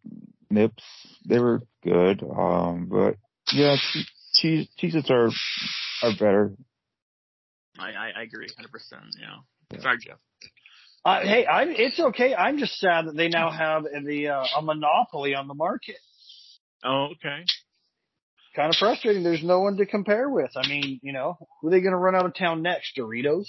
Nips. 0.50 0.84
They 1.28 1.40
were 1.40 1.62
good. 1.84 2.24
Um, 2.24 2.88
but 2.90 3.16
yeah, 3.52 3.76
che- 3.76 4.06
cheese 4.36 4.68
Cheez-Its 4.82 5.10
are 5.10 5.30
are 6.04 6.14
better. 6.14 6.54
I, 7.80 7.90
I, 7.92 8.12
I 8.18 8.22
agree, 8.24 8.48
hundred 8.56 8.72
percent. 8.72 9.04
Yeah. 9.20 9.38
Yeah. 9.72 9.82
Sorry, 9.82 9.98
Jeff. 10.00 10.18
Uh, 11.06 11.20
hey, 11.22 11.46
I'm, 11.46 11.70
it's 11.72 12.00
okay. 12.00 12.34
I'm 12.34 12.58
just 12.60 12.80
sad 12.80 13.08
that 13.08 13.16
they 13.18 13.28
now 13.28 13.52
have 13.52 13.84
the 13.84 14.28
uh, 14.30 14.46
a 14.58 14.62
monopoly 14.62 15.36
on 15.36 15.48
the 15.48 15.54
market. 15.54 15.98
Oh, 16.84 17.10
okay. 17.14 17.44
Kind 18.56 18.70
of 18.70 18.76
frustrating. 18.78 19.24
There's 19.24 19.44
no 19.44 19.62
one 19.62 19.78
to 19.78 19.86
compare 19.86 20.30
with. 20.30 20.52
I 20.56 20.68
mean, 20.68 21.00
you 21.02 21.12
know, 21.12 21.38
who 21.60 21.68
are 21.68 21.72
they 21.72 21.82
going 21.82 21.92
to 21.94 21.98
run 21.98 22.16
out 22.16 22.26
of 22.26 22.36
town 22.36 22.62
next? 22.62 22.96
Doritos? 22.98 23.46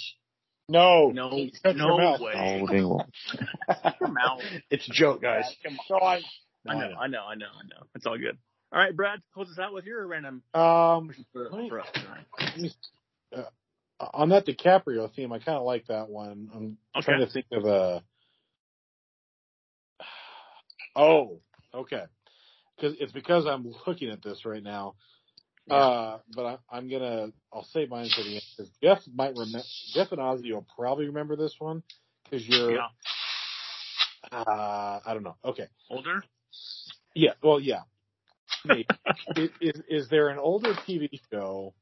No, 0.68 1.10
No, 1.10 1.30
Shut 1.62 1.76
your 1.76 1.88
no 1.88 1.98
mouth. 1.98 2.20
way. 2.20 2.32
Oh, 2.34 2.66
they. 2.66 2.78
Your 4.00 4.08
mouth. 4.08 4.40
it's 4.70 4.88
a 4.88 4.92
joke, 4.92 5.20
guys. 5.20 5.54
So 5.88 5.96
I, 5.96 6.20
I 6.66 6.74
know, 6.74 6.94
I 6.98 7.06
know, 7.08 7.22
I 7.24 7.34
know, 7.34 7.46
I 7.46 7.64
know. 7.64 7.86
It's 7.94 8.06
all 8.06 8.16
good. 8.16 8.38
All 8.72 8.78
right, 8.80 8.96
Brad, 8.96 9.20
close 9.34 9.50
us 9.50 9.58
out 9.58 9.74
with 9.74 9.84
your 9.84 10.06
random 10.06 10.42
Um, 10.54 11.10
for, 11.32 11.48
Let 11.50 11.60
me- 11.60 11.68
for 11.68 11.80
us 11.80 11.86
tonight. 11.92 12.26
on 14.14 14.30
that 14.30 14.46
DiCaprio 14.46 15.14
theme, 15.14 15.32
I 15.32 15.38
kind 15.38 15.58
of 15.58 15.64
like 15.64 15.86
that 15.88 16.08
one. 16.08 16.48
I'm 16.54 16.78
Okay. 16.96 17.04
trying 17.04 17.26
to 17.26 17.32
think 17.32 17.46
of 17.52 17.64
a. 17.66 18.02
Oh, 20.96 21.40
okay. 21.74 22.04
Because 22.76 22.96
it's 23.00 23.10
because 23.10 23.46
I'm 23.46 23.72
looking 23.86 24.10
at 24.10 24.22
this 24.22 24.44
right 24.44 24.62
now. 24.62 24.94
Uh, 25.70 26.18
but 26.34 26.44
I, 26.44 26.58
I'm 26.76 26.90
gonna. 26.90 27.28
I'll 27.52 27.64
save 27.72 27.88
mine 27.88 28.08
for 28.14 28.22
the 28.22 28.34
end. 28.34 28.42
'cause 28.56 28.68
Jeff 28.82 28.98
might 29.14 29.34
remember. 29.34 29.64
Jeff 29.94 30.12
and 30.12 30.20
Ozzy 30.20 30.52
will 30.52 30.66
probably 30.76 31.06
remember 31.06 31.36
this 31.36 31.54
one 31.58 31.82
because 32.24 32.46
you're. 32.46 32.72
Yeah. 32.72 32.86
Uh, 34.30 35.00
I 35.04 35.14
don't 35.14 35.22
know. 35.22 35.36
Okay. 35.44 35.68
Older? 35.90 36.22
Yeah. 37.14 37.32
Well, 37.42 37.60
yeah. 37.60 37.80
Is, 39.36 39.50
is 39.60 39.82
is 39.88 40.08
there 40.08 40.28
an 40.28 40.38
older 40.38 40.72
TV 40.88 41.08
show? 41.30 41.74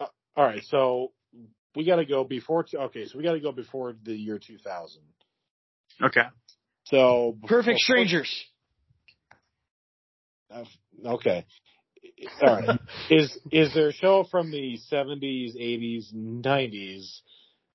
Uh, 0.00 0.06
all 0.34 0.44
right, 0.44 0.62
so 0.68 1.12
we 1.74 1.84
got 1.84 1.96
to 1.96 2.06
go 2.06 2.24
before. 2.24 2.62
T- 2.64 2.76
okay, 2.76 3.06
so 3.06 3.18
we 3.18 3.24
got 3.24 3.32
to 3.32 3.40
go 3.40 3.52
before 3.52 3.94
the 4.04 4.14
year 4.14 4.38
2000. 4.38 5.02
Okay. 6.02 6.22
So 6.84 7.32
before- 7.40 7.58
Perfect 7.58 7.80
strangers. 7.80 8.44
uh, 10.50 10.64
Okay. 11.04 11.44
All 12.42 12.48
right. 12.48 12.80
is 13.10 13.38
is 13.50 13.74
there 13.74 13.88
a 13.88 13.92
show 13.92 14.24
from 14.30 14.50
the 14.50 14.78
70s, 14.92 15.56
80s, 15.56 16.14
90s 16.14 17.20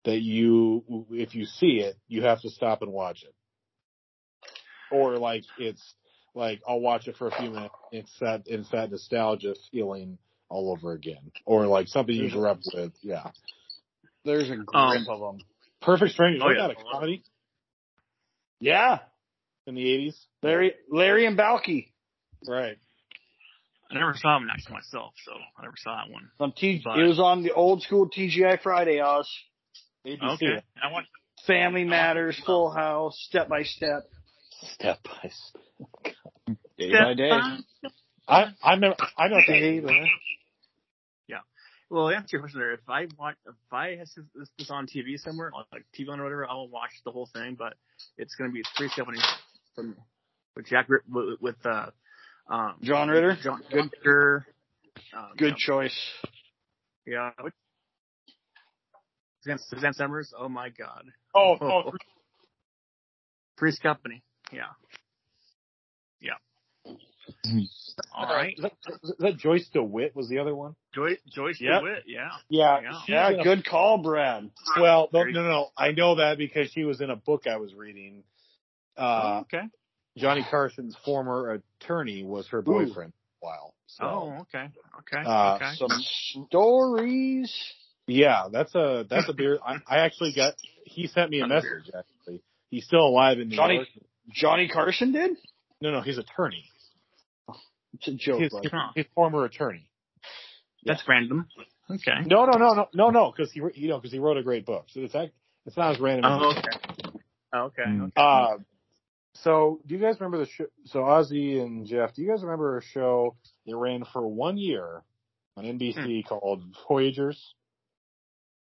that 0.06 0.20
you, 0.22 1.06
if 1.12 1.36
you 1.36 1.45
see 1.45 1.80
it, 1.80 1.95
you 2.08 2.24
have 2.24 2.41
to 2.41 2.49
stop 2.49 2.82
and 2.82 2.91
watch 2.91 3.24
it, 3.24 3.34
or 4.90 5.18
like 5.18 5.44
it's 5.58 5.94
like 6.34 6.62
I'll 6.68 6.80
watch 6.80 7.08
it 7.08 7.16
for 7.18 7.28
a 7.28 7.32
few 7.32 7.52
minutes. 7.52 7.76
It's 7.91 8.12
that 8.20 8.44
it's 8.45 8.70
that 8.72 8.91
nostalgia 8.91 9.56
feeling 9.72 10.18
all 10.49 10.72
over 10.72 10.94
again, 10.94 11.32
or 11.45 11.68
like 11.68 11.88
something 11.88 12.16
you 12.16 12.30
grew 12.32 12.48
up 12.48 12.60
with. 12.74 12.94
Yeah. 13.02 13.32
There's 14.26 14.49
a 14.49 14.56
grip 14.56 14.74
Um, 14.76 15.08
of 15.10 15.20
them. 15.20 15.45
Perfect 15.82 16.12
Strangers. 16.14 16.44
Oh, 16.45 16.49
yeah. 16.52 16.68
that 16.68 16.72
a 16.72 16.76
comedy 16.91 17.24
Yeah. 18.60 18.99
in 19.66 19.76
the 19.76 19.84
80s? 19.84 20.16
Larry, 20.44 20.74
Larry 20.90 21.26
and 21.26 21.38
Balki 21.38 21.91
Right. 22.48 22.78
I 23.91 23.99
never 23.99 24.15
saw 24.15 24.38
him 24.38 24.47
next 24.47 24.65
to 24.68 24.73
myself, 24.73 25.13
so 25.26 25.34
I 25.57 25.63
never 25.63 25.76
saw 25.77 25.95
that 25.97 26.11
one. 26.11 26.30
on 26.39 26.53
T. 26.53 26.81
But- 26.84 26.99
It 26.99 27.07
was 27.07 27.19
on 27.19 27.43
the 27.43 27.51
old 27.53 27.81
school 27.81 28.09
TGI 28.09 28.61
Friday, 28.61 28.99
Oz. 29.01 29.30
ABC. 30.05 30.34
Okay. 30.34 30.63
I 30.81 30.91
watched. 30.91 31.07
Family 31.45 31.81
I 31.81 31.84
want 31.85 31.89
Matters, 31.89 32.35
to- 32.38 32.43
Full 32.43 32.72
House, 32.72 33.18
Step 33.27 33.49
by 33.49 33.63
Step. 33.63 34.03
Step 34.73 34.99
by 35.03 35.30
step. 35.30 36.15
Day 36.77 36.91
by 36.91 37.13
day. 37.15 37.31
I 38.27 38.45
I 38.63 38.76
know 38.76 38.95
I 39.18 39.27
know 39.27 39.41
Day 39.47 39.80
that. 39.80 39.88
by 39.88 40.05
Well, 41.89 42.07
to 42.07 42.15
answer 42.15 42.38
your 42.38 42.41
question 42.43 42.61
there, 42.61 42.72
if 42.72 42.88
I 42.88 43.07
watch, 43.19 43.35
if 43.45 43.53
I 43.69 43.89
have 43.97 44.07
this, 44.15 44.18
this, 44.34 44.49
this 44.57 44.72
on 44.72 44.88
TV 44.88 45.18
somewhere, 45.19 45.51
like 45.73 45.84
TV 45.93 46.07
on 46.09 46.22
or 46.22 46.23
whatever, 46.23 46.47
I'll 46.47 46.69
watch 46.69 46.91
the 47.03 47.11
whole 47.11 47.26
thing. 47.34 47.55
But 47.59 47.73
it's 48.18 48.34
going 48.35 48.49
to 48.49 48.53
be 48.53 48.63
three 48.77 48.88
seventy 48.95 49.19
from 49.76 49.97
with 50.55 50.68
Jack 50.68 50.88
with, 50.88 51.41
with 51.41 51.65
uh, 51.65 51.88
um, 52.52 52.76
John 52.82 53.10
Ritter? 53.10 53.38
John 53.41 53.61
Good- 53.72 53.91
Ritter. 54.03 54.45
Um, 55.18 55.30
Good 55.38 55.56
choice. 55.57 55.98
Yeah. 57.06 57.32
yeah. 57.44 57.49
Suzanne, 59.41 59.60
Suzanne 59.69 59.94
Somers. 59.94 60.34
Oh 60.38 60.48
my 60.49 60.69
God. 60.69 61.06
Oh, 61.34 61.56
oh, 61.61 61.91
Three's 63.57 63.80
Company. 63.80 64.22
Yeah. 64.52 64.64
Yeah. 66.19 66.94
All 68.15 68.26
right. 68.28 68.53
Is 68.57 68.61
that, 68.64 68.72
is 69.03 69.14
that 69.19 69.38
Joyce 69.38 69.68
DeWitt 69.73 70.15
was 70.15 70.30
the 70.30 70.40
other 70.40 70.53
one? 70.56 70.76
Joyce, 70.94 71.18
Joyce 71.34 71.57
Yep. 71.60 71.80
DeWitt. 71.82 72.03
Yeah. 72.06 72.30
Yeah. 72.49 72.80
Yeah. 72.82 72.91
Yeah, 73.07 73.30
in 73.32 73.40
a- 73.40 73.44
good 73.44 73.65
call, 73.65 73.98
Brad. 73.98 74.49
Well, 74.80 75.10
no, 75.11 75.23
no, 75.23 75.41
no, 75.41 75.49
no. 75.49 75.68
I 75.78 75.91
know 75.91 76.15
that 76.15 76.38
because 76.38 76.69
she 76.72 76.84
was 76.84 77.02
in 77.02 77.10
a 77.10 77.15
book 77.15 77.48
I 77.48 77.57
was 77.57 77.73
reading. 77.73 78.23
Uh, 78.98 79.22
oh, 79.23 79.40
okay. 79.41 79.64
Johnny 80.18 80.46
Carson's 80.50 80.96
former 81.06 81.62
attorney 81.82 82.24
was 82.24 82.48
her 82.50 82.62
boyfriend 82.62 83.14
for 83.40 83.46
a 83.46 83.50
while. 83.50 83.74
So, 83.88 84.04
Oh, 84.06 84.38
okay. 84.42 84.70
Okay. 85.00 85.30
Uh, 85.30 85.56
okay. 85.56 85.72
Some 85.76 86.02
stories. 86.50 87.54
yeah, 88.08 88.48
that's 88.52 88.74
a, 88.76 89.06
that's 89.10 89.30
a 89.30 89.34
beer. 89.34 89.60
I, 89.66 89.78
I 89.88 89.98
actually 90.00 90.34
got, 90.36 90.54
he 90.86 91.08
sent 91.08 91.30
me 91.32 91.40
a 91.42 91.48
message 91.48 91.90
actually. 91.98 92.42
He's 92.70 92.86
still 92.86 93.06
alive 93.06 93.40
in 93.40 93.50
New 93.50 93.56
Johnny- 93.56 93.76
York. 93.76 93.88
Johnny 94.34 94.68
Carson 94.70 95.12
did? 95.12 95.32
No, 95.82 95.92
no, 95.92 96.02
his 96.02 96.18
attorney. 96.18 96.66
It's 97.94 98.08
a 98.08 98.14
joke, 98.14 98.40
His, 98.40 98.54
his, 98.64 98.72
his 98.96 99.06
former 99.14 99.44
attorney. 99.44 99.90
That's 100.86 101.04
random. 101.08 101.48
Okay. 101.90 102.12
No, 102.26 102.46
no, 102.46 102.58
no, 102.58 102.74
no, 102.74 102.88
no, 102.94 103.10
no, 103.10 103.34
because 103.36 103.52
he, 103.52 103.62
you 103.76 103.90
know, 103.90 103.98
because 103.98 104.12
he 104.14 104.20
wrote 104.20 104.38
a 104.38 104.44
great 104.44 104.66
book. 104.66 104.86
So 104.90 105.02
it's 105.02 105.14
act, 105.14 105.34
it's 105.66 105.76
not 105.76 105.96
as 105.96 106.00
random. 106.00 106.32
Oh, 106.32 106.52
it 106.52 106.58
okay. 106.58 107.20
Oh, 107.54 107.60
okay. 107.64 107.84
Mm. 107.86 108.04
okay. 108.04 108.12
Uh, 108.16 108.58
so 109.36 109.80
do 109.86 109.95
you 109.95 110.02
guys 110.02 110.20
remember 110.20 110.40
the 110.40 110.52
show? 110.52 110.66
So 110.86 110.99
Ozzy 110.99 111.62
and 111.62 111.86
Jeff, 111.86 112.14
do 112.14 112.22
you 112.22 112.30
guys 112.30 112.44
remember 112.44 112.78
a 112.78 112.84
show 112.84 113.36
that 113.66 113.76
ran 113.76 114.03
for 114.12 114.28
one 114.28 114.58
year 114.58 115.03
on 115.58 115.64
NBC 115.64 116.24
hmm. 116.24 116.28
called 116.28 116.64
Voyagers? 116.88 117.56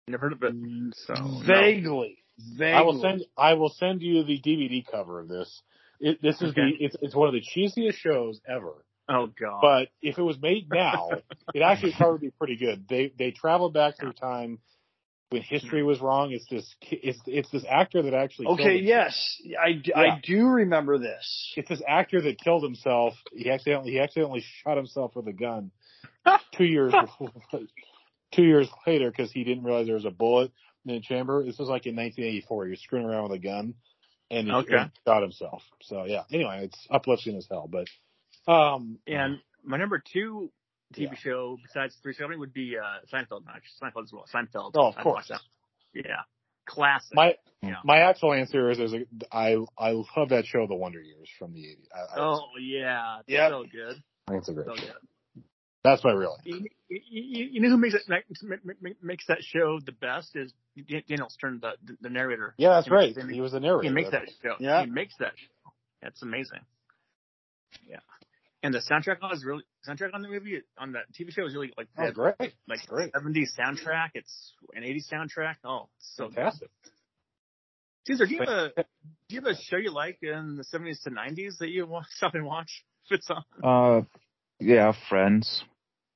Never 0.07 0.23
heard 0.23 0.33
of 0.33 0.43
it. 0.43 0.55
Mm, 0.55 0.93
so 0.93 1.13
no. 1.13 1.41
Vaguely. 1.45 2.17
Vaguely. 2.39 2.73
I 2.73 2.81
will 2.81 3.01
send 3.01 3.25
I 3.37 3.53
will 3.53 3.69
send 3.69 4.01
you 4.01 4.23
the 4.23 4.39
DVD 4.39 4.85
cover 4.89 5.19
of 5.19 5.27
this. 5.27 5.61
It, 5.99 6.21
this 6.21 6.35
is 6.41 6.51
Okay. 6.51 6.61
the 6.61 6.85
it's 6.85 6.95
it's 7.01 7.15
one 7.15 7.27
of 7.27 7.33
the 7.33 7.41
cheesiest 7.41 7.95
shows 7.95 8.39
ever. 8.47 8.85
Oh 9.09 9.27
god. 9.39 9.59
But 9.61 9.89
if 10.01 10.17
it 10.17 10.21
was 10.21 10.39
made 10.41 10.69
now, 10.71 11.09
it 11.53 11.61
actually 11.61 11.89
would 11.89 11.97
probably 11.97 12.27
be 12.27 12.33
pretty 12.37 12.57
good. 12.57 12.87
They 12.87 13.11
they 13.17 13.31
travel 13.31 13.69
back 13.69 13.97
through 13.97 14.13
time 14.13 14.59
when 15.29 15.41
history 15.41 15.83
was 15.83 15.99
wrong. 15.99 16.31
It's 16.31 16.45
this 16.49 16.75
it's 16.81 17.19
it's 17.25 17.49
this 17.51 17.65
actor 17.69 18.01
that 18.03 18.13
actually 18.13 18.47
Okay, 18.47 18.77
yes. 18.77 19.41
I, 19.61 19.81
Yeah. 19.83 19.97
I 19.97 20.19
do 20.23 20.45
remember 20.47 20.97
this. 20.97 21.53
it's 21.57 21.69
this 21.69 21.81
actor 21.87 22.21
that 22.21 22.39
killed 22.39 22.63
himself. 22.63 23.13
He 23.33 23.49
accidentally 23.49 23.91
he 23.91 23.99
accidentally 23.99 24.43
shot 24.63 24.77
himself 24.77 25.15
with 25.15 25.27
a 25.27 25.33
gun 25.33 25.71
two 26.55 26.65
years 26.65 26.93
before, 26.93 27.31
two 28.33 28.43
years 28.43 28.69
later 28.85 29.09
because 29.11 29.31
he 29.31 29.43
didn't 29.43 29.63
realize 29.63 29.85
there 29.85 29.95
was 29.95 30.05
a 30.05 30.11
bullet 30.11 30.51
in 30.85 30.93
the 30.95 31.01
chamber. 31.01 31.43
This 31.43 31.57
was 31.57 31.67
like 31.67 31.85
in 31.85 31.95
1984. 31.95 32.65
He 32.65 32.69
was 32.71 32.79
screwing 32.81 33.05
around 33.05 33.23
with 33.23 33.33
a 33.33 33.39
gun 33.43 33.73
and 34.31 34.47
he, 34.47 34.53
Okay. 34.53 34.75
and 34.77 34.91
shot 35.05 35.21
himself. 35.23 35.61
So 35.81 36.05
yeah. 36.05 36.23
Anyway, 36.31 36.61
it's 36.63 36.87
uplifting 36.89 37.35
as 37.35 37.47
hell. 37.49 37.69
But 37.69 37.87
um, 38.51 38.99
and 39.05 39.39
my 39.63 39.75
number 39.77 40.01
two 40.13 40.51
TV 40.95 41.09
Yeah. 41.11 41.15
show 41.15 41.57
besides 41.61 41.95
Three 42.01 42.13
Seventy 42.13 42.37
would 42.37 42.53
be 42.53 42.75
uh, 42.77 43.05
Seinfeld. 43.13 43.43
Actually, 43.49 43.77
Seinfeld 43.81 44.03
as 44.03 44.13
well. 44.13 44.25
Seinfeld. 44.33 44.71
Oh, 44.75 44.87
of 44.87 44.95
I'd 44.97 45.03
course. 45.03 45.31
Yeah. 45.93 46.01
Classic. 46.65 47.13
my 47.15 47.35
Yeah. 47.63 47.75
my 47.85 47.99
actual 47.99 48.33
answer 48.33 48.69
is, 48.71 48.79
is 48.79 48.93
a, 48.93 49.05
I 49.31 49.57
I 49.77 49.91
love 49.91 50.29
that 50.29 50.45
show, 50.45 50.67
The 50.67 50.75
Wonder 50.75 51.01
Years 51.01 51.29
from 51.39 51.53
the 51.53 51.61
80s. 51.61 51.87
I, 51.95 51.99
I, 51.99 52.19
oh 52.25 52.41
yeah. 52.61 53.19
Yep. 53.27 53.51
So 53.51 53.63
good. 53.71 54.03
It's 54.31 54.49
a 54.49 54.53
great 54.53 54.65
So 54.67 54.75
show. 54.75 54.81
good. 54.85 55.43
That's 55.83 56.03
my 56.03 56.11
real 56.11 56.35
answer. 56.37 56.49
You, 56.49 56.65
you, 56.89 57.45
you 57.51 57.61
know 57.61 57.69
who 57.69 57.77
makes 57.77 57.93
it 57.95 58.01
makes, 59.01 59.25
that 59.27 59.37
show 59.43 59.79
the 59.85 59.93
best 59.93 60.35
is 60.35 60.51
Daniel 61.07 61.29
Stern, 61.29 61.61
the 61.61 61.73
the, 62.01 62.09
narrator. 62.09 62.53
Yeah, 62.57 62.69
that's 62.71 62.87
He 62.87 62.93
right. 62.93 63.15
makes- 63.15 63.29
He 63.33 63.39
was 63.39 63.53
the 63.53 63.61
narrator. 63.61 63.83
He 63.87 63.89
makes 63.93 64.09
that 64.11 64.21
That's- 64.25 64.35
show. 64.43 64.55
Yeah. 64.59 64.83
He 64.83 64.89
makes 64.91 65.15
that 65.19 65.31
show. 65.37 65.71
That's 66.01 66.21
amazing. 66.21 66.59
Yeah. 67.87 67.99
And 68.63 68.73
the 68.73 68.79
soundtrack 68.79 69.17
on 69.21 69.33
is 69.33 69.45
really 69.45 69.63
soundtrack 69.87 70.13
on 70.13 70.21
the 70.23 70.27
movie 70.29 70.61
on 70.77 70.91
the 70.91 70.99
TV 71.13 71.31
show 71.31 71.45
is 71.45 71.53
really 71.53 71.71
like 71.77 71.87
Oh, 71.97 72.11
great. 72.11 72.53
like 72.67 72.85
Great. 72.87 73.13
70s 73.13 73.49
soundtrack. 73.57 74.09
It's 74.15 74.53
an 74.73 74.83
80s 74.83 75.11
soundtrack. 75.11 75.55
Oh, 75.63 75.89
it's 75.97 76.15
so 76.15 76.25
good. 76.25 76.35
Fantastic. 76.35 76.69
Cesar, 78.07 78.25
do 78.25 78.33
you 78.33 78.39
have 78.39 78.49
a 78.49 78.71
do 78.75 79.35
you 79.35 79.41
have 79.41 79.51
a 79.51 79.55
show 79.61 79.77
you 79.77 79.91
like 79.91 80.17
in 80.23 80.55
the 80.55 80.63
70s 80.63 81.03
to 81.03 81.11
90s 81.11 81.59
that 81.59 81.69
you 81.69 81.85
want 81.85 82.07
stop 82.09 82.33
and 82.35 82.45
watch 82.45 82.83
if 83.09 83.19
it's 83.19 83.29
on? 83.29 83.43
Uh, 83.63 84.01
yeah, 84.59 84.91
Friends. 85.09 85.63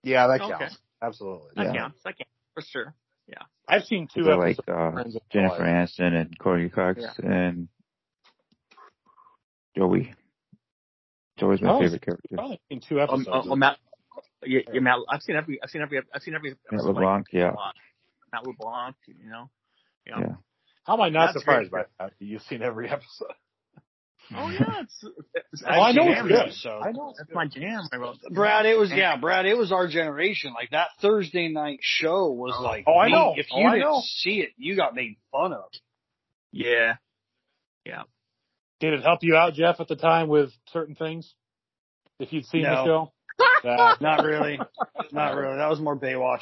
Yeah, 0.03 0.27
that 0.27 0.41
Okay. 0.41 0.67
Absolutely. 1.03 1.49
That 1.55 1.65
Yeah. 1.67 1.73
counts. 1.73 1.99
That 2.03 2.17
counts 2.17 2.31
for 2.55 2.61
sure. 2.63 2.95
Yeah, 3.27 3.43
I've 3.67 3.83
seen 3.83 4.07
two 4.13 4.23
They're 4.23 4.35
like 4.35 4.57
episodes. 4.59 4.67
of 4.67 4.75
uh, 4.75 4.91
Friends 4.93 5.17
Jennifer. 5.31 5.63
Aniston 5.63 6.13
and 6.19 6.39
Courteney 6.39 6.69
Cox 6.69 6.99
Yeah. 7.01 7.13
and 7.23 7.67
Joey. 9.77 10.13
Joey's 11.41 11.61
my 11.61 11.71
Oh, 11.71 11.79
favorite 11.81 12.01
character. 12.01 12.35
Oh, 12.37 12.39
I've 12.39 12.45
only 12.45 12.61
seen 12.69 12.81
two 12.87 12.99
Oh, 13.01 13.07
oh 13.09 13.13
episodes. 13.15 13.27
oh, 13.31 13.39
of 13.39 13.51
oh, 13.51 13.55
Matt. 13.55 13.77
Yeah, 14.45 14.59
yeah, 14.71 14.79
Matt. 14.79 14.99
I've 15.09 15.21
seen 15.21 15.35
every. 15.35 15.59
I've 15.61 15.69
seen 15.69 15.81
every. 15.81 15.99
I've 16.13 16.21
seen 16.21 16.35
every. 16.35 16.51
Matt 16.51 16.57
episode, 16.73 16.87
like, 16.87 16.95
LeBlanc, 16.95 17.25
yeah. 17.33 17.51
Matt 18.31 18.45
LeBlanc. 18.47 18.95
You 19.07 19.29
know. 19.29 19.49
Yeah. 20.07 20.19
Yeah. 20.19 20.35
How 20.85 20.93
am 20.93 21.01
I 21.01 21.09
not 21.09 21.27
That's 21.33 21.39
surprised 21.39 21.71
great. 21.71 21.85
by 21.97 22.05
that? 22.05 22.13
You've 22.19 22.41
seen 22.43 22.61
every 22.61 22.89
episode. 22.89 23.27
Oh 24.33 24.49
yeah, 24.49 24.81
it's. 24.83 25.03
it's 25.51 25.63
Oh, 25.67 25.71
I 25.71 25.91
know 25.91 26.09
it's 26.09 26.21
good. 26.21 26.31
episode. 26.31 26.79
I 26.81 26.91
know 26.93 27.09
it's 27.09 27.17
That's 27.17 27.27
good. 27.29 27.35
my 27.35 27.47
jam. 27.47 27.81
Brad, 28.33 28.65
it 28.65 28.77
was 28.77 28.89
yeah, 28.89 29.17
Brad. 29.17 29.45
It 29.45 29.57
was 29.57 29.73
our 29.73 29.89
generation. 29.89 30.53
Like 30.53 30.69
that 30.69 30.87
Thursday 31.01 31.49
night 31.49 31.79
show 31.81 32.31
was 32.31 32.55
oh. 32.57 32.63
like. 32.63 32.85
Oh, 32.87 32.97
I 32.97 33.09
know. 33.09 33.33
If 33.35 33.47
Oh, 33.51 33.59
you 33.59 33.65
I 33.67 33.71
didn't 33.73 33.87
know. 33.89 34.01
see 34.05 34.39
it, 34.39 34.51
you 34.55 34.77
got 34.77 34.95
made 34.95 35.17
fun 35.33 35.51
of. 35.51 35.65
Yeah, 36.53 36.93
yeah. 37.85 38.03
Did 38.81 38.93
it 38.93 39.03
help 39.03 39.19
you 39.21 39.35
out, 39.35 39.53
Jeff, 39.53 39.79
at 39.79 39.87
the 39.87 39.95
time 39.95 40.27
with 40.27 40.49
certain 40.73 40.95
things? 40.95 41.31
If 42.19 42.33
you'd 42.33 42.45
seen 42.45 42.63
the 42.63 42.83
show? 42.85 43.13
Yeah. 43.63 43.95
Not 44.01 44.23
really. 44.23 44.59
Not 45.11 45.35
really. 45.35 45.57
That 45.57 45.69
was 45.69 45.79
more 45.79 45.95
Baywatch. 45.95 46.41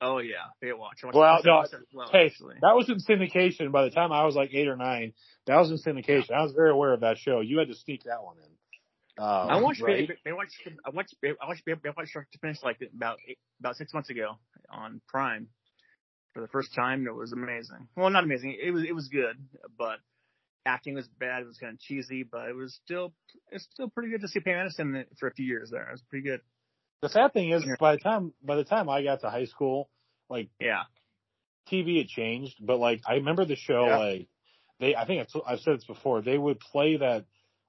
Oh 0.00 0.18
yeah. 0.18 0.44
Baywatch. 0.62 1.02
I 1.04 1.10
Well, 1.12 1.40
no, 1.44 1.64
well, 1.92 2.08
hey, 2.12 2.26
actually. 2.26 2.56
that 2.60 2.76
was 2.76 2.88
in 2.90 2.98
syndication. 2.98 3.72
By 3.72 3.84
the 3.84 3.90
time 3.90 4.12
I 4.12 4.24
was 4.26 4.34
like 4.34 4.50
eight 4.52 4.68
or 4.68 4.76
nine, 4.76 5.14
that 5.46 5.56
was 5.56 5.70
in 5.70 5.78
syndication. 5.78 6.32
I 6.32 6.42
was 6.42 6.52
very 6.52 6.70
aware 6.70 6.92
of 6.92 7.00
that 7.00 7.16
show. 7.16 7.40
You 7.40 7.58
had 7.58 7.68
to 7.68 7.74
sneak 7.74 8.04
that 8.04 8.22
one 8.22 8.36
in. 8.38 9.22
Um, 9.24 9.48
I 9.48 9.60
watched 9.60 9.80
right? 9.80 10.06
Bay, 10.06 10.30
Baywatch. 10.30 10.52
I 10.84 10.90
watched 10.90 11.14
I 11.24 11.46
watched 11.46 11.64
Baywatch 11.66 12.08
start 12.08 12.28
to 12.32 12.38
finish 12.38 12.58
like 12.62 12.78
about 12.94 13.18
eight, 13.26 13.38
about 13.60 13.76
six 13.76 13.94
months 13.94 14.10
ago 14.10 14.38
on 14.70 15.00
Prime 15.08 15.48
for 16.34 16.42
the 16.42 16.48
first 16.48 16.74
time. 16.74 17.06
It 17.06 17.14
was 17.14 17.32
amazing. 17.32 17.88
Well, 17.96 18.10
not 18.10 18.24
amazing. 18.24 18.56
It 18.62 18.70
was 18.70 18.84
it 18.84 18.94
was 18.94 19.08
good, 19.08 19.36
but 19.78 19.98
acting 20.66 20.94
was 20.94 21.06
bad. 21.08 21.42
It 21.42 21.46
was 21.46 21.58
kind 21.58 21.72
of 21.72 21.80
cheesy, 21.80 22.22
but 22.24 22.48
it 22.48 22.54
was 22.56 22.78
still 22.84 23.12
it's 23.50 23.64
still 23.72 23.88
pretty 23.88 24.10
good 24.10 24.20
to 24.22 24.28
see 24.28 24.40
Pam 24.40 24.58
Anderson 24.58 25.04
for 25.18 25.28
a 25.28 25.32
few 25.32 25.46
years 25.46 25.70
there. 25.70 25.88
It 25.88 25.92
was 25.92 26.02
pretty 26.10 26.24
good. 26.28 26.40
The 27.02 27.08
sad 27.08 27.32
thing 27.32 27.50
is, 27.50 27.64
by 27.78 27.92
the 27.92 27.98
time 28.00 28.32
by 28.42 28.56
the 28.56 28.64
time 28.64 28.88
I 28.88 29.02
got 29.02 29.20
to 29.20 29.30
high 29.30 29.44
school, 29.46 29.88
like 30.28 30.48
Yeah. 30.60 30.82
TV 31.70 31.98
had 31.98 32.08
changed, 32.08 32.56
but 32.60 32.78
like 32.78 33.00
I 33.06 33.14
remember 33.14 33.44
the 33.44 33.56
show. 33.56 33.86
Yeah. 33.86 33.96
Like 33.98 34.28
they, 34.80 34.94
I 34.94 35.06
think 35.06 35.20
I've, 35.34 35.42
I've 35.46 35.60
said 35.60 35.76
this 35.78 35.84
before. 35.84 36.20
They 36.22 36.36
would 36.38 36.60
play 36.60 36.96
that 36.98 37.24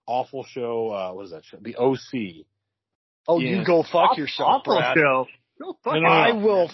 awful 0.05 0.43
show. 0.43 0.89
Uh, 0.91 1.13
what 1.13 1.25
is 1.25 1.31
that 1.31 1.45
show? 1.45 1.57
The 1.61 1.75
OC. 1.75 2.45
Oh, 3.27 3.39
Yeah. 3.39 3.59
you 3.59 3.65
go 3.65 3.83
fuck 3.83 4.17
yourself, 4.17 4.61
Awful 4.61 4.77
Brad. 4.77 4.95
show. 4.97 5.27
Go 5.61 5.77
fuck 5.83 5.93
No, 5.95 5.99
no, 6.01 6.07
no. 6.07 6.13
I 6.13 6.31
will 6.33 6.69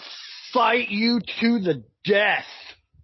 fight 0.52 0.88
you 0.88 1.20
to 1.40 1.58
the 1.60 1.82
death 2.04 2.44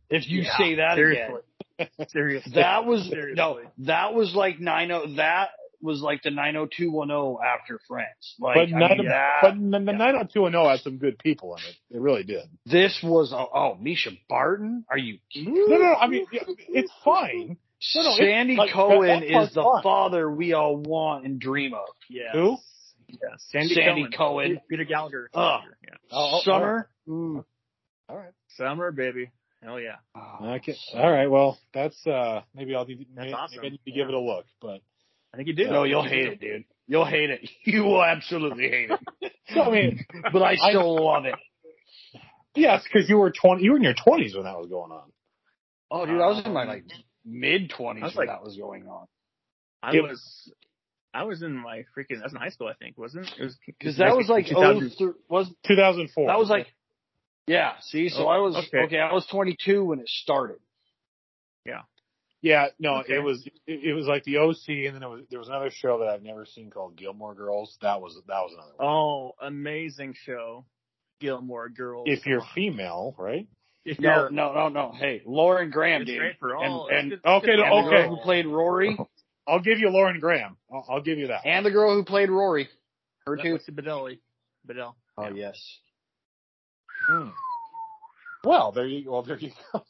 if 0.09 0.28
you 0.28 0.42
Yeah, 0.42 0.56
say 0.56 0.74
that 0.76 0.94
seriously. 0.97 1.22
again. 1.24 1.40
Seriously. 2.09 2.52
That 2.55 2.85
was 2.85 3.05
Seriously. 3.09 3.35
no, 3.36 3.61
that 3.78 4.15
was 4.15 4.35
like 4.35 4.61
nine 4.61 4.90
oh. 4.90 5.15
That 5.16 5.51
was 5.82 6.01
like 6.02 6.23
the 6.23 6.31
nine 6.31 6.55
hundred 6.55 6.73
two 6.77 6.90
one 6.90 7.09
zero 7.09 7.39
after 7.44 7.78
France. 7.89 8.35
Like, 8.39 8.55
but 8.57 8.77
I 8.77 8.78
nine, 8.78 8.98
mean, 8.98 9.07
that- 9.09 9.39
but 9.43 9.55
the 9.55 9.61
the 9.61 9.93
90210 9.93 10.70
had 10.70 10.81
some 10.81 10.98
good 10.98 11.19
people 11.19 11.57
in 11.57 11.62
it. 11.65 11.97
It 11.97 12.01
really 12.01 12.23
did. 12.24 12.48
this 12.66 12.98
was 13.02 13.32
oh, 13.35 13.48
oh 13.55 13.78
Mischa 13.82 14.19
Barton. 14.28 14.85
Are 14.90 14.98
you? 14.98 15.19
No, 15.36 15.77
no, 15.78 15.94
I 15.94 16.07
mean 16.09 16.27
it's 16.69 16.93
fine. 17.05 17.57
No, 17.94 18.02
no, 18.02 18.15
Sandy 18.16 18.57
like, 18.57 18.73
Cohen 18.74 19.09
that- 19.09 19.20
that 19.28 19.43
is 19.44 19.55
the 19.55 19.62
fine. 19.62 19.82
father 19.82 20.31
we 20.31 20.52
all 20.52 20.77
want 20.77 21.24
and 21.24 21.40
dream 21.40 21.73
of. 21.73 21.86
Yes. 22.11 22.28
Who? 22.35 22.59
Yeah. 23.09 23.16
Sandy, 23.39 23.74
Sandy 23.74 24.02
Cohen. 24.16 24.48
Cohen. 24.51 24.61
Peter 24.69 24.85
Gallagher. 24.85 25.31
Ugh. 25.35 25.61
Yeah. 25.82 25.94
Oh, 26.12 26.31
oh, 26.35 26.40
Summer. 26.44 26.89
Mm. 27.09 27.44
All 28.09 28.16
right. 28.16 28.32
Summer, 28.57 28.93
baby. 28.93 29.31
Hell 29.62 29.78
yeah. 29.81 29.97
Okay. 30.57 30.74
All 30.95 31.12
right. 31.12 31.31
Well, 31.31 31.59
that's 31.74 32.07
uh 32.07 32.41
maybe 32.55 32.74
I'll 32.74 32.87
maybe, 32.87 33.07
That's 33.15 33.53
maybe. 33.53 33.66
I 33.66 33.70
need 33.70 33.81
to 33.85 33.93
give 33.93 34.09
it 34.09 34.15
a 34.15 34.19
look. 34.19 34.47
But 34.61 34.81
I 35.32 35.37
think 35.37 35.49
you 35.49 35.55
do. 35.55 35.66
No, 35.69 35.85
you'll 35.85 36.03
hate 36.03 36.27
it, 36.28 36.41
dude. 36.41 36.65
You'll 36.87 37.05
hate 37.05 37.31
it. 37.31 37.49
You 37.65 37.85
will 37.85 38.03
absolutely 38.03 38.69
hate 38.69 38.91
it. 38.91 39.32
so, 39.55 39.62
I 39.62 39.70
mean, 39.70 40.05
But 40.32 40.43
I 40.43 40.57
still 40.57 41.05
love 41.05 41.24
it. 41.27 41.35
yes, 42.57 42.82
because 42.85 43.09
you 43.09 43.16
were 43.19 43.31
20. 43.31 43.62
You 43.62 43.73
were 43.73 43.77
in 43.77 43.82
your 43.82 43.95
20s 43.95 44.35
when 44.35 44.45
that 44.45 44.57
was 44.59 44.66
going 44.69 44.91
on. 44.93 45.12
Oh, 45.91 46.07
dude, 46.07 46.20
I 46.20 46.27
was 46.27 46.45
in 46.45 46.53
my 46.53 46.65
like 46.65 46.85
mid 47.24 47.70
twenties 47.70 48.03
was 48.03 48.15
when 48.16 48.27
like- 48.28 48.37
that 48.37 48.43
was 48.45 48.57
going 48.57 48.87
on. 48.89 49.07
I 49.82 49.95
It- 49.97 50.03
was, 50.03 50.53
I 51.12 51.24
was 51.24 51.43
in 51.43 51.57
my 51.57 51.85
freaking, 51.97 52.20
I 52.20 52.24
was 52.24 52.32
in 52.32 52.39
high 52.39 52.51
school, 52.51 52.69
I 52.69 52.74
think, 52.74 52.97
wasn't 52.97 53.27
it? 53.27 53.32
It 53.39 53.43
was 53.45 53.57
Because 53.66 53.97
that 53.99 54.16
was 54.16 54.28
like 54.28 54.47
oh, 54.55 54.81
2000 54.81 54.91
th- 54.97 55.11
was 55.28 55.49
2004. 55.66 56.27
that 56.28 56.39
was 56.39 56.49
like 56.49 56.66
yeah. 57.51 57.72
See, 57.82 58.09
so 58.09 58.24
Oh, 58.24 58.28
I 58.28 58.39
was 58.39 58.56
okay. 58.56 58.85
okay. 58.86 58.98
I 58.98 59.12
was 59.12 59.27
22 59.27 59.85
when 59.85 59.98
it 60.01 60.09
started. 60.09 60.59
Yeah, 61.66 61.82
Yeah. 62.43 62.68
no, 62.78 63.01
Okay. 63.01 63.14
it 63.16 63.22
was 63.22 63.47
it, 63.66 63.81
it 63.90 63.93
was 63.94 64.06
like 64.06 64.24
the 64.24 64.39
OC, 64.39 64.86
and 64.86 64.94
then 64.97 65.02
it 65.02 65.09
was 65.09 65.22
there 65.31 65.39
was 65.39 65.48
another 65.48 65.70
show 65.70 65.98
that 66.01 66.09
I've 66.09 66.22
never 66.22 66.47
seen 66.47 66.70
called 66.70 66.97
Gilmore 66.97 67.35
Girls. 67.35 67.77
That 67.82 68.01
was 68.01 68.14
that 68.27 68.40
was 68.40 68.52
another 68.55 68.72
one. 68.77 68.86
Oh, 68.89 69.32
amazing 69.43 70.14
show. 70.24 70.64
Gilmore 71.20 71.68
Girls. 71.68 72.06
If 72.09 72.24
you're 72.27 72.43
female, 72.55 73.14
right? 73.18 73.47
If 73.85 73.98
No, 74.01 74.14
you're- 74.22 74.35
no, 74.35 74.55
no, 74.55 74.68
no. 74.68 74.93
Hey, 74.98 75.20
Lauren 75.27 75.70
Graham, 75.70 76.05
dude. 76.05 76.18
great 76.18 76.39
for 76.39 76.56
all. 76.56 76.89
And, 76.89 76.98
and, 76.98 77.12
it's 77.12 77.24
okay, 77.24 77.52
it's 77.52 77.60
and 77.60 77.68
for 77.68 77.82
the 77.82 77.89
okay. 77.89 78.02
girl 78.09 78.16
who 78.16 78.22
played 78.22 78.47
Rory, 78.47 78.98
I'll 79.48 79.60
give 79.60 79.78
you 79.78 79.90
Lauren 79.90 80.18
Graham. 80.20 80.56
I'll, 80.72 80.86
I'll 80.89 81.01
give 81.02 81.18
you 81.18 81.27
that. 81.28 81.43
and 81.47 81.64
the 81.66 81.70
girl 81.70 81.94
who 81.94 82.05
played 82.05 82.31
Rory. 82.31 82.68
Her 83.27 83.36
That 83.36 83.43
too. 83.43 83.52
was 83.52 83.62
Bedelli. 83.70 84.18
Bedell. 84.64 84.97
Oh 85.18 85.24
Yeah. 85.28 85.48
yes. 85.48 85.78
Hmm. 87.11 87.28
Well, 88.45 88.73
there 88.73 88.87
you 88.87 89.11
well 89.11 89.23
there 89.23 89.39
you 89.39 89.51
go. 89.73 89.85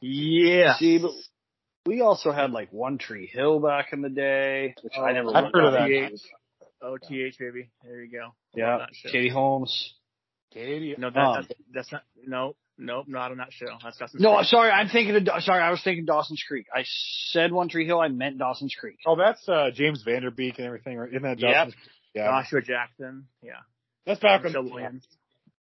Yeah. 0.00 0.76
See, 0.78 0.98
but 0.98 1.10
we 1.86 2.00
also 2.00 2.32
had 2.32 2.50
like 2.50 2.72
One 2.72 2.98
Tree 2.98 3.26
Hill 3.26 3.60
back 3.60 3.92
in 3.92 4.00
the 4.02 4.08
day, 4.08 4.74
which 4.82 4.94
I 4.98 5.12
never. 5.12 5.28
I've 5.34 5.52
heard 5.52 5.64
of 5.64 5.72
that. 5.72 6.18
OTH, 6.82 7.38
baby. 7.38 7.70
There 7.84 8.02
you 8.02 8.10
go. 8.10 8.28
Yeah, 8.54 8.78
That. 8.78 8.88
Katie 9.12 9.28
Holmes. 9.28 9.92
Katie. 10.52 10.94
No, 10.96 11.10
that, 11.10 11.18
Um, 11.20 11.34
that's, 11.46 11.60
that's 11.74 11.92
not. 11.92 12.02
No, 12.26 12.56
nope, 12.78 13.04
not 13.06 13.30
on 13.32 13.36
that 13.36 13.52
show. 13.52 13.66
That's 13.84 13.98
Dawson's 13.98 14.22
No, 14.22 14.36
Creek. 14.36 14.46
sorry, 14.46 14.70
I'm 14.70 14.88
thinking 14.88 15.14
of, 15.14 15.42
sorry, 15.42 15.62
I 15.62 15.70
was 15.70 15.82
thinking 15.84 16.06
Dawson's 16.06 16.42
Creek. 16.48 16.66
I 16.74 16.84
said 17.32 17.52
One 17.52 17.68
Tree 17.68 17.84
Hill, 17.86 18.00
I 18.00 18.08
meant 18.08 18.38
Dawson's 18.38 18.74
Creek. 18.74 18.96
Oh, 19.06 19.14
that's 19.16 19.46
uh, 19.46 19.70
James 19.74 20.02
Van 20.04 20.22
Der 20.22 20.30
Beek 20.30 20.56
and 20.58 20.66
everything, 20.66 20.96
right? 20.96 21.10
Isn't 21.10 21.22
that 21.22 21.38
Yep. 21.38 21.52
Dawson's- 21.54 21.74
Yeah, 22.14 22.24
Joshua 22.42 22.62
Jackson. 22.62 23.26
Yeah. 23.42 23.52
that's 24.06 24.20
back 24.20 24.42
when 24.42 24.52
Michelle 24.52 24.64
Williams. 24.74 25.06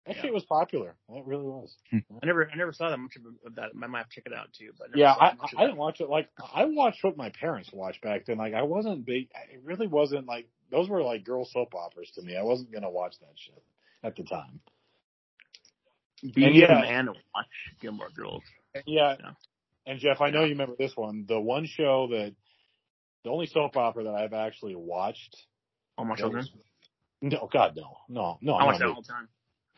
that 0.14 0.16
shit 0.22 0.32
was 0.32 0.44
popular. 0.44 0.94
That 1.08 1.26
really 1.26 1.44
was. 1.44 1.74
Hmm. 1.90 1.98
I 2.22 2.26
never, 2.26 2.50
I 2.50 2.56
never 2.56 2.72
saw 2.72 2.90
that 2.90 2.96
much 2.96 3.16
of 3.16 3.54
that. 3.54 3.70
I 3.74 3.86
might 3.86 3.98
have 3.98 4.08
to 4.08 4.14
check 4.14 4.26
it 4.26 4.32
out 4.32 4.48
too. 4.58 4.70
But 4.78 4.90
never 4.90 4.98
Yeah, 4.98 5.12
I, 5.12 5.34
I 5.56 5.66
didn't 5.66 5.76
watch 5.76 6.00
it. 6.00 6.08
Like 6.08 6.28
I 6.54 6.64
watched 6.64 7.04
what 7.04 7.16
my 7.16 7.30
parents 7.30 7.70
watched 7.72 8.02
back 8.02 8.26
then. 8.26 8.38
Like 8.38 8.54
I 8.54 8.62
wasn't 8.62 9.04
big. 9.04 9.28
It 9.52 9.60
really 9.64 9.86
wasn't 9.86 10.26
like 10.26 10.48
those 10.70 10.88
were 10.88 11.02
like 11.02 11.24
girl 11.24 11.44
soap 11.44 11.74
operas 11.74 12.10
to 12.14 12.22
me. 12.22 12.36
I 12.36 12.42
wasn't 12.42 12.72
gonna 12.72 12.90
watch 12.90 13.14
that 13.20 13.34
shit 13.36 13.62
at 14.02 14.16
the 14.16 14.24
time. 14.24 14.60
Be 16.34 16.44
and 16.44 16.64
a 16.64 16.80
man 16.80 17.04
to 17.06 17.12
watch 17.12 17.46
Gilmore 17.80 18.10
Girls. 18.10 18.42
Yeah, 18.86 19.16
Yeah. 19.20 19.30
and 19.86 20.00
Jeff, 20.00 20.20
I 20.20 20.30
know 20.30 20.42
you 20.42 20.50
remember 20.50 20.74
this 20.76 20.92
one. 20.96 21.26
The 21.28 21.40
one 21.40 21.66
show 21.66 22.08
that 22.10 22.34
the 23.24 23.30
only 23.30 23.46
soap 23.46 23.76
opera 23.76 24.04
that 24.04 24.14
I've 24.14 24.32
actually 24.32 24.74
watched. 24.74 25.36
All 25.96 26.04
my 26.04 26.16
children. 26.16 26.46
No, 27.20 27.48
God, 27.52 27.74
no, 27.76 27.96
no, 28.08 28.38
no, 28.40 28.54
I 28.54 28.64
watch 28.64 28.78
that 28.78 28.88
all 28.88 29.02
the 29.02 29.08
time. 29.08 29.28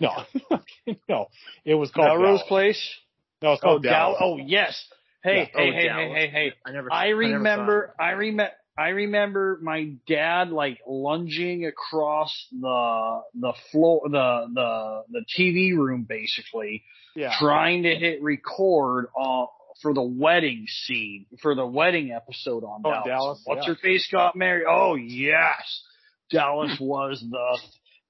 No, 0.01 0.57
no. 1.09 1.27
It 1.65 1.75
was 1.75 1.91
called 1.91 2.09
Melrose 2.09 2.39
Dallas. 2.41 2.49
Place. 2.49 2.95
No, 3.43 3.53
it's 3.53 3.63
Oh, 3.63 3.67
called 3.67 3.83
Dallas. 3.83 4.19
Dallas. 4.21 4.41
Oh, 4.43 4.45
yes. 4.47 4.85
Hey, 5.23 5.37
Yeah. 5.37 5.45
hey, 5.45 5.51
Oh, 5.55 5.73
hey, 5.73 5.87
Dallas. 5.89 6.13
hey, 6.15 6.27
hey, 6.27 6.31
hey. 6.31 6.53
I 6.67 6.71
never. 6.73 6.93
I 6.93 7.09
remember, 7.09 7.83
it. 7.99 8.03
I 8.03 8.11
remember, 8.13 8.53
I 8.79 8.89
remember 8.89 9.59
my 9.63 9.93
dad 10.07 10.51
like 10.51 10.79
lunging 10.87 11.67
across 11.67 12.33
the 12.53 13.21
the 13.35 13.53
floor, 13.71 14.03
the 14.09 14.47
the 14.55 15.03
the 15.11 15.25
TV 15.39 15.77
room, 15.77 16.05
basically 16.09 16.83
yeah. 17.15 17.33
trying 17.39 17.83
to 17.83 17.95
hit 17.95 18.23
record 18.23 19.09
uh, 19.21 19.47
for 19.83 19.93
the 19.93 20.03
wedding 20.03 20.65
scene 20.69 21.27
for 21.43 21.55
the 21.55 21.67
wedding 21.67 22.11
episode 22.13 22.65
on 22.65 22.81
Oh, 22.85 22.91
Dallas. 22.91 23.07
Dallas, 23.07 23.43
What's 23.45 23.67
yeah. 23.67 23.75
her 23.75 23.81
face 23.83 24.09
got 24.11 24.37
married? 24.37 24.65
Oh 24.67 24.95
yes, 24.95 25.83
Dallas 26.31 26.79
was 26.81 27.21
the 27.29 27.59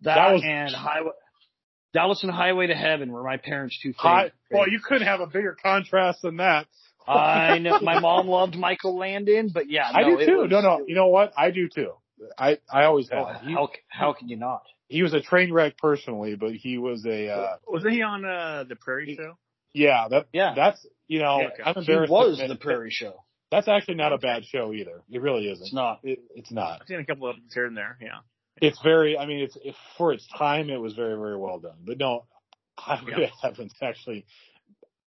that, 0.03 0.15
That 0.15 0.33
was- 0.35 0.43
and 0.45 0.71
highway. 0.75 1.11
Dallas 1.93 2.23
and 2.23 2.31
Highway 2.33 2.69
to 2.69 2.75
Heaven 2.75 3.11
were 3.11 3.23
my 3.25 3.37
parents' 3.37 3.79
two 3.83 3.93
Hi, 3.99 4.25
favorite. 4.25 4.33
well, 4.51 4.69
you 4.69 4.81
couldn't 4.81 5.07
have 5.09 5.21
a 5.21 5.27
bigger 5.27 5.57
contrast 5.63 6.23
than 6.23 6.37
that. 6.37 6.67
I 7.09 7.59
know 7.59 7.81
my 7.81 7.99
mom 7.99 8.29
loved 8.29 8.57
Michael 8.57 8.97
Landon, 8.97 9.51
but 9.53 9.69
yeah, 9.71 9.91
I 9.93 10.05
do 10.05 10.25
too. 10.25 10.37
was- 10.43 10.51
no, 10.51 10.61
no. 10.61 10.85
You 10.87 10.95
know 10.95 11.09
what? 11.09 11.33
I 11.37 11.51
do 11.51 11.69
too. 11.69 11.93
I 12.39 12.59
I 12.73 12.85
always 12.85 13.09
Oh, 13.13 13.25
have. 13.25 13.41
He, 13.43 13.53
how 13.55 13.69
how 13.89 14.13
can 14.13 14.29
you 14.29 14.37
not? 14.37 14.63
he 14.89 15.03
was 15.03 15.15
a 15.15 15.21
train 15.21 15.53
wreck 15.53 15.79
personally, 15.79 16.35
but 16.37 16.53
he 16.53 16.77
was 16.79 17.05
a 17.07 17.29
uh 17.29 17.57
Wasn't 17.67 17.93
he 17.93 18.03
on 18.03 18.25
uh, 18.25 18.65
the 18.69 18.77
Prairie 18.77 19.17
Show? 19.17 19.39
yeah. 19.73 20.07
That 20.09 20.27
Yeah. 20.33 20.53
That's 20.55 20.87
you 21.09 21.19
know 21.21 21.41
Yeah, 21.41 21.65
I'm 21.65 21.75
He 21.75 21.81
embarrassed. 21.81 22.09
to 22.11 22.13
was 22.13 22.39
the. 22.47 22.57
Prairie 22.57 22.91
Show. 22.91 23.15
That's 23.51 23.67
actually 23.69 23.95
not 23.95 24.13
a 24.13 24.19
bad 24.19 24.45
show 24.45 24.73
either. 24.73 25.03
It 25.11 25.21
really 25.23 25.49
isn't. 25.51 25.65
It's 25.65 25.73
not. 25.75 26.01
It, 26.05 26.21
it's 26.37 26.53
not. 26.53 26.83
I've 26.83 26.87
seen 26.87 27.01
a 27.01 27.05
couple 27.07 27.29
of 27.29 27.37
them 27.37 27.45
here 27.53 27.67
and 27.67 27.77
there. 27.77 27.97
Yeah. 28.01 28.19
It's 28.57 28.81
very. 28.83 29.17
I 29.19 29.27
mean, 29.27 29.41
it's 29.41 29.57
if, 29.65 29.75
for 29.97 30.13
its 30.13 30.27
time, 30.37 30.71
it 30.71 30.77
was 30.81 30.95
very 30.95 31.17
very 31.17 31.37
well 31.37 31.59
done. 31.59 31.79
But 31.85 31.99
no, 31.99 32.25
I 32.79 33.01
Yeah. 33.07 33.27
haven't 33.43 33.73
actually. 33.83 34.27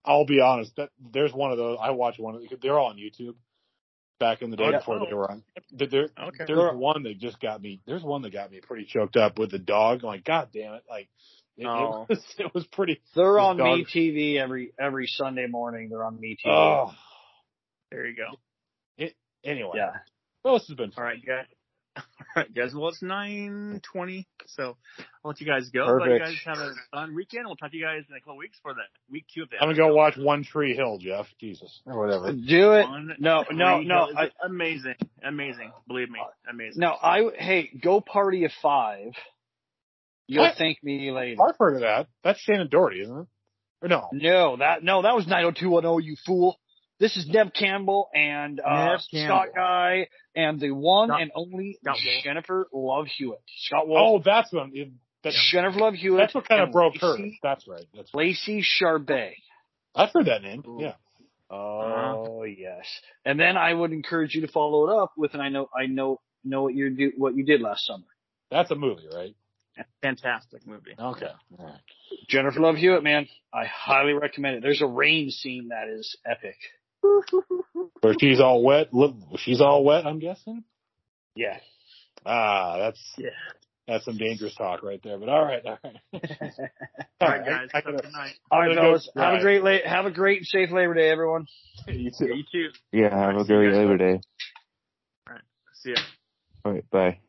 I'll 0.04 0.26
be 0.26 0.40
honest. 0.40 0.76
That 0.78 0.90
there's 1.14 1.34
one 1.34 1.52
of 1.52 1.58
those. 1.58 1.78
I 1.82 1.92
watch 1.92 2.18
one 2.20 2.36
of. 2.36 2.42
They're 2.62 2.78
all 2.80 2.88
on 2.90 2.98
YouTube. 2.98 3.36
Back 4.18 4.42
in 4.42 4.50
the 4.50 4.56
day 4.56 4.64
Oh, 4.66 4.70
yeah. 4.72 4.78
before 4.78 5.00
they 5.00 5.12
Oh. 5.12 5.16
were 5.18 5.30
on. 5.30 5.44
There, 5.72 5.88
there- 5.88 6.10
Okay. 6.18 6.46
there's 6.48 6.74
one 6.76 7.04
that 7.04 7.18
just 7.18 7.38
got 7.42 7.62
me. 7.62 7.82
There's 7.86 8.02
one 8.02 8.22
that 8.22 8.32
got 8.32 8.50
me 8.50 8.62
pretty 8.62 8.86
choked 8.86 9.18
up 9.18 9.38
with 9.38 9.52
the 9.52 9.60
dog. 9.60 10.00
I'm 10.04 10.08
like, 10.08 10.24
God 10.24 10.50
damn 10.54 10.76
it! 10.76 10.84
Like, 10.90 11.10
it, 11.58 11.66
Oh. 11.66 12.04
it 12.04 12.10
was 12.10 12.24
it 12.40 12.54
was 12.54 12.66
pretty. 12.68 13.02
They're 13.14 13.38
on 13.40 13.58
dog- 13.58 13.78
Me 13.80 13.86
TV 13.86 14.38
every 14.42 14.72
every 14.80 15.08
Sunday 15.08 15.48
morning. 15.48 15.90
They're 15.90 16.06
on 16.06 16.18
Me 16.20 16.38
TV. 16.38 16.50
Oh, 16.50 16.94
There 17.92 18.08
you 18.08 18.16
go. 18.16 19.06
anyway. 19.44 19.72
yeah. 19.76 19.98
Well, 20.44 20.60
this 20.60 20.68
has 20.68 20.78
been 20.78 20.92
fun. 20.92 21.04
All 21.04 21.10
right, 21.10 21.26
guys. 21.26 21.46
All 21.98 22.04
right, 22.36 22.54
guys. 22.54 22.74
Well, 22.74 22.90
it's 22.90 23.02
nine 23.02 23.82
twenty, 23.92 24.28
so 24.48 24.76
I'll 25.24 25.30
let 25.32 25.40
you 25.40 25.48
guys 25.48 25.70
go. 25.70 25.86
Let 25.86 26.00
Perfect. 26.00 26.12
you 26.12 26.20
guys 26.20 26.36
have 26.46 26.58
a 26.58 26.74
fun 26.92 27.16
weekend. 27.16 27.46
We'll 27.46 27.56
talk 27.56 27.72
to 27.72 27.78
you 27.78 27.84
guys 27.86 28.04
in 28.10 28.16
a 28.16 28.20
couple 28.20 28.38
weeks 28.38 28.58
for 28.62 28.74
the 28.74 28.82
week 29.10 29.26
two 29.34 29.44
of 29.44 29.50
the. 29.50 29.56
I'm 29.58 29.70
gonna 29.70 29.78
go 29.78 29.96
watch 29.96 30.18
One 30.18 30.44
Tree 30.44 30.76
Hill, 30.76 30.98
Jeff. 31.00 31.28
Jesus, 31.40 31.82
or 31.86 32.00
whatever. 32.00 32.32
Do 32.34 32.74
it. 32.74 32.88
One 32.90 33.16
No, 33.20 33.46
no, 33.52 33.80
no. 33.82 34.10
I, 34.16 34.30
amazing, 34.46 34.96
amazing. 35.24 35.72
Believe 35.88 36.10
me, 36.10 36.20
uh, 36.22 36.52
amazing. 36.52 36.80
no, 36.82 36.90
I 37.02 37.30
hey, 37.38 37.70
go 37.82 38.02
party 38.02 38.44
of 38.46 38.52
five. 38.62 39.14
You'll 40.28 40.44
What? 40.44 40.56
thank 40.58 40.84
me 40.84 41.12
later. 41.12 41.42
I've 41.42 41.56
heard 41.60 41.76
of 41.76 41.82
that. 41.82 42.08
That's 42.24 42.44
Shannen 42.46 42.70
Doherty, 42.70 43.02
isn't 43.02 43.18
it? 43.18 43.28
Or 43.82 43.88
no? 43.88 44.10
No, 44.12 44.58
that 44.58 44.84
no, 44.84 45.04
that 45.04 45.16
was 45.16 45.28
90210. 45.28 46.04
You 46.04 46.16
fool. 46.26 46.60
This 47.00 47.18
is 47.18 47.28
Neve 47.28 47.52
Campbell 47.54 48.10
and 48.14 48.60
uh, 48.62 48.86
Neb 48.92 49.00
Scott 49.02 49.48
Guy 49.56 50.08
and 50.36 50.60
the 50.60 50.72
one 50.72 51.10
and 51.12 51.32
only 51.36 51.78
Jennifer 52.24 52.68
Love 52.74 53.08
Hewitt. 53.18 53.42
Scott 53.66 53.88
Wolf. 53.88 54.00
Oh, 54.02 54.22
that's 54.24 54.52
what. 54.54 54.70
it- 54.74 54.92
That's, 55.24 55.52
Jennifer 55.52 55.80
Love 55.80 55.96
Hewitt. 55.96 56.20
that's 56.20 56.36
what 56.36 56.48
kind 56.48 56.62
of 56.62 56.72
broke 56.72 56.94
her. 57.02 57.18
That's 57.44 57.68
right. 57.68 57.84
That's 57.96 58.14
right. 58.14 58.26
Lacey 58.28 58.64
Chabert. 58.64 59.34
I've 59.94 60.10
heard 60.14 60.28
that 60.28 60.42
name. 60.42 60.64
Ooh. 60.68 60.78
Yeah. 60.82 60.94
Oh 61.50 62.44
yes. 62.44 62.86
And 63.24 63.40
then 63.40 63.56
I 63.58 63.74
would 63.74 63.92
encourage 63.92 64.34
you 64.36 64.42
to 64.42 64.48
follow 64.52 64.88
it 64.90 64.96
up 65.02 65.14
with 65.18 65.34
and 65.34 65.42
I 65.42 65.50
know 65.50 65.70
I 65.76 65.86
know 65.88 66.20
know 66.44 66.64
what 66.64 66.74
you 66.74 66.90
do 66.90 67.12
what 67.18 67.36
you 67.36 67.44
did 67.46 67.62
last 67.62 67.86
summer. 67.86 68.06
That's 68.52 68.72
a 68.72 68.76
movie, 68.76 69.08
right? 69.14 69.36
Fantastic 70.02 70.66
movie. 70.66 70.96
Okay. 70.98 71.28
Right. 71.58 71.74
Jennifer 72.30 72.60
Love 72.62 72.76
Hewitt, 72.78 73.04
man. 73.04 73.28
I 73.54 73.66
highly 73.66 74.14
recommend 74.14 74.58
it. 74.58 74.62
There's 74.64 74.82
a 74.82 74.88
rain 74.88 75.30
scene 75.32 75.70
that 75.70 75.88
is 75.90 76.16
epic. 76.26 76.56
Where 78.02 78.14
she's 78.20 78.40
all 78.40 78.64
wet. 78.64 78.88
She's 79.38 79.62
all 79.62 79.84
wet. 79.84 80.06
I'm 80.06 80.20
guessing. 80.20 80.64
Yeah. 81.36 81.58
Ah, 82.26 82.78
that's 82.78 83.00
Yeah. 83.18 83.30
that's 83.88 84.06
some 84.06 84.18
dangerous 84.18 84.56
talk 84.56 84.84
right 84.84 85.00
there. 85.04 85.18
But 85.18 85.30
all 85.30 85.44
right, 85.44 85.64
all 85.66 85.78
right. 85.84 85.96
All 87.22 87.30
right, 87.30 87.46
guys. 87.46 87.70
I, 87.74 87.78
I 87.78 87.82
have 87.82 87.86
a 87.88 87.92
gotta- 87.92 88.04
good 88.04 88.12
night. 88.14 88.34
All 88.52 88.60
right, 88.60 88.76
go. 88.76 89.00
Have 89.22 89.36
a 89.36 89.42
great 89.42 89.64
la- 89.64 89.90
have 89.90 90.06
a 90.06 90.12
great 90.12 90.40
and 90.40 90.48
safe 90.48 90.70
Labor 90.72 90.94
Day, 90.96 91.10
everyone. 91.10 91.48
you 91.88 92.12
Yeah, 92.12 92.28
too. 92.28 92.36
you 92.36 92.44
too. 92.52 92.70
Yeah, 92.92 93.10
have 93.10 93.36
Alright, 93.36 93.42
a 93.42 93.46
great 93.46 93.74
Labor 93.74 93.98
Day. 93.98 94.20
All 95.28 95.34
right. 95.34 95.42
See 95.74 95.92
ya. 95.92 95.96
All 96.66 96.74
right, 96.74 96.90
bye. 96.90 97.20